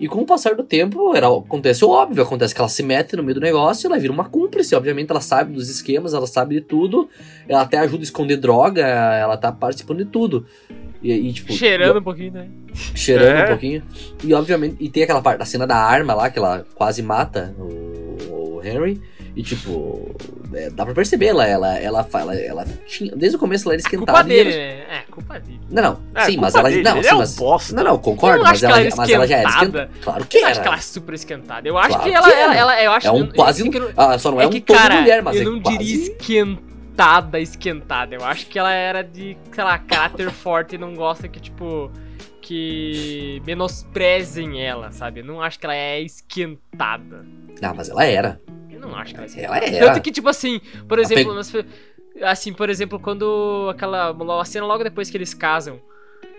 E 0.00 0.08
com 0.08 0.22
o 0.22 0.26
passar 0.26 0.56
do 0.56 0.64
tempo, 0.64 1.14
era, 1.14 1.28
acontece 1.28 1.84
o 1.84 1.88
óbvio, 1.88 2.24
acontece 2.24 2.52
que 2.52 2.60
ela 2.60 2.68
se 2.68 2.82
mete 2.82 3.14
no 3.16 3.22
meio 3.22 3.36
do 3.36 3.40
negócio, 3.40 3.86
ela 3.86 3.96
vira 3.96 4.12
uma 4.12 4.24
cúmplice, 4.24 4.74
obviamente 4.74 5.08
ela 5.10 5.20
sabe 5.20 5.52
dos 5.52 5.70
esquemas, 5.70 6.12
ela 6.12 6.26
sabe 6.26 6.56
de 6.56 6.60
tudo, 6.62 7.08
ela 7.48 7.62
até 7.62 7.78
ajuda 7.78 8.02
a 8.02 8.04
esconder 8.04 8.36
droga, 8.36 8.84
ela 8.84 9.36
tá 9.36 9.52
participando 9.52 9.98
de 9.98 10.06
tudo. 10.06 10.44
E, 11.00 11.12
e, 11.12 11.32
tipo, 11.32 11.52
Cheirando 11.52 12.00
um 12.00 12.02
pouquinho, 12.02 12.32
né? 12.32 12.48
cheirando 12.74 13.36
É. 13.38 13.44
um 13.44 13.48
pouquinho. 13.48 13.82
E 14.24 14.34
obviamente, 14.34 14.76
e 14.80 14.88
tem 14.88 15.04
aquela 15.04 15.22
parte 15.22 15.38
da 15.38 15.44
cena 15.44 15.64
da 15.66 15.76
arma 15.76 16.12
lá, 16.12 16.28
que 16.28 16.38
ela 16.40 16.66
quase 16.74 17.00
mata 17.02 17.54
o, 17.58 17.62
o 17.62 18.03
Henry. 18.64 19.00
E 19.36 19.42
tipo, 19.42 20.14
é, 20.54 20.70
dá 20.70 20.84
pra 20.84 20.94
perceber, 20.94 21.26
ela, 21.26 21.44
ela, 21.46 21.76
ela, 21.78 22.08
ela, 22.12 22.34
ela 22.36 22.64
tinha. 22.86 23.14
Desde 23.16 23.36
o 23.36 23.38
começo 23.40 23.66
ela 23.66 23.74
era 23.74 23.80
esquentada. 23.80 24.12
Culpa 24.18 24.32
e 24.32 24.38
ela- 24.38 24.44
dele, 24.50 24.56
né? 24.56 24.72
É, 24.98 25.02
culpa 25.10 25.40
dele. 25.40 25.60
Não, 25.70 25.82
não. 25.82 25.98
É, 26.14 26.24
sim, 26.26 26.36
mas 26.36 26.54
ela. 26.54 26.68
dele, 26.68 26.82
Não, 26.82 26.96
ele 26.96 27.02
sim, 27.04 27.10
é 27.10 27.14
um 27.14 27.18
mas. 27.18 27.36
bosta. 27.36 27.74
Não, 27.76 27.82
não, 27.84 27.98
concordo, 27.98 28.38
Eu 28.38 28.44
mas 28.44 28.62
ela, 28.62 28.72
que 28.74 28.78
ela 28.80 28.86
era 28.86 28.96
mas 28.96 29.10
ela 29.10 29.26
já 29.26 29.36
era 29.38 29.48
esquentada. 29.48 29.90
Claro 30.02 30.26
que 30.26 30.36
Eu 30.36 30.40
era. 30.42 30.50
acho 30.52 30.60
que 30.62 30.66
ela 30.68 30.76
é 30.76 30.80
super 30.80 31.14
esquentada. 31.14 31.68
Eu 31.68 31.76
acho 31.78 31.88
Claro 31.88 32.02
que 32.04 32.10
ela, 32.14 32.26
que 32.28 32.32
ela, 32.32 32.42
era. 32.52 32.54
ela- 32.60 32.82
eu 32.82 32.92
acho 32.92 33.06
É 33.08 33.10
um 33.12 33.18
eu- 33.18 33.32
quase. 33.34 33.66
é 33.66 33.70
que 33.70 33.76
eu 33.76 33.82
não- 33.82 33.90
Ah, 33.96 34.18
só 34.18 34.30
não 34.30 34.40
é, 34.40 34.44
é 34.44 34.46
um 34.46 34.50
que, 34.50 34.60
cara, 34.60 35.00
mulher, 35.00 35.22
mas 35.22 35.36
eu 35.36 35.42
é 35.42 35.44
não 35.46 35.60
quase. 35.60 35.78
diria 35.78 35.94
esquentada, 36.04 37.40
esquentada. 37.40 38.14
Eu 38.14 38.24
acho 38.24 38.46
que 38.46 38.58
ela 38.58 38.72
era 38.72 39.02
de, 39.02 39.36
sei 39.52 39.64
lá, 39.64 39.78
caráter 39.78 40.30
forte 40.30 40.76
e 40.76 40.78
não 40.78 40.94
gosta 40.94 41.26
que, 41.28 41.40
tipo, 41.40 41.90
que 42.46 43.42
menosprezem 43.46 44.62
ela, 44.62 44.92
sabe? 44.92 45.20
Eu 45.20 45.24
não 45.24 45.40
acho 45.42 45.58
que 45.58 45.64
ela 45.66 45.74
é 45.74 46.00
esquentada. 46.02 47.24
Não, 47.60 47.74
mas 47.74 47.88
ela 47.88 48.04
era. 48.04 48.40
Eu 48.70 48.78
não 48.80 48.94
acho 48.94 49.14
que 49.14 49.20
ela 49.20 49.26
é 49.26 49.44
Ela 49.44 49.56
esquentada. 49.58 49.76
era. 49.76 49.86
Tanto 49.94 50.02
que, 50.02 50.12
tipo 50.12 50.28
assim, 50.28 50.60
por 50.88 50.98
Ela 50.98 51.06
exemplo, 51.06 51.34
nas 51.34 51.50
fe- 51.50 51.64
assim, 52.22 52.52
por 52.52 52.68
exemplo, 52.68 53.00
quando 53.00 53.68
aquela 53.70 54.10
a 54.40 54.44
cena 54.44 54.66
logo 54.66 54.84
depois 54.84 55.08
que 55.10 55.16
eles 55.16 55.32
casam, 55.32 55.80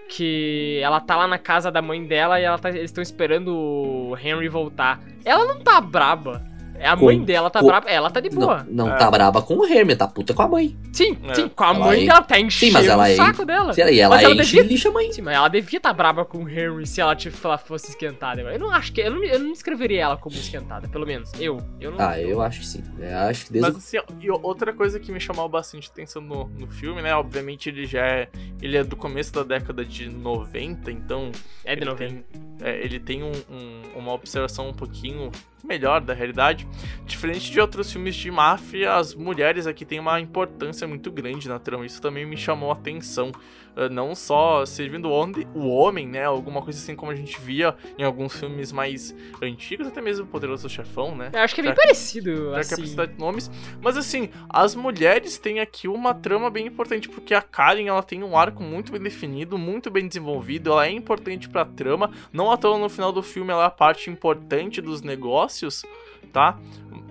que 0.07 0.79
ela 0.83 0.99
tá 0.99 1.15
lá 1.15 1.27
na 1.27 1.39
casa 1.39 1.71
da 1.71 1.81
mãe 1.81 2.05
dela 2.05 2.39
e 2.39 2.43
ela 2.43 2.59
tá- 2.59 2.69
eles 2.69 2.83
estão 2.85 3.01
esperando 3.01 3.47
o 3.55 4.15
Henry 4.21 4.47
voltar. 4.47 5.01
Ela 5.23 5.45
não 5.45 5.59
tá 5.63 5.81
braba. 5.81 6.45
É 6.77 6.87
a 6.87 6.95
Com- 6.97 7.05
mãe 7.05 7.23
dela 7.23 7.49
tá 7.49 7.59
com- 7.61 7.67
braba, 7.67 7.89
ela 7.89 8.09
tá 8.09 8.19
de 8.19 8.29
boa. 8.29 8.65
Não, 8.69 8.85
não 8.87 8.93
É. 8.95 8.97
tá 8.97 9.09
braba 9.09 9.41
com 9.41 9.55
o 9.55 9.65
Hermes, 9.65 9.97
tá 9.97 10.07
puta 10.07 10.33
com 10.33 10.41
a 10.41 10.47
mãe. 10.47 10.75
Sim, 10.93 11.17
É. 11.27 11.33
sim, 11.35 11.47
com 11.49 11.63
a 11.63 11.67
Ela 11.69 11.79
mãe 11.79 12.03
é- 12.03 12.05
dela 12.07 12.21
tá 12.21 12.39
enchendo 12.39 12.73
mas 12.73 12.85
ela 12.87 13.03
o 13.03 13.05
é- 13.07 13.15
saco 13.15 13.45
dela. 13.45 13.73
E 13.77 13.99
ela 13.99 14.15
Mas 14.15 14.23
ela 14.25 14.33
enche 14.35 14.43
devia- 14.57 14.63
lixa 14.63 14.89
a 14.89 14.91
mãe. 14.91 15.11
Sim, 15.11 15.21
mas 15.21 15.35
ela 15.35 15.47
devia 15.47 15.77
estar 15.77 15.93
braba 15.93 16.25
com 16.25 16.39
o 16.43 16.49
Henry 16.49 16.85
se 16.85 16.99
ela, 17.01 17.15
tipo, 17.15 17.35
ela 17.45 17.57
fosse 17.57 17.89
esquentada. 17.89 18.41
Eu 18.41 18.59
não 18.59 18.71
acho 18.71 18.91
que. 18.91 19.01
Eu 19.01 19.11
não, 19.11 19.23
eu 19.23 19.39
não 19.39 19.51
descreveria 19.51 20.01
ela 20.03 20.17
como 20.17 20.35
esquentada, 20.35 20.87
pelo 20.87 21.05
menos. 21.05 21.31
Eu. 21.39 21.57
Eu 21.79 21.91
não. 21.91 21.99
Ah, 22.01 22.19
eu 22.19 22.41
acho 22.41 22.59
que 22.59 22.65
sim. 22.67 22.83
Eu 22.99 23.17
acho 23.19 23.45
que 23.45 23.53
desde 23.53 23.71
Mas 23.71 23.77
assim, 23.83 23.97
e 24.21 24.29
outra 24.29 24.73
coisa 24.73 24.99
que 24.99 25.11
me 25.11 25.19
chamou 25.19 25.47
bastante 25.47 25.89
atenção 25.89 26.21
no, 26.21 26.45
no 26.49 26.67
filme, 26.67 27.01
né? 27.01 27.15
Obviamente 27.15 27.69
ele 27.69 27.85
já 27.85 28.05
é. 28.05 28.27
Ele 28.61 28.77
é 28.77 28.83
do 28.83 28.95
começo 28.95 29.31
da 29.33 29.43
década 29.43 29.85
de 29.85 30.09
90, 30.09 30.91
então. 30.91 31.31
É 31.63 31.75
de 31.75 31.81
ele 31.81 31.89
90. 31.89 32.13
Tem, 32.13 32.23
é, 32.61 32.83
ele 32.83 32.99
tem 32.99 33.23
um- 33.23 33.31
um- 33.49 33.99
uma 33.99 34.13
observação 34.13 34.69
um 34.69 34.73
pouquinho 34.73 35.31
melhor 35.65 36.01
da 36.01 36.13
realidade. 36.13 36.67
Diferente 37.05 37.51
de 37.51 37.59
outros 37.59 37.91
filmes 37.91 38.15
de 38.15 38.29
máfia, 38.31 38.93
as 38.93 39.13
mulheres 39.13 39.67
aqui 39.67 39.83
têm 39.83 39.99
uma 39.99 40.19
importância 40.19 40.87
muito 40.87 41.11
grande 41.11 41.49
na 41.49 41.59
trama. 41.59 41.85
Isso 41.85 42.01
também 42.01 42.25
me 42.25 42.37
chamou 42.37 42.69
a 42.69 42.73
atenção. 42.73 43.31
Ah, 43.75 43.89
não 43.89 44.15
só 44.15 44.65
servindo 44.65 45.11
onde 45.11 45.45
o 45.53 45.67
homem, 45.67 46.07
né? 46.07 46.23
Alguma 46.23 46.61
coisa 46.61 46.79
assim 46.79 46.95
como 46.95 47.11
a 47.11 47.15
gente 47.15 47.39
via 47.39 47.75
em 47.97 48.03
alguns 48.03 48.39
filmes 48.39 48.71
mais 48.71 49.13
antigos, 49.41 49.87
até 49.87 50.01
mesmo 50.01 50.25
o 50.25 50.27
Poderoso 50.27 50.69
Chefão, 50.69 51.15
né? 51.15 51.29
Eu 51.33 51.41
acho 51.41 51.53
que 51.53 51.61
é 51.61 51.63
bem 51.63 51.73
Já 51.73 51.81
parecido, 51.81 52.35
Já 52.35 52.51
que 52.51 52.57
é 52.57 52.59
assim. 52.61 52.75
precisa 52.75 53.07
de 53.07 53.19
nomes. 53.19 53.51
Mas 53.81 53.97
assim, 53.97 54.29
as 54.49 54.75
mulheres 54.75 55.37
têm 55.37 55.59
aqui 55.59 55.87
uma 55.87 56.13
trama 56.13 56.49
bem 56.49 56.67
importante, 56.67 57.09
porque 57.09 57.33
a 57.33 57.41
Karen 57.41 57.87
ela 57.87 58.01
tem 58.03 58.23
um 58.23 58.37
arco 58.37 58.63
muito 58.63 58.91
bem 58.91 59.01
definido, 59.01 59.57
muito 59.57 59.89
bem 59.91 60.07
desenvolvido, 60.07 60.71
ela 60.71 60.87
é 60.87 60.91
importante 60.91 61.49
pra 61.49 61.65
trama. 61.65 62.11
Não 62.31 62.51
à 62.51 62.57
toa 62.57 62.77
no 62.77 62.89
final 62.89 63.11
do 63.11 63.21
filme 63.21 63.51
ela 63.51 63.63
é 63.63 63.67
a 63.67 63.71
parte 63.71 64.09
importante 64.09 64.81
dos 64.81 65.01
negócios, 65.01 65.83
tá? 66.31 66.57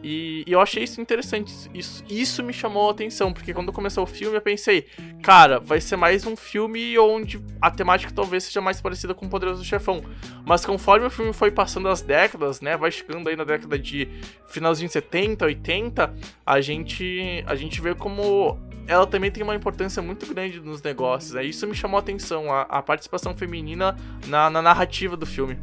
E, 0.04 0.44
e 0.46 0.52
eu 0.52 0.60
achei 0.60 0.84
isso 0.84 1.00
interessante. 1.00 1.50
Isso, 1.72 2.04
isso 2.06 2.42
me 2.42 2.52
chamou 2.52 2.88
a 2.88 2.90
atenção, 2.90 3.32
porque 3.32 3.54
quando 3.54 3.72
começou 3.72 4.04
o 4.04 4.06
filme 4.06 4.36
eu 4.36 4.40
pensei, 4.42 4.86
cara, 5.22 5.58
vai 5.58 5.80
ser 5.80 5.96
mais 5.96 6.26
um 6.26 6.36
filme 6.36 6.98
onde 6.98 7.42
a 7.58 7.70
temática 7.70 8.12
talvez 8.14 8.44
seja 8.44 8.60
mais 8.60 8.82
parecida 8.82 9.14
com 9.14 9.24
o 9.24 9.30
Poderoso 9.30 9.64
Chefão. 9.64 10.04
Mas 10.44 10.66
conforme 10.66 11.06
o 11.06 11.10
filme 11.10 11.32
foi 11.32 11.50
passando 11.50 11.88
as 11.88 12.02
décadas, 12.02 12.60
né, 12.60 12.76
vai 12.76 12.90
chegando 12.90 13.26
aí 13.30 13.34
na 13.34 13.44
década 13.44 13.78
de 13.78 14.06
finalzinho 14.46 14.88
de 14.88 14.92
70, 14.92 15.46
80, 15.46 16.14
a 16.44 16.60
gente 16.60 17.42
a 17.46 17.54
gente 17.54 17.80
vê 17.80 17.94
como 17.94 18.58
ela 18.86 19.06
também 19.06 19.30
tem 19.30 19.42
uma 19.42 19.54
importância 19.54 20.02
muito 20.02 20.26
grande 20.26 20.60
nos 20.60 20.82
negócios. 20.82 21.32
Né? 21.32 21.44
Isso 21.46 21.66
me 21.66 21.74
chamou 21.74 21.96
a 21.96 22.00
atenção, 22.00 22.52
a, 22.52 22.62
a 22.62 22.82
participação 22.82 23.34
feminina 23.34 23.96
na, 24.26 24.50
na 24.50 24.60
narrativa 24.60 25.16
do 25.16 25.24
filme. 25.24 25.58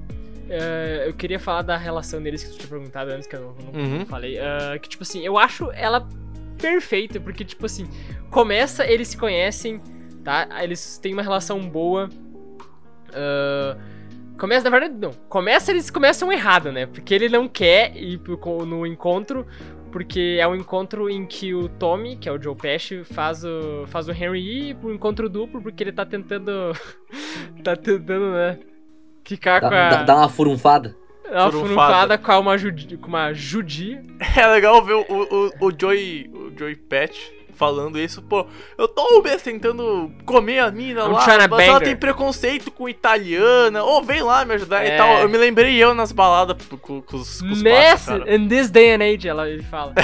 É, 0.54 1.06
eu 1.08 1.14
queria 1.14 1.40
falar 1.40 1.62
da 1.62 1.78
relação 1.78 2.22
deles 2.22 2.44
que 2.44 2.50
tu 2.52 2.58
tinha 2.58 2.68
perguntado 2.68 3.12
antes, 3.12 3.26
que 3.28 3.36
eu 3.36 3.42
não, 3.42 3.72
não 3.74 3.80
Uhum. 4.00 4.06
falei. 4.06 4.38
É, 4.38 4.78
que, 4.80 4.90
tipo 4.90 5.04
assim, 5.04 5.26
eu 5.26 5.38
acho 5.38 5.72
ela 5.72 6.08
perfeita, 6.60 7.20
porque, 7.20 7.44
tipo 7.46 7.66
assim, 7.66 7.88
começa, 8.30 8.86
eles 8.86 9.08
se 9.08 9.18
conhecem, 9.18 9.82
tá? 10.24 10.48
Eles 10.62 10.98
têm 10.98 11.14
uma 11.14 11.22
relação 11.24 11.60
boa. 11.68 12.10
Ah, 13.14 13.78
começa, 14.38 14.64
na 14.64 14.70
verdade, 14.70 15.00
não. 15.00 15.12
Começa, 15.30 15.72
eles 15.72 15.90
começam 15.90 16.32
errado, 16.32 16.72
né? 16.72 16.86
Porque 16.86 17.14
ele 17.14 17.30
não 17.30 17.48
quer 17.48 17.96
ir 17.96 18.18
pro, 18.20 18.66
no 18.66 18.86
encontro, 18.86 19.46
porque 19.92 20.38
é 20.40 20.48
um 20.48 20.56
encontro 20.56 21.10
em 21.10 21.26
que 21.26 21.54
o 21.54 21.68
Tommy, 21.68 22.16
que 22.16 22.30
é 22.30 22.32
o 22.32 22.42
Joe 22.42 22.56
Pesci, 22.56 23.04
faz 23.04 23.44
o, 23.44 23.86
faz 23.88 24.08
o 24.08 24.12
Henry 24.12 24.70
ir 24.70 24.76
pro 24.76 24.94
encontro 24.94 25.30
duplo, 25.30 25.62
porque 25.62 25.84
ele 25.84 25.92
tá 25.92 26.06
tentando. 26.06 26.52
tá 27.64 27.76
tentando, 27.76 28.32
né? 28.32 28.60
Ficar 29.36 29.60
dá, 29.62 29.70
com 29.70 29.76
a. 29.76 29.90
dá- 29.90 30.04
dá 30.04 30.16
uma 30.16 30.30
furunfada. 30.30 30.96
Uma 31.30 31.50
Furunfada. 31.52 31.68
furunfada 31.68 32.18
com 32.18 32.40
uma, 32.40 32.58
judi, 32.58 32.98
com 32.98 33.08
uma 33.08 33.34
judia. 33.34 34.04
É 34.38 34.48
legal 34.48 34.84
ver 34.84 34.94
o, 34.94 35.06
o, 35.10 35.68
o 35.68 35.72
Joey, 35.80 36.30
o 36.34 36.52
Joey 36.58 36.76
Patch, 36.76 37.18
falando 37.56 38.00
isso, 38.00 38.22
pô, 38.24 38.46
eu 38.78 38.88
tô 38.88 39.18
o 39.18 39.22
Bess 39.22 39.42
tentando 39.42 40.12
comer 40.26 40.60
a 40.60 40.72
mina 40.72 41.02
I'm 41.02 41.12
lá, 41.12 41.26
mas 41.26 41.28
ela 41.68 41.80
bang 41.80 41.86
tem 41.86 41.96
preconceito 41.96 42.72
com 42.72 42.90
italiana, 42.90 43.84
ô, 43.84 44.02
vem 44.02 44.22
lá 44.24 44.44
me 44.46 44.56
ajudar 44.56 44.84
É. 44.84 44.96
e 44.96 44.98
tal. 44.98 45.20
Eu 45.20 45.30
me 45.30 45.38
lembrei 45.38 45.76
eu 45.78 45.94
nas 45.94 46.12
baladas 46.12 46.58
com, 46.68 47.02
com 47.02 47.18
os, 47.18 47.42
com 47.42 47.48
os 47.50 47.62
Nesse, 47.62 48.12
in 48.28 48.48
this 48.48 48.70
day 48.70 48.94
and 48.94 49.02
age, 49.04 49.28
ela, 49.28 49.48
ele 49.50 49.64
fala. 49.64 49.94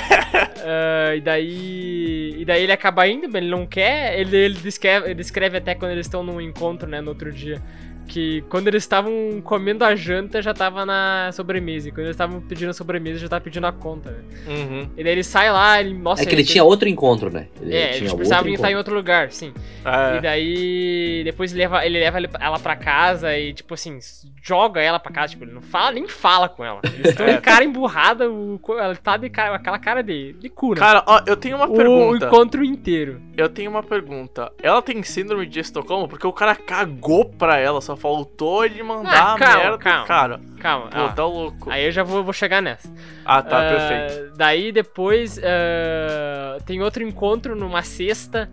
Ah, 0.69 1.15
e 1.15 1.21
daí. 1.21 2.35
E 2.39 2.43
daí 2.45 2.63
ele 2.63 2.73
acaba 2.73 3.07
indo, 3.07 3.37
ele 3.37 3.49
não 3.49 3.65
quer. 3.65 4.19
Ele, 4.19 4.35
ele, 4.35 4.55
descreve, 4.55 5.05
ele 5.05 5.15
descreve 5.15 5.55
até 5.57 5.73
quando 5.73 5.91
eles 5.91 6.05
estão 6.07 6.23
num 6.23 6.41
encontro, 6.41 6.89
né, 6.89 6.99
no 6.99 7.09
outro 7.09 7.31
dia. 7.31 7.61
Que 8.07 8.41
quando 8.49 8.67
eles 8.67 8.83
estavam 8.83 9.41
comendo 9.43 9.83
a 9.83 9.95
janta, 9.95 10.41
já 10.41 10.53
tava 10.53 10.85
na 10.85 11.29
sobremesa. 11.33 11.89
E 11.89 11.91
quando 11.91 12.05
eles 12.05 12.11
estavam 12.15 12.39
pedindo 12.41 12.69
a 12.69 12.73
sobremesa, 12.73 13.19
já 13.19 13.27
tava 13.27 13.41
pedindo 13.41 13.67
a 13.67 13.71
conta, 13.71 14.11
né? 14.11 14.19
Uhum. 14.47 14.89
E 14.97 15.03
daí 15.03 15.11
ele 15.13 15.23
sai 15.23 15.51
lá, 15.51 15.79
ele. 15.79 15.93
Nossa, 15.93 16.23
É 16.23 16.25
que 16.25 16.33
ele 16.33 16.43
tinha 16.43 16.63
outro 16.63 16.87
encontro, 16.87 17.29
né? 17.29 17.47
Ele 17.61 17.75
É, 17.75 17.79
tinha 17.87 17.89
eles 17.97 18.01
outro 18.03 18.17
precisavam 18.17 18.51
estar 18.53 18.71
em 18.71 18.75
outro 18.75 18.95
lugar, 18.95 19.31
sim. 19.31 19.53
É. 19.85 20.17
E 20.17 20.21
daí, 20.21 21.21
depois 21.25 21.51
ele 21.51 21.61
leva, 21.61 21.85
ele 21.85 21.99
leva 21.99 22.19
ela 22.39 22.59
pra 22.59 22.75
casa 22.75 23.37
e, 23.37 23.53
tipo 23.53 23.73
assim, 23.73 23.99
joga 24.41 24.81
ela 24.81 24.99
pra 24.99 25.11
casa. 25.11 25.31
Tipo, 25.33 25.43
ele 25.43 25.51
não 25.53 25.61
fala, 25.61 25.91
nem 25.91 26.07
fala 26.07 26.47
com 26.47 26.63
ela. 26.63 26.79
Eles 26.85 27.07
estão 27.09 27.25
É. 27.27 27.35
de 27.35 27.41
cara 27.41 27.65
emburrada, 27.65 28.29
o, 28.31 28.59
ela 28.79 28.95
tá 28.95 29.17
de 29.17 29.29
cara, 29.29 29.55
aquela 29.55 29.77
cara 29.79 30.01
de, 30.01 30.31
de 30.33 30.49
cu, 30.49 30.69
né? 30.73 30.79
Cara, 30.79 31.03
ó, 31.05 31.21
eu 31.25 31.35
tenho 31.35 31.57
uma 31.57 31.65
o 31.67 31.75
pergunta. 31.75 32.25
encontro 32.25 32.63
inteiro. 32.63 33.21
Eu 33.35 33.49
tenho 33.49 33.69
uma 33.69 33.83
pergunta. 33.83 34.49
Ela 34.63 34.81
tem 34.81 35.03
síndrome 35.03 35.45
de 35.45 35.59
Estocolmo 35.59 36.07
porque 36.07 36.25
o 36.25 36.31
cara 36.33 36.55
cagou 36.55 37.25
pra 37.25 37.57
ela, 37.57 37.81
só 37.81 37.96
faltou 37.99 38.63
ele 38.65 38.81
mandar 38.83 39.33
Ah, 39.33 39.37
calma, 39.37 39.57
merda. 39.63 39.77
calma. 39.77 40.05
Cara, 40.07 40.39
Calma, 40.59 40.87
pô, 40.89 40.99
ó. 40.99 41.07
tá 41.09 41.25
louco. 41.25 41.69
Aí 41.69 41.85
eu 41.85 41.91
já 41.91 42.03
vou, 42.03 42.23
vou 42.23 42.33
chegar 42.33 42.61
nessa. 42.61 42.91
Ah, 43.25 43.41
tá, 43.41 43.59
Ah, 43.59 43.69
perfeito. 43.69 44.37
Daí 44.37 44.71
depois 44.71 45.39
ah, 45.43 46.57
tem 46.65 46.81
outro 46.81 47.03
encontro 47.03 47.55
numa 47.55 47.81
sexta. 47.83 48.49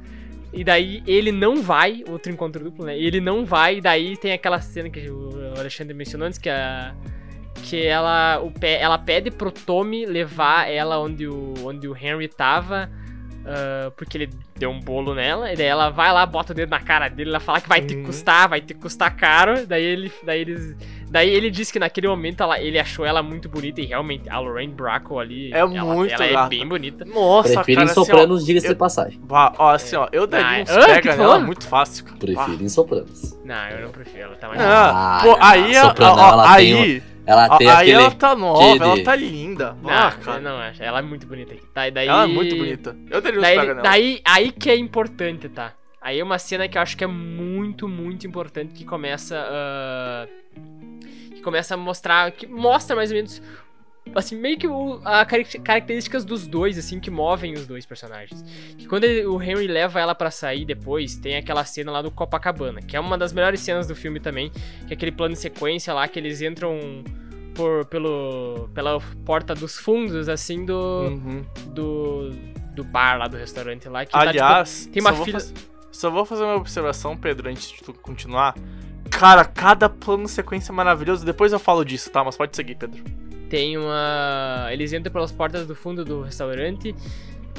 E 0.53 0.63
daí 0.63 1.03
ele 1.05 1.33
não 1.33 1.61
vai, 1.61 2.05
outro 2.09 2.31
encontro 2.31 2.63
duplo, 2.63 2.85
né? 2.87 2.97
Ele 2.97 3.21
não 3.21 3.45
vai, 3.45 3.79
e 3.79 3.81
daí 3.81 4.17
tem 4.17 4.33
aquela 4.33 4.61
cena 4.61 4.89
que 4.89 5.11
o 5.11 5.31
Alexandre 5.59 5.93
mencionou 5.95 6.27
antes, 6.29 6.39
que 6.39 6.49
a. 6.49 6.95
Que 7.65 7.85
ela, 7.87 8.41
o, 8.43 8.53
ela 8.63 8.99
pede 8.99 9.31
pro 9.31 9.51
Tommy 9.51 10.05
levar 10.05 10.71
ela 10.71 10.99
onde 10.99 11.27
o, 11.27 11.55
onde 11.65 11.89
o 11.89 11.97
Henry 11.97 12.29
tava. 12.29 12.91
Ah, 13.47 13.91
porque 13.97 14.17
ele 14.19 14.31
deu 14.57 14.71
um 14.71 14.81
bolo 14.81 15.15
nela, 15.15 15.53
e 15.53 15.57
daí 15.57 15.67
ela 15.67 15.91
vai 15.91 16.13
lá, 16.13 16.25
bota 16.27 16.53
o 16.53 16.55
dedo 16.57 16.71
na 16.71 16.81
cara 16.81 17.09
dele, 17.09 17.31
ela 17.31 17.41
fala 17.41 17.61
que 17.61 17.69
vai 17.69 17.81
ter 17.83 17.95
que 17.95 18.01
Uhum. 18.01 18.07
custar, 18.07 18.49
vai 18.49 18.61
ter 18.61 18.75
que 18.75 18.81
custar 18.81 19.15
caro, 19.17 19.67
daí 19.67 19.83
ele, 19.85 20.13
daí 20.23 20.41
eles, 20.41 20.77
daí 21.11 21.29
ele 21.31 21.51
disse 21.51 21.73
que 21.73 21.79
naquele 21.79 22.09
momento 22.09 22.43
ela, 22.43 22.61
ele 22.61 22.79
achou 22.79 23.05
ela 23.05 23.23
muito 23.23 23.49
bonita, 23.49 23.81
e 23.81 23.87
realmente, 23.87 24.29
a 24.31 24.39
Lorraine 24.39 24.73
Bracco 24.73 25.19
ali, 25.19 25.53
É 25.53 25.59
ela, 25.59 25.69
muito 25.69 26.13
ela 26.13 26.45
é 26.47 26.49
bem 26.49 26.67
bonita. 26.67 27.05
Nossa, 27.05 27.55
Prefiro 27.55 27.77
cara, 27.79 27.89
em 27.89 27.91
assim, 27.91 27.95
Sopranos, 27.95 28.47
diga-se 28.47 28.67
eu- 28.67 28.73
de 28.73 28.79
passagem. 28.79 29.21
Ó, 29.29 29.69
assim, 29.71 29.97
ó, 29.97 30.09
eu 30.13 30.27
daria 30.27 30.61
Ah, 30.61 30.63
uns 30.63 30.71
ah, 30.71 30.87
pega 30.87 31.11
nela 31.17 31.29
falando? 31.29 31.47
muito 31.47 31.67
fácil, 31.67 32.05
cara. 32.05 32.17
Prefiro 32.19 32.59
Ah. 32.61 32.63
em 32.65 32.69
Sopranos. 32.69 33.39
Não, 33.45 33.69
eu 33.71 33.81
não 33.83 33.91
prefiro, 33.91 34.23
ela 34.25 34.37
tá 34.37 34.49
mais 34.49 34.61
Ah, 34.61 35.19
Ah, 35.19 35.23
pô, 35.23 35.37
aí, 35.41 35.73
ó, 35.77 35.89
ó, 35.89 36.57
tem 36.57 36.73
aí, 36.75 37.03
Ela 37.27 37.49
ó, 37.51 37.57
tem 37.59 37.69
aí 37.69 37.75
aquele... 37.75 37.93
ela 37.93 38.11
tá 38.11 38.37
nova, 38.37 38.79
de- 38.79 38.83
ela 38.83 39.05
tá 39.05 39.17
linda. 39.17 39.77
Não, 39.83 39.91
ah, 39.91 40.13
cara, 40.13 40.41
não 40.41 40.57
acho, 40.59 40.83
ela 40.83 40.99
é 40.99 41.03
muito 41.03 41.27
bonita 41.27 41.55
aqui. 41.55 41.67
Tá, 41.73 41.89
e 41.89 41.91
daí, 41.91 42.09
ela 42.09 42.25
é 42.25 42.27
muito 42.27 42.57
bonita. 42.57 42.97
Eu 43.11 43.19
uns 43.19 43.41
Daí, 43.41 43.57
pega 43.59 43.75
nela. 43.75 43.83
daí, 43.83 44.21
aí 44.25 44.53
que 44.53 44.71
é 44.71 44.77
importante, 44.77 45.49
tá? 45.49 45.73
Aí 46.01 46.21
é 46.21 46.25
uma 46.25 46.39
cena 46.39 46.69
que 46.69 46.77
eu 46.77 46.83
acho 46.83 46.97
que 46.97 47.05
é 47.05 47.07
muito, 47.07 47.89
muito 47.89 48.27
importante 48.27 48.75
que 48.75 48.85
começa 48.85 49.37
ah, 49.39 50.27
que 51.35 51.41
começa 51.41 51.75
a 51.75 51.77
mostrar, 51.79 52.31
que 52.31 52.47
mostra 52.47 52.95
mais 52.95 53.11
ou 53.11 53.17
menos 53.17 53.41
assim, 54.15 54.37
meio 54.37 54.59
que 54.59 54.67
o, 54.67 55.01
a 55.05 55.25
características 55.25 56.25
dos 56.25 56.47
dois, 56.47 56.77
assim, 56.79 56.99
que 57.01 57.11
movem 57.11 57.55
os 57.55 57.67
dois 57.67 57.87
personagens. 57.87 58.45
Que 58.77 58.87
quando 58.87 59.05
ele- 59.05 59.27
o 59.27 59.41
Henry 59.41 59.67
leva 59.67 60.01
ela 60.01 60.15
pra 60.15 60.31
sair 60.31 60.65
depois, 60.65 61.17
tem 61.17 61.37
aquela 61.37 61.65
cena 61.65 61.91
lá 61.93 62.03
do 62.03 62.11
Copacabana, 62.11 62.81
que 62.81 62.97
é 62.97 63.01
uma 63.01 63.17
das 63.17 63.33
melhores 63.33 63.61
cenas 63.61 63.87
do 63.87 63.95
filme 63.95 64.21
também, 64.21 64.51
que 64.87 64.93
é 64.93 64.95
aquele 64.95 65.13
plano 65.13 65.35
de 65.35 65.41
sequência 65.41 65.93
lá 65.95 66.07
que 66.09 66.19
eles 66.19 66.43
entram 66.43 66.79
por, 67.55 67.85
pelo, 67.87 68.69
pela 68.75 69.01
porta 69.25 69.55
dos 69.55 69.77
fundos, 69.79 70.29
assim, 70.29 70.65
do, 70.65 70.75
Uhum. 70.75 71.45
do, 71.69 72.31
do 72.75 72.83
bar 72.85 73.17
lá 73.19 73.29
do 73.29 73.37
restaurante 73.37 73.89
lá. 73.89 74.05
Que 74.05 74.11
tá, 74.13 74.19
tipo, 74.21 74.29
Aliás, 74.31 74.87
tem 74.93 75.01
uma 75.01 75.11
só, 75.11 75.17
vou 75.17 75.25
fila- 75.25 75.41
só 75.93 76.11
vou 76.11 76.25
fazer 76.25 76.43
uma 76.43 76.57
observação, 76.57 77.17
Pedro, 77.17 77.49
antes 77.49 77.71
de 77.71 77.83
tu 77.83 77.93
continuar. 77.95 78.55
Cara, 79.11 79.45
cada 79.45 79.89
plano 79.89 80.27
sequência 80.27 80.73
é 80.73 80.75
maravilhoso. 80.75 81.25
Depois 81.25 81.53
eu 81.53 81.59
falo 81.61 81.85
disso, 81.85 82.11
tá? 82.11 82.25
Mas 82.25 82.37
pode 82.37 82.57
seguir, 82.57 82.75
Pedro. 82.75 83.03
Tem 83.55 83.79
uma. 83.79 84.67
Eles 84.73 84.93
entram 84.93 85.13
pelas 85.13 85.31
portas 85.31 85.65
do 85.65 85.77
fundo 85.77 86.05
do 86.05 86.23
restaurante. 86.23 86.93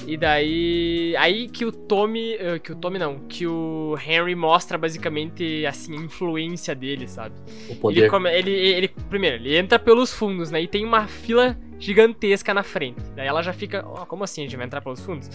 E 0.05 0.17
daí. 0.17 1.15
Aí 1.17 1.47
que 1.47 1.63
o 1.63 1.71
Tommy. 1.71 2.33
eh, 2.33 2.59
Que 2.59 2.73
o 2.73 2.75
Tommy 2.75 2.99
não. 2.99 3.19
Que 3.29 3.47
o 3.47 3.95
Henry 4.05 4.35
mostra 4.35 4.77
basicamente 4.77 5.65
assim, 5.65 5.97
a 5.97 6.01
influência 6.01 6.75
dele, 6.75 7.07
sabe? 7.07 7.33
O 7.69 7.71
Ele, 7.71 7.75
poder. 7.79 8.09
come- 8.09 8.29
ele, 8.37 8.51
ele- 8.51 8.87
Primeiro, 9.09 9.37
ele 9.37 9.55
entra 9.57 9.79
pelos 9.79 10.13
fundos, 10.13 10.51
né? 10.51 10.61
E 10.61 10.67
tem 10.67 10.83
uma 10.83 11.07
fila 11.07 11.57
gigantesca 11.79 12.53
na 12.53 12.61
frente. 12.63 13.01
Daí 13.15 13.25
ela 13.27 13.41
já 13.41 13.53
fica. 13.53 13.85
"Ó, 13.87 14.05
como 14.05 14.25
assim? 14.25 14.41
A 14.41 14.43
gente 14.43 14.57
vai 14.57 14.65
entrar 14.65 14.81
pelos 14.81 14.99
fundos? 14.99 15.29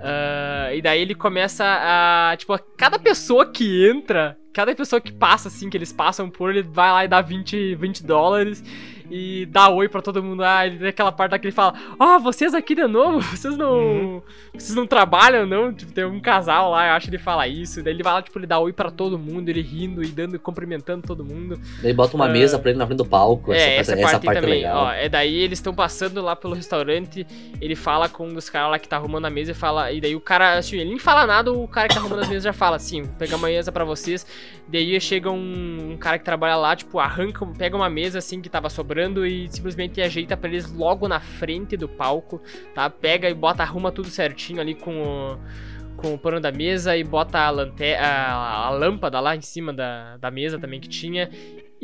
Ah, 0.00 0.70
e 0.74 0.82
daí 0.82 1.00
ele 1.00 1.14
começa 1.14 1.64
a. 1.64 2.36
Tipo, 2.36 2.58
cada 2.76 2.98
pessoa 2.98 3.46
que 3.46 3.88
entra, 3.88 4.36
cada 4.52 4.74
pessoa 4.74 5.00
que 5.00 5.12
passa, 5.12 5.46
assim, 5.46 5.70
que 5.70 5.76
eles 5.76 5.92
passam 5.92 6.28
por, 6.28 6.50
ele 6.50 6.62
vai 6.62 6.90
lá 6.90 7.04
e 7.04 7.08
dá 7.08 7.20
20, 7.20 7.76
20 7.76 8.04
dólares 8.04 8.64
e 9.14 9.44
dá 9.46 9.68
oi 9.68 9.88
pra 9.90 10.00
todo 10.00 10.22
mundo. 10.22 10.42
Ah, 10.42 10.66
ele 10.66 10.78
tem 10.78 10.88
aquela 10.88 11.12
parte 11.12 11.32
lá 11.32 11.38
que 11.38 11.46
ele 11.46 11.52
fala: 11.54 11.74
Ó, 11.98 12.18
vocês 12.18 12.54
aqui 12.54 12.74
de 12.74 12.86
novo? 12.86 13.20
Vocês 13.36 13.56
não. 13.56 13.72
Uhum. 13.74 14.22
Vocês 14.54 14.74
não 14.74 14.86
trabalham, 14.86 15.46
não? 15.46 15.72
Tipo, 15.72 15.92
tem 15.92 16.04
um 16.04 16.18
casal 16.20 16.70
lá, 16.70 16.88
eu 16.88 16.92
acho 16.94 17.06
que 17.08 17.10
ele 17.16 17.22
fala 17.22 17.46
isso. 17.46 17.82
Daí 17.82 17.92
ele 17.92 18.02
vai 18.02 18.14
lá, 18.14 18.22
tipo, 18.22 18.38
ele 18.38 18.46
dá 18.46 18.58
oi 18.58 18.72
pra 18.72 18.90
todo 18.90 19.18
mundo, 19.18 19.48
ele 19.48 19.60
rindo 19.60 20.02
e 20.02 20.06
dando, 20.08 20.38
cumprimentando 20.38 21.06
todo 21.06 21.22
mundo. 21.24 21.60
Daí 21.82 21.92
bota 21.92 22.16
uma 22.16 22.28
É. 22.28 22.32
mesa 22.32 22.58
pra 22.58 22.70
ele 22.70 22.78
na 22.78 22.86
frente 22.86 22.98
do 22.98 23.04
palco. 23.04 23.52
É, 23.52 23.76
essa, 23.76 23.92
essa, 23.92 24.00
parte, 24.00 24.04
essa 24.04 24.16
aí 24.16 24.24
parte 24.24 24.38
é 24.38 24.40
também. 24.40 24.54
legal. 24.62 24.84
Ó, 24.84 24.92
é 24.92 25.08
daí 25.08 25.34
eles 25.34 25.58
estão 25.58 25.74
passando 25.74 26.22
lá 26.22 26.34
pelo 26.34 26.54
restaurante, 26.54 27.26
ele 27.60 27.76
fala 27.76 28.08
com 28.08 28.26
um 28.28 28.32
dos 28.34 28.48
caras 28.48 28.70
lá 28.70 28.78
que 28.78 28.88
tá 28.88 28.96
arrumando 28.96 29.26
a 29.26 29.30
mesa 29.30 29.50
e 29.50 29.54
fala. 29.54 29.92
E 29.92 30.00
daí 30.00 30.16
o 30.16 30.20
cara, 30.20 30.56
assim, 30.56 30.76
ele 30.76 30.88
nem 30.90 30.98
fala 30.98 31.26
nada, 31.26 31.52
o 31.52 31.68
cara 31.68 31.88
que 31.88 31.94
tá 31.94 32.00
arrumando 32.00 32.20
as 32.20 32.28
mesas 32.28 32.44
já 32.44 32.52
fala, 32.52 32.76
assim, 32.76 33.02
vou 33.02 33.12
pegar 33.18 33.36
uma 33.36 33.48
mesa 33.48 33.70
pra 33.70 33.84
vocês. 33.84 34.26
Daí 34.68 34.98
chega 35.00 35.30
um, 35.30 35.92
um 35.92 35.96
cara 35.98 36.18
que 36.18 36.24
trabalha 36.24 36.56
lá, 36.56 36.74
tipo, 36.74 36.98
arranca, 36.98 37.44
pega 37.58 37.76
uma 37.76 37.90
mesa 37.90 38.18
assim 38.18 38.40
que 38.40 38.48
tava 38.48 38.70
sobrando 38.70 39.01
e 39.26 39.48
simplesmente 39.50 40.00
ajeita 40.00 40.36
pra 40.36 40.48
eles 40.48 40.72
logo 40.72 41.08
na 41.08 41.20
frente 41.20 41.76
do 41.76 41.88
palco, 41.88 42.40
tá? 42.74 42.88
Pega 42.88 43.28
e 43.28 43.34
bota, 43.34 43.62
arruma 43.62 43.90
tudo 43.90 44.08
certinho 44.08 44.60
ali 44.60 44.74
com 44.74 45.02
o 45.02 45.38
com 45.96 46.14
o 46.14 46.18
pano 46.18 46.40
da 46.40 46.50
mesa 46.50 46.96
e 46.96 47.04
bota 47.04 47.38
a, 47.38 47.50
lante 47.50 47.94
a, 47.94 48.32
a 48.66 48.70
lâmpada 48.70 49.20
lá 49.20 49.36
em 49.36 49.40
cima 49.40 49.72
da, 49.72 50.16
da 50.16 50.30
mesa 50.30 50.58
também 50.58 50.80
que 50.80 50.88
tinha. 50.88 51.30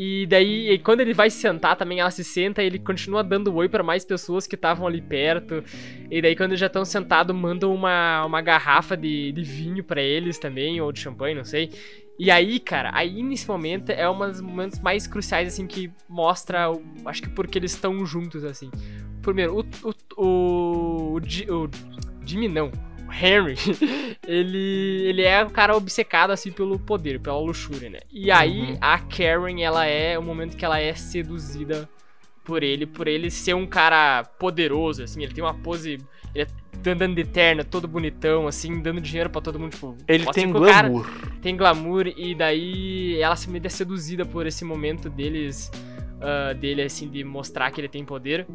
E 0.00 0.26
daí, 0.26 0.70
e 0.70 0.78
quando 0.78 1.00
ele 1.00 1.12
vai 1.12 1.28
se 1.28 1.38
sentar 1.38 1.74
também, 1.74 1.98
ela 1.98 2.10
se 2.12 2.22
senta 2.22 2.62
e 2.62 2.66
ele 2.66 2.78
continua 2.78 3.24
dando 3.24 3.52
oi 3.52 3.68
pra 3.68 3.82
mais 3.82 4.04
pessoas 4.04 4.46
que 4.46 4.54
estavam 4.54 4.86
ali 4.86 5.02
perto. 5.02 5.64
E 6.08 6.22
daí, 6.22 6.36
quando 6.36 6.50
eles 6.52 6.60
já 6.60 6.68
estão 6.68 6.84
sentados, 6.84 7.34
mandam 7.34 7.74
uma, 7.74 8.24
uma 8.24 8.40
garrafa 8.40 8.96
de, 8.96 9.32
de 9.32 9.42
vinho 9.42 9.82
pra 9.82 10.00
eles 10.00 10.38
também, 10.38 10.80
ou 10.80 10.92
de 10.92 11.00
champanhe, 11.00 11.34
não 11.34 11.44
sei. 11.44 11.72
E 12.16 12.30
aí, 12.30 12.60
cara, 12.60 12.92
aí 12.94 13.24
nesse 13.24 13.48
momento 13.48 13.90
é 13.90 14.08
um 14.08 14.16
dos 14.20 14.40
momentos 14.40 14.78
mais 14.78 15.08
cruciais, 15.08 15.48
assim, 15.48 15.66
que 15.66 15.90
mostra, 16.08 16.70
acho 17.04 17.22
que 17.22 17.30
porque 17.30 17.58
eles 17.58 17.72
estão 17.72 18.06
juntos, 18.06 18.44
assim. 18.44 18.70
Primeiro, 19.20 19.58
o, 19.58 19.88
o, 19.88 20.24
o, 20.24 21.18
o, 21.18 21.64
o 21.64 21.70
Jimmy 22.24 22.46
não, 22.46 22.70
Henry, 23.10 23.54
ele, 24.26 25.02
ele 25.08 25.22
é 25.22 25.44
um 25.44 25.50
cara 25.50 25.76
obcecado, 25.76 26.30
assim, 26.30 26.50
pelo 26.52 26.78
poder, 26.78 27.20
pela 27.20 27.38
luxúria, 27.38 27.90
né? 27.90 27.98
E 28.12 28.30
aí, 28.30 28.72
Uhum. 28.72 28.78
a 28.80 28.98
Karen, 28.98 29.60
ela 29.62 29.86
é 29.86 30.18
o 30.18 30.22
momento 30.22 30.56
que 30.56 30.64
ela 30.64 30.78
é 30.80 30.94
seduzida 30.94 31.88
por 32.44 32.62
ele, 32.62 32.86
por 32.86 33.06
ele 33.06 33.30
ser 33.30 33.54
um 33.54 33.66
cara 33.66 34.24
poderoso, 34.38 35.02
assim, 35.02 35.22
ele 35.22 35.34
tem 35.34 35.44
uma 35.44 35.54
pose, 35.54 35.98
ele 36.34 36.44
é 36.44 36.90
andando 36.90 37.14
de 37.14 37.24
terno, 37.24 37.62
todo 37.64 37.86
bonitão, 37.86 38.46
assim, 38.46 38.80
dando 38.80 39.00
dinheiro 39.00 39.28
pra 39.28 39.40
todo 39.40 39.58
mundo, 39.58 39.72
tipo... 39.72 39.96
Ele 40.06 40.24
tem 40.32 40.50
o 40.50 40.60
cara- 40.64 40.88
glamour. 40.88 41.10
tem 41.42 41.56
glamour 41.56 42.06
e 42.16 42.34
daí 42.34 43.20
ela 43.20 43.36
se 43.36 43.50
é 43.62 43.68
seduzida 43.68 44.24
por 44.24 44.46
esse 44.46 44.64
momento 44.64 45.10
deles 45.10 45.70
ah, 46.20 46.52
dele 46.52 46.82
assim 46.82 47.08
de 47.08 47.22
mostrar 47.22 47.70
que 47.70 47.80
ele 47.80 47.88
tem 47.88 48.04
poder 48.04 48.46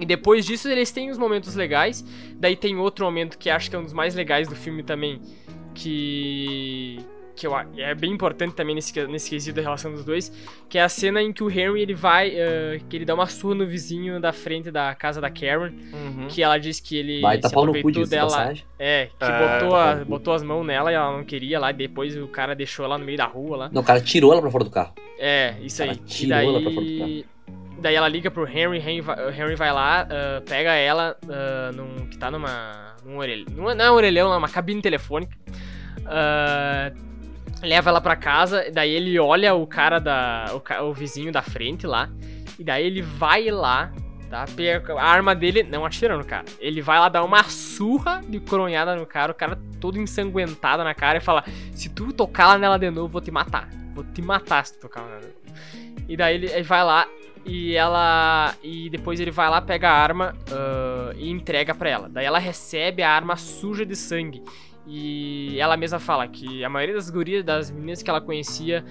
e 0.00 0.06
depois 0.06 0.44
disso 0.46 0.68
eles 0.68 0.90
têm 0.90 1.10
os 1.10 1.18
momentos 1.18 1.54
legais 1.54 2.04
daí 2.36 2.56
tem 2.56 2.76
outro 2.76 3.04
momento 3.04 3.36
que 3.38 3.50
acho 3.50 3.68
que 3.70 3.76
é 3.76 3.78
um 3.78 3.84
dos 3.84 3.92
mais 3.92 4.14
legais 4.14 4.48
do 4.48 4.54
filme 4.56 4.82
também 4.82 5.20
que 5.86 6.98
que 7.34 7.46
eu, 7.46 7.52
é 7.78 7.94
bem 7.94 8.12
importante 8.12 8.54
também 8.54 8.74
nesse, 8.74 9.06
nesse 9.06 9.30
quesito 9.30 9.56
da 9.56 9.62
relação 9.62 9.90
dos 9.90 10.04
dois, 10.04 10.30
que 10.68 10.76
é 10.76 10.82
a 10.82 10.88
cena 10.88 11.20
em 11.22 11.32
que 11.32 11.42
o 11.42 11.50
Henry 11.50 11.80
ele 11.80 11.94
vai, 11.94 12.30
ah, 12.38 12.78
que 12.90 12.94
ele 12.94 13.06
dá 13.06 13.14
uma 13.14 13.26
surra 13.26 13.54
no 13.54 13.66
vizinho 13.66 14.20
da 14.20 14.34
frente 14.34 14.70
da 14.70 14.94
casa 14.94 15.18
da 15.18 15.30
Karen, 15.30 15.72
Uhum. 15.94 16.28
que 16.28 16.42
ela 16.42 16.58
diz 16.58 16.78
que 16.78 16.94
ele 16.94 17.22
Vai 17.22 17.36
se 17.36 17.42
cu 17.50 17.58
aproveitou 17.60 18.06
dela, 18.06 18.28
passagem. 18.30 18.64
é, 18.78 19.06
que 19.18 19.24
É, 19.24 19.38
botou, 19.58 19.70
tá 19.70 19.90
a- 19.92 20.04
botou 20.04 20.34
as 20.34 20.42
mãos 20.42 20.62
nela 20.64 20.92
e 20.92 20.94
ela 20.94 21.16
não 21.16 21.24
queria 21.24 21.58
lá, 21.58 21.70
e 21.70 21.74
depois 21.74 22.14
o 22.18 22.28
cara 22.28 22.54
deixou 22.54 22.84
ela 22.84 22.98
no 22.98 23.04
meio 23.04 23.16
da 23.16 23.24
rua 23.26 23.56
lá. 23.56 23.70
Não, 23.72 23.80
o 23.80 23.84
cara 23.84 24.00
tirou 24.02 24.30
ela 24.30 24.42
pra 24.42 24.50
fora 24.50 24.64
do 24.64 24.70
carro. 24.70 24.92
É, 25.18 25.54
isso 25.62 25.78
Cara, 25.78 25.92
aí. 25.92 25.96
E 25.96 26.00
tirou 26.00 26.38
ela 26.38 26.60
pra 26.60 26.70
fora 26.70 26.86
do 26.86 26.98
daí 26.98 27.24
daí 27.82 27.94
ela 27.94 28.08
liga 28.08 28.30
pro 28.30 28.46
Henry, 28.46 28.78
Henry 28.78 29.00
vai, 29.00 29.28
Henry 29.38 29.56
vai 29.56 29.72
lá, 29.72 30.06
uh, 30.06 30.42
pega 30.42 30.72
ela, 30.72 31.16
uh, 31.24 31.76
num, 31.76 32.06
que 32.06 32.16
tá 32.16 32.30
numa. 32.30 32.96
num 33.04 33.18
orelhão. 33.18 33.52
Não 33.54 33.70
é 33.70 33.90
um 33.90 33.94
orelhão, 33.94 34.32
é 34.32 34.36
uma 34.36 34.48
cabine 34.48 34.80
telefônica. 34.80 35.36
Uh, 35.98 36.96
leva 37.60 37.90
ela 37.90 38.00
pra 38.00 38.16
casa, 38.16 38.70
daí 38.72 38.90
ele 38.90 39.18
olha 39.18 39.54
o 39.54 39.66
cara 39.66 39.98
da. 39.98 40.46
O, 40.54 40.84
o 40.84 40.94
vizinho 40.94 41.32
da 41.32 41.42
frente 41.42 41.86
lá. 41.86 42.08
E 42.58 42.64
daí 42.64 42.86
ele 42.86 43.02
vai 43.02 43.50
lá, 43.50 43.92
tá? 44.30 44.44
Pega 44.56 44.94
a 44.94 45.04
arma 45.04 45.34
dele, 45.34 45.62
não 45.64 45.84
atira 45.84 46.16
no 46.16 46.24
cara. 46.24 46.44
Ele 46.60 46.80
vai 46.80 46.98
lá 46.98 47.08
dar 47.08 47.24
uma 47.24 47.42
surra 47.44 48.20
de 48.26 48.38
coronhada 48.38 48.94
no 48.94 49.04
cara, 49.04 49.32
o 49.32 49.34
cara 49.34 49.58
todo 49.80 49.98
ensanguentado 49.98 50.84
na 50.84 50.94
cara 50.94 51.18
e 51.18 51.20
fala: 51.20 51.44
Se 51.74 51.88
tu 51.88 52.12
tocar 52.12 52.58
nela 52.58 52.78
de 52.78 52.90
novo, 52.90 53.08
vou 53.08 53.20
te 53.20 53.30
matar. 53.30 53.68
Vou 53.94 54.04
te 54.04 54.22
matar 54.22 54.64
se 54.64 54.74
tu 54.74 54.82
tocar 54.82 55.02
nela. 55.02 55.30
E 56.08 56.16
daí 56.16 56.36
ele, 56.36 56.46
ele 56.46 56.62
vai 56.62 56.84
lá 56.84 57.06
e 57.44 57.74
ela. 57.74 58.54
E 58.62 58.88
depois 58.90 59.20
ele 59.20 59.30
vai 59.30 59.48
lá, 59.50 59.60
pega 59.60 59.88
a 59.88 59.92
arma 59.92 60.34
uh, 60.50 61.16
e 61.16 61.30
entrega 61.30 61.74
para 61.74 61.88
ela. 61.88 62.08
Daí 62.08 62.24
ela 62.24 62.38
recebe 62.38 63.02
a 63.02 63.10
arma 63.10 63.36
suja 63.36 63.84
de 63.84 63.96
sangue. 63.96 64.42
E 64.86 65.58
ela 65.60 65.76
mesma 65.76 66.00
fala 66.00 66.26
que 66.26 66.64
a 66.64 66.68
maioria 66.68 66.94
das 66.94 67.08
gurias, 67.08 67.44
das 67.44 67.70
meninas 67.70 68.02
que 68.02 68.10
ela 68.10 68.20
conhecia, 68.20 68.84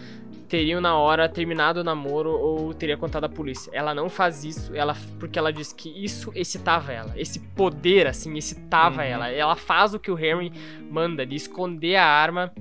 teriam 0.48 0.80
na 0.82 0.98
hora 0.98 1.28
terminado 1.28 1.82
o 1.82 1.84
namoro 1.84 2.30
ou 2.32 2.74
teria 2.74 2.98
contado 2.98 3.26
à 3.26 3.30
polícia. 3.30 3.70
Ela 3.74 3.94
não 3.94 4.10
faz 4.10 4.44
isso, 4.44 4.76
ela 4.76 4.96
porque 5.20 5.38
ela 5.38 5.52
diz 5.52 5.74
que 5.74 5.90
isso 6.04 6.32
excitava 6.36 6.92
ela. 6.92 7.14
Esse 7.16 7.40
poder, 7.40 8.08
assim, 8.08 8.38
excitava 8.38 9.02
uhum. 9.02 9.08
ela. 9.08 9.30
Ela 9.30 9.56
faz 9.56 9.94
o 9.94 10.00
que 10.00 10.12
o 10.12 10.18
Henry 10.18 10.52
manda, 10.90 11.26
de 11.26 11.36
esconder 11.36 11.96
a 11.96 12.06
arma. 12.06 12.54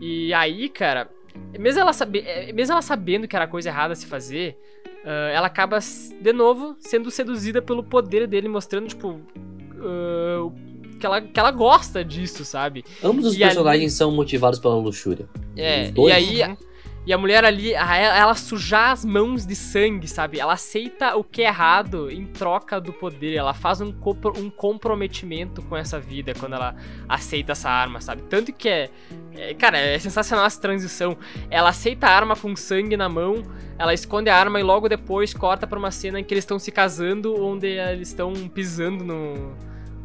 E 0.00 0.32
aí, 0.32 0.68
cara, 0.68 1.08
mesmo 1.58 1.80
ela, 1.80 1.92
sabe, 1.92 2.20
é, 2.20 2.52
mesmo 2.52 2.72
ela 2.72 2.82
sabendo 2.82 3.28
que 3.28 3.36
era 3.36 3.46
coisa 3.46 3.68
errada 3.68 3.92
a 3.92 3.96
se 3.96 4.06
fazer, 4.06 4.56
uh, 5.04 5.30
ela 5.34 5.46
acaba, 5.46 5.78
de 5.78 6.32
novo, 6.32 6.76
sendo 6.80 7.10
seduzida 7.10 7.60
pelo 7.60 7.82
poder 7.82 8.26
dele, 8.26 8.48
mostrando, 8.48 8.88
tipo, 8.88 9.08
uh, 9.10 10.52
que, 10.98 11.06
ela, 11.06 11.20
que 11.20 11.38
ela 11.38 11.50
gosta 11.50 12.04
disso, 12.04 12.44
sabe? 12.44 12.84
Ambos 13.02 13.24
os 13.26 13.34
e 13.34 13.38
personagens 13.38 13.92
ali... 13.92 13.96
são 13.96 14.12
motivados 14.12 14.58
pela 14.58 14.76
luxúria. 14.76 15.28
É, 15.56 15.90
e 15.90 16.12
aí. 16.12 16.56
E 17.06 17.14
a 17.14 17.18
mulher 17.18 17.44
ali, 17.44 17.72
ela 17.72 18.34
sujar 18.34 18.90
as 18.90 19.04
mãos 19.04 19.46
de 19.46 19.56
sangue, 19.56 20.06
sabe? 20.06 20.38
Ela 20.38 20.52
aceita 20.52 21.16
o 21.16 21.24
que 21.24 21.42
é 21.42 21.46
errado 21.46 22.10
em 22.10 22.26
troca 22.26 22.78
do 22.78 22.92
poder. 22.92 23.34
Ela 23.34 23.54
faz 23.54 23.80
um, 23.80 23.92
um 24.36 24.50
comprometimento 24.50 25.62
com 25.62 25.76
essa 25.76 25.98
vida 25.98 26.34
quando 26.38 26.54
ela 26.54 26.76
aceita 27.08 27.52
essa 27.52 27.70
arma, 27.70 28.02
sabe? 28.02 28.22
Tanto 28.22 28.52
que 28.52 28.68
é, 28.68 28.90
é. 29.34 29.54
Cara, 29.54 29.78
é 29.78 29.98
sensacional 29.98 30.44
essa 30.44 30.60
transição. 30.60 31.16
Ela 31.50 31.70
aceita 31.70 32.06
a 32.06 32.10
arma 32.10 32.36
com 32.36 32.54
sangue 32.54 32.98
na 32.98 33.08
mão, 33.08 33.42
ela 33.78 33.94
esconde 33.94 34.28
a 34.28 34.36
arma 34.36 34.60
e 34.60 34.62
logo 34.62 34.86
depois 34.86 35.32
corta 35.32 35.66
pra 35.66 35.78
uma 35.78 35.90
cena 35.90 36.20
em 36.20 36.24
que 36.24 36.34
eles 36.34 36.44
estão 36.44 36.58
se 36.58 36.70
casando, 36.70 37.34
onde 37.42 37.66
eles 37.66 38.08
estão 38.08 38.34
pisando 38.48 39.02
no, 39.02 39.56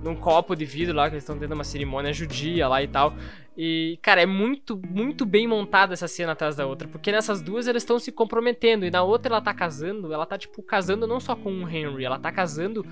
num 0.02 0.16
copo 0.16 0.56
de 0.56 0.64
vidro 0.64 0.96
lá, 0.96 1.10
que 1.10 1.16
eles 1.16 1.24
estão 1.24 1.38
tendo 1.38 1.54
uma 1.54 1.64
cerimônia 1.66 2.14
judia 2.14 2.70
lá 2.70 2.82
e 2.82 2.88
tal. 2.88 3.14
E, 3.58 3.97
cara, 4.01 4.22
é 4.22 4.26
muito, 4.26 4.80
muito 4.89 5.26
bem 5.26 5.47
montada 5.47 5.93
essa 5.93 6.08
cena 6.08 6.34
atrás 6.34 6.56
da 6.56 6.66
outra. 6.66 6.88
Porque 6.88 7.12
nessas 7.12 7.41
duas 7.41 7.68
elas 7.68 7.84
estão 7.84 7.97
se 7.99 8.12
comprometendo. 8.12 8.86
E 8.86 8.91
na 8.91 9.03
outra 9.03 9.34
ela 9.34 9.41
tá 9.41 9.53
casando, 9.53 10.14
ela 10.14 10.26
tá, 10.26 10.38
tipo, 10.38 10.62
casando 10.62 11.08
não 11.08 11.20
só 11.20 11.36
com 11.36 11.51
o 11.51 11.70
Henry, 11.70 12.03
ela 12.03 12.20
tá 12.20 12.32
casando 12.32 12.86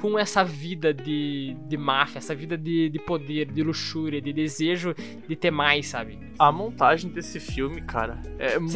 com 0.00 0.18
essa 0.18 0.42
vida 0.42 0.94
de, 0.94 1.56
de 1.66 1.76
máfia, 1.76 2.18
essa 2.18 2.34
vida 2.34 2.56
de, 2.56 2.88
de 2.88 2.98
poder, 2.98 3.46
de 3.46 3.62
luxúria, 3.62 4.20
de 4.20 4.32
desejo 4.32 4.94
de 5.28 5.36
ter 5.36 5.50
mais, 5.50 5.88
sabe? 5.88 6.18
A 6.38 6.50
montagem 6.50 7.10
desse 7.10 7.38
filme, 7.38 7.82
cara, 7.82 8.20
é 8.38 8.58
muito 8.58 8.72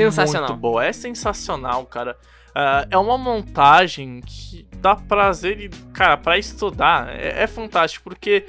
boa. 0.56 0.84
É 0.84 0.92
sensacional, 0.92 1.86
cara. 1.86 2.16
Uh, 2.50 2.86
é 2.88 2.96
uma 2.96 3.18
montagem 3.18 4.20
que 4.20 4.64
dá 4.76 4.94
prazer 4.94 5.60
e, 5.60 5.68
cara, 5.92 6.16
para 6.16 6.38
estudar 6.38 7.08
é, 7.08 7.42
é 7.42 7.46
fantástico, 7.48 8.04
porque 8.04 8.46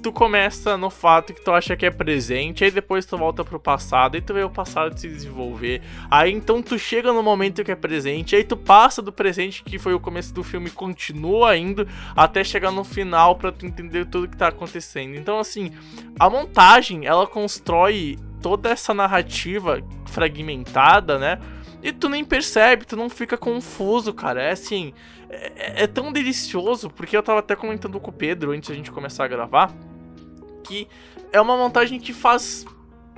tu 0.00 0.12
começa 0.12 0.76
no 0.76 0.90
fato 0.90 1.32
que 1.32 1.40
tu 1.40 1.50
acha 1.50 1.76
que 1.76 1.86
é 1.86 1.90
presente, 1.90 2.64
aí 2.64 2.70
depois 2.70 3.06
tu 3.06 3.16
volta 3.16 3.44
pro 3.44 3.58
passado, 3.58 4.16
e 4.16 4.20
tu 4.20 4.34
vê 4.34 4.42
o 4.42 4.50
passado 4.50 4.98
se 4.98 5.08
desenvolver. 5.08 5.82
Aí 6.10 6.32
então 6.32 6.62
tu 6.62 6.78
chega 6.78 7.12
no 7.12 7.22
momento 7.22 7.64
que 7.64 7.70
é 7.70 7.76
presente, 7.76 8.36
aí 8.36 8.44
tu 8.44 8.56
passa 8.56 9.00
do 9.02 9.12
presente, 9.12 9.62
que 9.62 9.78
foi 9.78 9.94
o 9.94 10.00
começo 10.00 10.32
do 10.32 10.42
filme, 10.42 10.70
continua 10.70 11.56
indo 11.56 11.86
até 12.14 12.42
chegar 12.44 12.70
no 12.70 12.84
final 12.84 13.36
para 13.36 13.52
tu 13.52 13.66
entender 13.66 14.06
tudo 14.06 14.28
que 14.28 14.36
tá 14.36 14.48
acontecendo. 14.48 15.16
Então 15.16 15.38
assim, 15.38 15.72
a 16.18 16.28
montagem, 16.28 17.06
ela 17.06 17.26
constrói 17.26 18.18
toda 18.40 18.70
essa 18.70 18.94
narrativa 18.94 19.82
fragmentada, 20.06 21.18
né? 21.18 21.38
E 21.82 21.92
tu 21.92 22.08
nem 22.08 22.24
percebe, 22.24 22.84
tu 22.84 22.96
não 22.96 23.08
fica 23.08 23.36
confuso, 23.36 24.12
cara. 24.12 24.42
É 24.42 24.50
assim, 24.50 24.92
é, 25.30 25.84
é, 25.84 25.86
tão 25.86 26.12
delicioso, 26.12 26.90
porque 26.90 27.16
eu 27.16 27.22
tava 27.22 27.40
até 27.40 27.54
comentando 27.54 28.00
com 28.00 28.10
o 28.10 28.12
Pedro 28.12 28.52
antes 28.52 28.68
da 28.68 28.74
gente 28.74 28.90
começar 28.90 29.24
a 29.24 29.28
gravar, 29.28 29.72
que 30.62 30.88
é 31.32 31.40
uma 31.40 31.56
montagem 31.56 31.98
que 31.98 32.12
faz 32.12 32.66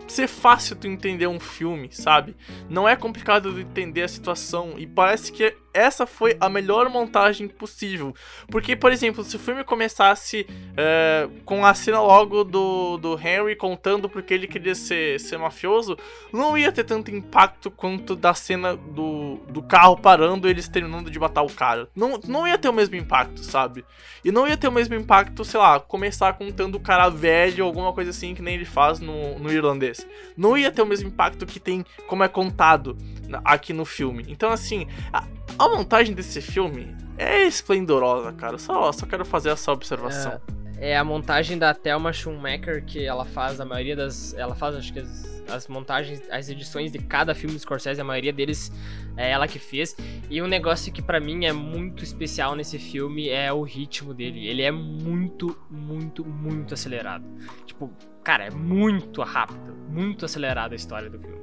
ser 0.09 0.27
fácil 0.27 0.77
tu 0.77 0.87
entender 0.87 1.27
um 1.27 1.39
filme, 1.39 1.89
sabe? 1.93 2.37
Não 2.69 2.89
é 2.89 2.97
complicado 2.97 3.53
de 3.53 3.61
entender 3.61 4.03
a 4.03 4.09
situação 4.09 4.75
e 4.77 4.87
parece 4.87 5.33
que 5.33 5.55
essa 5.73 6.07
foi 6.07 6.37
a 6.41 6.49
melhor 6.49 6.89
montagem 6.89 7.49
possível. 7.49 8.15
Porque, 8.49 8.75
por 8.75 8.93
exemplo, 8.93 9.23
se 9.25 9.37
o 9.37 9.39
filme 9.39 9.65
começasse 9.65 10.47
é, 10.77 11.29
com 11.45 11.65
a 11.65 11.75
cena 11.75 12.01
logo 12.01 12.45
do, 12.45 12.97
do 12.99 13.19
Henry 13.19 13.57
contando 13.57 14.09
porque 14.09 14.35
ele 14.35 14.47
queria 14.47 14.75
ser, 14.75 15.21
ser 15.21 15.39
mafioso, 15.39 15.97
não 16.33 16.57
ia 16.57 16.73
ter 16.73 16.85
tanto 16.85 17.11
impacto 17.11 17.71
quanto 17.71 18.17
da 18.17 18.35
cena 18.35 18.77
do, 18.77 19.37
do 19.49 19.63
carro 19.63 19.97
parando 19.97 20.49
e 20.49 20.51
eles 20.51 20.69
terminando 20.69 21.11
de 21.11 21.19
matar 21.19 21.43
o 21.43 21.53
cara. 21.53 21.89
Não, 21.95 22.19
não 22.27 22.47
ia 22.47 22.59
ter 22.59 22.69
o 22.69 22.73
mesmo 22.73 22.97
impacto, 22.97 23.43
sabe? 23.43 23.85
E 24.25 24.31
não 24.31 24.47
ia 24.47 24.57
ter 24.57 24.69
o 24.69 24.73
mesmo 24.73 24.95
impacto, 24.95 25.45
sei 25.45 25.61
lá, 25.61 25.81
começar 25.81 26.33
contando 26.35 26.75
o 26.75 26.81
cara 26.81 27.09
velho, 27.09 27.65
alguma 27.65 27.93
coisa 27.93 28.11
assim 28.11 28.35
que 28.35 28.43
nem 28.43 28.55
ele 28.55 28.65
faz 28.65 29.01
no, 29.01 29.39
no 29.39 29.53
irlandês. 29.53 30.07
Não 30.37 30.57
ia 30.57 30.71
ter 30.71 30.83
o 30.83 30.87
mesmo 30.87 31.09
impacto 31.09 31.47
que 31.47 31.61
tem 31.61 31.85
como 32.07 32.25
é 32.25 32.29
contado 32.29 32.97
aqui 33.45 33.73
no 33.73 33.85
filme. 33.85 34.25
Então, 34.29 34.51
assim, 34.51 34.87
a, 35.13 35.25
a 35.61 35.69
montagem 35.69 36.15
desse 36.15 36.41
filme 36.41 36.97
é 37.19 37.47
esplendorosa, 37.47 38.33
cara. 38.33 38.57
Só, 38.57 38.91
só 38.93 39.05
quero 39.05 39.27
fazer 39.27 39.51
essa 39.51 39.71
observação. 39.71 40.41
É, 40.79 40.93
é 40.93 40.97
a 40.97 41.05
montagem 41.05 41.59
da 41.59 41.75
Thelma 41.75 42.15
Schumacher 42.15 42.83
que 42.83 43.05
ela 43.05 43.27
faz 43.27 43.61
a 43.61 43.65
maioria 43.67 43.95
das. 43.95 44.33
Ela 44.33 44.55
faz, 44.55 44.75
acho 44.75 44.91
que 44.91 45.01
as, 45.01 45.43
as 45.51 45.69
montagens, 45.69 46.23
as 46.31 46.49
edições 46.49 46.91
de 46.91 46.99
cada 46.99 47.35
filme 47.35 47.55
do 47.55 47.61
Scorsese, 47.61 48.01
a 48.01 48.05
maioria 48.05 48.33
deles 48.33 48.73
é 49.19 49.31
ela 49.31 49.47
que 49.47 49.59
fez. 49.59 49.95
E 50.31 50.41
um 50.41 50.47
negócio 50.47 50.91
que 50.91 51.03
para 51.03 51.21
mim 51.21 51.45
é 51.45 51.53
muito 51.53 52.03
especial 52.03 52.57
nesse 52.57 52.79
filme 52.79 53.29
é 53.29 53.53
o 53.53 53.61
ritmo 53.61 54.15
dele. 54.15 54.47
Ele 54.47 54.63
é 54.63 54.71
muito, 54.71 55.59
muito, 55.71 56.25
muito 56.25 56.73
acelerado. 56.73 57.27
Tipo, 57.67 57.93
cara, 58.25 58.47
é 58.47 58.51
muito 58.51 59.21
rápido, 59.21 59.75
muito 59.91 60.25
acelerado 60.25 60.73
a 60.73 60.77
história 60.77 61.11
do 61.11 61.21
filme. 61.21 61.43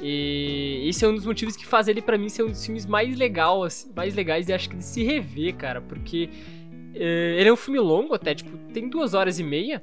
E 0.00 0.84
esse 0.88 1.04
é 1.04 1.08
um 1.08 1.14
dos 1.14 1.26
motivos 1.26 1.56
que 1.56 1.66
faz 1.66 1.88
ele 1.88 2.00
para 2.00 2.16
mim 2.16 2.28
ser 2.28 2.44
um 2.44 2.48
dos 2.48 2.64
filmes 2.64 2.86
mais 2.86 3.16
legal, 3.16 3.64
assim, 3.64 3.90
mais 3.94 4.14
legais 4.14 4.48
e 4.48 4.52
acho 4.52 4.70
que 4.70 4.76
de 4.76 4.84
se 4.84 5.02
rever, 5.02 5.56
cara, 5.56 5.80
porque 5.80 6.30
é, 6.94 7.36
ele 7.38 7.48
é 7.48 7.52
um 7.52 7.56
filme 7.56 7.78
longo 7.78 8.14
até, 8.14 8.34
tipo, 8.34 8.56
tem 8.72 8.88
duas 8.88 9.14
horas 9.14 9.38
e 9.38 9.44
meia. 9.44 9.82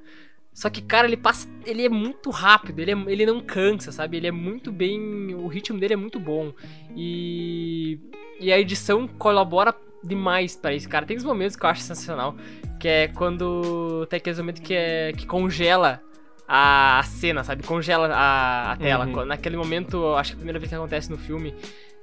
Só 0.53 0.69
que, 0.69 0.81
cara, 0.81 1.05
ele 1.05 1.17
passa. 1.17 1.49
Ele 1.65 1.85
é 1.85 1.89
muito 1.89 2.29
rápido, 2.29 2.79
ele, 2.79 2.91
é, 2.91 2.95
ele 3.07 3.25
não 3.25 3.41
cansa, 3.41 3.91
sabe? 3.91 4.15
Ele 4.15 4.27
é 4.27 4.31
muito 4.31 4.71
bem. 4.71 5.35
O 5.35 5.47
ritmo 5.47 5.77
dele 5.77 5.95
é 5.95 5.97
muito 5.97 6.17
bom. 6.17 6.53
E. 6.95 7.99
E 8.39 8.51
a 8.51 8.59
edição 8.59 9.05
colabora 9.05 9.75
demais 10.01 10.55
para 10.55 10.73
isso, 10.73 10.87
cara. 10.87 11.05
Tem 11.05 11.17
uns 11.17 11.25
momentos 11.25 11.57
que 11.57 11.65
eu 11.65 11.69
acho 11.69 11.81
sensacional. 11.81 12.37
Que 12.79 12.87
é 12.87 13.07
quando. 13.09 14.05
Tem 14.09 14.15
aqueles 14.15 14.39
momentos 14.39 14.61
que, 14.61 14.73
é, 14.73 15.11
que 15.11 15.25
congela 15.25 16.01
a 16.47 17.01
cena, 17.03 17.43
sabe? 17.43 17.63
Congela 17.63 18.07
a, 18.13 18.71
a 18.73 18.77
tela. 18.77 19.05
Uhum. 19.05 19.25
Naquele 19.25 19.57
momento, 19.57 20.15
acho 20.15 20.31
que 20.31 20.35
a 20.35 20.37
primeira 20.37 20.59
vez 20.59 20.69
que 20.69 20.75
acontece 20.75 21.09
no 21.09 21.17
filme 21.17 21.53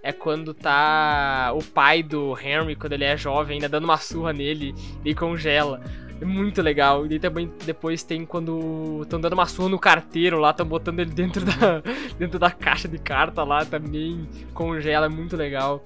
é 0.03 0.13
quando 0.13 0.53
tá 0.53 1.53
o 1.55 1.63
pai 1.63 2.03
do 2.03 2.37
Henry, 2.37 2.75
quando 2.75 2.93
ele 2.95 3.05
é 3.05 3.17
jovem, 3.17 3.55
ainda 3.55 3.69
dando 3.69 3.85
uma 3.85 3.99
surra 3.99 4.33
nele 4.33 4.75
e 5.05 5.15
congela. 5.15 5.81
É 6.21 6.25
muito 6.25 6.61
legal. 6.61 7.07
E 7.07 7.19
também 7.19 7.53
depois 7.65 8.03
tem 8.03 8.27
quando 8.27 9.01
estão 9.03 9.21
dando 9.21 9.35
uma 9.35 9.47
surra 9.47 9.69
no 9.69 9.79
carteiro 9.79 10.39
lá, 10.39 10.51
estão 10.51 10.67
botando 10.67 11.01
ele 11.01 11.11
dentro 11.11 11.45
da, 11.45 11.83
dentro 12.19 12.39
da 12.39 12.51
caixa 12.51 12.89
de 12.89 12.99
carta 12.99 13.45
lá 13.45 13.65
também. 13.65 14.29
Congela, 14.53 15.07
é 15.07 15.09
muito 15.09 15.37
legal. 15.37 15.85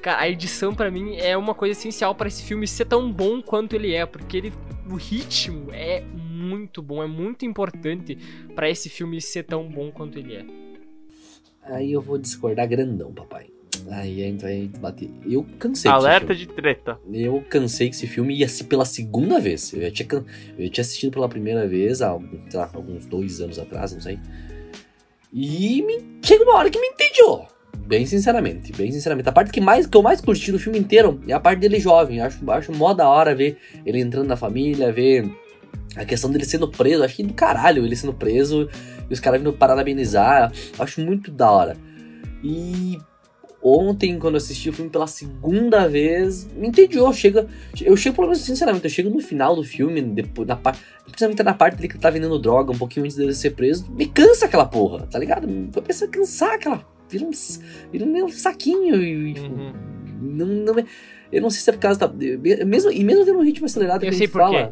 Cara, 0.00 0.22
a 0.22 0.28
edição 0.28 0.74
para 0.74 0.90
mim 0.90 1.16
é 1.16 1.36
uma 1.36 1.54
coisa 1.54 1.78
essencial 1.78 2.12
para 2.12 2.26
esse 2.26 2.42
filme 2.42 2.66
ser 2.66 2.86
tão 2.86 3.10
bom 3.12 3.40
quanto 3.40 3.74
ele 3.74 3.94
é, 3.94 4.04
porque 4.04 4.36
ele, 4.36 4.52
o 4.90 4.96
ritmo 4.96 5.68
é 5.72 6.02
muito 6.42 6.82
bom, 6.82 7.02
é 7.02 7.06
muito 7.06 7.44
importante 7.44 8.18
para 8.54 8.68
esse 8.68 8.88
filme 8.88 9.20
ser 9.20 9.44
tão 9.44 9.68
bom 9.68 9.90
quanto 9.90 10.18
ele 10.18 10.34
é. 10.34 10.44
Aí 11.62 11.92
eu 11.92 12.02
vou 12.02 12.18
discordar 12.18 12.68
grandão, 12.68 13.12
papai. 13.12 13.46
Aí 13.90 14.22
a 14.22 14.26
gente 14.26 14.42
vai 14.42 14.70
bater. 14.78 15.10
Eu 15.24 15.46
cansei. 15.58 15.90
Alerta 15.90 16.34
de 16.34 16.46
treta. 16.46 16.98
Eu 17.12 17.42
cansei 17.48 17.88
que 17.88 17.96
esse 17.96 18.06
filme 18.06 18.34
ia 18.36 18.48
ser 18.48 18.64
pela 18.64 18.84
segunda 18.84 19.40
vez. 19.40 19.72
Eu 19.72 19.82
já 19.82 19.90
tinha, 19.90 20.24
eu 20.58 20.70
tinha 20.70 20.82
assistido 20.82 21.12
pela 21.12 21.28
primeira 21.28 21.66
vez 21.66 22.02
há 22.02 22.12
lá, 22.12 22.70
alguns 22.74 23.06
dois 23.06 23.40
anos 23.40 23.58
atrás, 23.58 23.92
não 23.92 24.00
sei. 24.00 24.18
E 25.32 25.82
me... 25.82 26.04
chega 26.22 26.44
uma 26.44 26.54
hora 26.54 26.70
que 26.70 26.78
me 26.78 26.88
entediou. 26.88 27.48
Bem 27.86 28.06
sinceramente, 28.06 28.72
bem 28.72 28.92
sinceramente. 28.92 29.28
A 29.28 29.32
parte 29.32 29.50
que, 29.50 29.60
mais, 29.60 29.86
que 29.86 29.96
eu 29.96 30.02
mais 30.02 30.20
curti 30.20 30.52
do 30.52 30.58
filme 30.58 30.78
inteiro 30.78 31.20
é 31.26 31.32
a 31.32 31.40
parte 31.40 31.60
dele 31.60 31.80
jovem. 31.80 32.18
Eu 32.18 32.26
acho, 32.26 32.50
acho 32.50 32.72
mó 32.72 32.92
da 32.92 33.08
hora 33.08 33.34
ver 33.34 33.58
ele 33.84 34.00
entrando 34.00 34.28
na 34.28 34.36
família, 34.36 34.92
ver 34.92 35.28
a 35.96 36.04
questão 36.04 36.30
dele 36.30 36.44
sendo 36.44 36.68
preso. 36.68 37.02
Acho 37.04 37.16
que 37.16 37.22
do 37.22 37.34
caralho 37.34 37.84
ele 37.84 37.96
sendo 37.96 38.14
preso 38.14 38.68
e 39.08 39.12
os 39.12 39.20
caras 39.20 39.40
vindo 39.40 39.52
parabenizar. 39.52 40.52
Acho 40.78 41.00
muito 41.00 41.30
da 41.30 41.50
hora. 41.50 41.76
E 42.42 42.98
ontem, 43.62 44.18
quando 44.18 44.34
eu 44.34 44.38
assisti 44.38 44.68
o 44.68 44.72
filme 44.72 44.90
pela 44.90 45.06
segunda 45.06 45.86
vez, 45.88 46.48
me 46.56 46.68
entediou. 46.68 47.12
Chega, 47.12 47.46
eu 47.80 47.96
chego, 47.96 48.16
pelo 48.16 48.28
menos, 48.28 48.42
sinceramente, 48.42 48.84
eu 48.84 48.90
chego 48.90 49.10
no 49.10 49.20
final 49.20 49.54
do 49.54 49.62
filme, 49.62 50.00
depois, 50.02 50.48
na 50.48 50.56
parte, 50.56 50.80
principalmente 51.04 51.42
na 51.44 51.54
parte 51.54 51.76
dele 51.76 51.88
que 51.88 51.94
ele 51.94 52.02
tá 52.02 52.10
vendendo 52.10 52.38
droga, 52.38 52.72
um 52.72 52.78
pouquinho 52.78 53.04
antes 53.04 53.16
dele 53.16 53.32
ser 53.34 53.50
preso, 53.50 53.88
me 53.92 54.06
cansa 54.06 54.46
aquela 54.46 54.64
porra, 54.66 55.06
tá 55.06 55.18
ligado? 55.18 55.48
Eu 55.74 55.82
penso 55.82 56.08
cansar 56.08 56.54
aquela. 56.54 56.84
Vira 57.08 57.24
um, 57.26 57.30
vira 57.92 58.04
um 58.24 58.28
saquinho 58.30 58.96
e. 59.00 59.34
Tipo, 59.34 59.46
Uhum. 59.54 59.72
não, 60.20 60.46
não, 60.46 60.78
é- 60.78 60.84
eu 61.30 61.42
não 61.42 61.50
sei 61.50 61.60
se 61.60 61.68
é 61.70 61.72
por 61.74 61.78
causa 61.78 62.00
da. 62.00 62.08
Mesmo, 62.64 62.90
e 62.90 63.04
mesmo 63.04 63.24
tendo 63.24 63.38
um 63.38 63.42
ritmo 63.44 63.66
acelerado 63.66 64.02
Eu 64.02 64.08
que 64.10 64.14
a 64.14 64.18
sei 64.18 64.26
gente 64.26 64.32
por 64.32 64.40
fala. 64.40 64.70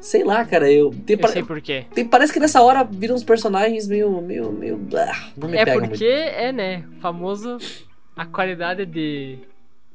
Sei 0.00 0.24
lá, 0.24 0.44
cara, 0.44 0.70
eu. 0.72 0.90
Tem, 1.04 1.18
Eu 1.20 1.28
sei 1.28 1.42
por 1.42 1.60
quê. 1.60 1.84
tem- 1.94 2.06
parece 2.06 2.32
que 2.32 2.40
nessa 2.40 2.62
hora 2.62 2.82
viram 2.84 3.14
uns 3.14 3.24
personagens 3.24 3.86
meio. 3.86 4.20
meio. 4.22 4.50
meio. 4.50 4.80
ah, 4.96 5.28
não 5.36 5.48
me 5.48 5.56
É 5.58 5.64
pega 5.64 5.86
porque 5.86 6.04
é, 6.04 6.50
né, 6.52 6.84
famoso 7.00 7.58
a 8.16 8.24
qualidade 8.24 8.86
de, 8.86 9.38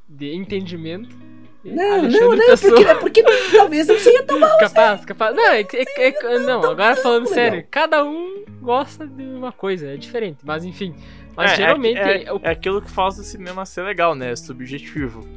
de 0.08 0.36
entendimento. 0.36 1.10
muito. 1.10 1.26
Não, 1.76 1.94
Alexandre 1.96 2.20
não, 2.20 2.36
não, 2.36 2.46
Pessoa. 2.46 2.76
porque, 2.76 3.22
é 3.22 3.24
porque 3.24 3.24
talvez 3.58 3.88
não 3.88 3.98
seja 3.98 4.22
tão 4.24 4.40
mal. 4.40 4.56
Capaz, 4.60 5.04
capaz. 5.04 5.36
Não, 5.36 5.48
é, 5.48 5.62
é, 5.62 5.64
que- 5.64 5.86
é 6.28 6.38
não, 6.40 6.64
agora 6.64 6.96
falando 6.96 7.24
legal. 7.24 7.34
sério, 7.34 7.66
cada 7.72 8.04
um 8.06 8.44
gosta 8.62 9.08
de 9.08 9.24
uma 9.24 9.52
coisa, 9.52 9.88
é 9.88 9.98
diferente, 9.98 10.38
mas 10.44 10.64
enfim. 10.64 10.94
Mas 11.36 11.54
É, 11.54 11.56
geralmente. 11.56 11.98
É, 12.00 12.24
é, 12.26 12.32
o- 12.34 12.40
é 12.44 12.52
aquilo 12.52 12.80
que 12.82 12.92
faz 12.92 13.18
o 13.18 13.24
cinema 13.24 13.66
ser 13.66 13.82
legal, 13.82 14.14
né? 14.14 14.32
É 14.32 14.36
subjetivo. 14.36 15.28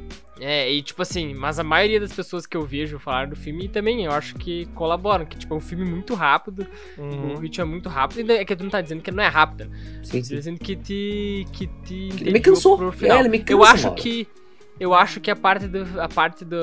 É, 0.41 0.71
e 0.71 0.81
tipo 0.81 1.01
assim, 1.01 1.33
mas 1.33 1.59
a 1.59 1.63
maioria 1.63 1.99
das 1.99 2.13
pessoas 2.13 2.45
que 2.45 2.55
eu 2.55 2.65
vejo 2.65 2.97
falar 2.97 3.27
do 3.27 3.35
filme 3.35 3.67
também 3.67 4.05
eu 4.05 4.11
acho 4.11 4.35
que 4.35 4.65
colaboram, 4.67 5.25
que 5.25 5.37
tipo 5.37 5.53
é 5.53 5.57
um 5.57 5.61
filme 5.61 5.83
muito 5.83 6.13
rápido, 6.15 6.65
o 6.97 7.01
Uhum. 7.01 7.37
ritmo 7.39 7.61
é 7.63 7.65
muito 7.65 7.89
rápido, 7.89 8.31
e 8.31 8.37
é 8.37 8.45
que 8.45 8.55
tu 8.55 8.63
não 8.63 8.69
tá 8.71 8.79
dizendo 8.81 9.01
que 9.01 9.11
não 9.11 9.23
é 9.23 9.27
rápido, 9.27 9.69
Sim, 10.01 10.19
tá 10.19 10.23
sim. 10.25 10.35
dizendo 10.35 10.59
que 10.59 10.75
te 10.75 11.45
que 11.51 11.67
te 11.85 12.09
ele 12.21 12.31
me 12.31 12.39
cansou. 12.39 12.77
pro 12.77 12.91
final. 12.91 13.17
É, 13.17 13.19
ele 13.19 13.29
me 13.29 13.43
eu 13.47 13.59
cansa, 13.59 13.71
acho 13.73 13.91
que 13.95 14.27
eu 14.79 14.93
acho 14.93 15.19
que 15.19 15.29
a 15.29 15.35
parte 15.35 15.67
do 15.67 15.99
a 15.99 16.07
parte 16.07 16.45
do 16.45 16.55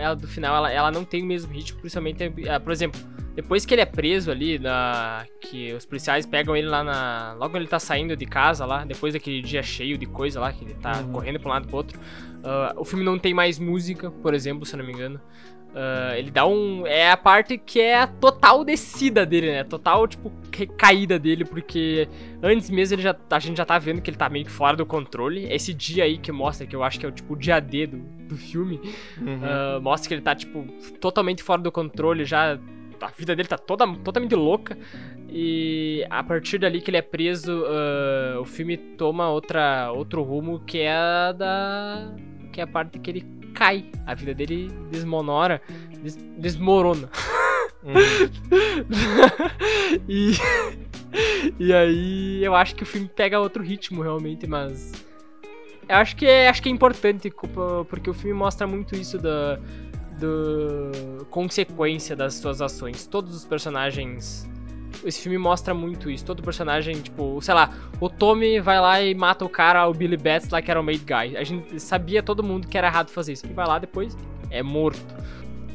ela 0.00 0.16
do 0.16 0.26
final 0.26 0.56
ela, 0.56 0.72
ela 0.72 0.90
não 0.90 1.04
tem 1.04 1.22
o 1.22 1.26
mesmo 1.26 1.52
ritmo, 1.52 1.78
principalmente 1.80 2.24
ah, 2.50 2.58
por 2.58 2.72
exemplo, 2.72 3.00
depois 3.36 3.64
que 3.64 3.72
ele 3.72 3.82
é 3.82 3.86
preso 3.86 4.32
ali 4.32 4.58
na 4.58 5.24
que 5.40 5.72
os 5.72 5.86
policiais 5.86 6.26
pegam 6.26 6.56
ele 6.56 6.66
lá 6.66 6.82
na 6.82 7.34
logo 7.38 7.56
ele 7.56 7.68
tá 7.68 7.78
saindo 7.78 8.16
de 8.16 8.26
casa 8.26 8.66
lá, 8.66 8.84
depois 8.84 9.14
daquele 9.14 9.40
dia 9.40 9.62
cheio 9.62 9.96
de 9.96 10.06
coisa 10.06 10.40
lá 10.40 10.52
que 10.52 10.64
ele 10.64 10.74
tá 10.74 11.02
Uhum. 11.02 11.12
correndo 11.12 11.38
pra 11.38 11.50
um 11.50 11.52
lado 11.52 11.66
e 11.66 11.68
pro 11.68 11.76
outro. 11.76 12.00
Ah, 12.44 12.74
o 12.76 12.84
filme 12.84 13.04
não 13.04 13.18
tem 13.18 13.32
mais 13.34 13.58
música, 13.58 14.10
por 14.10 14.34
exemplo, 14.34 14.64
se 14.66 14.74
eu 14.74 14.78
não 14.78 14.86
me 14.86 14.92
engano. 14.92 15.20
Ah, 15.74 16.12
ele 16.18 16.30
dá 16.30 16.46
um. 16.46 16.86
É 16.86 17.10
a 17.10 17.16
parte 17.16 17.56
que 17.56 17.80
é 17.80 17.96
a 17.96 18.06
total 18.06 18.62
descida 18.64 19.24
dele, 19.24 19.50
né? 19.52 19.64
Total, 19.64 20.06
tipo, 20.06 20.30
recaída 20.54 21.18
dele, 21.18 21.46
porque 21.46 22.06
antes 22.42 22.68
mesmo 22.68 22.96
ele 22.96 23.02
já, 23.02 23.16
a 23.30 23.38
gente 23.38 23.56
já 23.56 23.64
tá 23.64 23.78
vendo 23.78 24.02
que 24.02 24.10
ele 24.10 24.18
tá 24.18 24.28
meio 24.28 24.44
que 24.44 24.50
fora 24.50 24.76
do 24.76 24.84
controle. 24.84 25.46
Esse 25.50 25.72
dia 25.72 26.04
aí 26.04 26.18
que 26.18 26.30
mostra, 26.30 26.66
que 26.66 26.76
eu 26.76 26.82
acho 26.82 27.00
que 27.00 27.06
é 27.06 27.08
o 27.08 27.12
tipo 27.12 27.32
o 27.32 27.36
dia 27.36 27.58
D 27.58 27.86
do, 27.86 27.96
do 28.28 28.36
filme, 28.36 28.78
Uhum. 29.18 29.40
ah, 29.42 29.80
mostra 29.80 30.08
que 30.08 30.14
ele 30.14 30.20
tá, 30.20 30.34
tipo, 30.34 30.64
totalmente 31.00 31.42
fora 31.42 31.62
do 31.62 31.72
controle, 31.72 32.24
já. 32.24 32.58
A 33.00 33.06
vida 33.08 33.34
dele 33.34 33.48
tá 33.48 33.58
toda, 33.58 33.84
totalmente 33.96 34.34
louca. 34.34 34.76
E 35.28 36.06
a 36.10 36.22
partir 36.22 36.58
dali 36.58 36.80
que 36.82 36.90
ele 36.90 36.98
é 36.98 37.02
preso, 37.02 37.64
ah, 37.66 38.38
o 38.40 38.44
filme 38.44 38.76
toma 38.76 39.30
outra, 39.30 39.90
outro 39.90 40.22
rumo 40.22 40.60
que 40.60 40.80
é 40.80 40.92
a 40.92 41.32
da. 41.32 42.14
Que 42.52 42.60
é 42.60 42.64
a 42.64 42.66
parte 42.66 42.98
que 42.98 43.10
ele 43.10 43.24
cai. 43.54 43.86
A 44.06 44.14
vida 44.14 44.34
dele 44.34 44.70
desmonora, 44.90 45.60
des- 46.02 46.16
desmorona. 46.38 47.08
e. 50.08 50.32
e 51.58 51.72
aí 51.72 52.44
eu 52.44 52.54
acho 52.54 52.74
que 52.76 52.82
o 52.82 52.86
filme 52.86 53.08
pega 53.08 53.40
outro 53.40 53.62
ritmo 53.62 54.02
realmente, 54.02 54.46
mas. 54.46 54.92
Eu 55.88 55.96
acho 55.96 56.14
que 56.14 56.26
é, 56.26 56.48
acho 56.48 56.62
que 56.62 56.68
é 56.68 56.72
importante, 56.72 57.32
porque 57.88 58.08
o 58.08 58.14
filme 58.14 58.38
mostra 58.38 58.66
muito 58.66 58.94
isso 58.94 59.18
da. 59.18 59.58
Do 60.20 61.26
consequência 61.30 62.14
das 62.14 62.34
suas 62.34 62.60
ações. 62.60 63.06
Todos 63.06 63.34
os 63.34 63.44
personagens. 63.44 64.48
Esse 65.04 65.22
filme 65.22 65.38
mostra 65.38 65.74
muito 65.74 66.10
isso. 66.10 66.24
Todo 66.24 66.42
personagem, 66.42 67.00
tipo, 67.00 67.40
sei 67.40 67.54
lá, 67.54 67.70
o 68.00 68.08
Tommy 68.08 68.60
vai 68.60 68.80
lá 68.80 69.02
e 69.02 69.14
mata 69.14 69.44
o 69.44 69.48
cara, 69.48 69.88
o 69.88 69.92
Billy 69.92 70.16
Bats 70.16 70.48
lá 70.50 70.62
que 70.62 70.70
era 70.70 70.80
o 70.80 70.84
made 70.84 71.04
guy. 71.04 71.36
A 71.36 71.44
gente 71.44 71.80
sabia 71.80 72.22
todo 72.22 72.42
mundo 72.42 72.68
que 72.68 72.78
era 72.78 72.86
errado 72.86 73.10
fazer 73.10 73.32
isso. 73.32 73.46
Ele 73.46 73.54
vai 73.54 73.66
lá 73.66 73.78
depois, 73.78 74.16
é 74.50 74.62
morto. 74.62 75.04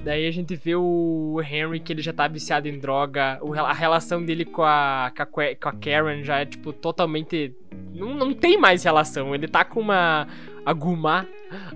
Daí 0.03 0.25
a 0.25 0.31
gente 0.31 0.55
vê 0.55 0.73
o 0.73 1.41
Henry 1.41 1.81
que 1.81 1.91
ele 1.91 2.01
já 2.01 2.13
tá 2.13 2.29
viciado 2.29 2.67
em 2.67 2.79
droga. 2.79 3.41
a 3.41 3.73
relação 3.73 4.23
dele 4.23 4.45
com 4.45 4.63
a, 4.63 5.11
com 5.29 5.41
a, 5.41 5.73
Karen 5.73 6.23
já 6.23 6.39
é, 6.39 6.45
tipo, 6.45 6.71
totalmente. 6.71 7.53
Não, 7.93 8.15
não 8.15 8.33
tem 8.33 8.57
mais 8.57 8.83
relação. 8.83 9.35
Ele 9.35 9.49
tá 9.49 9.65
com 9.65 9.81
uma. 9.81 10.25
A 10.65 10.71
Gumá, 10.71 11.25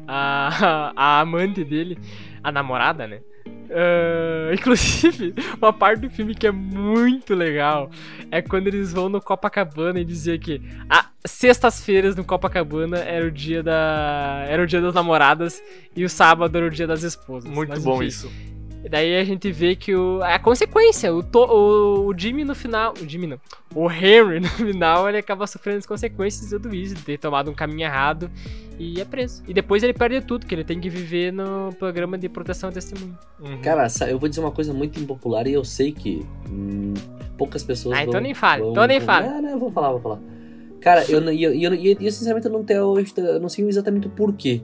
a, 0.07 0.93
a 0.95 1.19
amante 1.19 1.63
dele, 1.65 1.97
a 2.41 2.51
namorada, 2.51 3.05
né? 3.05 3.21
Ah, 3.69 4.53
inclusive, 4.55 5.33
uma 5.57 5.71
parte 5.71 6.01
do 6.01 6.09
filme 6.09 6.35
que 6.35 6.47
é 6.47 6.51
muito 6.51 7.33
legal 7.33 7.89
é 8.29 8.41
quando 8.41 8.67
eles 8.67 8.91
vão 8.91 9.09
no 9.09 9.21
Copacabana 9.21 9.99
e 9.99 10.05
dizia 10.05 10.37
que 10.37 10.61
ah, 10.89 11.07
sextas-feiras 11.25 12.15
no 12.15 12.23
Copacabana 12.23 12.97
era 12.97 13.25
o 13.25 13.31
dia 13.31 13.61
da 13.61 14.45
era 14.47 14.63
o 14.63 14.67
dia 14.67 14.81
das 14.81 14.93
namoradas 14.93 15.61
e 15.95 16.03
o 16.03 16.09
sábado 16.09 16.57
era 16.57 16.67
o 16.67 16.69
dia 16.69 16.87
das 16.87 17.03
esposas. 17.03 17.49
Muito 17.49 17.69
Mas, 17.69 17.83
bom 17.83 17.95
enfim, 17.97 18.07
isso. 18.07 18.31
E 18.83 18.89
daí 18.89 19.15
a 19.17 19.23
gente 19.23 19.51
vê 19.51 19.75
que 19.75 19.93
o, 19.95 20.21
a 20.23 20.39
consequência, 20.39 21.13
o, 21.13 21.21
to- 21.21 21.39
o, 21.45 22.07
o 22.07 22.17
Jimmy 22.17 22.43
no 22.43 22.55
final. 22.55 22.93
O 23.01 23.07
Jimmy 23.07 23.27
não. 23.27 23.39
O 23.75 23.89
Henry 23.89 24.39
no 24.39 24.47
final 24.49 25.07
ele 25.07 25.17
acaba 25.17 25.45
sofrendo 25.47 25.77
as 25.79 25.85
consequências 25.85 26.49
de 26.49 26.59
tudo 26.59 26.73
isso, 26.75 26.95
de 26.95 27.01
ter 27.03 27.17
tomado 27.19 27.49
um 27.51 27.53
caminho 27.53 27.81
errado 27.83 28.29
e 28.79 28.99
é 28.99 29.05
preso. 29.05 29.43
E 29.47 29.53
depois 29.53 29.83
ele 29.83 29.93
perde 29.93 30.21
tudo, 30.21 30.45
que 30.47 30.55
ele 30.55 30.63
tem 30.63 30.79
que 30.79 30.89
viver 30.89 31.31
no 31.31 31.71
programa 31.77 32.17
de 32.17 32.27
proteção 32.27 32.69
a 32.69 32.71
testemunho. 32.71 33.15
Uhum. 33.39 33.61
Cara, 33.61 33.85
eu 34.09 34.17
vou 34.17 34.27
dizer 34.27 34.41
uma 34.41 34.51
coisa 34.51 34.73
muito 34.73 34.99
impopular 34.99 35.45
e 35.47 35.53
eu 35.53 35.63
sei 35.63 35.91
que 35.91 36.25
hum, 36.49 36.93
poucas 37.37 37.63
pessoas. 37.63 37.97
Ah, 37.97 38.01
então 38.01 38.13
vão- 38.13 38.21
nem 38.21 38.33
fale, 38.33 38.61
vão- 38.63 38.71
então 38.71 38.87
nem 38.87 38.97
vão- 38.99 39.05
fale. 39.05 39.27
Não, 39.27 39.41
não, 39.43 39.49
eu 39.51 39.59
vou 39.59 39.71
falar, 39.71 39.91
vou 39.91 40.01
falar. 40.01 40.19
Cara, 40.81 41.05
eu, 41.07 41.21
não- 41.21 41.31
e 41.31 41.43
eu, 41.43 41.53
e 41.53 41.63
eu, 41.63 41.73
e 41.75 41.87
eu, 41.91 41.97
e 41.99 42.05
eu, 42.07 42.11
sinceramente 42.11 42.47
eu 42.47 42.51
não 42.51 42.63
tenho, 42.63 42.95
eu 43.17 43.39
não 43.39 43.47
sei 43.47 43.63
exatamente 43.67 44.07
o 44.07 44.09
porquê. 44.09 44.63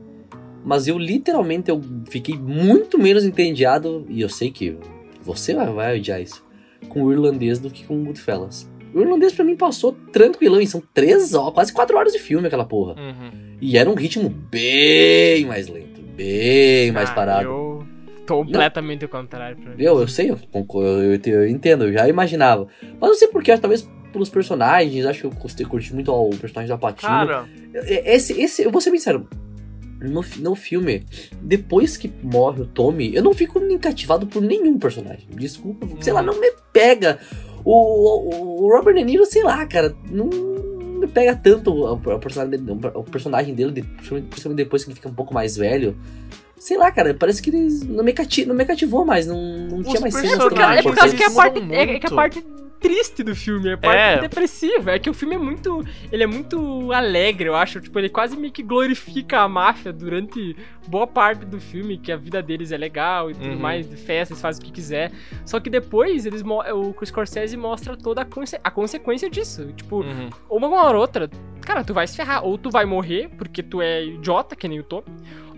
Mas 0.68 0.86
eu 0.86 0.98
literalmente 1.00 1.72
eu 1.72 1.82
fiquei 2.10 2.36
muito 2.38 3.00
menos 3.00 3.24
entediado, 3.24 4.06
e 4.10 4.20
eu 4.20 4.28
sei 4.28 4.52
que 4.52 4.76
você 5.22 5.56
vai, 5.56 5.72
vai 5.72 5.98
odiar 5.98 6.22
isso, 6.22 6.44
com 6.90 7.04
o 7.04 7.12
irlandês 7.12 7.58
do 7.58 7.70
que 7.70 7.86
com 7.86 7.98
o 8.02 8.04
Goodfellas. 8.04 8.70
O 8.94 9.00
irlandês 9.00 9.32
pra 9.34 9.46
mim 9.46 9.56
passou 9.56 9.94
tranquilão, 10.12 10.60
e 10.60 10.68
são 10.68 10.84
três 10.94 11.34
horas, 11.34 11.54
quase 11.54 11.72
quatro 11.74 11.98
horas 11.98 12.12
de 12.12 12.20
filme 12.20 12.48
aquela 12.48 12.66
porra. 12.66 12.96
Uhum. 13.00 13.32
E 13.62 13.78
era 13.78 13.90
um 13.90 13.94
ritmo 13.96 14.30
bem 14.30 15.46
mais 15.46 15.70
lento, 15.70 16.02
bem 16.02 16.92
mais 16.92 17.10
Ah, 17.10 17.14
parado. 17.14 17.48
Eu 17.48 17.88
tô 18.26 18.44
completamente 18.44 19.06
o 19.06 19.10
contrário 19.10 19.56
pra 19.56 19.72
mim. 19.74 19.82
Eu, 19.82 20.02
eu 20.02 20.08
sei, 20.08 20.30
eu, 20.32 20.38
eu, 20.54 21.20
eu- 21.34 21.48
entendo, 21.48 21.86
eu 21.86 21.94
já 21.94 22.10
imaginava. 22.10 22.68
Mas 23.00 23.10
não 23.10 23.16
sei 23.16 23.30
porquê, 23.30 23.58
talvez 23.58 23.90
pelos 24.12 24.30
personagens, 24.30 25.06
acho 25.06 25.22
que 25.22 25.26
eu 25.28 25.32
curti, 25.32 25.64
curti 25.64 25.94
muito 25.94 26.12
o 26.12 26.30
personagem 26.36 26.68
da 26.70 26.78
Patinho. 26.78 27.10
Cara, 27.10 27.46
Esse, 27.74 28.34
esse, 28.42 28.64
eu 28.64 28.72
vou 28.72 28.82
ser 28.82 28.90
bem 28.90 29.00
sincero, 29.00 29.28
no, 30.02 30.24
no 30.40 30.56
filme, 30.56 31.04
depois 31.42 31.98
que 31.98 32.12
morre 32.24 32.62
o 32.62 32.66
Tommy, 32.66 33.14
eu 33.16 33.24
não 33.24 33.34
fico 33.34 33.60
nem 33.60 33.78
cativado 33.78 34.28
por 34.28 34.42
nenhum 34.42 34.78
personagem. 34.78 35.28
Desculpa, 35.32 35.88
sei 36.02 36.14
lá, 36.14 36.22
não 36.22 36.40
me 36.40 36.52
pega. 36.72 37.20
O, 37.66 37.74
o, 37.74 38.64
o 38.66 38.76
Robert 38.78 38.96
De 38.96 39.04
Niro, 39.04 39.26
sei 39.26 39.44
lá, 39.44 39.66
cara, 39.66 39.96
não 40.10 40.28
me 40.28 41.08
pega 41.08 41.36
tanto 41.36 41.72
o, 41.72 41.94
o 41.94 42.20
personagem 42.20 42.60
dele, 42.60 42.80
o 42.96 43.04
personagem 43.04 43.54
dele, 43.54 43.72
de- 43.72 43.82
principalmente 43.84 44.56
depois 44.58 44.84
que 44.84 44.90
ele 44.90 44.96
fica 44.96 45.10
um 45.10 45.14
pouco 45.14 45.34
mais 45.34 45.58
velho. 45.58 45.96
Sei 46.60 46.76
lá, 46.78 46.92
cara, 46.92 47.14
parece 47.14 47.42
que 47.42 47.50
eles 47.52 47.84
não 47.84 48.04
me, 48.04 48.14
cati, 48.14 48.46
não 48.46 48.56
me 48.56 48.66
cativou 48.66 49.06
mais, 49.06 49.28
não, 49.28 49.38
não 49.68 49.84
tinha 49.84 50.02
mais 50.02 50.14
cenas 50.16 50.40
É, 50.40 50.80
é 50.80 50.82
por 50.82 50.96
causa 50.96 51.16
que 51.16 51.22
a 51.24 51.26
Eles 51.28 51.36
parte, 51.36 51.60
mudam 51.60 51.76
é, 51.76 51.82
é 51.84 52.00
que 52.00 52.08
a 52.08 52.12
parte 52.12 52.44
triste 52.80 53.24
do 53.24 53.36
filme, 53.36 53.70
é 53.70 53.74
a 53.74 53.78
parte 53.78 53.98
É. 54.00 54.22
depressiva. 54.22 54.92
É 54.92 55.00
que 55.00 55.10
o 55.10 55.14
filme 55.14 55.36
é 55.36 55.38
muito. 55.38 55.84
Ele 56.12 56.24
é 56.24 56.28
muito 56.28 56.92
alegre, 56.92 57.48
eu 57.50 57.56
acho. 57.56 57.80
Tipo, 57.82 58.00
ele 58.00 58.10
quase 58.10 58.36
meio 58.38 58.52
que 58.54 58.64
glorifica 58.64 59.40
a 59.42 59.48
máfia 59.48 59.92
durante 59.94 60.56
boa 60.88 61.06
parte 61.08 61.46
do 61.46 61.60
filme, 61.60 61.98
que 61.98 62.12
a 62.12 62.18
vida 62.18 62.42
deles 62.42 62.72
é 62.72 62.78
legal 62.78 63.30
e 63.30 63.34
tudo 63.34 63.50
Uhum. 63.50 63.60
mais, 63.60 63.90
de 63.90 63.96
festa, 63.98 64.34
eles 64.34 64.42
fazem 64.42 64.62
o 64.62 64.66
que 64.66 64.72
quiser. 64.72 65.12
Só 65.46 65.60
que 65.60 65.70
depois 65.70 66.26
eles 66.26 66.44
o 66.44 67.06
Scorsese 67.06 67.58
mostra 67.58 67.98
toda 67.98 68.22
a, 68.22 68.26
conse- 68.26 68.60
a 68.64 68.72
consequência 68.72 69.30
disso. 69.30 69.66
Tipo, 69.76 69.98
uhum. 70.04 70.30
uma 70.50 70.84
hora 70.84 70.96
ou 70.96 71.02
outra, 71.02 71.30
cara, 71.62 71.84
tu 71.84 71.94
vai 71.94 72.08
se 72.08 72.16
ferrar. 72.16 72.44
Ou 72.46 72.58
tu 72.58 72.70
vai 72.70 72.86
morrer 72.86 73.30
porque 73.38 73.62
tu 73.62 73.82
é 73.82 74.06
idiota, 74.06 74.56
que 74.56 74.68
nem 74.68 74.80
o 74.80 74.84
Tommy. 74.84 75.04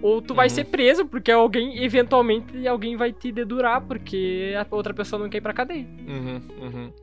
Ou 0.01 0.21
tu 0.21 0.33
vai 0.33 0.47
Uhum. 0.47 0.53
ser 0.55 0.65
preso 0.65 1.05
porque 1.05 1.31
alguém, 1.31 1.83
eventualmente, 1.83 2.67
alguém 2.67 2.95
vai 2.95 3.11
te 3.11 3.31
dedurar 3.31 3.81
porque 3.81 4.53
a 4.57 4.65
outra 4.75 4.93
pessoa 4.93 5.21
não 5.21 5.29
quer 5.29 5.37
ir 5.39 5.41
pra 5.41 5.53
cadeia. 5.53 5.85
Uhum, 6.07 6.41
uhum. 6.61 6.93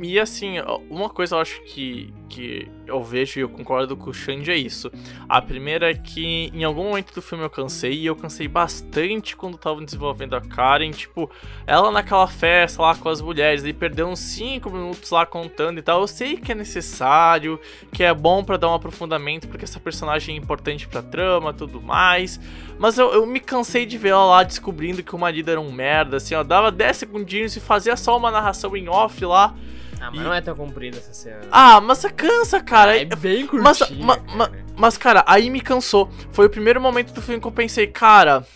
E 0.00 0.18
assim, 0.18 0.56
uma 0.90 1.08
coisa 1.08 1.36
eu 1.36 1.40
acho 1.40 1.62
que, 1.64 2.12
que 2.28 2.68
eu 2.88 3.02
vejo 3.02 3.38
e 3.38 3.42
eu 3.42 3.48
concordo 3.48 3.96
com 3.96 4.10
o 4.10 4.14
Xande 4.14 4.50
é 4.50 4.56
isso. 4.56 4.90
A 5.28 5.40
primeira 5.40 5.90
é 5.90 5.94
que 5.94 6.50
em 6.52 6.64
algum 6.64 6.84
momento 6.84 7.14
do 7.14 7.22
filme 7.22 7.44
eu 7.44 7.50
cansei, 7.50 7.92
e 7.92 8.06
eu 8.06 8.16
cansei 8.16 8.48
bastante 8.48 9.36
quando 9.36 9.54
estavam 9.54 9.84
desenvolvendo 9.84 10.34
a 10.34 10.40
Karen, 10.40 10.90
tipo, 10.90 11.30
ela 11.66 11.90
naquela 11.90 12.26
festa 12.26 12.82
lá 12.82 12.94
com 12.94 13.08
as 13.08 13.20
mulheres, 13.20 13.64
e 13.64 13.72
perdeu 13.72 14.08
uns 14.08 14.20
5 14.20 14.70
minutos 14.70 15.10
lá 15.10 15.26
contando 15.26 15.78
e 15.78 15.82
tal. 15.82 16.00
Eu 16.00 16.08
sei 16.08 16.36
que 16.36 16.52
é 16.52 16.54
necessário, 16.54 17.60
que 17.92 18.02
é 18.02 18.12
bom 18.12 18.42
para 18.42 18.56
dar 18.56 18.70
um 18.70 18.74
aprofundamento, 18.74 19.48
porque 19.48 19.64
essa 19.64 19.78
personagem 19.78 20.34
é 20.34 20.38
importante 20.38 20.88
pra 20.88 21.02
trama 21.02 21.52
tudo 21.52 21.80
mais. 21.80 22.40
Mas 22.78 22.96
eu, 22.96 23.12
eu 23.12 23.26
me 23.26 23.40
cansei 23.40 23.84
de 23.84 23.98
ver 23.98 24.10
ela 24.10 24.24
lá 24.24 24.42
descobrindo 24.42 25.02
que 25.02 25.14
o 25.14 25.18
marido 25.18 25.50
era 25.50 25.60
um 25.60 25.70
merda, 25.70 26.16
assim, 26.16 26.34
ó, 26.34 26.42
dava 26.42 26.70
10 26.70 26.96
segundinhos 26.96 27.56
e 27.56 27.60
fazia 27.60 27.96
só 27.96 28.16
uma 28.16 28.30
narração 28.30 28.76
em 28.76 28.88
off 28.88 29.24
lá. 29.24 29.54
Ah, 30.00 30.10
mas 30.10 30.20
E- 30.20 30.24
não 30.24 30.32
é 30.32 30.40
tão 30.40 30.54
comprida 30.54 30.96
essa 30.98 31.12
cena. 31.12 31.40
Ah, 31.50 31.80
mas 31.80 31.98
você 31.98 32.10
cansa, 32.10 32.60
cara. 32.60 32.96
é 32.96 33.04
bem 33.04 33.48
Mas, 33.52 33.78
curtinha, 33.78 34.04
ma- 34.04 34.16
cara. 34.16 34.36
ma- 34.36 34.50
mas, 34.76 34.96
cara, 34.96 35.24
aí 35.26 35.50
me 35.50 35.60
cansou. 35.60 36.08
Foi 36.32 36.46
o 36.46 36.50
primeiro 36.50 36.80
momento 36.80 37.12
do 37.12 37.20
filme 37.22 37.40
que 37.40 37.46
eu 37.46 37.52
pensei, 37.52 37.86
cara. 37.86 38.46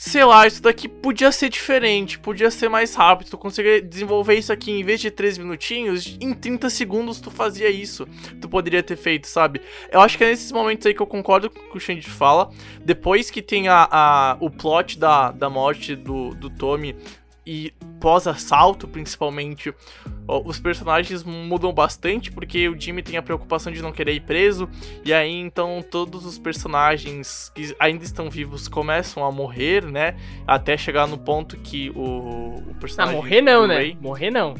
Sei 0.00 0.24
lá, 0.24 0.46
isso 0.46 0.62
daqui 0.62 0.86
podia 0.86 1.32
ser 1.32 1.48
diferente, 1.48 2.20
podia 2.20 2.52
ser 2.52 2.68
mais 2.68 2.94
rápido. 2.94 3.30
Tu 3.30 3.36
conseguiria 3.38 3.82
desenvolver 3.82 4.34
isso 4.36 4.52
aqui 4.52 4.70
em 4.70 4.84
vez 4.84 5.00
de 5.00 5.10
3 5.10 5.36
minutinhos, 5.36 6.16
em 6.20 6.32
30 6.32 6.70
segundos 6.70 7.20
tu 7.20 7.32
fazia 7.32 7.68
isso. 7.68 8.06
Tu 8.40 8.48
poderia 8.48 8.80
ter 8.80 8.94
feito, 8.96 9.26
sabe? 9.26 9.60
Eu 9.90 10.00
acho 10.00 10.16
que 10.16 10.22
é 10.22 10.28
nesses 10.28 10.52
momentos 10.52 10.86
aí 10.86 10.94
que 10.94 11.02
eu 11.02 11.06
concordo 11.06 11.50
com 11.50 11.58
o 11.58 11.70
que 11.72 11.76
o 11.78 11.80
Shandy 11.80 12.08
fala. 12.08 12.48
Depois 12.84 13.28
que 13.28 13.42
tem 13.42 13.66
a, 13.66 13.88
a- 13.90 14.36
o 14.38 14.48
plot 14.48 14.96
da, 15.00 15.32
da 15.32 15.50
morte 15.50 15.96
do, 15.96 16.30
do 16.32 16.48
Tommy 16.48 16.94
e 17.50 17.72
pós-assalto, 17.98 18.86
principalmente, 18.86 19.72
os 20.44 20.60
personagens 20.60 21.24
mudam 21.24 21.72
bastante, 21.72 22.30
porque 22.30 22.68
o 22.68 22.78
Jimmy 22.78 23.02
tem 23.02 23.16
a 23.16 23.22
preocupação 23.22 23.72
de 23.72 23.80
não 23.80 23.90
querer 23.90 24.12
ir 24.12 24.20
preso, 24.20 24.68
e 25.02 25.14
aí 25.14 25.32
então 25.32 25.82
todos 25.90 26.26
os 26.26 26.38
personagens 26.38 27.50
que 27.54 27.74
ainda 27.80 28.04
estão 28.04 28.28
vivos 28.28 28.68
começam 28.68 29.24
a 29.24 29.32
morrer, 29.32 29.82
né? 29.86 30.14
Até 30.46 30.76
chegar 30.76 31.06
no 31.08 31.16
ponto 31.16 31.56
que 31.56 31.88
o, 31.90 32.02
o 32.02 32.64
Ah, 32.70 32.74
personagem. 32.78 33.16
morrer 33.16 33.40
não, 33.40 33.66
né? 33.66 33.96
Morrer 33.98 34.30
não. 34.30 34.54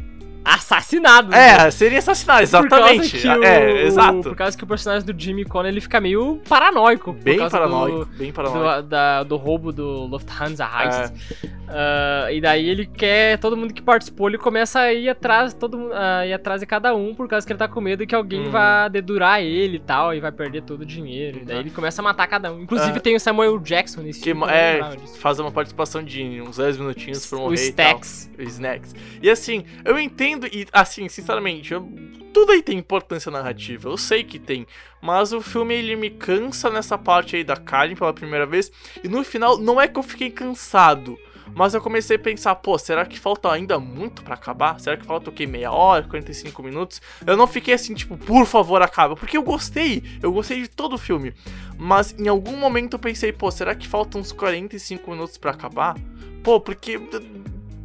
Assassinado. 0.55 1.35
É, 1.35 1.71
seria 1.71 1.99
assassinado, 1.99 2.43
exatamente. 2.43 3.19
que 3.19 3.29
o- 3.29 3.45
É, 3.45 3.83
exato. 3.85 4.23
Por 4.23 4.37
causa 4.37 4.57
que 4.57 4.65
o 4.65 4.67
personagem 4.67 5.07
do 5.07 5.19
Jimmy 5.21 5.45
Conner 5.45 5.71
ele 5.71 5.81
fica 5.81 6.01
meio 6.01 6.41
paranoico. 6.49 7.13
Bem 7.13 7.39
paranoico, 7.49 8.05
do- 8.05 8.17
bem 8.17 8.33
paranoico. 8.33 8.83
do, 8.83 8.89
da- 8.89 9.23
do 9.23 9.37
roubo 9.37 9.73
do 9.73 10.07
Lufthansa 10.07 10.65
Heist. 10.65 11.13
É. 11.45 11.49
Ah, 11.69 12.33
e 12.33 12.41
daí 12.41 12.69
ele 12.69 12.87
quer, 12.87 13.39
todo 13.39 13.57
mundo 13.57 13.75
que 13.75 13.83
participou, 13.83 14.29
ele 14.29 14.39
começa 14.39 14.81
a 14.81 14.93
ir 14.93 15.09
atrás, 15.09 15.53
todo, 15.53 15.91
a 15.93 16.27
ir 16.27 16.33
atrás 16.33 16.61
de 16.61 16.67
cada 16.67 16.95
um, 16.95 17.15
por 17.15 17.29
causa 17.29 17.47
que 17.47 17.53
ele 17.53 17.59
tá 17.59 17.69
com 17.69 17.81
medo 17.81 18.07
que 18.07 18.15
alguém 18.15 18.47
Uhum. 18.47 18.51
vá 18.51 18.89
dedurar 18.89 19.43
ele 19.43 19.77
e 19.77 19.81
tal, 19.81 20.15
e 20.15 20.21
vai 20.21 20.33
perder 20.33 20.63
todo 20.63 20.81
o 20.83 20.87
dinheiro. 20.87 21.41
E 21.43 21.45
daí 21.45 21.59
ele 21.59 21.71
começa 21.71 22.01
a 22.01 22.05
matar 22.05 22.27
cada 22.27 22.53
um. 22.53 22.63
Inclusive 22.63 22.97
Ah. 22.97 23.01
tem 23.01 23.15
o 23.17 23.21
Samuel 23.21 23.59
Jackson 23.59 24.01
nesse 24.01 24.21
Que 24.21 24.31
filme. 24.33 24.47
é, 24.49 24.81
faz 25.19 25.39
uma 25.39 25.51
participação 25.51 26.03
de 26.03 26.41
uns 26.41 26.57
10 26.57 26.79
minutinhos 26.79 27.27
pra 27.27 27.39
O 27.39 27.43
morrer 27.43 27.55
Stax. 27.57 28.25
e 28.25 28.37
tal. 28.37 28.47
O 28.47 28.49
Snacks. 28.49 28.95
E 29.23 29.29
assim, 29.29 29.65
eu 29.85 29.99
entendo, 29.99 30.38
e 30.47 30.67
assim, 30.73 31.09
sinceramente, 31.09 31.73
eu- 31.73 31.89
tudo 32.33 32.53
aí 32.53 32.63
tem 32.63 32.79
importância 32.79 33.31
narrativa, 33.31 33.89
eu 33.89 33.97
sei 33.97 34.23
que 34.23 34.39
tem. 34.39 34.67
Mas 35.03 35.33
o 35.33 35.41
filme, 35.41 35.75
ele 35.75 35.97
me 35.97 36.11
cansa 36.11 36.71
nessa 36.71 36.97
parte 36.99 37.37
aí 37.37 37.43
da 37.45 37.57
Karen 37.57 37.95
pela 37.95 38.13
primeira 38.13 38.47
vez. 38.47 38.71
E 39.03 39.09
no 39.09 39.25
final, 39.25 39.59
não 39.59 39.81
é 39.81 39.89
que 39.89 39.99
eu 39.99 40.03
fiquei 40.03 40.31
cansado. 40.31 41.19
Mas 41.55 41.73
eu 41.73 41.81
comecei 41.81 42.17
a 42.17 42.19
pensar, 42.19 42.55
pô, 42.57 42.77
será 42.79 43.07
que 43.07 43.19
falta 43.19 43.51
ainda 43.51 43.79
muito 43.81 44.23
pra 44.23 44.35
acabar? 44.35 44.79
Será 44.79 44.99
que 44.99 45.07
falta 45.07 45.31
o 45.31 45.33
quê? 45.33 45.47
Meia 45.47 45.73
hora, 45.73 46.05
45 46.05 46.63
minutos? 46.63 47.01
Eu 47.27 47.39
não 47.39 47.47
fiquei 47.47 47.73
assim, 47.73 47.95
tipo, 47.95 48.19
por 48.19 48.45
favor, 48.45 48.83
acaba. 48.83 49.17
Porque 49.17 49.37
eu 49.39 49.43
gostei. 49.43 50.03
Eu 50.23 50.31
gostei 50.31 50.61
de 50.61 50.69
todo 50.69 50.93
o 50.93 50.99
filme. 50.99 51.33
Mas 51.79 52.15
em 52.19 52.29
algum 52.29 52.55
momento 52.55 52.95
eu 52.95 52.99
pensei, 52.99 53.33
pô, 53.33 53.51
será 53.51 53.75
que 53.75 53.89
faltam 53.89 54.21
uns 54.21 54.31
45 54.31 55.11
minutos 55.11 55.39
pra 55.39 55.53
acabar? 55.53 55.97
Pô, 56.43 56.61
porque. 56.61 57.01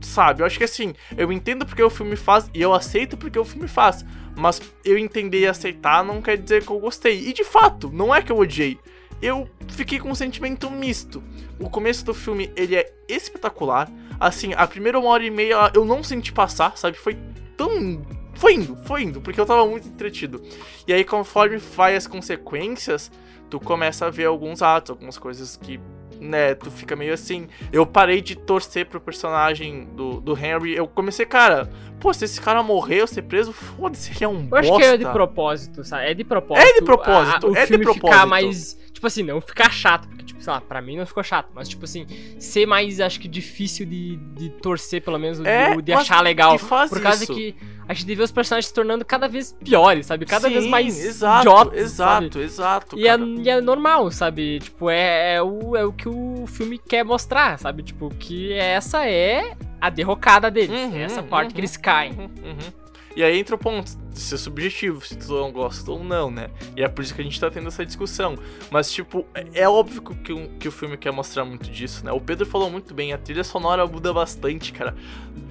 Sabe, 0.03 0.41
eu 0.41 0.45
acho 0.45 0.57
que 0.57 0.65
assim, 0.65 0.93
eu 1.17 1.31
entendo 1.31 1.65
porque 1.65 1.81
o 1.81 1.89
filme 1.89 2.15
faz 2.15 2.49
e 2.53 2.61
eu 2.61 2.73
aceito 2.73 3.17
porque 3.17 3.39
o 3.39 3.45
filme 3.45 3.67
faz. 3.67 4.05
Mas 4.35 4.61
eu 4.83 4.97
entender 4.97 5.39
e 5.39 5.47
aceitar 5.47 6.03
não 6.03 6.21
quer 6.21 6.37
dizer 6.37 6.65
que 6.65 6.71
eu 6.71 6.79
gostei. 6.79 7.27
E 7.27 7.33
de 7.33 7.43
fato, 7.43 7.89
não 7.91 8.13
é 8.13 8.21
que 8.21 8.31
eu 8.31 8.37
odiei. 8.37 8.77
Eu 9.21 9.49
fiquei 9.69 9.99
com 9.99 10.09
um 10.09 10.15
sentimento 10.15 10.69
misto. 10.69 11.23
O 11.57 11.69
começo 11.69 12.03
do 12.03 12.13
filme, 12.13 12.51
ele 12.55 12.75
é 12.75 12.91
espetacular. 13.07 13.89
Assim, 14.19 14.53
a 14.55 14.67
primeira 14.67 14.99
uma 14.99 15.09
hora 15.09 15.23
e 15.23 15.31
meia 15.31 15.71
eu 15.73 15.85
não 15.85 16.03
senti 16.03 16.33
passar, 16.33 16.77
sabe? 16.77 16.97
Foi 16.97 17.17
tão. 17.55 18.01
Foi 18.35 18.55
indo, 18.55 18.75
foi 18.85 19.03
indo, 19.03 19.21
porque 19.21 19.39
eu 19.39 19.45
tava 19.45 19.65
muito 19.65 19.87
entretido. 19.87 20.41
E 20.87 20.91
aí, 20.91 21.05
conforme 21.05 21.57
vai 21.57 21.95
as 21.95 22.07
consequências, 22.07 23.11
tu 23.49 23.59
começa 23.59 24.07
a 24.07 24.09
ver 24.09 24.25
alguns 24.25 24.61
atos, 24.61 24.89
algumas 24.89 25.17
coisas 25.17 25.55
que, 25.55 25.79
né, 26.20 26.55
tu 26.55 26.70
fica 26.72 26.95
meio 26.95 27.14
assim. 27.14 27.47
Eu 27.72 27.86
parei 27.86 28.22
de 28.22 28.36
torcer 28.36 28.86
pro 28.86 28.99
personagem 29.01 29.86
do, 29.95 30.20
do 30.22 30.38
Henry. 30.38 30.76
Eu 30.76 30.88
comecei, 30.88 31.26
cara, 31.26 31.70
pô, 31.99 32.14
se 32.14 32.26
esse 32.26 32.39
cara 32.41 32.61
morreu, 32.64 33.05
ser 33.07 33.24
preso, 33.24 33.51
foda-se, 33.53 34.11
ele 34.11 34.24
é 34.26 34.28
um 34.28 34.47
Eu 34.51 34.57
acho 34.57 34.70
bosta. 34.70 34.88
que 34.88 34.93
é 34.93 34.97
de 34.97 35.05
propósito, 35.11 35.84
sabe? 35.84 36.05
É 36.09 36.14
de 36.14 36.24
propósito. 36.24 36.68
É 36.68 36.74
de 36.74 36.82
propósito, 36.82 37.47
a- 37.47 37.49
o 37.49 37.55
é 37.55 37.61
de 37.61 37.68
filme 37.68 37.86
ficar 37.86 37.99
propósito. 37.99 38.28
mais. 38.28 38.84
Tipo 39.03 39.07
assim, 39.07 39.23
não 39.23 39.41
ficar 39.41 39.69
chato, 39.69 40.07
porque, 40.07 40.23
tipo, 40.23 40.41
sei 40.41 40.53
lá, 40.53 40.61
pra 40.61 40.81
mim 40.81 40.95
não 40.95 41.05
ficou 41.05 41.21
chato, 41.21 41.49
mas, 41.53 41.67
tipo 41.67 41.83
assim, 41.83 42.07
ser 42.39 42.65
mais, 42.65 43.01
acho 43.01 43.19
que 43.19 43.27
difícil 43.27 43.85
de, 43.85 44.15
de 44.15 44.49
torcer, 44.49 45.01
pelo 45.01 45.19
menos, 45.19 45.39
de- 45.39 45.45
É, 45.49 45.75
de, 45.81 45.91
mas 45.91 46.03
achar 46.03 46.21
legal. 46.21 46.57
por 46.57 47.01
causa 47.01 47.25
isso. 47.25 47.33
que 47.33 47.53
a 47.85 47.93
gente 47.93 48.15
vê 48.15 48.23
os 48.23 48.31
personagens 48.31 48.67
se 48.67 48.73
tornando 48.73 49.03
cada 49.03 49.27
vez 49.27 49.51
piores, 49.61 50.05
sabe? 50.05 50.25
Cada 50.25 50.47
vez 50.49 50.63
Sim, 50.63 50.69
mais 50.69 50.97
exato, 51.03 51.41
idiotas, 51.41 51.77
exato, 51.81 52.31
sabe? 52.33 52.45
exato. 52.45 52.97
E 52.97 53.05
é, 53.05 53.17
e 53.19 53.49
é 53.49 53.59
normal, 53.59 54.09
sabe? 54.09 54.59
Tipo, 54.59 54.89
é, 54.89 55.35
é, 55.35 55.41
o, 55.43 55.75
é 55.75 55.83
o 55.83 55.91
que 55.91 56.07
o 56.07 56.45
filme 56.47 56.77
quer 56.77 57.03
mostrar, 57.03 57.59
sabe? 57.59 57.83
Tipo, 57.83 58.07
que 58.17 58.53
essa 58.53 59.05
é 59.05 59.53
a 59.81 59.89
derrocada 59.89 60.49
deles. 60.49 60.69
Uhum, 60.69 60.95
é 60.95 61.01
essa 61.01 61.21
parte 61.21 61.49
que 61.49 61.55
uhum, 61.55 61.59
eles 61.59 61.75
caem. 61.75 62.13
Uhum, 62.13 62.29
uhum. 62.51 62.82
E 63.16 63.24
aí 63.24 63.38
entra 63.39 63.55
o 63.55 63.57
ponto 63.59 63.91
de 64.09 64.20
ser 64.20 64.38
subjetivo, 64.38 65.05
se 65.05 65.16
tu 65.16 65.34
não 65.34 65.51
gosta 65.51 65.91
ou 65.91 66.03
não, 66.03 66.32
né? 66.32 66.49
E 66.76 66.84
é 66.84 66.88
por 66.88 67.03
isso 67.03 67.14
que 67.14 67.22
a 67.22 67.24
gente 67.24 67.39
tá 67.39 67.49
tendo 67.51 67.68
essa 67.68 67.86
discussão. 67.86 68.36
Mas, 68.72 68.91
tipo, 68.91 69.26
é, 69.34 69.61
é 69.61 69.70
óbvio 69.70 70.01
que, 70.01 70.34
o- 70.34 70.49
que 70.59 70.68
o 70.68 70.72
filme 70.72 70.97
quer 70.97 71.11
mostrar 71.11 71.45
muito 71.45 71.70
disso, 71.70 72.03
né? 72.05 72.11
O 72.11 72.20
Pedro 72.20 72.45
falou 72.45 72.70
muito 72.70 72.93
bem, 72.93 73.14
a 73.14 73.18
trilha 73.18 73.43
sonora 73.43 73.86
muda 73.86 74.11
bastante, 74.14 74.72
cara. 74.74 74.95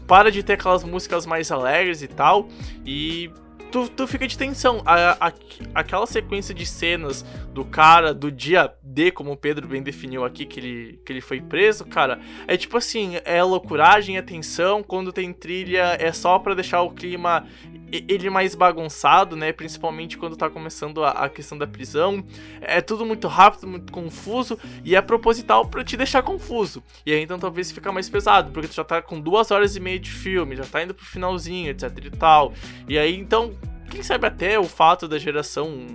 Para 0.07 0.31
de 0.31 0.43
ter 0.43 0.55
aquelas 0.55 0.83
músicas 0.85 1.25
mais 1.27 1.51
alegres 1.53 2.03
e 2.03 2.09
tal, 2.09 2.49
e 2.85 3.31
tu, 3.73 3.89
tu 3.89 4.07
fica 4.07 4.29
de 4.29 4.39
tensão. 4.39 4.83
A, 4.85 5.27
a- 5.29 5.33
aquela 5.75 6.07
sequência 6.07 6.55
de 6.55 6.65
cenas 6.65 7.25
do 7.53 7.65
cara, 7.65 8.15
do 8.15 8.31
dia 8.31 8.73
D, 8.83 9.11
como 9.11 9.33
o 9.33 9.37
Pedro 9.37 9.67
bem 9.67 9.83
definiu 9.83 10.25
aqui, 10.25 10.45
que 10.47 10.61
ele, 10.61 11.01
que 11.05 11.13
ele 11.13 11.21
foi 11.21 11.41
preso, 11.41 11.85
cara, 11.85 12.21
é 12.47 12.57
tipo 12.57 12.77
assim, 12.77 13.15
é 13.25 13.43
loucuragem, 13.43 14.17
é 14.17 14.23
tensão, 14.23 14.83
quando 14.83 15.13
tem 15.13 15.33
trilha 15.33 15.97
é 15.99 16.13
só 16.13 16.39
pra 16.39 16.55
deixar 16.55 16.83
o 16.83 16.91
clima 16.91 17.47
ele 17.93 18.31
mais 18.31 18.55
bagunçado, 18.55 19.37
né, 19.37 19.53
principalmente 19.53 20.17
quando 20.17 20.37
tá 20.37 20.49
começando 20.49 21.05
a, 21.05 21.11
a 21.11 21.29
questão 21.29 21.59
da 21.59 21.67
prisão, 21.67 22.25
é 22.61 22.81
tudo 22.81 23.05
muito 23.05 23.29
rápido, 23.29 23.67
muito 23.67 23.93
confuso, 23.93 24.59
e 24.85 24.97
é 24.97 25.03
proposital 25.03 25.67
pra 25.67 25.85
te 25.85 25.97
deixar 25.97 26.23
confuso, 26.23 26.83
e 27.05 27.13
aí 27.13 27.23
então 27.23 27.39
talvez 27.39 27.71
fica 27.71 27.93
mais 27.93 28.09
pesado, 28.09 28.51
porque 28.51 28.69
tu 28.69 28.75
já 28.75 28.85
tá 28.85 29.03
com 29.03 29.21
duas 29.21 29.51
horas 29.51 29.77
e 29.77 29.81
meia 29.81 29.99
de 29.99 30.11
filme, 30.11 30.57
já 30.57 30.65
tá 30.65 30.83
indo 30.83 30.95
pro 30.95 31.05
finalzinho, 31.05 31.71
etc 31.71 31.91
e 32.05 32.11
tal, 32.11 32.53
e 32.89 32.99
aí 32.99 33.15
então, 33.15 33.53
quem 33.91 34.03
sabe 34.03 34.27
até 34.27 34.59
o 34.59 34.65
fato 34.65 35.07
da 35.07 35.19
geração 35.19 35.87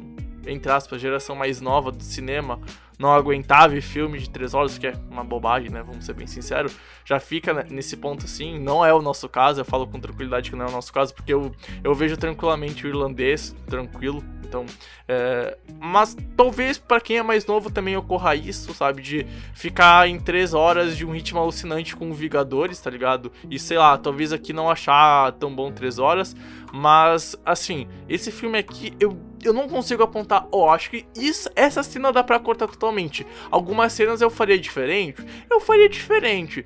entre 0.48 0.72
aspas, 0.72 1.02
geração 1.02 1.36
mais 1.36 1.60
nova 1.60 1.92
do 1.92 2.02
cinema 2.02 2.60
não 2.98 3.14
aguentar 3.14 3.70
ver 3.70 3.82
filme 3.82 4.18
de 4.18 4.30
três 4.30 4.54
horas, 4.54 4.78
que 4.78 4.88
é 4.88 4.94
uma 5.10 5.24
bobagem, 5.24 5.70
né? 5.70 5.84
Vamos 5.84 6.06
ser 6.06 6.14
bem 6.14 6.26
sinceros. 6.26 6.76
Já 7.06 7.20
fica 7.20 7.54
né, 7.54 7.66
nesse 7.70 7.96
ponto 7.96 8.26
assim. 8.26 8.60
Não 8.60 8.84
é 8.84 8.94
o 8.94 9.02
nosso 9.02 9.30
caso, 9.30 9.62
eu 9.62 9.66
falo 9.66 9.86
com 9.86 10.00
tranquilidade 10.00 10.50
que 10.50 10.56
não 10.56 10.66
é 10.66 10.70
o 10.70 10.72
nosso 10.72 10.92
caso, 10.92 11.14
porque 11.14 11.34
eu, 11.34 11.52
eu 11.84 11.94
vejo 11.94 12.18
tranquilamente 12.18 12.86
o 12.86 12.90
irlandês, 12.90 13.56
tranquilo. 13.68 14.24
Então, 14.44 14.66
é, 15.08 15.58
mas 15.78 16.16
talvez 16.36 16.78
para 16.78 17.02
quem 17.02 17.18
é 17.18 17.24
mais 17.24 17.46
novo 17.46 17.70
também 17.70 17.98
ocorra 17.98 18.34
isso, 18.34 18.74
sabe? 18.74 19.02
De 19.02 19.28
ficar 19.54 20.08
em 20.08 20.18
três 20.20 20.54
horas 20.54 20.96
de 20.96 21.06
um 21.06 21.12
ritmo 21.12 21.40
alucinante 21.40 21.96
com 21.96 22.14
Vingadores, 22.14 22.80
tá 22.80 22.90
ligado? 22.90 23.32
E 23.50 23.60
sei 23.60 23.78
lá, 23.78 23.98
talvez 23.98 24.32
aqui 24.32 24.54
não 24.54 24.70
achar 24.70 25.34
tão 25.34 25.54
bom 25.54 25.72
três 25.72 26.00
horas, 26.00 26.36
mas 26.74 27.36
assim, 27.46 27.88
esse 28.08 28.32
filme 28.32 28.58
aqui 28.58 28.94
eu, 29.00 29.18
eu 29.44 29.54
não 29.54 29.68
consigo 29.68 30.04
apontar, 30.04 30.48
ó, 30.52 30.74
acho 30.74 30.90
que 30.90 31.06
isso, 31.16 31.50
essa 31.56 31.84
cena 31.84 32.12
dá 32.12 32.24
pra 32.24 32.40
cortar 32.40 32.68
totalmente. 32.68 33.26
Algumas 33.52 33.94
cenas 33.94 34.22
eu 34.22 34.30
faria 34.30 34.58
diferente, 34.58 35.24
eu 35.50 35.60
faria 35.60 35.90
diferente, 35.90 36.66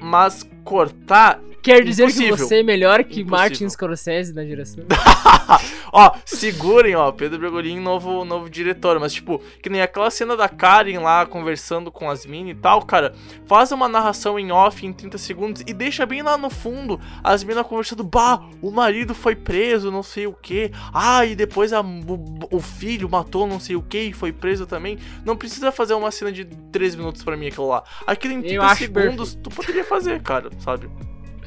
mas 0.00 0.48
cortar 0.64 1.40
Quer 1.62 1.84
dizer 1.84 2.04
que 2.06 2.12
Impossível. 2.12 2.36
você 2.36 2.60
é 2.60 2.62
melhor 2.62 3.04
que 3.04 3.20
Impossível. 3.20 3.30
Martin 3.30 3.68
Scorsese 3.68 4.32
na 4.32 4.42
direção? 4.42 4.84
Ó, 5.92 6.12
segurem, 6.24 6.94
ó, 6.94 7.10
Pedro 7.12 7.38
Bregolin, 7.38 7.80
novo, 7.80 8.24
novo 8.24 8.48
diretor. 8.48 8.98
Mas, 8.98 9.12
tipo, 9.12 9.40
que 9.62 9.68
nem 9.68 9.82
aquela 9.82 10.10
cena 10.10 10.36
da 10.36 10.48
Karen 10.48 11.00
lá 11.00 11.26
conversando 11.26 11.90
com 11.90 12.08
as 12.08 12.24
minas 12.24 12.52
e 12.52 12.54
tal, 12.54 12.82
cara. 12.84 13.14
Faz 13.46 13.72
uma 13.72 13.88
narração 13.88 14.38
em 14.38 14.52
off 14.52 14.86
em 14.86 14.92
30 14.92 15.18
segundos 15.18 15.62
e 15.66 15.72
deixa 15.72 16.06
bem 16.06 16.22
lá 16.22 16.36
no 16.36 16.50
fundo 16.50 17.00
as 17.22 17.44
minas 17.44 17.66
conversando. 17.66 18.04
Bah, 18.04 18.42
o 18.62 18.70
marido 18.70 19.14
foi 19.14 19.34
preso, 19.34 19.90
não 19.90 20.02
sei 20.02 20.26
o 20.26 20.32
que. 20.32 20.70
Ah, 20.92 21.24
e 21.24 21.34
depois 21.34 21.72
a, 21.72 21.80
o, 21.80 22.56
o 22.56 22.60
filho 22.60 23.08
matou 23.08 23.46
não 23.46 23.60
sei 23.60 23.76
o 23.76 23.82
que 23.82 24.00
e 24.00 24.12
foi 24.12 24.32
preso 24.32 24.66
também. 24.66 24.98
Não 25.24 25.36
precisa 25.36 25.72
fazer 25.72 25.94
uma 25.94 26.10
cena 26.10 26.32
de 26.32 26.44
3 26.44 26.94
minutos 26.96 27.22
pra 27.22 27.36
mim 27.36 27.48
aquilo 27.48 27.68
lá. 27.68 27.82
Aquilo 28.06 28.34
em 28.34 28.40
30 28.40 28.54
Eu 28.54 28.62
acho 28.62 28.78
segundos 28.78 29.34
tu 29.34 29.50
poderia 29.50 29.84
fazer, 29.84 30.22
cara, 30.22 30.50
sabe? 30.60 30.88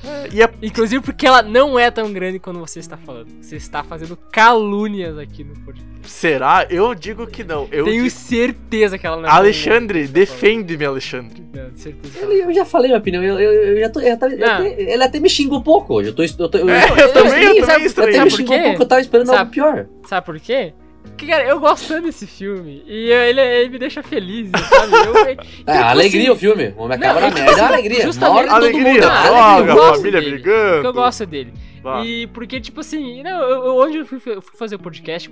É, 0.03 0.29
e 0.33 0.41
é 0.41 0.49
Inclusive 0.61 1.01
porque 1.03 1.25
ela 1.25 1.41
não 1.41 1.77
é 1.79 1.89
tão 1.89 2.11
grande 2.11 2.39
quando 2.39 2.59
você 2.59 2.79
está 2.79 2.97
falando. 2.97 3.27
Você 3.41 3.55
está 3.55 3.83
fazendo 3.83 4.17
calúnias 4.31 5.17
aqui 5.17 5.43
no 5.43 5.53
podcast. 5.59 5.91
Será? 6.03 6.67
Eu 6.69 6.93
digo 6.93 7.25
que 7.25 7.43
não. 7.43 7.67
Eu 7.71 7.85
Tenho 7.85 8.03
digo- 8.03 8.09
certeza 8.15 8.97
que 8.97 9.07
ela 9.07 9.17
não 9.17 9.25
é 9.27 9.31
Alexandre, 9.31 10.01
está 10.01 10.13
defende-me, 10.13 10.83
Alexandre. 10.83 11.41
Não, 11.53 11.69
certeza 11.75 12.13
que 12.17 12.23
ela 12.23 12.33
Ele- 12.33 12.43
eu 12.43 12.53
já 12.53 12.65
falei 12.65 12.89
minha 12.89 12.99
opinião, 12.99 13.23
eu, 13.23 13.39
eu, 13.39 13.51
eu 13.75 13.79
já 13.79 13.89
tô. 13.89 14.01
eu 14.01 14.07
eu 14.07 14.13
até- 14.13 14.81
ele 14.81 15.03
até 15.03 15.19
me 15.19 15.29
xingou 15.29 15.59
um 15.59 15.63
pouco 15.63 15.93
hoje. 15.93 16.09
Eu 16.09 16.15
tô. 16.15 16.23
Eu, 16.23 16.49
tô, 16.49 16.57
eu, 16.57 16.69
É, 16.69 16.83
eu 16.83 17.13
também, 17.13 17.43
eu 17.43 17.49
também 17.49 17.63
sabe, 17.65 17.85
estranhei. 17.85 18.15
Até 18.15 18.23
me 18.25 18.29
Sabe 18.29 18.31
por 18.31 18.37
xingou 18.37 18.55
um 18.55 18.57
quê? 18.59 18.63
pouco, 18.65 18.81
eu 18.83 18.87
tava 18.87 19.01
esperando 19.01 19.25
Sabe- 19.27 19.39
algo 19.39 19.51
pior. 19.51 19.87
Sabe 20.07 20.25
por 20.25 20.39
quê? 20.39 20.73
Porque, 21.03 21.27
cara, 21.27 21.43
eu 21.47 21.59
gosto 21.59 21.87
tanto 21.87 22.05
desse 22.05 22.25
filme. 22.25 22.83
E 22.87 23.11
ele, 23.11 23.39
ele 23.41 23.69
me 23.69 23.79
deixa 23.79 24.01
feliz, 24.01 24.49
sabe? 24.51 24.93
Eu, 24.93 25.13
É, 25.67 25.77
tipo 25.77 25.83
alegria 25.89 26.21
assim, 26.23 26.29
o 26.31 26.35
filme. 26.35 26.73
O 26.77 26.83
homem 26.83 26.97
acaba 26.97 27.21
na 27.21 27.27
é 27.27 27.31
merda, 27.31 27.61
é 27.61 27.65
alegria. 27.65 28.01
justamente- 28.01 28.45
todo 28.45 28.55
Alegria, 28.55 28.83
mundo. 28.83 28.97
É 28.97 28.99
droga, 29.01 29.37
alegria. 29.43 29.71
eu 29.71 29.75
gosto 29.75 29.95
família 29.97 30.19
dele, 30.21 30.31
brigando. 30.31 30.73
Porque 30.73 30.87
eu 30.87 30.93
gosto 30.93 31.25
dele. 31.25 31.53
Vá. 31.83 32.01
E 32.05 32.27
porque, 32.27 32.59
tipo 32.61 32.79
assim, 32.79 33.21
não, 33.23 33.41
eu, 33.41 33.65
eu- 33.65 33.75
onde 33.77 33.97
eu 33.99 34.05
fui, 34.05 34.19
eu 34.25 34.41
fui 34.41 34.57
fazer 34.57 34.75
o 34.75 34.79
podcast 34.79 35.29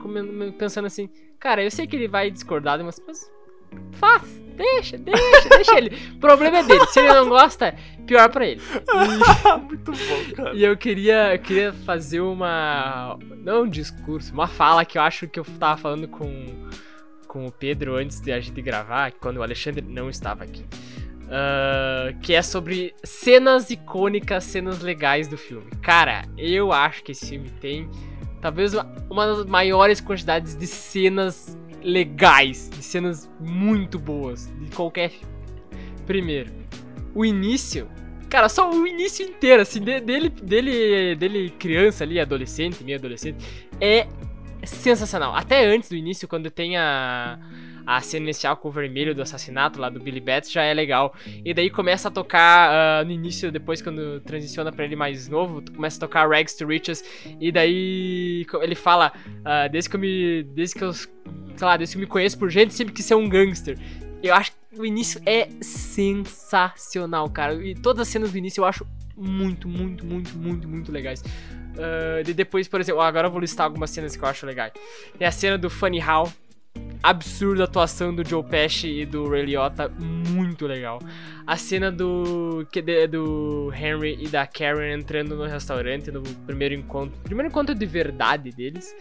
pensando 0.58 0.86
assim, 0.86 1.10
cara, 1.40 1.64
eu 1.64 1.72
sei 1.72 1.88
que 1.88 1.96
ele 1.96 2.08
vai 2.08 2.30
discordar 2.30 2.74
mas 2.84 3.32
faz, 3.94 4.41
deixa, 4.56 4.98
deixa, 4.98 5.50
deixa 5.50 5.78
ele. 5.78 5.98
O 6.16 6.20
problema 6.20 6.60
é 6.60 6.64
dele. 6.64 6.86
Se 6.88 7.00
ele 7.00 7.14
não 7.14 7.30
gosta, 7.30 7.76
pior 8.06 8.30
pra 8.30 8.46
ele. 8.46 8.62
Muito 9.68 9.92
bom, 9.92 10.36
cara. 10.36 10.54
E 10.54 10.64
eu 10.64 10.78
queria, 10.78 11.34
eu 11.36 11.40
queria 11.40 11.74
fazer 11.74 12.22
uma. 12.22 13.18
Não 13.38 13.64
um 13.64 13.70
discurso, 13.70 14.34
uma 14.34 14.48
fala 14.48 14.86
que 14.86 14.98
eu 14.98 15.02
acho 15.02 15.28
que 15.28 15.40
eu 15.40 15.46
tava 15.60 15.78
falando 15.78 16.08
com, 16.08 16.46
com 17.28 17.46
o 17.46 17.52
Pedro 17.52 17.96
antes 17.96 18.20
de 18.20 18.32
a 18.32 18.40
gente 18.40 18.62
gravar, 18.62 19.12
quando 19.14 19.38
o 19.38 19.44
Alexandre 19.44 19.86
não 19.88 20.10
estava 20.10 20.44
aqui. 20.44 20.66
Ah, 21.32 22.14
que 22.22 22.34
é 22.34 22.42
sobre 22.42 22.94
cenas 23.06 23.70
icônicas, 23.70 24.44
cenas 24.44 24.82
legais 24.82 25.30
do 25.30 25.38
filme. 25.38 25.72
Cara, 25.82 26.24
eu 26.38 26.74
acho 26.74 27.02
que 27.04 27.14
esse 27.14 27.26
filme 27.26 27.50
tem 27.50 27.90
talvez 28.42 28.74
uma, 28.74 28.84
uma 29.10 29.28
das 29.28 29.46
maiores 29.46 30.02
quantidades 30.02 30.58
de 30.58 30.68
cenas 30.68 31.58
legais, 31.84 32.70
de 32.70 32.84
cenas 32.84 33.30
muito 33.40 33.98
boas 34.00 34.48
de 34.60 34.76
qualquer. 34.76 35.12
Primeiro, 36.06 36.52
o 37.14 37.26
início 37.26 37.88
Cara, 38.30 38.48
só 38.48 38.72
o 38.72 38.88
início 38.88 39.26
inteiro, 39.28 39.62
assim, 39.62 39.82
de- 39.82 40.00
dele, 40.00 40.30
dele, 40.30 41.16
dele 41.18 41.50
criança 41.60 42.06
ali, 42.06 42.18
adolescente, 42.18 42.82
meio 42.82 42.98
adolescente, 42.98 43.44
é 43.82 44.08
sensacional. 44.64 45.36
Até 45.36 45.66
antes 45.66 45.90
do 45.90 45.98
início, 45.98 46.30
quando 46.30 46.50
tem 46.50 46.78
a, 46.78 47.38
a 47.86 48.02
cena 48.02 48.26
inicial 48.26 48.58
com 48.58 48.70
o 48.70 48.72
vermelho 48.72 49.14
do 49.14 49.22
assassinato 49.22 49.80
lá 49.80 49.90
do 49.90 50.00
Billy 50.00 50.20
Bats, 50.20 50.52
já 50.52 50.64
é 50.64 50.74
legal. 50.74 51.14
E 51.44 51.54
daí 51.54 51.70
começa 51.70 52.08
a 52.08 52.12
tocar 52.12 52.70
ah, 52.72 53.04
no 53.04 53.12
início, 53.12 53.52
depois 53.52 53.82
quando 53.82 54.20
transiciona 54.22 54.72
pra 54.72 54.86
ele 54.86 54.96
mais 54.96 55.28
novo, 55.28 55.64
começa 55.74 55.98
a 55.98 56.00
tocar 56.00 56.30
Rags 56.30 56.56
to 56.56 56.66
Riches, 56.66 57.04
e 57.40 57.52
daí 57.52 58.46
ele 58.62 58.76
fala, 58.76 59.12
ah, 59.44 59.68
desde 59.68 59.90
que 59.90 59.96
eu 59.96 60.00
me. 60.00 60.44
Desde 60.44 60.76
que 60.76 60.84
eu. 60.84 60.94
Sei 60.94 61.10
lá, 61.62 61.78
desde 61.78 61.96
que 61.96 62.02
eu 62.02 62.02
me 62.02 62.08
conheço 62.08 62.38
por 62.38 62.50
gente, 62.50 62.74
sempre 62.74 62.94
quis 62.94 63.06
ser 63.06 63.16
um 63.16 63.28
gangster. 63.28 63.78
Eu 64.24 64.34
acho 64.34 64.52
que 64.52 64.80
o 64.80 64.86
início 64.86 65.22
é 65.26 65.50
sensacional, 65.62 67.30
cara. 67.30 67.54
E 67.56 67.76
todas 67.76 68.02
as 68.02 68.08
cenas 68.08 68.32
do 68.32 68.38
início 68.38 68.62
eu 68.62 68.66
acho 68.66 68.86
muito, 69.16 69.68
muito, 69.68 70.06
muito, 70.06 70.38
muito, 70.38 70.68
muito 70.68 70.92
legais. 70.92 71.24
Ah, 71.78 72.22
e 72.26 72.34
depois, 72.34 72.68
por 72.68 72.80
exemplo, 72.82 73.02
agora 73.02 73.28
eu 73.28 73.32
vou 73.32 73.40
listar 73.40 73.66
algumas 73.66 73.90
cenas 73.90 74.16
que 74.16 74.24
eu 74.24 74.28
acho 74.28 74.46
legais. 74.46 74.74
Tem 75.18 75.28
a 75.28 75.32
cena 75.32 75.58
do 75.58 75.70
Funny 75.70 76.02
How. 76.02 76.32
Absurda 77.04 77.64
atuação 77.64 78.14
do 78.14 78.24
Joe 78.28 78.44
Pesci 78.44 79.02
e 79.02 79.06
do 79.08 79.28
Ray 79.28 79.46
Liotta, 79.46 79.90
muito 79.90 80.68
legal. 80.68 81.00
A 81.48 81.58
cena 81.58 81.92
do 81.92 82.64
do 83.10 83.74
Henry 83.74 84.18
e 84.22 84.28
da 84.28 84.46
Karen 84.46 84.94
entrando 85.00 85.36
no 85.36 85.46
restaurante 85.46 86.12
no 86.12 86.22
primeiro 86.46 86.76
encontro, 86.76 87.20
primeiro 87.24 87.50
encontro 87.50 87.74
de 87.74 87.86
verdade 87.88 88.52
deles. 88.52 88.96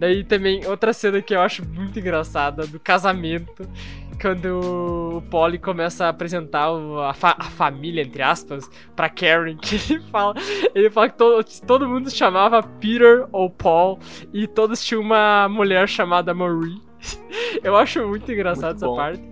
Daí 0.00 0.24
também 0.24 0.66
outra 0.66 0.92
cena 0.92 1.22
que 1.22 1.32
eu 1.34 1.40
acho 1.40 1.64
muito 1.68 1.98
engraçada 2.00 2.66
do 2.66 2.80
casamento, 2.80 3.68
quando 4.20 5.16
o 5.18 5.22
Polly 5.30 5.58
começa 5.58 6.06
a 6.06 6.08
apresentar 6.08 6.68
a, 7.08 7.14
fa- 7.14 7.36
a 7.38 7.44
família 7.44 8.02
entre 8.02 8.20
aspas 8.20 8.68
pra 8.96 9.08
Karen, 9.08 9.56
que 9.62 9.76
ele 9.76 10.00
fala, 10.10 10.34
ele 10.74 10.90
fala 10.90 11.08
que 11.08 11.16
todo, 11.16 11.44
todo 11.64 11.88
mundo 11.88 12.10
chamava 12.10 12.62
Peter 12.64 13.28
ou 13.30 13.48
Paul 13.48 14.00
e 14.32 14.48
todos 14.48 14.84
tinham 14.84 15.02
uma 15.02 15.48
mulher 15.48 15.88
chamada 15.88 16.34
Marie. 16.34 16.87
Eu 17.62 17.76
acho 17.76 18.06
muito 18.06 18.30
engraçado 18.30 18.70
Muito 18.72 18.76
essa 18.78 18.86
bom. 18.86 18.96
parte. 18.96 19.22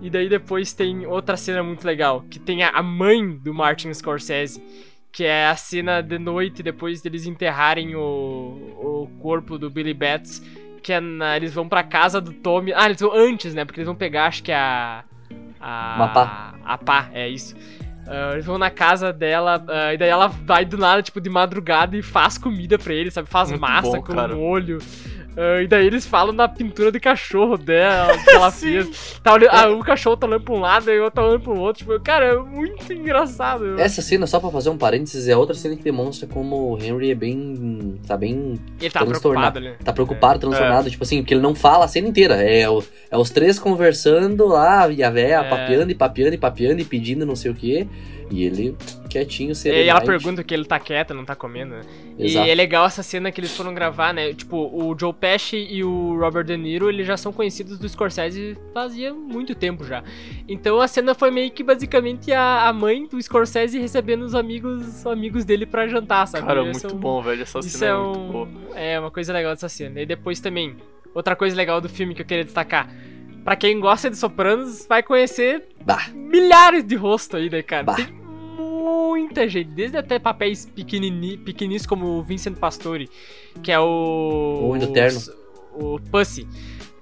E 0.00 0.10
daí 0.10 0.28
depois 0.28 0.72
tem 0.72 1.06
outra 1.06 1.36
cena 1.36 1.62
muito 1.62 1.84
legal, 1.86 2.22
que 2.30 2.38
tem 2.38 2.62
a 2.62 2.82
mãe 2.82 3.36
do 3.36 3.52
Martin 3.54 3.92
Scorsese, 3.92 4.62
que 5.10 5.24
é 5.24 5.46
a 5.46 5.56
cena 5.56 6.02
de 6.02 6.18
noite 6.18 6.62
depois 6.62 7.00
deles 7.00 7.26
enterrarem 7.26 7.94
o, 7.96 8.00
o 8.00 9.08
corpo 9.20 9.58
do 9.58 9.70
Billy 9.70 9.94
Bats, 9.94 10.42
que 10.82 10.92
é 10.92 11.00
na- 11.00 11.36
eles 11.36 11.52
vão 11.54 11.68
pra 11.68 11.82
casa 11.82 12.20
do 12.20 12.32
Tommy. 12.32 12.72
Ah, 12.74 12.86
eles 12.86 13.00
vão 13.00 13.12
antes, 13.12 13.54
né? 13.54 13.64
Porque 13.64 13.80
eles 13.80 13.86
vão 13.86 13.96
pegar, 13.96 14.26
acho 14.26 14.42
que 14.42 14.52
a 14.52 15.02
a 15.58 15.94
Uma 15.96 16.08
pá. 16.08 16.54
A 16.64 16.78
pá, 16.78 17.08
é 17.12 17.28
isso. 17.28 17.56
Ah, 18.06 18.32
eles 18.34 18.44
vão 18.46 18.58
na 18.58 18.70
casa 18.70 19.12
dela, 19.12 19.64
ah, 19.66 19.94
e 19.94 19.96
daí 19.98 20.08
ela 20.10 20.28
vai 20.28 20.64
do 20.64 20.76
nada, 20.76 21.02
tipo, 21.02 21.20
de 21.20 21.30
madrugada 21.30 21.96
e 21.96 22.02
faz 22.02 22.36
comida 22.38 22.78
pra 22.78 22.92
eles, 22.94 23.14
sabe? 23.14 23.28
Faz 23.28 23.48
Muito 23.48 23.60
massa 23.62 23.90
bom, 23.96 24.02
com 24.02 24.14
cara. 24.14 24.36
molho. 24.36 24.78
Ah, 25.36 25.60
e 25.62 25.66
daí 25.66 25.86
eles 25.86 26.06
falam 26.06 26.32
na 26.32 26.48
pintura 26.48 26.90
de 26.90 26.98
cachorro 26.98 27.56
dela, 27.58 28.16
que 28.24 28.30
ela 28.30 28.50
fez. 28.50 29.20
Tá 29.22 29.34
olhando, 29.34 29.50
ah, 29.52 29.68
um 29.68 29.80
cachorro 29.80 30.16
tá 30.16 30.26
olhando 30.26 30.42
pra 30.42 30.54
um 30.54 30.60
lado 30.60 30.90
e 30.90 30.98
o 30.98 31.04
outro 31.04 31.16
tá 31.16 31.26
olhando 31.26 31.40
pro 31.42 31.58
outro. 31.58 31.84
Tipo, 31.84 32.00
cara, 32.00 32.24
é 32.26 32.36
muito 32.38 32.90
engraçado. 32.92 33.78
Essa 33.78 34.00
cena, 34.00 34.26
só 34.26 34.40
pra 34.40 34.50
fazer 34.50 34.70
um 34.70 34.78
parênteses, 34.78 35.28
é 35.28 35.36
outra 35.36 35.54
cena 35.54 35.76
que 35.76 35.82
demonstra 35.82 36.26
como 36.26 36.72
o 36.74 36.78
Henry 36.82 37.10
é 37.10 37.14
bem. 37.14 37.98
tá 38.06 38.16
bem. 38.16 38.58
Ele 38.80 38.90
tá 38.90 39.04
transtornado. 39.04 39.52
preocupado, 39.52 39.60
né? 39.60 39.84
Tá 39.84 39.92
preocupado, 39.92 40.38
transtornado, 40.40 40.90
tipo 40.90 41.04
assim, 41.04 41.18
porque 41.22 41.34
ele 41.34 41.42
não 41.42 41.54
fala 41.54 41.84
a 41.84 41.88
cena 41.88 42.08
inteira. 42.08 42.36
É, 42.42 42.68
o- 42.68 42.82
é 43.10 43.16
os 43.18 43.30
três 43.30 43.58
conversando 43.58 44.46
lá, 44.46 44.88
e 44.90 45.02
a 45.02 45.10
véia 45.10 45.40
É. 45.40 45.48
papeando 45.48 45.90
e 45.90 45.94
papeando 45.94 46.34
e 46.34 46.38
papeando 46.38 46.80
e 46.80 46.84
pedindo 46.84 47.26
não 47.26 47.36
sei 47.36 47.50
o 47.50 47.54
quê. 47.54 47.86
E 48.30 48.42
ele 48.44 48.76
quietinho, 49.18 49.52
E 49.52 49.54
sereno. 49.54 49.88
ela 49.90 50.00
pergunta 50.00 50.42
que 50.44 50.52
ele 50.52 50.64
tá 50.64 50.78
quieto, 50.78 51.14
não 51.14 51.24
tá 51.24 51.34
comendo, 51.34 51.74
né? 51.76 51.80
Exato. 52.18 52.46
E 52.46 52.50
é 52.50 52.54
legal 52.54 52.86
essa 52.86 53.02
cena 53.02 53.30
que 53.32 53.40
eles 53.40 53.56
foram 53.56 53.72
gravar, 53.74 54.12
né? 54.12 54.32
Tipo, 54.34 54.56
o 54.56 54.96
Joe 54.98 55.12
Pesci 55.12 55.56
e 55.70 55.82
o 55.84 56.18
Robert 56.18 56.44
De 56.44 56.56
Niro, 56.56 56.88
eles 56.88 57.06
já 57.06 57.16
são 57.16 57.32
conhecidos 57.32 57.78
do 57.78 57.88
Scorsese 57.88 58.56
fazia 58.72 59.12
muito 59.12 59.54
tempo 59.54 59.84
já. 59.84 60.02
Então 60.48 60.80
a 60.80 60.88
cena 60.88 61.14
foi 61.14 61.30
meio 61.30 61.50
que 61.50 61.62
basicamente 61.62 62.32
a, 62.32 62.68
a 62.68 62.72
mãe 62.72 63.06
do 63.06 63.20
Scorsese 63.20 63.78
recebendo 63.78 64.22
os 64.22 64.34
amigos, 64.34 64.86
os 64.98 65.06
amigos 65.06 65.44
dele 65.44 65.66
pra 65.66 65.86
jantar, 65.88 66.26
sabe? 66.26 66.46
Cara, 66.46 66.60
Isso 66.62 66.70
muito 66.82 66.86
é 66.86 66.96
um- 66.96 67.00
bom, 67.00 67.22
velho. 67.22 67.42
Essa 67.42 67.58
Isso 67.60 67.78
cena 67.78 67.92
é, 67.92 67.94
é, 67.94 67.98
muito 68.02 68.18
um, 68.18 68.30
boa. 68.32 68.48
é 68.74 69.00
uma 69.00 69.10
coisa 69.10 69.32
legal 69.32 69.52
dessa 69.52 69.68
cena. 69.68 70.00
E 70.00 70.06
depois 70.06 70.40
também, 70.40 70.76
outra 71.14 71.34
coisa 71.36 71.56
legal 71.56 71.80
do 71.80 71.88
filme 71.88 72.14
que 72.14 72.22
eu 72.22 72.26
queria 72.26 72.44
destacar. 72.44 72.90
Pra 73.44 73.54
quem 73.54 73.78
gosta 73.78 74.10
de 74.10 74.16
Sopranos, 74.16 74.86
vai 74.88 75.02
conhecer 75.04 75.62
Bah. 75.84 76.06
milhares 76.12 76.82
de 76.84 76.96
rostos 76.96 77.38
aí, 77.38 77.48
né, 77.48 77.62
cara? 77.62 77.84
Bah. 77.84 77.94
Tem 77.94 78.08
muita 79.26 79.48
gente, 79.48 79.68
desde 79.70 79.96
até 79.96 80.18
papéis 80.18 80.66
pequenini, 80.66 81.36
pequenis 81.36 81.84
como 81.86 82.06
o 82.06 82.22
Vincent 82.22 82.56
Pastore, 82.56 83.08
que 83.62 83.70
é 83.70 83.78
o... 83.78 83.84
O 84.62 84.68
homem 84.70 84.80
do 84.80 84.92
terno. 84.92 85.20
O 85.74 86.00
Pussy. 86.10 86.46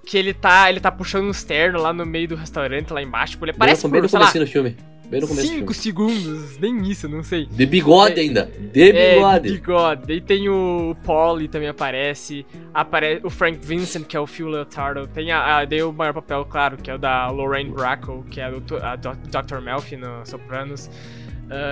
Que 0.07 0.19
ele 0.19 0.35
tá, 0.35 0.69
ele 0.69 0.81
tá 0.81 0.93
puxando 0.93 1.29
uns 1.29 1.43
ternos 1.45 1.81
lá 1.83 1.93
no 1.93 2.05
meio 2.05 2.29
do 2.29 2.35
restaurante, 2.35 2.91
lá 2.93 3.01
embaixo. 3.03 3.33
Tipo, 3.33 3.45
ele 3.47 3.53
aparece 3.53 3.83
bem 3.89 3.93
por, 3.93 4.03
no 4.03 4.09
sei 4.09 4.19
lá, 4.19 4.25
comecinho 4.27 4.45
do 4.45 4.51
filme. 4.51 4.77
Bem 5.09 5.21
no 5.21 5.29
começo 5.29 5.47
do 5.47 5.53
5 5.55 5.59
filme. 5.59 5.75
segundos, 5.75 6.59
nem 6.59 6.83
isso, 6.91 7.09
não 7.09 7.23
sei. 7.23 7.47
De 7.47 7.65
bigode 7.67 8.19
É. 8.19 8.23
ainda. 8.23 8.51
De 8.73 8.91
É, 8.91 9.15
bigode. 9.15 9.49
de 9.49 9.55
bigode. 9.55 10.03
Daí 10.07 10.21
tem 10.21 10.49
o 10.49 10.97
Paulie 11.05 11.47
também 11.49 11.69
aparece. 11.69 12.45
Apare 12.73 13.21
o 13.23 13.31
Frank 13.31 13.59
Vincent, 13.65 14.05
que 14.07 14.17
é 14.17 14.21
o 14.21 14.27
Phil 14.27 14.49
Leotardo. 14.49 15.07
Tem 15.07 15.31
a, 15.31 15.59
a- 15.59 15.65
daí 15.65 15.83
o 15.83 15.93
maior 15.93 16.13
papel, 16.15 16.45
claro, 16.47 16.77
que 16.79 16.91
é 16.91 16.95
o 16.95 16.99
da 16.99 17.31
Lorraine 17.31 17.71
Bracco, 17.71 18.25
que 18.31 18.41
é 18.41 18.51
o 18.51 18.63
a 18.83 18.97
Dr. 18.97 19.61
Melfi 19.63 19.97
no 19.97 20.25
Sopranos. 20.27 20.91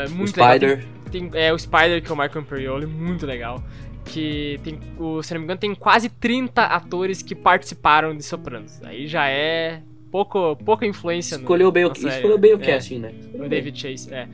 O 0.07 0.11
muito 0.11 0.37
legal. 0.37 0.51
Spider. 0.51 0.85
Tem, 1.11 1.29
tem- 1.29 1.41
é 1.41 1.53
o 1.53 1.59
Spider, 1.59 2.03
que 2.03 2.11
é 2.11 2.15
o 2.15 2.17
Michael 2.17 2.41
Imperioli, 2.41 2.87
muito 2.87 3.27
legal. 3.27 3.63
Que 4.05 4.59
tem, 4.65 4.81
o, 4.99 5.23
se 5.23 5.33
não 5.33 5.41
me 5.41 5.45
engano, 5.45 5.61
tem 5.61 5.75
quase 5.75 6.09
30 6.09 6.63
atores 6.65 7.23
que 7.23 7.35
participaram 7.35 8.17
de 8.17 8.23
Sopranos. 8.23 8.81
Aí 8.85 9.07
já 9.07 9.29
é 9.29 9.81
pouco, 10.11 10.57
pouca 10.57 10.85
influência 10.87 11.37
no- 11.37 11.43
Escolheu 11.45 11.71
bem 11.71 11.85
o, 11.85 11.95
série, 11.95 12.17
escolheu 12.17 12.39
bem 12.39 12.55
o 12.55 12.63
é. 12.63 12.67
casting, 12.67 12.99
né? 12.99 13.13
O 13.35 13.49
David 13.49 13.79
Chase, 13.81 14.13
é. 14.13 14.29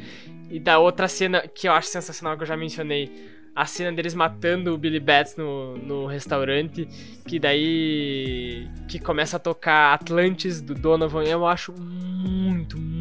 E 0.51 0.59
da 0.59 0.79
outra 0.79 1.07
cena 1.09 1.43
que 1.47 1.69
eu 1.69 1.73
acho 1.73 1.89
sensacional, 1.89 2.37
que 2.37 2.43
eu 2.43 2.47
já 2.47 2.57
mencionei, 2.57 3.11
a 3.55 3.67
cena 3.67 3.93
deles 3.93 4.15
matando 4.15 4.73
o 4.73 4.79
Billy 4.79 5.01
Bats 5.01 5.37
no, 5.37 5.77
no 5.77 6.07
restaurante, 6.07 6.89
que 7.27 7.39
daí 7.39 8.67
que 8.89 8.99
começa 8.99 9.37
a 9.37 9.41
tocar 9.41 9.93
Atlantis 9.93 10.61
do 10.63 10.75
Donovan, 10.75 11.25
eu 11.25 11.45
acho 11.47 11.75
muito, 11.79 12.79
muito 12.79 12.98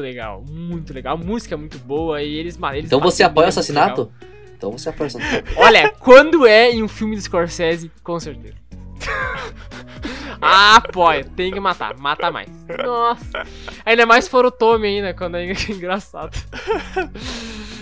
legal, 0.00 0.44
muito 0.50 0.92
legal. 0.92 1.14
A 1.14 1.18
música 1.18 1.54
é 1.54 1.58
muito 1.58 1.78
boa 1.78 2.22
e 2.22 2.34
eles, 2.34 2.58
eles 2.72 2.84
Então 2.86 3.00
você 3.00 3.22
matam 3.22 3.32
apoia 3.32 3.44
o 3.44 3.46
muito 3.46 3.48
assassinato? 3.48 4.12
Então 4.56 4.72
você 4.72 4.88
apoia 4.88 5.04
o 5.04 5.06
assassinato. 5.08 5.52
Olha, 5.56 5.90
quando 6.00 6.46
é 6.46 6.70
em 6.70 6.82
um 6.82 6.88
filme 6.88 7.14
do 7.16 7.22
Scorsese, 7.22 7.90
com 8.02 8.18
certeza. 8.20 8.54
ah, 10.40 10.76
apoio, 10.76 11.24
tem 11.30 11.52
que 11.52 11.60
matar, 11.60 11.96
mata 11.98 12.30
mais. 12.30 12.48
Nossa. 12.84 13.44
Ainda 13.84 14.06
mais 14.06 14.28
for 14.28 14.44
o 14.46 14.50
Tommy 14.50 14.86
ainda, 14.88 15.14
quando 15.14 15.36
é 15.36 15.52
engraçado. 15.68 16.36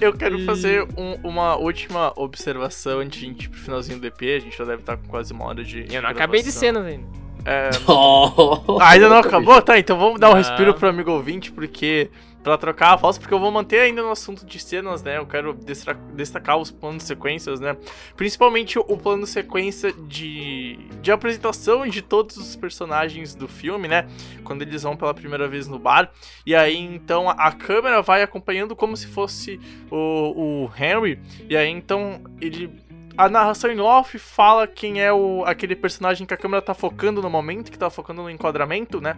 Eu 0.00 0.12
quero 0.12 0.38
E- 0.38 0.44
fazer 0.44 0.82
um- 0.96 1.14
uma 1.22 1.56
última 1.56 2.12
observação 2.16 2.98
antes 3.00 3.20
de 3.20 3.26
a 3.26 3.28
gente 3.28 3.44
ir 3.44 3.48
pro 3.48 3.58
finalzinho 3.60 3.98
do 4.00 4.06
EP. 4.06 4.22
A 4.36 4.40
gente 4.40 4.56
já 4.56 4.64
deve 4.64 4.80
estar 4.82 4.96
com 4.96 5.06
quase 5.08 5.32
uma 5.32 5.44
hora 5.46 5.62
de. 5.62 5.86
Eu 5.94 6.02
não 6.02 6.10
acabei 6.10 6.40
de 6.42 6.50
gravação. 6.50 6.60
cenas 6.60 6.84
ainda. 6.86 7.06
É, 7.44 7.70
Oh. 7.88 8.78
Ah, 8.80 8.90
ainda 8.90 9.08
não 9.08 9.18
acabou? 9.18 9.60
Tá, 9.60 9.78
então 9.78 9.98
vamos 9.98 10.20
dar 10.20 10.30
um 10.30 10.34
respiro 10.34 10.74
pro 10.74 10.88
amigo 10.88 11.10
ouvinte, 11.10 11.50
porque. 11.52 12.10
Pra 12.42 12.58
trocar 12.58 12.94
a 12.94 12.96
voz, 12.96 13.18
porque 13.18 13.32
eu 13.32 13.38
vou 13.38 13.52
manter 13.52 13.78
ainda 13.78 14.02
no 14.02 14.10
assunto 14.10 14.44
de 14.44 14.58
cenas, 14.58 15.00
né? 15.00 15.16
Eu 15.16 15.24
quero 15.24 15.56
destacar 16.12 16.58
os 16.58 16.72
planos 16.72 17.04
sequências, 17.04 17.60
né? 17.60 17.76
Principalmente 18.16 18.80
o 18.80 18.96
plano 18.96 19.24
sequência 19.28 19.92
de, 19.92 20.76
de 21.00 21.12
apresentação 21.12 21.86
de 21.86 22.02
todos 22.02 22.36
os 22.36 22.56
personagens 22.56 23.36
do 23.36 23.46
filme, 23.46 23.86
né? 23.86 24.08
Quando 24.42 24.62
eles 24.62 24.82
vão 24.82 24.96
pela 24.96 25.14
primeira 25.14 25.46
vez 25.46 25.68
no 25.68 25.78
bar. 25.78 26.10
E 26.44 26.52
aí, 26.52 26.76
então, 26.76 27.30
a, 27.30 27.34
a 27.34 27.52
câmera 27.52 28.02
vai 28.02 28.24
acompanhando 28.24 28.74
como 28.74 28.96
se 28.96 29.06
fosse 29.06 29.60
o, 29.88 30.64
o 30.64 30.70
Henry. 30.76 31.20
E 31.48 31.56
aí, 31.56 31.70
então, 31.70 32.22
ele 32.40 32.68
a 33.16 33.28
narração 33.28 33.70
em 33.70 33.80
off 33.80 34.18
fala 34.18 34.66
quem 34.66 35.00
é 35.00 35.12
o 35.12 35.44
aquele 35.44 35.76
personagem 35.76 36.26
que 36.26 36.34
a 36.34 36.36
câmera 36.36 36.62
tá 36.62 36.74
focando 36.74 37.20
no 37.20 37.30
momento, 37.30 37.70
que 37.70 37.78
tá 37.78 37.90
focando 37.90 38.22
no 38.22 38.30
enquadramento, 38.30 39.00
né? 39.00 39.16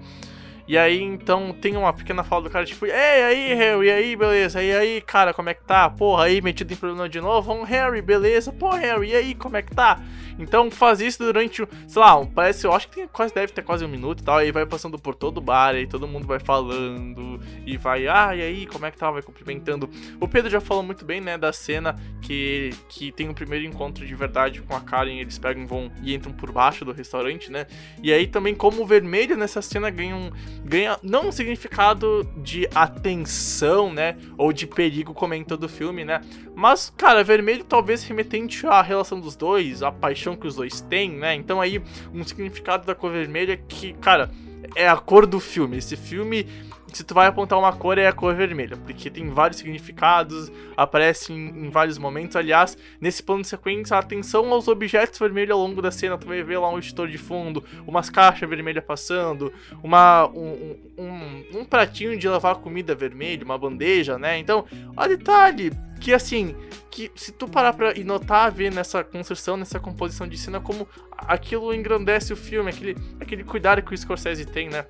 E 0.67 0.79
aí, 0.79 1.03
então, 1.03 1.53
tem 1.53 1.77
uma 1.77 1.93
pequena 1.93 2.25
fala 2.25 2.45
do 2.45 2.51
cara, 2.51 2.65
tipo, 2.65 2.87
Ei, 2.87 2.93
aí, 2.93 3.55
Harry, 3.55 3.87
e 3.87 3.91
aí, 3.91 4.17
beleza? 4.17 4.62
E 4.62 4.75
aí, 4.75 5.01
cara, 5.03 5.35
como 5.35 5.51
é 5.51 5.55
que 5.55 5.62
tá? 5.62 5.91
Porra, 5.91 6.25
aí, 6.25 6.41
metido 6.41 6.73
em 6.73 6.77
problema 6.77 7.07
de 7.09 7.21
novo? 7.21 7.53
Um 7.53 7.65
Harry, 7.65 8.01
beleza? 8.01 8.51
Pô, 8.51 8.71
Harry, 8.71 9.11
e 9.11 9.15
aí, 9.15 9.35
como 9.35 9.59
é 9.59 9.62
que 9.62 9.75
tá? 9.75 10.01
Então, 10.39 10.71
faz 10.71 11.01
isso 11.03 11.19
durante, 11.23 11.62
sei 11.87 12.01
lá, 12.03 12.19
um- 12.19 12.27
parece, 12.27 12.67
eu 12.67 12.73
acho 12.73 12.89
que 12.89 12.95
tem, 12.97 13.07
quase 13.09 13.33
deve 13.35 13.53
ter 13.53 13.62
quase 13.62 13.85
um 13.85 13.89
minuto 13.89 14.21
e 14.21 14.25
tal, 14.25 14.39
aí 14.39 14.51
vai 14.51 14.65
passando 14.67 14.99
por 14.99 15.15
todo 15.15 15.39
o 15.39 15.41
bar, 15.41 15.75
aí 15.75 15.87
todo 15.87 16.09
mundo 16.09 16.27
vai 16.27 16.41
falando, 16.41 17.39
e 17.67 17.77
vai, 17.77 18.09
ah, 18.09 18.35
e 18.35 18.41
aí, 18.43 18.67
como 18.67 18.87
é 18.87 18.91
que 18.91 18.97
tá? 18.99 19.11
Vai 19.11 19.23
cumprimentando. 19.23 19.89
O 20.19 20.27
Pedro 20.27 20.51
já 20.51 20.61
falou 20.61 20.83
muito 20.83 21.05
bem, 21.05 21.21
né, 21.21 21.37
da 21.39 21.53
cena 21.53 21.95
que, 22.23 22.71
que 22.89 23.12
tem 23.12 23.29
o 23.29 23.35
primeiro 23.35 23.65
encontro 23.65 24.05
de 24.05 24.15
verdade 24.15 24.61
com 24.62 24.75
a 24.75 24.81
Karen, 24.81 25.19
eles 25.21 25.39
pegam 25.39 25.67
vão 25.67 25.93
e 26.03 26.15
entram 26.15 26.33
por 26.33 26.51
baixo 26.51 26.85
do 26.85 26.91
restaurante, 26.93 27.53
né? 27.53 27.67
E 28.03 28.12
aí 28.12 28.27
também 28.27 28.55
como 28.55 28.83
o 28.83 28.87
vermelho 28.87 29.37
nessa 29.37 29.61
cena 29.62 29.89
ganha 29.91 30.17
um 30.17 30.31
ganha 30.64 30.98
não 31.02 31.28
um 31.28 31.32
significado 31.32 32.28
de 32.36 32.68
atenção, 32.74 33.92
né, 33.92 34.16
ou 34.36 34.52
de 34.52 34.66
perigo 34.66 35.14
como 35.14 35.34
é 35.34 35.36
em 35.36 35.44
todo 35.44 35.68
filme, 35.68 36.05
né? 36.05 36.20
Mas, 36.55 36.92
cara, 36.96 37.24
vermelho 37.24 37.64
talvez 37.64 38.02
remetente 38.05 38.66
à 38.66 38.82
relação 38.82 39.20
dos 39.20 39.36
dois, 39.36 39.82
à 39.82 39.90
paixão 39.90 40.36
que 40.36 40.46
os 40.46 40.55
dois 40.57 40.80
têm, 40.80 41.11
né? 41.12 41.34
Então 41.34 41.61
aí 41.61 41.82
um 42.12 42.24
significado 42.24 42.86
da 42.86 42.94
cor 42.94 43.11
vermelha 43.11 43.57
que, 43.57 43.92
cara, 43.94 44.30
é 44.74 44.88
a 44.88 44.96
cor 44.96 45.26
do 45.26 45.40
filme. 45.40 45.76
Esse 45.76 45.96
filme 45.96 46.46
se 46.95 47.05
tu 47.05 47.14
vai 47.14 47.26
apontar 47.26 47.59
uma 47.59 47.72
cor, 47.72 47.99
é 47.99 48.07
a 48.07 48.12
cor 48.12 48.34
vermelha, 48.34 48.76
porque 48.76 49.11
tem 49.11 49.28
vários 49.28 49.59
significados, 49.59 50.51
aparece 50.76 51.32
em, 51.32 51.66
em 51.66 51.70
vários 51.70 51.99
momentos. 51.99 52.36
Aliás, 52.36 52.76
nesse 53.01 53.22
plano 53.22 53.42
de 53.42 53.49
sequência, 53.49 53.97
atenção 53.97 54.53
aos 54.53 54.68
objetos 54.68 55.18
vermelhos 55.18 55.53
ao 55.53 55.59
longo 55.59 55.82
da 55.82 55.90
cena. 55.90 56.18
Tu 56.18 56.26
vai 56.26 56.42
ver 56.42 56.59
lá 56.59 56.70
um 56.70 56.78
editor 56.78 57.09
de 57.09 57.18
fundo, 57.18 57.64
umas 57.86 58.11
caixas 58.11 58.49
vermelhas 58.49 58.84
passando, 58.84 59.53
uma, 59.82 60.26
um, 60.28 60.76
um, 60.99 61.61
um 61.61 61.64
pratinho 61.64 62.16
de 62.16 62.28
lavar 62.28 62.57
comida 62.57 62.95
vermelho, 62.95 63.45
uma 63.45 63.59
bandeja, 63.59 64.18
né? 64.18 64.38
Então, 64.38 64.64
ó 64.97 65.07
detalhe 65.07 65.72
que 66.01 66.12
assim, 66.12 66.55
que 66.90 67.11
se 67.16 67.32
tu 67.32 67.49
parar 67.49 67.72
pra 67.72 67.97
e 67.97 68.05
notar, 68.05 68.53
ver 68.53 68.70
nessa 68.70 69.03
construção, 69.03 69.57
nessa 69.57 69.80
composição 69.80 70.28
de 70.28 70.36
cena, 70.36 70.61
como 70.61 70.86
aquilo 71.16 71.74
engrandece 71.74 72.32
o 72.32 72.36
filme, 72.36 72.70
aquele, 72.70 72.97
aquele 73.18 73.42
cuidado 73.42 73.82
que 73.82 73.95
o 73.95 73.97
Scorsese 73.97 74.45
tem, 74.45 74.68
né? 74.68 74.84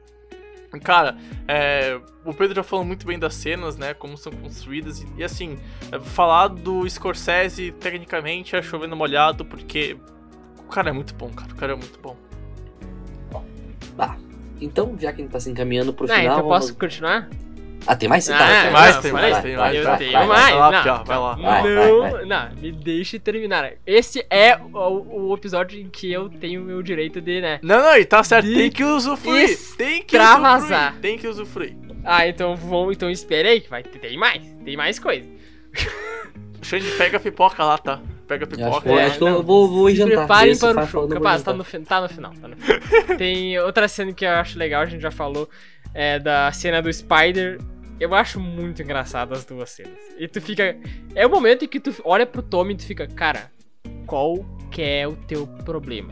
Cara, 0.81 1.17
é, 1.49 1.99
o 2.25 2.33
Pedro 2.35 2.55
já 2.57 2.63
falou 2.63 2.85
muito 2.85 3.07
bem 3.07 3.19
das 3.19 3.35
cenas, 3.35 3.77
né? 3.77 3.95
Como 3.95 4.17
são 4.17 4.33
construídas. 4.33 5.01
E, 5.01 5.07
e, 5.19 5.25
assim, 5.25 5.59
é, 5.93 5.99
falar 6.01 6.49
do 6.49 6.89
Scorsese, 6.89 7.73
tecnicamente, 7.73 8.55
é 8.57 8.63
chovendo 8.63 8.97
molhado, 8.97 9.45
porque 9.45 9.97
o 10.59 10.69
cara 10.71 10.91
é 10.91 10.93
muito 10.93 11.15
bom, 11.15 11.31
cara. 11.31 11.53
O 11.53 11.57
cara 11.57 11.73
é 11.73 11.77
muito 11.77 11.99
bom. 12.01 12.17
Tá. 13.97 14.17
Então, 14.61 14.97
já 14.99 15.13
que 15.13 15.21
a 15.21 15.25
gente 15.25 15.33
tá 15.33 15.41
se 15.41 15.51
encaminhando 15.51 15.93
pro 15.93 16.07
Ah, 16.07 16.17
final. 16.17 16.25
então 16.39 16.49
vamos- 16.49 16.67
posso 16.67 16.79
continuar? 16.79 17.29
Ah, 17.87 17.95
tem 17.97 18.09
mais? 18.09 18.29
Ah, 18.31 18.39
Tá, 18.39 18.47
tem 18.47 18.57
tá, 18.65 18.71
mais, 18.71 18.97
tá, 18.97 19.03
tem 19.03 19.13
mais, 19.13 19.39
tem 19.43 19.57
mais, 19.57 19.75
eu 19.77 19.97
tenho 19.99 20.13
mais. 20.13 20.29
vai 20.29 20.55
lá, 21.19 21.37
não, 21.63 22.27
não, 22.27 22.51
me 22.57 22.73
deixe 22.73 23.19
terminar. 23.19 23.73
Esse 23.87 24.25
é 24.31 24.57
o, 24.57 25.29
o 25.31 25.35
episódio 25.35 25.79
em 25.81 25.89
que 25.89 26.11
eu 26.13 26.29
tenho 26.29 26.63
o 26.63 26.65
meu 26.65 26.83
direito 26.83 27.21
de, 27.21 27.41
né? 27.41 27.59
Não, 27.63 27.79
não, 27.83 27.97
e 27.97 28.05
tá 28.05 28.23
certo, 28.25 28.47
tem 28.53 28.71
que 28.71 28.83
usufruir. 28.85 29.59
Tem 29.77 30.03
que 30.03 30.17
usufruir. 30.19 30.95
Tem 31.01 31.19
que 31.19 31.29
usufruir. 31.29 31.77
Ah, 32.05 32.27
então 32.29 32.55
vou, 32.57 32.93
então 32.93 33.11
espere 33.11 33.49
aí 33.49 33.61
que 33.61 33.69
vai 33.71 33.83
tem 33.83 34.17
mais, 34.17 34.43
tem 34.65 34.77
mais 34.77 34.99
coisa. 34.99 35.27
Xande, 36.63 36.87
pega 36.93 37.19
a 37.19 37.21
pipoca 37.21 37.63
lá, 37.65 37.77
tá? 37.79 38.01
Pega 38.27 38.47
a 38.47 38.49
Eu 38.49 38.67
acho, 38.69 38.81
pipoca. 38.81 38.81
que- 38.83 38.89
eu 38.89 38.99
É, 38.99 39.05
acho 39.07 39.19
que 39.19 39.25
eu 39.25 39.43
vou, 39.43 39.69
vou 39.69 39.91
jantar. 39.91 40.17
preparem 40.27 40.57
para 40.57 40.83
o 40.83 40.87
show. 40.87 41.09
Capaz, 41.09 41.43
tá 41.43 41.53
no, 41.53 41.59
tá 41.65 42.01
no 42.01 42.09
final. 42.09 42.33
Tá 42.33 42.49
no 42.49 42.57
final. 42.57 42.79
Tem 43.19 43.59
outra 43.59 43.87
cena 43.87 44.13
que 44.15 44.25
eu 44.25 44.31
acho 44.31 44.59
legal, 44.59 44.81
a 44.83 44.87
gente 44.87 45.03
já 45.03 45.11
falou, 45.11 45.49
é 45.93 46.19
da 46.19 46.51
cena 46.53 46.81
do 46.81 46.91
Spider. 46.91 47.59
Eu 48.05 48.15
acho 48.15 48.39
muito 48.39 48.83
engraçado 48.83 49.33
as 49.33 49.45
duas 49.45 49.71
cenas. 49.71 49.99
E 50.19 50.29
tu 50.29 50.41
fica. 50.41 50.77
É 51.15 51.27
o 51.27 51.31
momento 51.31 51.65
em 51.65 51.69
que 51.69 51.81
tu 51.81 51.95
olha 52.05 52.27
pro 52.27 52.43
Tommy 52.43 52.75
e 52.75 52.77
tu 52.77 52.85
fica, 52.85 53.07
cara, 53.07 53.51
qual 54.07 54.45
que 54.71 54.83
é 54.83 55.09
o 55.09 55.17
teu 55.17 55.47
problema? 55.65 56.11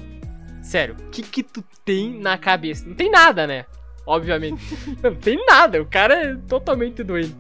Sério, 0.63 0.95
o 0.99 1.11
que 1.11 1.23
que 1.23 1.43
tu 1.43 1.63
tem 1.85 2.19
na 2.19 2.39
cabeça? 2.39 2.87
Não 2.87 2.95
tem 2.95 3.11
nada, 3.11 3.47
né? 3.47 3.67
Obviamente. 4.07 4.63
Não 5.03 5.15
tem 5.15 5.45
nada, 5.47 5.81
o 5.83 5.87
cara 5.87 6.15
é 6.15 6.35
totalmente 6.49 7.03
doente. 7.05 7.37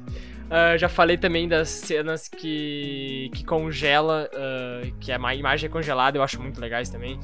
Ah, 0.50 0.76
já 0.76 0.88
falei 0.88 1.16
também 1.16 1.48
das 1.48 1.70
cenas 1.70 2.28
que, 2.28 3.30
que 3.34 3.44
congela, 3.44 4.28
ah, 4.34 4.82
que 5.00 5.10
a 5.10 5.18
ma- 5.18 5.34
imagem 5.34 5.68
é 5.68 5.72
congelada, 5.72 6.18
eu 6.18 6.22
acho 6.22 6.40
muito 6.42 6.60
legais 6.60 6.88
também. 6.90 7.18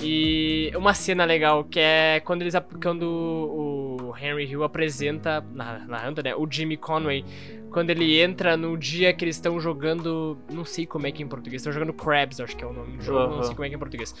E 0.00 0.70
uma 0.76 0.94
cena 0.94 1.24
legal 1.24 1.64
que 1.64 1.80
é 1.80 2.20
quando 2.24 2.42
eles 2.42 2.54
ap- 2.54 2.80
quando 2.80 3.02
o 3.02 3.87
Henry 4.16 4.44
Hill 4.44 4.62
apresenta 4.62 5.44
na 5.52 5.78
narrando, 5.86 6.22
né, 6.22 6.34
o 6.34 6.46
Jimmy 6.50 6.76
Conway, 6.76 7.24
quando 7.70 7.90
ele 7.90 8.18
entra 8.18 8.56
no 8.56 8.76
dia 8.76 9.12
que 9.12 9.24
eles 9.24 9.36
estão 9.36 9.60
jogando, 9.60 10.38
não 10.50 10.64
sei 10.64 10.86
como 10.86 11.06
é 11.06 11.12
que 11.12 11.22
é 11.22 11.26
em 11.26 11.28
português, 11.28 11.60
estão 11.60 11.72
jogando 11.72 11.92
Crabs, 11.92 12.40
acho 12.40 12.56
que 12.56 12.64
é 12.64 12.66
o 12.66 12.72
nome 12.72 12.96
do 12.96 13.02
jogo, 13.02 13.26
não 13.26 13.34
Aham. 13.34 13.42
sei 13.42 13.54
como 13.54 13.64
é 13.64 13.68
que 13.68 13.74
é 13.74 13.76
em 13.76 13.78
português. 13.78 14.14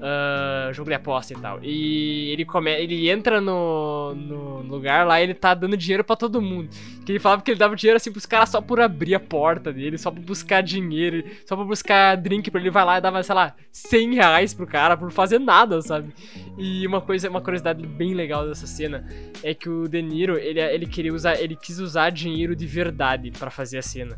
Ah, 0.00 0.70
jogo 0.72 0.88
de 0.88 0.94
aposta 0.94 1.34
e 1.34 1.36
tal. 1.36 1.58
E 1.62 2.30
ele 2.30 2.44
come, 2.44 2.70
ele 2.70 3.10
entra 3.10 3.40
no, 3.40 4.14
no 4.14 4.62
lugar 4.62 5.06
lá, 5.06 5.20
e 5.20 5.24
ele 5.24 5.34
tá 5.34 5.52
dando 5.54 5.76
dinheiro 5.76 6.02
pra 6.02 6.16
todo 6.16 6.40
mundo. 6.40 6.70
Que 7.04 7.12
ele 7.12 7.18
falava 7.18 7.42
que 7.42 7.50
ele 7.50 7.58
dava 7.58 7.76
dinheiro 7.76 7.96
assim 7.98 8.10
pros 8.10 8.24
caras 8.26 8.48
só 8.48 8.60
por 8.60 8.80
abrir 8.80 9.14
a 9.14 9.20
porta 9.20 9.70
dele, 9.72 9.98
só 9.98 10.10
pra 10.10 10.22
buscar 10.22 10.62
dinheiro, 10.62 11.22
só 11.46 11.54
pra 11.54 11.64
buscar 11.64 12.16
drink 12.16 12.50
pra 12.50 12.60
ele 12.60 12.70
vai 12.70 12.84
lá 12.84 12.98
e 12.98 13.00
dava, 13.02 13.22
sei 13.22 13.34
lá, 13.34 13.54
100 13.70 14.14
reais 14.14 14.54
pro 14.54 14.66
cara 14.66 14.96
por 14.96 15.10
fazer 15.10 15.38
nada, 15.38 15.82
sabe? 15.82 16.12
E 16.56 16.86
uma 16.86 17.02
coisa, 17.02 17.28
uma 17.28 17.42
curiosidade 17.42 17.86
bem 17.86 18.14
legal 18.14 18.48
dessa 18.48 18.66
cena 18.66 19.06
é 19.42 19.54
que 19.54 19.68
o 19.68 19.88
De 19.88 20.00
Niro, 20.00 20.38
ele, 20.38 20.60
ele 20.60 20.86
queria 20.86 21.12
usar, 21.12 21.40
ele 21.40 21.56
quis 21.56 21.78
usar 21.78 22.10
dinheiro 22.10 22.54
de 22.54 22.66
verdade 22.66 23.30
pra 23.30 23.50
fazer 23.50 23.78
a 23.78 23.82
cena. 23.82 24.16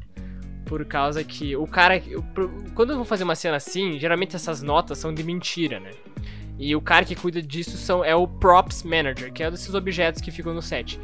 Por 0.64 0.84
causa 0.84 1.22
que 1.22 1.54
o 1.56 1.66
cara. 1.66 2.02
Quando 2.74 2.90
eu 2.90 2.96
vou 2.96 3.04
fazer 3.04 3.24
uma 3.24 3.36
cena 3.36 3.56
assim, 3.56 3.98
geralmente 3.98 4.34
essas 4.34 4.62
notas 4.62 4.98
são 4.98 5.14
de 5.14 5.22
mentira, 5.22 5.78
né? 5.78 5.90
E 6.58 6.74
o 6.74 6.80
cara 6.80 7.04
que 7.04 7.14
cuida 7.14 7.42
disso 7.42 7.76
são, 7.76 8.04
é 8.04 8.14
o 8.14 8.26
Props 8.26 8.82
Manager, 8.82 9.32
que 9.32 9.42
é 9.42 9.48
um 9.48 9.50
desses 9.50 9.74
objetos 9.74 10.22
que 10.22 10.30
ficam 10.30 10.54
no 10.54 10.62
set. 10.62 10.98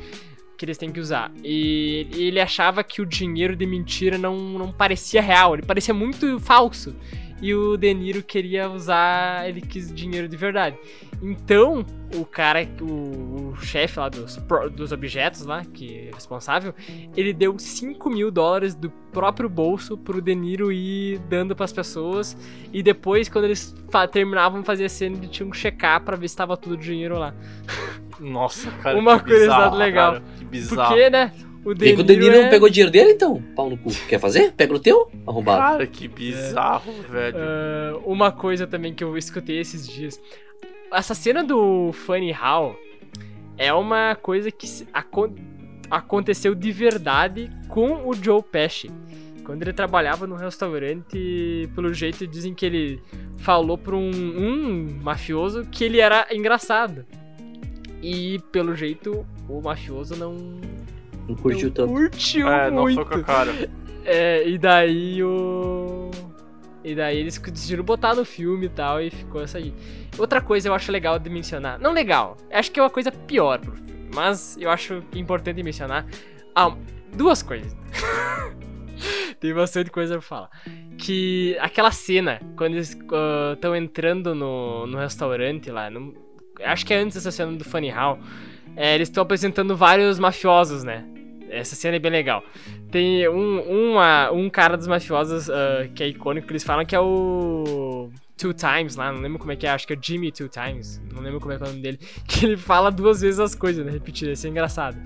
Que 0.56 0.64
eles 0.64 0.78
têm 0.78 0.90
que 0.90 1.00
usar. 1.00 1.30
E 1.44 2.08
ele 2.14 2.40
achava 2.40 2.82
que 2.82 3.02
o 3.02 3.06
dinheiro 3.06 3.54
de 3.54 3.66
mentira 3.66 4.16
não, 4.16 4.36
não 4.36 4.72
parecia 4.72 5.20
real, 5.20 5.54
ele 5.54 5.62
parecia 5.62 5.92
muito 5.92 6.40
falso. 6.40 6.94
E 7.42 7.52
o 7.54 7.76
De 7.76 7.92
Niro 7.92 8.22
queria 8.22 8.70
usar, 8.70 9.48
ele 9.48 9.60
quis 9.60 9.92
dinheiro 9.92 10.28
de 10.28 10.36
verdade. 10.36 10.78
Então, 11.20 11.84
o 12.14 12.24
cara, 12.24 12.60
o, 12.80 13.50
o 13.50 13.56
chefe 13.56 13.98
lá 13.98 14.08
dos, 14.08 14.36
dos 14.72 14.92
objetos 14.92 15.44
lá, 15.44 15.64
que 15.64 16.08
é 16.08 16.14
responsável, 16.14 16.72
ele 17.16 17.32
deu 17.32 17.58
5 17.58 18.08
mil 18.08 18.30
dólares 18.30 18.76
do 18.76 18.90
próprio 19.12 19.48
bolso 19.48 19.98
pro 19.98 20.22
De 20.22 20.36
Niro 20.36 20.70
ir 20.70 21.18
dando 21.28 21.56
pras 21.56 21.72
pessoas. 21.72 22.36
E 22.72 22.80
depois, 22.80 23.28
quando 23.28 23.46
eles 23.46 23.74
terminavam 24.12 24.60
de 24.60 24.66
fazer 24.66 24.84
a 24.84 24.88
cena, 24.88 25.16
eles 25.16 25.30
tinham 25.30 25.50
que 25.50 25.56
checar 25.56 26.00
pra 26.00 26.16
ver 26.16 26.28
se 26.28 26.36
tava 26.36 26.56
tudo 26.56 26.74
o 26.74 26.78
dinheiro 26.78 27.18
lá. 27.18 27.34
Nossa, 28.20 28.70
cara. 28.70 28.96
Uma 28.96 29.18
curiosidade 29.18 29.58
bizarro, 29.58 29.76
legal. 29.76 30.12
cara, 30.12 30.24
que 30.38 30.44
bizarro. 30.44 30.88
Porque, 30.88 31.10
né? 31.10 31.32
O 31.64 31.72
E 31.72 31.74
que 31.94 32.00
o 32.00 32.02
De 32.02 32.16
Niro 32.16 32.34
é- 32.34 32.42
não 32.42 32.50
pegou 32.50 32.68
dinheiro 32.68 32.90
dele, 32.90 33.12
então? 33.12 33.40
Pau 33.54 33.70
no 33.70 33.76
cu. 33.76 33.90
Quer 34.08 34.18
fazer? 34.18 34.52
Pega 34.52 34.74
o 34.74 34.78
teu, 34.80 35.10
arrombado. 35.26 35.60
Cara, 35.60 35.86
que 35.86 36.08
bizarro, 36.08 36.92
velho. 37.08 37.36
Ah, 37.38 38.00
uma 38.04 38.32
coisa 38.32 38.66
também 38.66 38.92
que 38.92 39.04
eu 39.04 39.16
escutei 39.16 39.58
esses 39.60 39.86
dias. 39.86 40.20
Essa 40.92 41.14
cena 41.14 41.44
do 41.44 41.92
Funny 41.92 42.32
How 42.32 42.76
é 43.56 43.72
uma 43.72 44.16
coisa 44.20 44.50
que 44.50 44.66
acon- 44.92 45.34
aconteceu 45.90 46.54
de 46.54 46.72
verdade 46.72 47.48
com 47.68 48.08
o 48.08 48.12
Joe 48.14 48.42
Pesci. 48.42 48.90
Quando 49.44 49.62
ele 49.62 49.72
trabalhava 49.72 50.26
no 50.26 50.34
restaurante, 50.36 51.68
pelo 51.74 51.92
jeito 51.94 52.26
dizem 52.26 52.54
que 52.54 52.64
ele 52.66 53.00
falou 53.38 53.76
pra 53.78 53.96
um, 53.96 54.10
um 54.10 54.98
mafioso 55.02 55.66
que 55.70 55.84
ele 55.84 56.00
era 56.00 56.26
engraçado. 56.32 57.04
E 58.02 58.40
pelo 58.50 58.74
jeito 58.74 59.24
o 59.48 59.60
mafioso 59.60 60.16
não, 60.16 60.60
Não 61.28 61.34
curtiu 61.36 61.68
não 61.68 61.74
tanto. 61.74 61.92
curtiu 61.92 62.48
É, 62.48 62.70
não 62.70 62.82
muito. 62.82 62.96
foi 62.96 63.04
com 63.04 63.14
a 63.14 63.22
cara. 63.24 63.52
É, 64.04 64.48
e 64.48 64.58
daí 64.58 65.22
o. 65.22 66.10
E 66.84 66.94
daí 66.96 67.18
eles 67.18 67.38
decidiram 67.38 67.84
botar 67.84 68.14
no 68.14 68.24
filme 68.24 68.66
e 68.66 68.68
tal, 68.68 69.00
e 69.00 69.10
ficou 69.10 69.40
essa 69.42 69.58
aí. 69.58 69.72
Outra 70.18 70.40
coisa 70.40 70.68
eu 70.68 70.74
acho 70.74 70.90
legal 70.90 71.18
de 71.18 71.30
mencionar. 71.30 71.78
Não 71.78 71.92
legal, 71.92 72.36
acho 72.50 72.70
que 72.72 72.80
é 72.80 72.82
uma 72.82 72.90
coisa 72.90 73.12
pior 73.12 73.60
pro 73.60 73.72
filme. 73.76 73.92
Mas 74.14 74.56
eu 74.60 74.68
acho 74.68 75.02
importante 75.14 75.62
mencionar. 75.62 76.06
Ah, 76.54 76.74
duas 77.16 77.42
coisas. 77.42 77.74
Tem 79.40 79.52
bastante 79.54 79.90
coisa 79.90 80.14
pra 80.14 80.22
falar. 80.22 80.50
Que 80.98 81.56
aquela 81.60 81.90
cena, 81.90 82.40
quando 82.56 82.74
eles 82.74 82.96
estão 83.54 83.74
entrando 83.74 84.34
no, 84.34 84.86
no 84.86 84.98
restaurante 84.98 85.70
lá, 85.70 85.90
no- 85.90 86.14
acho 86.64 86.84
que 86.86 86.92
é 86.94 86.98
antes 86.98 87.14
dessa 87.14 87.30
cena 87.30 87.52
do 87.52 87.64
Funny 87.64 87.90
How, 87.92 88.18
é, 88.76 88.94
eles 88.94 89.08
estão 89.08 89.22
apresentando 89.22 89.76
vários 89.76 90.18
mafiosos, 90.18 90.82
né? 90.84 91.04
Essa 91.50 91.74
cena 91.74 91.96
é 91.96 91.98
bem 91.98 92.10
legal. 92.10 92.42
Tem 92.90 93.28
um, 93.28 93.92
uma- 93.92 94.30
um 94.30 94.48
cara 94.48 94.76
dos 94.76 94.86
mafiosos 94.86 95.50
ah, 95.50 95.86
que 95.94 96.02
é 96.02 96.08
icônico, 96.08 96.46
que 96.46 96.52
eles 96.52 96.64
falam 96.64 96.84
que 96.84 96.94
é 96.96 97.00
o 97.00 98.08
Two 98.42 98.52
Times 98.52 98.96
lá, 98.96 99.12
não 99.12 99.20
lembro 99.20 99.38
como 99.38 99.52
é 99.52 99.56
que 99.56 99.64
é, 99.64 99.70
acho 99.70 99.86
que 99.86 99.92
é 99.92 99.98
Jimmy 100.00 100.32
Two 100.32 100.48
Times, 100.48 101.00
não 101.14 101.22
lembro 101.22 101.38
como 101.38 101.52
é 101.52 101.56
que 101.56 101.62
é 101.62 101.66
o 101.66 101.68
nome 101.68 101.80
dele, 101.80 102.00
que 102.26 102.44
ele 102.44 102.56
fala 102.56 102.90
duas 102.90 103.20
vezes 103.20 103.38
as 103.38 103.54
coisas, 103.54 103.86
né, 103.86 103.92
repetidas, 103.92 104.38
isso 104.38 104.48
é 104.48 104.50
engraçado. 104.50 104.96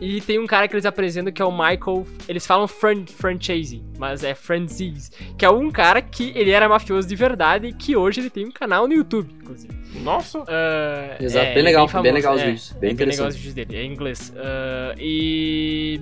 E 0.00 0.22
tem 0.22 0.38
um 0.38 0.46
cara 0.46 0.66
que 0.66 0.74
eles 0.74 0.86
apresentam 0.86 1.30
que 1.30 1.42
é 1.42 1.44
o 1.44 1.52
Michael, 1.52 2.06
eles 2.26 2.46
falam 2.46 2.66
Fran 2.66 3.04
Francese, 3.04 3.84
mas 3.98 4.24
é 4.24 4.34
Francis, 4.34 5.12
que 5.36 5.44
é 5.44 5.50
um 5.50 5.70
cara 5.70 6.00
que 6.00 6.32
ele 6.34 6.50
era 6.50 6.66
mafioso 6.66 7.06
de 7.06 7.14
verdade 7.14 7.66
e 7.66 7.72
que 7.74 7.94
hoje 7.94 8.20
ele 8.20 8.30
tem 8.30 8.46
um 8.46 8.50
canal 8.50 8.88
no 8.88 8.94
YouTube, 8.94 9.30
inclusive. 9.42 9.74
Nossa. 10.02 10.42
Ah, 10.48 11.16
Exato, 11.20 11.44
é, 11.44 11.54
bem 11.54 11.62
é 11.62 11.64
legal, 11.66 11.88
famoso, 11.88 12.02
bem 12.04 12.12
legal 12.14 12.34
os 12.34 12.40
é, 12.40 12.46
vídeos, 12.46 12.72
bem 12.72 12.90
é 12.90 12.94
bem 12.94 13.06
legal 13.08 13.28
os 13.28 13.36
vídeos 13.36 13.54
dele, 13.54 13.76
é 13.76 13.82
em 13.82 13.92
inglês. 13.92 14.32
Ah, 14.36 14.94
e 14.98 16.00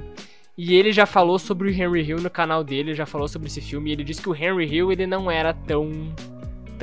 e 0.57 0.76
ele 0.76 0.92
já 0.92 1.05
falou 1.05 1.36
sobre 1.36 1.68
o 1.68 1.72
Henry 1.72 2.03
Hill 2.03 2.20
no 2.20 2.30
canal 2.30 2.62
dele, 2.62 2.95
já 2.95 3.05
falou 3.05 3.26
sobre 3.26 3.49
esse 3.49 3.61
filme, 3.61 3.90
e 3.90 3.92
ele 3.92 4.05
disse 4.05 4.22
que 4.22 4.28
o 4.28 4.34
Henry 4.34 4.72
Hill 4.72 4.92
ele 4.92 5.05
não 5.05 5.28
era 5.28 5.53
tão 5.53 5.90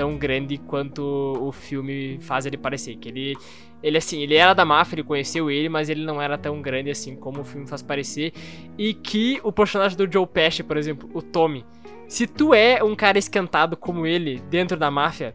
tão 0.02 0.18
grande 0.18 0.58
quanto 0.58 1.04
o 1.40 1.52
filme 1.52 2.18
faz 2.22 2.48
ele 2.48 2.58
parecer, 2.58 2.96
que 2.96 3.08
ele 3.08 3.38
ele 3.84 4.00
assim, 4.00 4.22
ele 4.22 4.34
era 4.34 4.54
da 4.54 4.66
máfia, 4.66 4.96
ele 4.96 5.04
conheceu 5.04 5.50
ele, 5.50 5.70
mas 5.70 5.90
ele 5.90 6.04
não 6.04 6.20
era 6.20 6.40
tão 6.40 6.60
grande 6.60 6.90
assim 6.90 7.16
como 7.16 7.42
o 7.42 7.44
filme 7.44 7.68
faz 7.68 7.84
parecer, 7.84 8.34
e 8.80 8.96
que 8.96 9.40
o 9.44 9.52
personagem 9.52 9.96
do 9.96 10.12
Joe 10.12 10.26
Pesci, 10.26 10.64
por 10.64 10.76
exemplo, 10.76 11.08
o 11.14 11.22
Tommy, 11.22 11.64
se 12.08 12.26
tu 12.26 12.52
é 12.52 12.84
um 12.84 12.96
cara 12.96 13.20
esquentado 13.20 13.78
como 13.78 14.08
ele 14.08 14.42
dentro 14.50 14.76
da 14.76 14.90
máfia, 14.90 15.32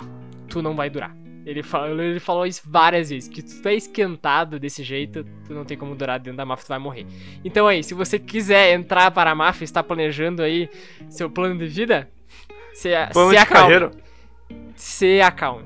tu 0.49 0.61
não 0.61 0.75
vai 0.75 0.91
durar. 0.91 1.17
Ele 1.45 1.63
falou, 1.63 2.01
ele 2.01 2.19
falou 2.19 2.45
isso 2.45 2.63
várias 2.65 3.11
vezes, 3.11 3.29
que 3.29 3.41
se 3.49 3.63
tu 3.63 3.69
é 3.69 3.75
esquentado 3.75 4.59
desse 4.59 4.83
jeito, 4.83 5.25
tu 5.47 5.55
não 5.55 5.65
tem 5.65 5.77
como 5.77 5.95
durar 5.95 6.19
dentro 6.19 6.39
da 6.39 6.45
máfia, 6.45 6.67
tu 6.67 6.71
vai 6.71 6.79
morrer. 6.81 7.07
Então 7.45 7.69
aí, 7.69 7.85
se 7.85 7.95
você 7.95 8.19
quiser 8.19 8.75
entrar 8.75 9.13
para 9.13 9.31
a 9.31 9.35
máfia, 9.35 9.65
está 9.65 9.81
planejando 9.81 10.43
aí 10.43 10.69
seu 11.09 11.31
plano 11.31 11.57
de 11.57 11.67
vida, 11.67 12.09
se, 12.75 12.91
Plano 13.13 13.31
se 13.31 13.37
de 13.37 13.43
acalme. 13.43 14.06
Se 14.77 15.23
acalme. 15.23 15.65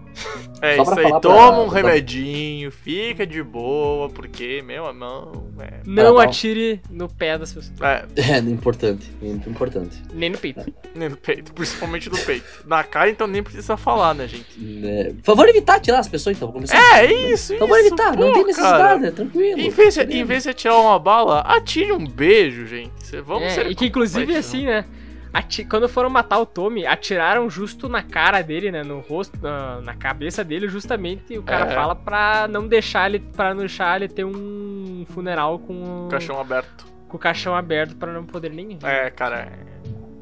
É 0.62 0.76
Só 0.76 0.82
isso 0.82 0.98
aí. 0.98 1.02
falar 1.02 1.20
pra- 1.20 1.30
Toma 1.30 1.60
um 1.62 1.66
remedinho, 1.68 2.70
fica 2.70 3.26
de 3.26 3.42
boa, 3.42 4.08
porque, 4.08 4.62
meu 4.62 4.86
irmão, 4.86 5.48
é. 5.58 5.80
Não 5.84 6.16
atire 6.18 6.80
no 6.88 7.08
pé 7.08 7.36
das 7.36 7.52
pessoas. 7.52 7.72
É, 7.80 8.04
É, 8.34 8.38
importante, 8.38 9.10
muito 9.20 9.50
importante. 9.50 10.00
Nem 10.14 10.30
no 10.30 10.38
peito. 10.38 10.64
nem 10.94 11.08
no 11.08 11.16
peito, 11.16 11.52
principalmente 11.52 12.08
no 12.08 12.18
peito. 12.18 12.44
Na 12.66 12.84
cara, 12.84 13.10
então 13.10 13.26
nem 13.26 13.42
precisa 13.42 13.76
falar, 13.76 14.14
né, 14.14 14.28
gente? 14.28 14.46
É, 14.86 15.12
favor 15.24 15.48
evitar 15.48 15.80
tirar 15.80 15.98
as 15.98 16.08
pessoas, 16.08 16.36
então, 16.36 16.52
começar. 16.52 16.76
É, 17.00 17.12
isso, 17.32 17.56
Favor 17.58 17.78
isso. 17.78 17.88
evitar, 17.88 18.14
pô, 18.16 18.20
não 18.26 18.32
tem 18.32 18.44
necessidade, 18.46 18.78
cara. 19.00 19.06
é 19.08 19.10
tranquilo. 19.10 19.60
Em 19.60 19.70
vez, 19.70 19.94
de, 19.94 20.00
entendeu? 20.02 20.20
em 20.20 20.24
vez 20.24 20.42
de 20.44 20.50
atirar 20.50 20.78
uma 20.78 20.98
bala, 21.00 21.40
atire 21.40 21.92
um 21.92 22.06
beijo, 22.06 22.64
gente. 22.66 22.90
Vamos 23.26 23.44
É, 23.44 23.50
ser 23.50 23.66
e 23.70 23.74
que 23.74 23.86
inclusive 23.86 24.20
completos, 24.26 24.46
assim, 24.48 24.66
né? 24.66 24.84
Ati- 25.32 25.64
quando 25.64 25.88
foram 25.88 26.10
matar 26.10 26.38
o 26.38 26.46
Tommy, 26.46 26.86
atiraram 26.86 27.48
justo 27.50 27.88
na 27.88 28.02
cara 28.02 28.42
dele, 28.42 28.70
né? 28.70 28.82
No 28.82 29.00
rosto, 29.00 29.38
na, 29.40 29.80
na 29.80 29.94
cabeça 29.94 30.42
dele, 30.44 30.68
justamente. 30.68 31.32
E 31.34 31.38
o 31.38 31.42
cara 31.42 31.70
É. 31.70 31.74
fala 31.74 31.94
pra 31.94 32.46
não 32.48 32.66
deixar 32.66 33.08
ele. 33.08 33.20
para 33.20 33.50
não 33.54 33.60
deixar 33.60 33.96
ele 34.00 34.08
ter 34.08 34.24
um 34.24 35.04
funeral 35.10 35.58
com 35.58 36.06
o 36.06 36.08
Caixão 36.08 36.40
aberto. 36.40 36.86
com 37.08 37.16
o 37.16 37.20
caixão 37.20 37.54
aberto 37.56 37.96
pra 37.96 38.12
não 38.12 38.24
poder 38.24 38.50
nem. 38.52 38.78
É, 38.82 39.10
cara. 39.10 39.50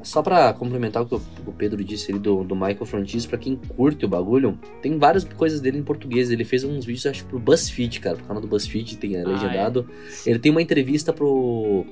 Só 0.01 0.21
pra 0.23 0.53
complementar 0.53 1.03
o 1.03 1.05
que 1.05 1.15
o 1.15 1.51
Pedro 1.51 1.83
disse 1.83 2.09
ali 2.09 2.19
do, 2.21 2.41
do 2.45 2.55
Michael 2.55 2.85
Francis, 2.85 3.25
pra 3.25 3.37
quem 3.37 3.57
curte 3.57 4.05
o 4.05 4.07
bagulho, 4.07 4.57
tem 4.81 4.97
várias 4.97 5.25
coisas 5.25 5.59
dele 5.59 5.77
em 5.77 5.83
português. 5.83 6.31
Ele 6.31 6.45
fez 6.45 6.63
uns 6.63 6.85
vídeos, 6.85 7.05
acho, 7.05 7.25
pro 7.25 7.37
BuzzFeed, 7.37 7.99
cara. 7.99 8.15
Pro 8.15 8.25
canal 8.25 8.41
do 8.41 8.47
BuzzFeed 8.47 8.95
tem 8.97 9.17
é, 9.17 9.23
Ah, 9.23 9.27
legendado. 9.27 9.89
Ele 10.25 10.39
tem 10.39 10.51
uma 10.53 10.61
entrevista 10.61 11.11
pro, 11.11 11.85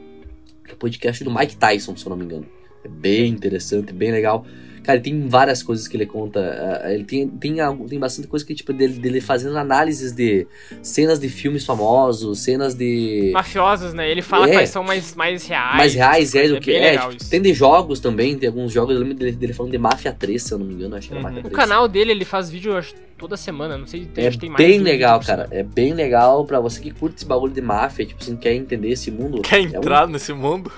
pro 0.63 0.77
podcast 0.77 1.21
do 1.21 1.29
Mike 1.29 1.57
Tyson, 1.57 1.97
se 1.97 2.05
eu 2.05 2.09
não 2.11 2.17
me 2.17 2.23
engano. 2.23 2.45
É 2.87 2.99
bem 2.99 3.27
interessante, 3.31 3.91
bem 3.93 4.11
legal. 4.11 4.45
Cara, 4.83 5.01
tem 5.01 5.27
várias 5.27 5.61
coisas 5.61 5.85
que 5.85 5.97
ele 5.97 6.05
conta. 6.05 6.39
ah, 6.81 6.93
Ele 6.93 7.03
tem, 7.03 7.27
tem, 7.27 7.57
tem 7.89 7.99
bastante 7.99 8.25
coisa 8.25 8.45
que, 8.45 8.55
tipo, 8.55 8.71
dele, 8.71 8.93
dele 8.93 9.19
fazendo 9.19 9.57
análises 9.57 10.13
de 10.13 10.47
cenas 10.81 11.19
de 11.19 11.27
filmes 11.27 11.65
famosos, 11.65 12.39
cenas 12.39 12.73
de. 12.73 13.31
Mafiosos, 13.33 13.93
né? 13.93 14.09
Ele 14.09 14.21
fala 14.21 14.47
É. 14.49 14.53
quais 14.53 14.69
são 14.69 14.85
mais, 14.85 15.13
mais 15.13 15.45
reais. 15.45 15.75
mais 15.75 15.93
reais, 15.93 16.31
reais 16.31 16.49
do 16.51 16.55
é 16.55 16.59
que 16.61 16.71
bem 16.71 16.81
é. 16.85 16.97
tipo, 16.99 17.25
tem 17.29 17.41
de 17.41 17.53
jogos 17.53 17.99
também, 17.99 18.37
tem 18.37 18.47
alguns 18.47 18.71
jogos. 18.71 18.95
Eu 18.95 19.01
lembro 19.01 19.15
dele, 19.15 19.33
dele 19.33 19.51
falando 19.51 19.73
de 19.73 19.77
Máfia 19.77 20.13
3, 20.17 20.41
se 20.41 20.53
eu 20.53 20.57
não 20.57 20.65
me 20.65 20.75
engano. 20.75 20.95
Acho 20.95 21.09
que 21.09 21.13
era 21.13 21.19
Uhum. 21.21 21.27
Máfia 21.27 21.39
O 21.41 21.49
3. 21.49 21.55
canal 21.57 21.85
dele, 21.89 22.11
ele 22.11 22.23
faz 22.23 22.49
vídeo 22.49 22.77
acho, 22.77 22.93
toda 23.17 23.35
semana, 23.35 23.77
não 23.77 23.85
sei, 23.87 24.05
tem, 24.05 24.23
É 24.23 24.27
acho 24.29 24.37
que 24.37 24.41
tem 24.45 24.49
mais 24.49 24.65
bem 24.65 24.77
de 24.77 24.83
um 24.83 24.83
legal, 24.85 25.19
cara. 25.19 25.47
É 25.51 25.63
bem 25.63 25.93
legal 25.93 26.45
pra 26.45 26.61
você 26.61 26.79
que 26.79 26.91
curte 26.91 27.17
esse 27.17 27.25
bagulho 27.25 27.51
de 27.51 27.59
máfia, 27.61 28.05
tipo, 28.05 28.23
assim, 28.23 28.37
quer 28.37 28.53
entender 28.53 28.91
esse 28.91 29.11
mundo. 29.11 29.41
Quer 29.41 29.57
É 29.59 29.63
um- 29.63 29.65
entrar 29.81 30.07
nesse 30.07 30.31
mundo? 30.31 30.71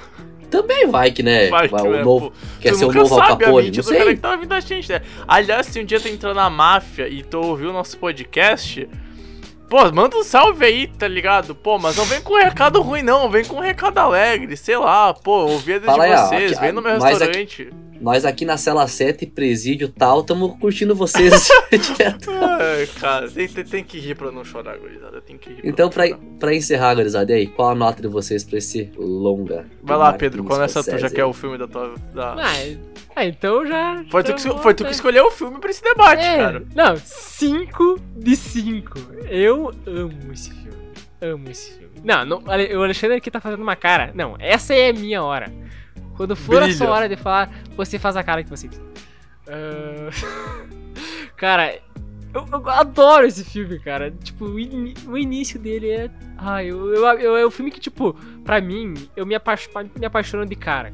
Também 0.49 0.87
vai 0.87 1.11
que, 1.11 1.21
né? 1.21 1.47
Vai 1.47 1.69
que, 1.69 1.75
o 1.75 1.91
né, 1.91 2.03
novo, 2.03 2.31
pô. 2.31 2.37
quer 2.59 2.73
ser 2.73 2.85
o 2.85 2.91
novo 2.91 3.19
Al 3.19 3.37
Capone, 3.37 3.65
não 3.65 3.71
do 3.71 3.83
cara 3.83 4.03
sei. 4.05 4.15
que 4.15 4.21
tá 4.21 4.55
a 4.55 4.59
gente, 4.59 4.89
né? 4.89 5.01
Aliás, 5.27 5.67
se 5.67 5.79
um 5.79 5.85
dia 5.85 5.99
tu 5.99 6.07
entrar 6.07 6.33
na 6.33 6.49
máfia 6.49 7.07
e 7.07 7.23
tu 7.23 7.37
ouvir 7.39 7.67
o 7.67 7.73
nosso 7.73 7.97
podcast, 7.97 8.89
pô, 9.69 9.91
manda 9.91 10.17
um 10.17 10.23
salve 10.23 10.65
aí, 10.65 10.87
tá 10.87 11.07
ligado? 11.07 11.53
Pô, 11.53 11.77
mas 11.77 11.95
não 11.95 12.05
vem 12.05 12.21
com 12.21 12.35
recado 12.35 12.81
ruim, 12.81 13.03
não. 13.03 13.29
Vem 13.29 13.45
com 13.45 13.59
recado 13.59 13.97
alegre, 13.99 14.57
sei 14.57 14.77
lá. 14.77 15.13
Pô, 15.13 15.45
ouvi 15.45 15.73
a 15.73 15.79
de 15.79 15.85
Fala 15.85 16.03
aí, 16.05 16.13
ó, 16.13 16.25
vocês, 16.27 16.51
aqui, 16.53 16.61
vem 16.61 16.71
no 16.71 16.81
meu 16.81 16.93
mas 16.99 17.03
aqui- 17.21 17.37
restaurante. 17.37 17.69
Nós 17.99 18.23
aqui 18.25 18.45
na 18.45 18.57
cela 18.57 18.87
7, 18.87 19.25
presídio 19.25 19.87
e 19.87 19.91
tal, 19.91 20.23
tamo 20.23 20.57
curtindo 20.57 20.95
vocês 20.95 21.49
direto. 21.69 22.31
Ai, 22.31 22.87
cara, 22.99 23.29
tem, 23.29 23.47
tem, 23.47 23.83
que 23.83 23.99
rir 23.99 24.15
pra 24.15 24.31
não 24.31 24.43
chorar, 24.43 24.77
gurizada. 24.77 25.21
Tem 25.21 25.37
que 25.37 25.49
rir. 25.49 25.61
Então, 25.63 25.89
pra 25.89 26.07
pra, 26.07 26.17
pra 26.39 26.55
encerrar, 26.55 26.95
gurizada, 26.95 27.31
e 27.31 27.35
aí, 27.35 27.47
qual 27.47 27.69
a 27.71 27.75
nota 27.75 28.01
de 28.01 28.07
vocês 28.07 28.43
pra 28.43 28.57
esse 28.57 28.91
longa? 28.97 29.65
Vai 29.83 29.97
lá, 29.97 30.13
Pedro, 30.13 30.43
qual 30.43 30.61
essa 30.61 30.81
tu 30.81 30.85
já 30.85 30.91
Scorsese? 30.91 31.15
quer 31.15 31.25
o 31.25 31.33
filme 31.33 31.57
da 31.57 31.67
tua. 31.67 31.93
Da... 32.13 32.35
Ah, 32.37 32.57
é- 32.57 32.77
ah, 33.15 33.25
então 33.25 33.65
já. 33.65 34.03
Foi, 34.09 34.23
tu 34.23 34.29
já 34.29 34.33
que, 34.35 34.61
foi 34.61 34.73
tu 34.73 34.85
que 34.85 34.91
escolheu 34.91 35.25
o 35.27 35.31
filme 35.31 35.59
pra 35.59 35.69
esse 35.69 35.83
debate, 35.83 36.23
É, 36.23 36.37
cara. 36.37 36.63
Não, 36.73 36.95
5 36.95 37.99
de 38.15 38.35
5. 38.35 38.97
Eu 39.29 39.73
amo 39.85 40.31
esse 40.31 40.51
filme. 40.51 40.77
Amo 41.21 41.49
esse 41.49 41.71
filme. 41.73 41.89
Não, 42.01 42.23
não, 42.25 42.37
o 42.45 42.83
Alexandre 42.83 43.17
aqui 43.17 43.29
tá 43.29 43.41
fazendo 43.41 43.61
uma 43.61 43.75
cara. 43.75 44.11
Não, 44.15 44.37
essa 44.39 44.73
é 44.73 44.89
a 44.89 44.93
minha 44.93 45.21
hora. 45.21 45.51
Quando 46.19 46.35
for 46.35 46.57
a 46.57 46.59
Brilha. 46.63 46.75
sua 46.77 46.89
hora 46.89 47.07
de 47.07 47.15
falar, 47.15 47.49
você 47.77 47.97
faz 47.97 48.17
a 48.17 48.23
cara 48.23 48.43
que 48.43 48.49
você 48.49 48.67
quiser. 48.67 48.83
Ah, 49.47 50.09
cara, 51.37 51.79
eu, 52.33 52.45
eu 52.51 52.69
adoro 52.69 53.25
esse 53.25 53.45
filme, 53.45 53.79
cara. 53.79 54.11
Tipo, 54.11 54.43
o, 54.43 54.59
ini- 54.59 54.93
o 55.07 55.17
início 55.17 55.57
dele 55.57 55.89
é. 55.89 56.09
Ai, 56.37 56.65
eu, 56.67 56.93
eu, 56.93 57.05
eu- 57.19 57.37
é 57.37 57.45
o 57.45 57.49
filme 57.49 57.71
que, 57.71 57.79
tipo, 57.79 58.13
pra 58.43 58.59
mim, 58.59 58.95
eu 59.15 59.25
me, 59.25 59.33
apaixo, 59.33 59.69
me 59.97 60.05
apaixono 60.05 60.45
de 60.45 60.57
cara. 60.57 60.91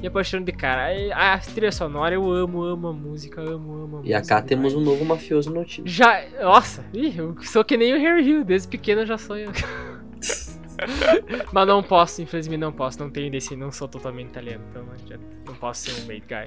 Me 0.00 0.06
apaixono 0.06 0.44
de 0.44 0.52
cara. 0.52 0.86
A 1.16 1.36
trilha 1.38 1.72
sonora, 1.72 2.14
eu 2.14 2.30
amo, 2.30 2.62
amo 2.62 2.86
a 2.86 2.92
música, 2.92 3.40
amo, 3.40 3.72
amo 3.72 3.96
a 3.96 4.00
E 4.00 4.14
música. 4.14 4.18
acá 4.18 4.40
temos 4.40 4.72
um 4.72 4.80
novo 4.80 5.04
mafioso 5.04 5.50
no 5.52 5.64
time. 5.64 5.88
Já. 5.90 6.22
Nossa, 6.40 6.84
ih, 6.94 7.12
eu 7.18 7.36
sou 7.42 7.64
que 7.64 7.76
nem 7.76 7.92
o 7.92 7.98
Harry 8.00 8.22
Hill, 8.24 8.44
desde 8.44 8.68
pequeno 8.68 9.00
eu 9.00 9.06
já 9.06 9.16
eu. 9.36 9.50
Mas 11.52 11.66
não 11.66 11.82
posso, 11.82 12.22
infelizmente 12.22 12.60
não 12.60 12.72
posso, 12.72 12.98
não 13.00 13.10
tenho 13.10 13.30
desse, 13.30 13.56
não 13.56 13.72
sou 13.72 13.88
totalmente 13.88 14.28
italiano, 14.28 14.64
então 14.70 14.84
não 14.84 14.92
adianta, 14.92 15.24
não 15.46 15.54
posso 15.54 15.90
ser 15.90 16.02
um 16.02 16.06
bad 16.06 16.20
guy. 16.20 16.46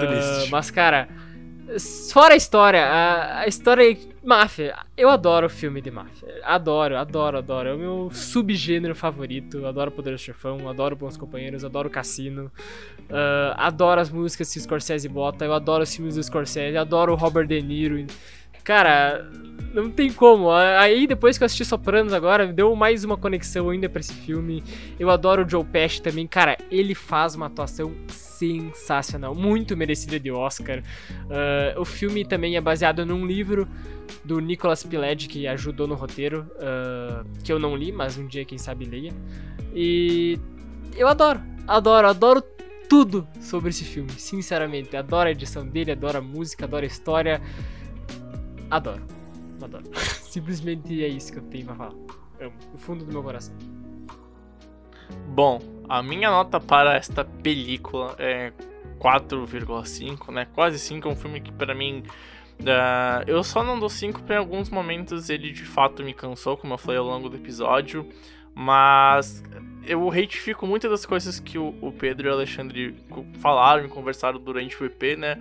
Triste. 0.00 0.50
mas 0.50 0.70
cara, 0.70 1.08
fora 2.12 2.34
a 2.34 2.36
história, 2.36 2.84
a, 2.84 3.40
a 3.40 3.46
história 3.46 3.96
Máfia, 4.24 4.76
eu 4.96 5.10
adoro 5.10 5.50
filme 5.50 5.80
de 5.80 5.90
máfia. 5.90 6.40
Adoro, 6.44 6.96
adoro, 6.96 7.38
adoro. 7.38 7.68
É 7.68 7.74
o 7.74 7.78
meu 7.78 8.10
subgênero 8.12 8.94
favorito. 8.94 9.66
Adoro 9.66 9.90
Poderoso 9.90 10.22
Chefão, 10.22 10.68
adoro 10.68 10.94
Bons 10.94 11.16
Companheiros, 11.16 11.64
adoro 11.64 11.90
Cassino. 11.90 12.44
Uh, 13.10 13.52
adoro 13.56 14.00
as 14.00 14.10
músicas 14.10 14.52
que 14.52 14.60
o 14.60 14.62
Scorsese 14.62 15.08
bota, 15.08 15.44
eu 15.44 15.52
adoro 15.52 15.82
os 15.82 15.92
filmes 15.92 16.14
do 16.14 16.22
Scorsese, 16.22 16.76
adoro 16.76 17.12
o 17.12 17.16
Robert 17.16 17.48
De 17.48 17.60
Niro. 17.60 18.06
Cara, 18.64 19.30
não 19.72 19.90
tem 19.90 20.12
como. 20.12 20.50
Aí 20.50 21.06
depois 21.06 21.38
que 21.38 21.44
eu 21.44 21.46
assisti 21.46 21.64
Sopranos 21.64 22.12
agora, 22.12 22.52
deu 22.52 22.74
mais 22.76 23.04
uma 23.04 23.16
conexão 23.16 23.70
ainda 23.70 23.88
pra 23.88 24.00
esse 24.00 24.12
filme. 24.12 24.62
Eu 24.98 25.10
adoro 25.10 25.44
o 25.44 25.48
Joe 25.48 25.64
Pesci 25.64 26.02
também. 26.02 26.26
Cara, 26.26 26.56
ele 26.70 26.94
faz 26.94 27.34
uma 27.34 27.46
atuação 27.46 27.92
sensacional, 28.08 29.34
muito 29.34 29.76
merecida 29.76 30.18
de 30.18 30.30
Oscar. 30.30 30.80
Uh, 30.80 31.80
o 31.80 31.84
filme 31.84 32.24
também 32.24 32.56
é 32.56 32.60
baseado 32.60 33.06
num 33.06 33.24
livro 33.24 33.68
do 34.24 34.40
Nicolas 34.40 34.82
Pileggi, 34.82 35.28
que 35.28 35.46
ajudou 35.46 35.86
no 35.86 35.94
roteiro, 35.94 36.46
uh, 36.56 37.24
que 37.42 37.52
eu 37.52 37.58
não 37.58 37.76
li, 37.76 37.90
mas 37.90 38.18
um 38.18 38.26
dia, 38.26 38.44
quem 38.44 38.58
sabe, 38.58 38.84
leia. 38.84 39.12
E 39.74 40.38
eu 40.96 41.08
adoro, 41.08 41.40
adoro, 41.66 42.08
adoro 42.08 42.42
tudo 42.88 43.26
sobre 43.40 43.70
esse 43.70 43.84
filme, 43.84 44.10
sinceramente. 44.10 44.94
Adoro 44.96 45.28
a 45.28 45.32
edição 45.32 45.66
dele, 45.66 45.92
adoro 45.92 46.18
a 46.18 46.20
música, 46.20 46.66
adoro 46.66 46.84
a 46.84 46.86
história. 46.86 47.40
Adoro, 48.72 49.02
adoro. 49.62 49.84
Simplesmente 50.24 51.04
é 51.04 51.06
isso 51.06 51.30
que 51.30 51.38
eu 51.38 51.42
tenho 51.42 51.66
pra 51.66 51.74
falar. 51.74 51.92
Amo, 52.40 52.54
do 52.72 52.78
fundo 52.78 53.04
do 53.04 53.12
meu 53.12 53.22
coração. 53.22 53.54
Bom, 55.28 55.60
a 55.86 56.02
minha 56.02 56.30
nota 56.30 56.58
para 56.58 56.96
esta 56.96 57.22
película 57.22 58.16
é 58.18 58.50
4,5, 58.98 60.32
né? 60.32 60.46
Quase 60.54 60.78
5, 60.78 61.06
é 61.06 61.12
um 61.12 61.16
filme 61.16 61.40
que 61.42 61.52
para 61.52 61.74
mim 61.74 62.02
Uh, 62.60 63.24
eu 63.26 63.42
só 63.42 63.64
não 63.64 63.80
dou 63.80 63.88
5 63.88 64.20
porque 64.20 64.32
em 64.32 64.36
alguns 64.36 64.70
momentos 64.70 65.28
ele 65.28 65.50
de 65.50 65.64
fato 65.64 66.04
me 66.04 66.14
cansou, 66.14 66.56
como 66.56 66.74
eu 66.74 66.78
falei 66.78 66.98
ao 66.98 67.04
longo 67.04 67.28
do 67.28 67.36
episódio. 67.36 68.08
Mas 68.54 69.42
eu 69.84 70.08
retifico 70.08 70.66
muitas 70.66 70.90
das 70.90 71.04
coisas 71.04 71.40
que 71.40 71.58
o, 71.58 71.92
Pedro 71.98 72.28
e 72.28 72.30
o 72.30 72.34
Alexandre 72.34 72.94
falaram 73.40 73.84
e 73.84 73.88
conversaram 73.88 74.38
durante 74.38 74.80
o 74.80 74.86
EP, 74.86 75.18
né? 75.18 75.38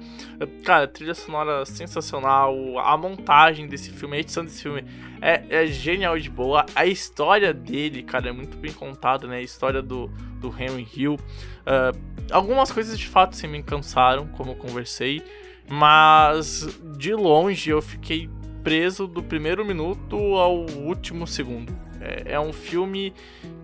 Cara, 0.63 0.87
trilha 0.87 1.13
sonora 1.13 1.65
sensacional, 1.65 2.55
a 2.79 2.97
montagem 2.97 3.67
desse 3.67 3.91
filme, 3.91 4.17
a 4.17 4.19
edição 4.19 4.43
desse 4.43 4.63
filme 4.63 4.83
é, 5.21 5.43
é 5.49 5.67
genial 5.67 6.17
de 6.17 6.29
boa. 6.29 6.65
A 6.75 6.85
história 6.85 7.53
dele, 7.53 8.01
cara, 8.01 8.29
é 8.29 8.31
muito 8.31 8.57
bem 8.57 8.73
contada, 8.73 9.27
né? 9.27 9.37
A 9.37 9.41
história 9.41 9.81
do, 9.81 10.07
do 10.39 10.49
Henry 10.49 10.87
Hill. 10.95 11.13
Uh, 11.13 11.97
algumas 12.31 12.71
coisas 12.71 12.97
de 12.97 13.07
fato 13.07 13.35
se 13.35 13.47
me 13.47 13.61
cansaram, 13.61 14.27
como 14.27 14.51
eu 14.51 14.55
conversei. 14.55 15.21
Mas 15.69 16.67
de 16.97 17.13
longe 17.13 17.69
eu 17.69 17.81
fiquei 17.81 18.29
preso 18.63 19.07
do 19.07 19.23
primeiro 19.23 19.63
minuto 19.63 20.15
ao 20.15 20.65
último 20.65 21.27
segundo. 21.27 21.90
É, 22.01 22.33
é 22.33 22.39
um 22.39 22.51
filme 22.51 23.13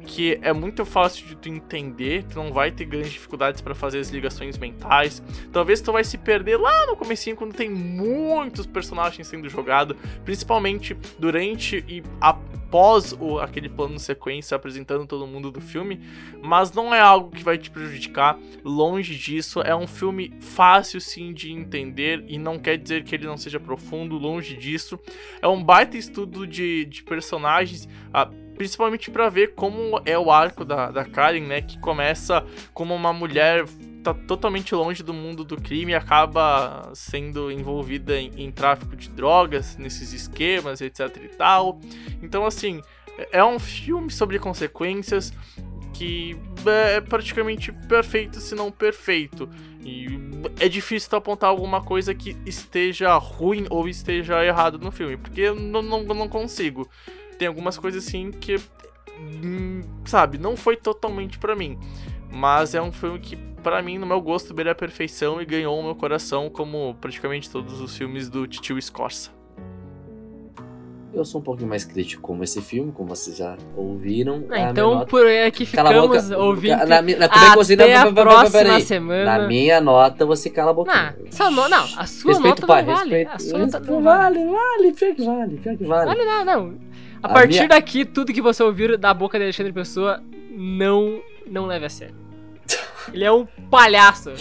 que 0.08 0.40
é 0.42 0.54
muito 0.54 0.86
fácil 0.86 1.28
de 1.28 1.36
tu 1.36 1.50
entender, 1.50 2.24
tu 2.24 2.38
não 2.38 2.54
vai 2.54 2.72
ter 2.72 2.86
grandes 2.86 3.12
dificuldades 3.12 3.62
para 3.62 3.76
fazer 3.76 4.00
as 4.00 4.10
ligações 4.10 4.58
mentais. 4.58 5.22
Talvez 5.52 5.82
tu 5.82 5.92
vai 5.92 6.04
se 6.04 6.18
perder 6.18 6.58
lá 6.58 6.88
no 6.88 6.96
comecinho 6.96 7.36
quando 7.36 7.54
tem 7.54 7.70
muitos 7.70 8.66
personagens 8.66 9.28
sendo 9.28 9.50
jogados, 9.50 9.98
principalmente 10.24 10.98
durante 11.20 11.84
e 11.88 12.02
após 12.22 13.14
o, 13.20 13.38
aquele 13.40 13.68
plano 13.68 14.00
sequência 14.00 14.56
apresentando 14.56 15.06
todo 15.06 15.28
mundo 15.28 15.52
do 15.52 15.60
filme, 15.60 16.00
mas 16.42 16.72
não 16.72 16.96
é 16.96 17.02
algo 17.02 17.30
que 17.30 17.44
vai 17.44 17.58
te 17.58 17.70
prejudicar, 17.70 18.40
longe 18.64 19.14
disso, 19.14 19.62
é 19.62 19.76
um 19.76 19.88
filme 19.88 20.34
fácil 20.40 21.02
sim 21.02 21.34
de 21.34 21.52
entender 21.52 22.24
e 22.28 22.38
não 22.38 22.58
quer 22.58 22.78
dizer 22.78 23.04
que 23.04 23.14
ele 23.14 23.26
não 23.26 23.38
seja 23.38 23.60
profundo, 23.60 24.18
longe 24.18 24.56
disso. 24.56 24.98
É 25.42 25.48
um 25.48 25.62
baita 25.62 25.98
estudo 25.98 26.48
de, 26.48 26.86
de 26.86 27.04
personagens, 27.04 27.88
ah, 28.14 28.30
principalmente 28.58 29.12
para 29.12 29.30
ver 29.30 29.54
como 29.54 30.02
é 30.04 30.18
o 30.18 30.32
arco 30.32 30.66
da, 30.66 30.90
da 30.90 31.06
Karen, 31.06 31.42
né? 31.42 31.62
Que 31.62 31.78
começa 31.80 32.44
como 32.74 32.94
uma 32.94 33.14
mulher 33.14 33.66
tá 34.04 34.14
totalmente 34.14 34.74
longe 34.74 35.04
do 35.04 35.14
mundo 35.14 35.44
do 35.44 35.58
crime 35.58 35.92
e 35.92 35.96
acaba 35.96 36.92
sendo 36.94 37.52
envolvida 37.52 38.18
em, 38.20 38.32
em 38.38 38.52
tráfico 38.52 38.96
de 38.96 39.10
drogas, 39.10 39.78
nesses 39.78 40.12
esquemas, 40.14 40.82
etc 40.82 41.16
e 41.24 41.28
tal. 41.30 41.80
Então, 42.22 42.46
assim, 42.46 42.82
é 43.32 43.44
um 43.44 43.60
filme 43.60 44.10
sobre 44.10 44.40
consequências 44.40 45.32
que 45.94 46.38
é 46.66 47.02
praticamente 47.02 47.72
perfeito, 47.72 48.40
se 48.40 48.56
não 48.56 48.72
perfeito. 48.72 49.50
E 49.84 50.08
é 50.60 50.68
difícil 50.68 51.18
apontar 51.18 51.50
alguma 51.50 51.82
coisa 51.82 52.14
que 52.14 52.36
esteja 52.46 53.16
ruim 53.18 53.66
ou 53.70 53.88
esteja 53.88 54.44
errado 54.46 54.78
no 54.78 54.92
filme, 54.92 55.18
porque 55.18 55.42
eu 55.42 55.56
não, 55.56 55.82
não, 55.82 56.04
não 56.04 56.28
consigo 56.28 56.88
tem 57.38 57.48
algumas 57.48 57.78
coisas 57.78 58.06
assim 58.06 58.32
que, 58.32 58.58
hum, 59.44 59.82
sabe, 60.06 60.38
não 60.38 60.58
foi 60.58 60.76
totalmente 60.76 61.38
para 61.38 61.56
mim. 61.56 61.78
Mas 62.32 62.76
é 62.76 62.82
um 62.82 62.92
filme 62.92 63.20
que, 63.20 63.36
para 63.64 63.82
mim, 63.82 63.98
no 63.98 64.06
meu 64.06 64.20
gosto, 64.22 64.54
beira 64.54 64.72
a 64.72 64.76
perfeição 64.76 65.42
e 65.42 65.46
ganhou 65.46 65.80
o 65.80 65.84
meu 65.84 65.96
coração, 65.96 66.50
como 66.50 66.96
praticamente 67.00 67.50
todos 67.50 67.80
os 67.80 67.96
filmes 67.96 68.30
do 68.30 68.46
Titio 68.46 68.82
Scorsa. 68.82 69.38
Eu 71.18 71.26
sou 71.26 71.42
um 71.42 71.44
pouquinho 71.44 71.68
mais 71.70 71.84
crítico 71.84 72.22
com 72.22 72.44
esse 72.44 72.62
filme, 72.62 72.92
como 72.92 73.10
vocês 73.10 73.38
já 73.38 73.58
ouviram. 73.76 74.44
Ah, 74.52 74.70
então, 74.70 74.94
nota... 74.94 75.08
por 75.08 75.26
aqui 75.26 75.66
ficamos 75.66 76.30
ouvindo. 76.30 76.78
Na, 76.86 77.02
na, 77.02 77.26
é 77.26 78.12
próxima 78.12 78.80
semana. 78.82 79.40
Na 79.40 79.48
minha 79.48 79.82
nota, 79.82 80.26
você 80.28 80.48
cala 80.50 80.70
a 80.70 80.74
boca. 80.74 81.16
Não, 81.40 81.52
no, 81.52 81.70
não 81.70 81.84
a 81.98 82.06
sua 82.06 82.34
respeito 82.34 82.44
nota 82.44 82.68
pai, 82.68 82.84
não 82.84 82.94
vale. 82.94 83.10
Respeito, 83.10 83.32
a 83.36 83.40
sua 83.40 83.60
respeito, 83.60 83.80
nota 83.80 83.92
não 83.92 84.04
vale, 84.04 84.38
vale, 84.38 84.52
vale, 84.52 84.94
pior 84.94 85.16
que 85.16 85.26
vale, 85.26 85.58
pior 85.58 85.78
que 85.78 85.84
vale. 85.86 86.06
Vale, 86.06 86.26
não, 86.26 86.46
não. 86.46 86.87
A, 87.22 87.28
A 87.28 87.34
partir 87.34 87.56
minha- 87.58 87.68
daqui, 87.68 88.06
tudo 88.06 88.34
que 88.34 88.42
você 88.42 88.62
ouvir 88.64 88.98
da 88.98 89.14
boca 89.14 89.38
de 89.38 89.44
Alexandre 89.46 89.74
Pessoa, 89.74 90.22
não, 90.52 91.22
não 91.46 91.66
leve 91.66 91.86
a 91.86 91.90
sério. 91.90 92.16
Ele 93.14 93.24
é 93.24 93.32
um 93.32 93.46
palhaço. 93.70 94.32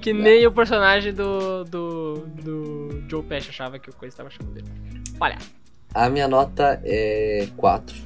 Que 0.00 0.12
nem 0.12 0.46
o 0.46 0.52
personagem 0.52 1.12
do, 1.12 1.64
do, 1.64 2.14
do 2.42 3.04
Joe 3.08 3.22
Pesci 3.22 3.50
achava 3.50 3.78
que 3.78 3.90
o 3.90 3.94
coisa 3.94 4.12
estava 4.12 4.30
chamando 4.30 4.54
dele. 4.54 4.68
Palhaço. 5.18 5.50
A 5.92 6.08
minha 6.08 6.28
nota 6.28 6.80
é 6.84 7.48
4. 7.56 7.96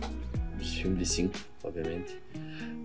Filme 0.81 0.97
de 0.97 1.07
5, 1.07 1.35
obviamente. 1.63 2.17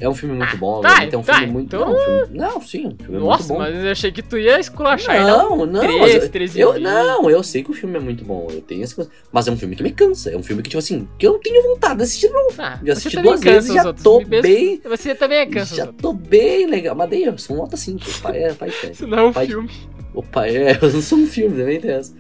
É 0.02 0.08
um 0.08 0.14
filme 0.16 0.36
muito 0.36 0.56
bom, 0.58 0.80
tá. 0.82 1.04
É 1.04 1.18
um 1.18 1.22
tá, 1.22 1.34
filme 1.36 1.52
muito. 1.54 1.76
então- 1.76 1.82
Não, 1.90 1.94
um 1.94 2.00
filme- 2.26 2.38
não, 2.38 2.62
sim, 2.62 2.88
um 2.88 3.04
filme 3.04 3.20
Nossa, 3.20 3.38
muito 3.44 3.48
bom. 3.54 3.58
mas 3.60 3.84
eu 3.84 3.92
achei 3.92 4.12
que 4.12 4.22
tu 4.22 4.38
ia 4.38 4.60
esculachar. 4.60 5.16
e 5.22 5.26
dar 5.26 5.48
um 5.50 5.58
Não, 5.58 5.66
não, 5.66 5.82
três, 5.82 6.00
mas 6.00 6.16
eu- 6.24 6.30
três 6.30 6.56
eu, 6.58 6.80
não, 6.80 7.30
eu 7.30 7.44
sei 7.44 7.64
que 7.64 7.72
o 7.72 7.74
filme 7.74 7.98
é 7.98 8.00
muito 8.00 8.24
bom, 8.24 8.48
eu 8.50 8.62
tenho 8.62 8.84
essa 8.84 9.10
mas 9.32 9.48
é 9.48 9.52
um 9.52 9.58
filme 9.58 9.76
que 9.76 9.84
me 9.84 9.92
cansa, 9.92 10.32
é 10.32 10.38
um 10.38 10.44
filme 10.44 10.64
que, 10.64 10.70
tipo 10.70 10.80
assim, 10.80 11.08
que 11.18 11.28
eu 11.28 11.34
não 11.34 11.40
tenho 11.40 11.62
vontade 11.64 11.98
de 11.98 12.04
assistir 12.04 12.30
novo. 12.30 12.54
Ah, 12.58 12.80
Já 12.84 12.94
assisti 12.94 13.22
duas 13.22 13.42
vezes 13.42 13.74
já 13.74 13.94
tô 13.94 14.24
bem, 14.26 14.82
Você 14.86 15.14
também 15.14 15.40
é 15.40 15.46
cansa. 15.46 15.76
já 15.76 15.88
tô 15.88 16.14
bem 16.14 16.66
legal, 16.66 16.96
mas 16.96 17.10
daí 17.10 17.24
eu 17.26 17.38
sou 17.38 17.56
um 17.58 17.60
nota 17.60 17.76
5, 17.76 18.10
o 18.10 18.22
pai 18.22 18.44
é, 18.44 18.54
pai 18.54 18.72
é. 18.84 18.92
Isso 18.92 19.06
não 19.06 19.18
é 19.20 19.24
um 19.24 19.34
pai- 19.34 19.48
filme. 19.48 19.70
O 20.14 20.24
pai 20.24 20.56
é, 20.56 20.72
eu 20.82 20.92
não 20.94 21.02
sou 21.02 21.18
um 21.20 21.28
filme, 21.28 21.58
também 21.58 21.80
tem 21.80 21.92
essa. 21.92 22.14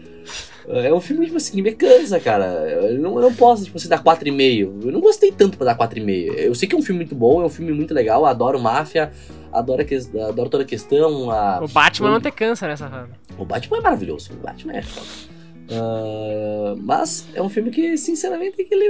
É 0.71 0.93
um 0.93 0.99
filme, 1.01 1.25
tipo 1.25 1.37
assim, 1.37 1.53
que 1.53 1.61
me 1.63 1.71
cansa, 1.71 2.19
cara. 2.19 2.45
Eu 2.45 2.99
não, 2.99 3.15
eu 3.15 3.21
não 3.23 3.33
posso, 3.33 3.63
tipo 3.65 3.77
assim, 3.77 3.89
dar 3.89 4.03
4,5. 4.03 4.85
Eu 4.85 4.91
não 4.91 5.01
gostei 5.01 5.31
tanto 5.31 5.57
pra 5.57 5.73
dar 5.73 5.75
4,5. 5.77 6.33
Eu 6.37 6.53
sei 6.53 6.67
que 6.69 6.75
é 6.75 6.77
um 6.77 6.81
filme 6.83 6.99
muito 6.99 7.15
bom, 7.15 7.41
é 7.41 7.45
um 7.45 7.49
filme 7.49 7.71
muito 7.71 7.91
legal, 7.93 8.23
adoro 8.25 8.59
máfia, 8.59 9.11
adoro, 9.51 9.83
que- 9.83 9.95
adoro 9.95 10.47
toda 10.49 10.63
a 10.63 10.67
questão. 10.67 11.31
A, 11.31 11.59
O 11.63 11.67
Batman 11.67 12.09
o- 12.09 12.11
não 12.13 12.21
te 12.21 12.29
cansa 12.31 12.67
nessa 12.67 12.87
fama. 12.87 13.09
o 13.37 13.45
Batman 13.45 13.77
é 13.77 13.81
maravilhoso, 13.81 14.31
o 14.33 14.35
Batman 14.37 14.73
é 14.73 14.81
foda. 14.83 15.07
Ah, 15.71 16.75
mas 16.77 17.27
é 17.33 17.41
um 17.41 17.49
filme 17.49 17.69
que, 17.71 17.97
sinceramente, 17.97 18.63
que 18.63 18.73
ele 18.73 18.85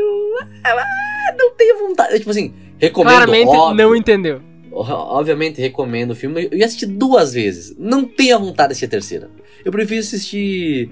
ah, 0.64 1.36
não 1.38 1.52
tenho 1.56 1.78
vontade. 1.78 2.18
Tipo 2.20 2.30
assim, 2.32 2.54
recomendo. 2.78 3.12
Claramente 3.16 3.48
óbvio, 3.50 3.76
não 3.86 3.96
entendeu. 3.96 4.42
Obviamente 4.72 5.60
recomendo 5.60 6.12
o 6.12 6.16
filme. 6.16 6.48
Eu 6.52 6.58
ia 6.58 6.66
assistir 6.66 6.86
duas 6.86 7.34
vezes. 7.34 7.76
Não 7.78 8.06
tenho 8.06 8.36
a 8.36 8.40
vontade 8.40 8.70
de 8.70 8.72
assistir 8.74 8.86
a 8.86 8.90
terceira. 8.90 9.30
Eu 9.66 9.72
prefiro 9.72 10.00
assistir 10.00 10.90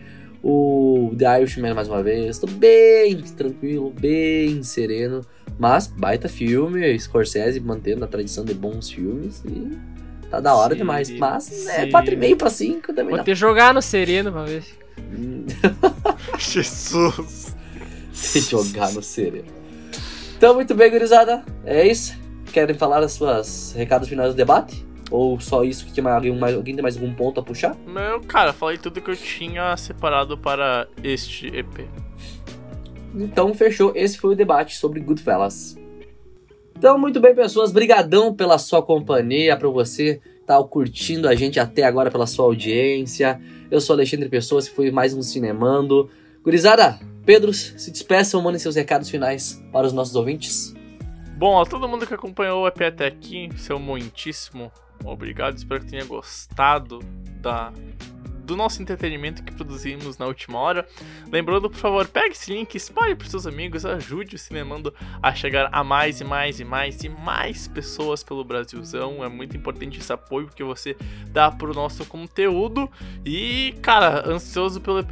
o 0.50 1.14
The 1.18 1.42
Irishman 1.42 1.74
mais 1.74 1.90
uma 1.90 2.02
vez. 2.02 2.40
Tô 2.40 2.48
bem 2.48 3.18
tranquilo, 3.36 3.92
bem 4.00 4.64
sereno. 4.64 5.22
Mas 5.60 5.88
baita 5.88 6.30
filme, 6.30 6.98
Scorsese 7.00 7.60
mantendo 7.60 8.06
a 8.06 8.08
tradição 8.08 8.46
de 8.46 8.54
bons 8.54 8.90
filmes 8.90 9.44
e 9.46 9.78
tá 10.30 10.40
da 10.40 10.56
hora 10.56 10.74
Sim, 10.74 10.78
demais. 10.80 11.10
Mas 11.12 11.68
é 11.68 11.86
sim. 11.86 11.92
4,5 11.92 12.36
pra 12.38 12.50
5 12.50 12.88
também 12.94 13.10
Vou 13.10 13.18
não. 13.18 13.24
ter 13.26 13.36
jogar 13.36 13.74
no 13.74 13.82
Sereno 13.82 14.32
pra 14.32 14.46
ver. 14.46 14.64
se- 14.64 14.78
Jesus! 16.38 17.56
Se 18.14 18.40
jogar 18.40 18.92
no 18.94 19.02
sereno. 19.04 19.46
Então, 20.38 20.54
muito 20.56 20.74
bem, 20.74 20.90
gurizada. 20.90 21.44
É 21.66 21.86
isso. 21.88 22.16
Querem 22.52 22.76
falar 22.76 23.04
as 23.04 23.12
suas 23.14 23.74
recados 23.76 24.08
finais 24.10 24.34
do 24.34 24.38
debate? 24.38 24.86
Ou 25.10 25.40
só 25.40 25.64
isso 25.64 25.86
que 25.86 25.94
tinha 25.94 26.04
mais, 26.04 26.16
alguém, 26.16 26.36
mais, 26.36 26.56
alguém 26.56 26.76
tem 26.76 26.82
mais 26.82 26.98
algum 26.98 27.14
ponto 27.14 27.40
a 27.40 27.44
puxar? 27.44 27.76
Meu, 27.88 28.20
cara, 28.22 28.52
falei 28.52 28.78
tudo 28.78 29.02
que 29.02 29.10
eu 29.10 29.16
tinha 29.16 29.76
separado 29.78 30.38
para 30.38 30.88
este 31.02 31.48
EP. 31.48 31.88
Então, 33.16 33.54
fechou. 33.54 33.94
Esse 33.96 34.18
foi 34.18 34.34
o 34.34 34.36
debate 34.36 34.76
sobre 34.76 35.00
Goodfellas. 35.00 35.78
Então, 36.78 36.98
muito 36.98 37.20
bem, 37.20 37.34
pessoas. 37.34 37.72
Brigadão 37.72 38.36
pela 38.36 38.58
sua 38.58 38.84
companhia, 38.84 39.56
pra 39.56 39.70
você 39.70 40.22
estar 40.42 40.62
curtindo 40.66 41.28
a 41.28 41.36
gente 41.36 41.60
até 41.60 41.84
agora 41.84 42.12
pela 42.12 42.28
sua 42.28 42.46
audiência. 42.46 43.42
Eu 43.72 43.82
sou 43.82 43.94
Alexandre 43.94 44.30
Pessoa, 44.30 44.60
esse 44.60 44.70
foi 44.70 44.92
mais 44.92 45.14
um 45.14 45.22
Cinemando. 45.22 46.10
Gurizada, 46.44 47.00
Pedro, 47.26 47.54
se 47.54 47.92
despeçam, 47.92 48.42
mandem 48.42 48.60
seus 48.60 48.76
recados 48.76 49.10
finais 49.10 49.62
para 49.74 49.88
os 49.88 49.92
nossos 49.92 50.16
ouvintes. 50.16 50.74
Bom, 51.38 51.60
a 51.62 51.66
todo 51.66 51.88
mundo 51.88 52.08
que 52.08 52.14
acompanhou 52.14 52.64
o 52.64 52.68
EP 52.68 52.82
até 52.82 53.08
aqui, 53.08 53.50
seu 53.58 53.78
muitíssimo 53.78 54.72
obrigado. 55.04 55.56
Espero 55.56 55.82
que 55.82 55.92
tenha 55.92 56.06
gostado 56.06 57.00
da 57.42 57.72
do 58.48 58.56
nosso 58.56 58.82
entretenimento 58.82 59.44
que 59.44 59.52
produzimos 59.52 60.18
na 60.18 60.26
última 60.26 60.58
hora. 60.58 60.88
Lembrando, 61.30 61.70
por 61.70 61.78
favor, 61.78 62.08
pegue 62.08 62.32
esse 62.32 62.52
link, 62.52 62.74
espalhe 62.76 63.14
para 63.14 63.28
seus 63.28 63.46
amigos, 63.46 63.86
ajude 63.86 64.36
o 64.36 64.40
Cinemando 64.40 64.94
a 65.22 65.36
chegar 65.36 65.70
a 65.70 65.84
mais 65.84 66.22
e 66.22 66.24
mais 66.24 66.62
e 66.62 66.64
mais 66.64 67.04
e 67.04 67.10
mais 67.10 67.68
pessoas 67.68 68.24
pelo 68.24 68.46
Brasilzão. 68.46 69.22
É 69.22 69.28
muito 69.28 69.58
importante 69.58 70.00
esse 70.00 70.14
apoio 70.14 70.48
que 70.48 70.64
você 70.64 70.96
dá 71.30 71.52
pro 71.52 71.74
nosso 71.74 72.06
conteúdo. 72.06 72.90
E, 73.26 73.76
cara, 73.82 74.26
ansioso 74.26 74.80
pelo 74.80 75.00
EP 75.00 75.10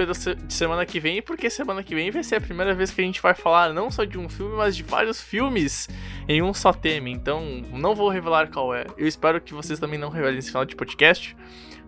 de 0.47 0.53
semana 0.53 0.85
que 0.85 1.01
vem, 1.01 1.21
porque 1.21 1.49
semana 1.49 1.83
que 1.83 1.93
vem 1.93 2.11
vai 2.11 2.23
ser 2.23 2.35
a 2.35 2.41
primeira 2.41 2.73
vez 2.73 2.89
que 2.91 3.01
a 3.01 3.03
gente 3.03 3.21
vai 3.21 3.33
falar 3.33 3.73
não 3.73 3.91
só 3.91 4.05
de 4.05 4.17
um 4.17 4.29
filme, 4.29 4.55
mas 4.55 4.77
de 4.77 4.83
vários 4.83 5.19
filmes 5.19 5.89
em 6.25 6.41
um 6.41 6.53
só 6.53 6.71
tema. 6.71 7.09
Então, 7.09 7.61
não 7.73 7.93
vou 7.93 8.07
revelar 8.07 8.49
qual 8.49 8.73
é. 8.73 8.85
Eu 8.97 9.05
espero 9.05 9.41
que 9.41 9.53
vocês 9.53 9.77
também 9.77 9.99
não 9.99 10.09
revelem 10.09 10.39
esse 10.39 10.47
final 10.47 10.63
de 10.63 10.73
podcast. 10.73 11.35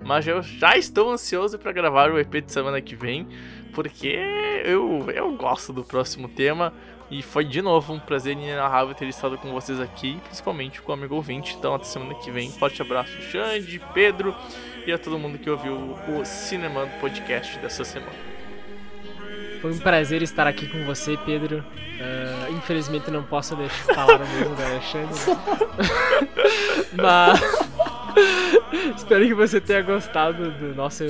Mas 0.03 0.28
eu 0.28 0.41
já 0.41 0.78
estou 0.78 1.11
ansioso 1.11 1.57
para 1.57 1.72
gravar 1.72 2.11
o 2.11 2.19
EP 2.19 2.41
de 2.45 2.52
semana 2.52 2.82
que 2.82 2.95
vem, 2.95 3.28
porque 3.74 4.18
eu, 4.64 5.06
eu 5.11 5.32
gosto 5.36 5.74
do 5.74 5.84
próximo 5.84 6.28
tema. 6.28 6.74
E 7.10 7.22
foi 7.22 7.45
de 7.45 7.61
novo 7.61 7.94
um 7.94 7.99
prazer 7.99 8.34
inenarrável 8.34 8.94
ter 8.94 9.07
estado 9.07 9.38
com 9.38 9.52
vocês 9.53 9.80
aqui, 9.80 10.19
principalmente 10.26 10.82
com 10.82 10.91
o 10.91 10.94
amigo 10.94 11.15
ouvinte. 11.15 11.56
Então, 11.57 11.74
até 11.74 11.86
semana 11.86 12.14
que 12.15 12.30
vem. 12.30 12.52
Forte 12.52 12.82
abraço, 12.82 13.14
Xande, 13.22 13.82
Pedro 13.94 14.36
e 14.86 14.91
a 14.91 14.98
todo 14.98 15.18
mundo 15.18 15.38
que 15.38 15.49
ouviu 15.49 15.74
o 15.74 16.26
Cinema 16.26 16.86
Podcast 16.99 17.57
dessa 17.60 17.86
semana. 17.86 18.38
Foi 19.61 19.72
um 19.72 19.80
prazer 19.80 20.22
estar 20.22 20.48
aqui 20.48 20.68
com 20.68 20.86
você, 20.86 21.18
Pedro. 21.18 21.60
Uh, 21.60 22.53
infelizmente 22.53 23.10
não 23.10 23.24
posso 23.24 23.56
deixar 23.56 23.95
falar 23.95 24.19
mesmo 24.19 24.56
da 24.56 24.65
Alexandre. 24.68 25.19
Mas. 26.94 27.86
Espero 28.95 29.26
que 29.26 29.34
você 29.34 29.61
tenha 29.61 29.81
gostado 29.81 30.52
do 30.52 30.76
nosso, 30.76 31.03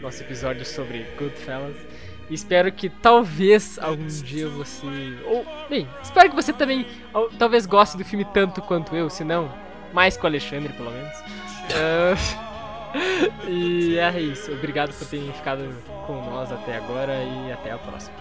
nosso 0.00 0.22
episódio 0.22 0.64
sobre 0.64 1.06
Goodfellas. 1.18 1.76
Espero 2.30 2.72
que 2.72 2.88
talvez 2.88 3.78
algum 3.78 4.06
dia 4.06 4.48
você. 4.48 4.86
Ou, 5.26 5.44
bem, 5.68 5.86
espero 6.02 6.30
que 6.30 6.36
você 6.36 6.52
também 6.52 6.86
ou, 7.12 7.28
talvez 7.30 7.66
goste 7.66 7.98
do 7.98 8.04
filme 8.04 8.24
tanto 8.24 8.62
quanto 8.62 8.96
eu, 8.96 9.10
se 9.10 9.24
não, 9.24 9.52
mais 9.92 10.16
com 10.16 10.24
o 10.24 10.26
Alexandre, 10.26 10.72
pelo 10.72 10.90
menos. 10.90 11.18
Uh, 11.70 12.16
e 13.50 13.98
é 13.98 14.20
isso. 14.20 14.52
Obrigado 14.52 14.94
por 14.94 15.06
terem 15.06 15.32
ficado 15.32 15.68
com 16.06 16.14
nós 16.30 16.50
até 16.50 16.76
agora 16.76 17.12
e 17.12 17.52
até 17.52 17.72
a 17.72 17.78
próxima. 17.78 18.16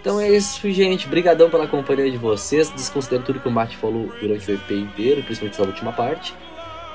Então 0.00 0.20
é 0.20 0.30
isso, 0.30 0.70
gente. 0.70 1.06
Obrigadão 1.06 1.48
pela 1.48 1.66
companhia 1.66 2.10
de 2.10 2.18
vocês. 2.18 2.70
Desconsidero 2.70 3.22
tudo 3.22 3.40
que 3.40 3.48
o 3.48 3.50
Mate 3.50 3.76
falou 3.76 4.12
durante 4.20 4.50
o 4.50 4.54
EP 4.54 4.70
inteiro, 4.70 5.22
principalmente 5.22 5.54
essa 5.54 5.64
última 5.64 5.92
parte. 5.92 6.34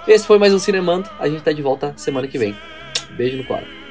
Esse 0.07 0.27
foi 0.27 0.37
mais 0.37 0.53
um 0.53 0.59
Cinemando. 0.59 1.09
A 1.17 1.29
gente 1.29 1.43
tá 1.43 1.51
de 1.51 1.61
volta 1.61 1.93
semana 1.95 2.27
que 2.27 2.37
vem. 2.37 2.55
Beijo 3.11 3.37
no 3.37 3.45
quadro. 3.45 3.82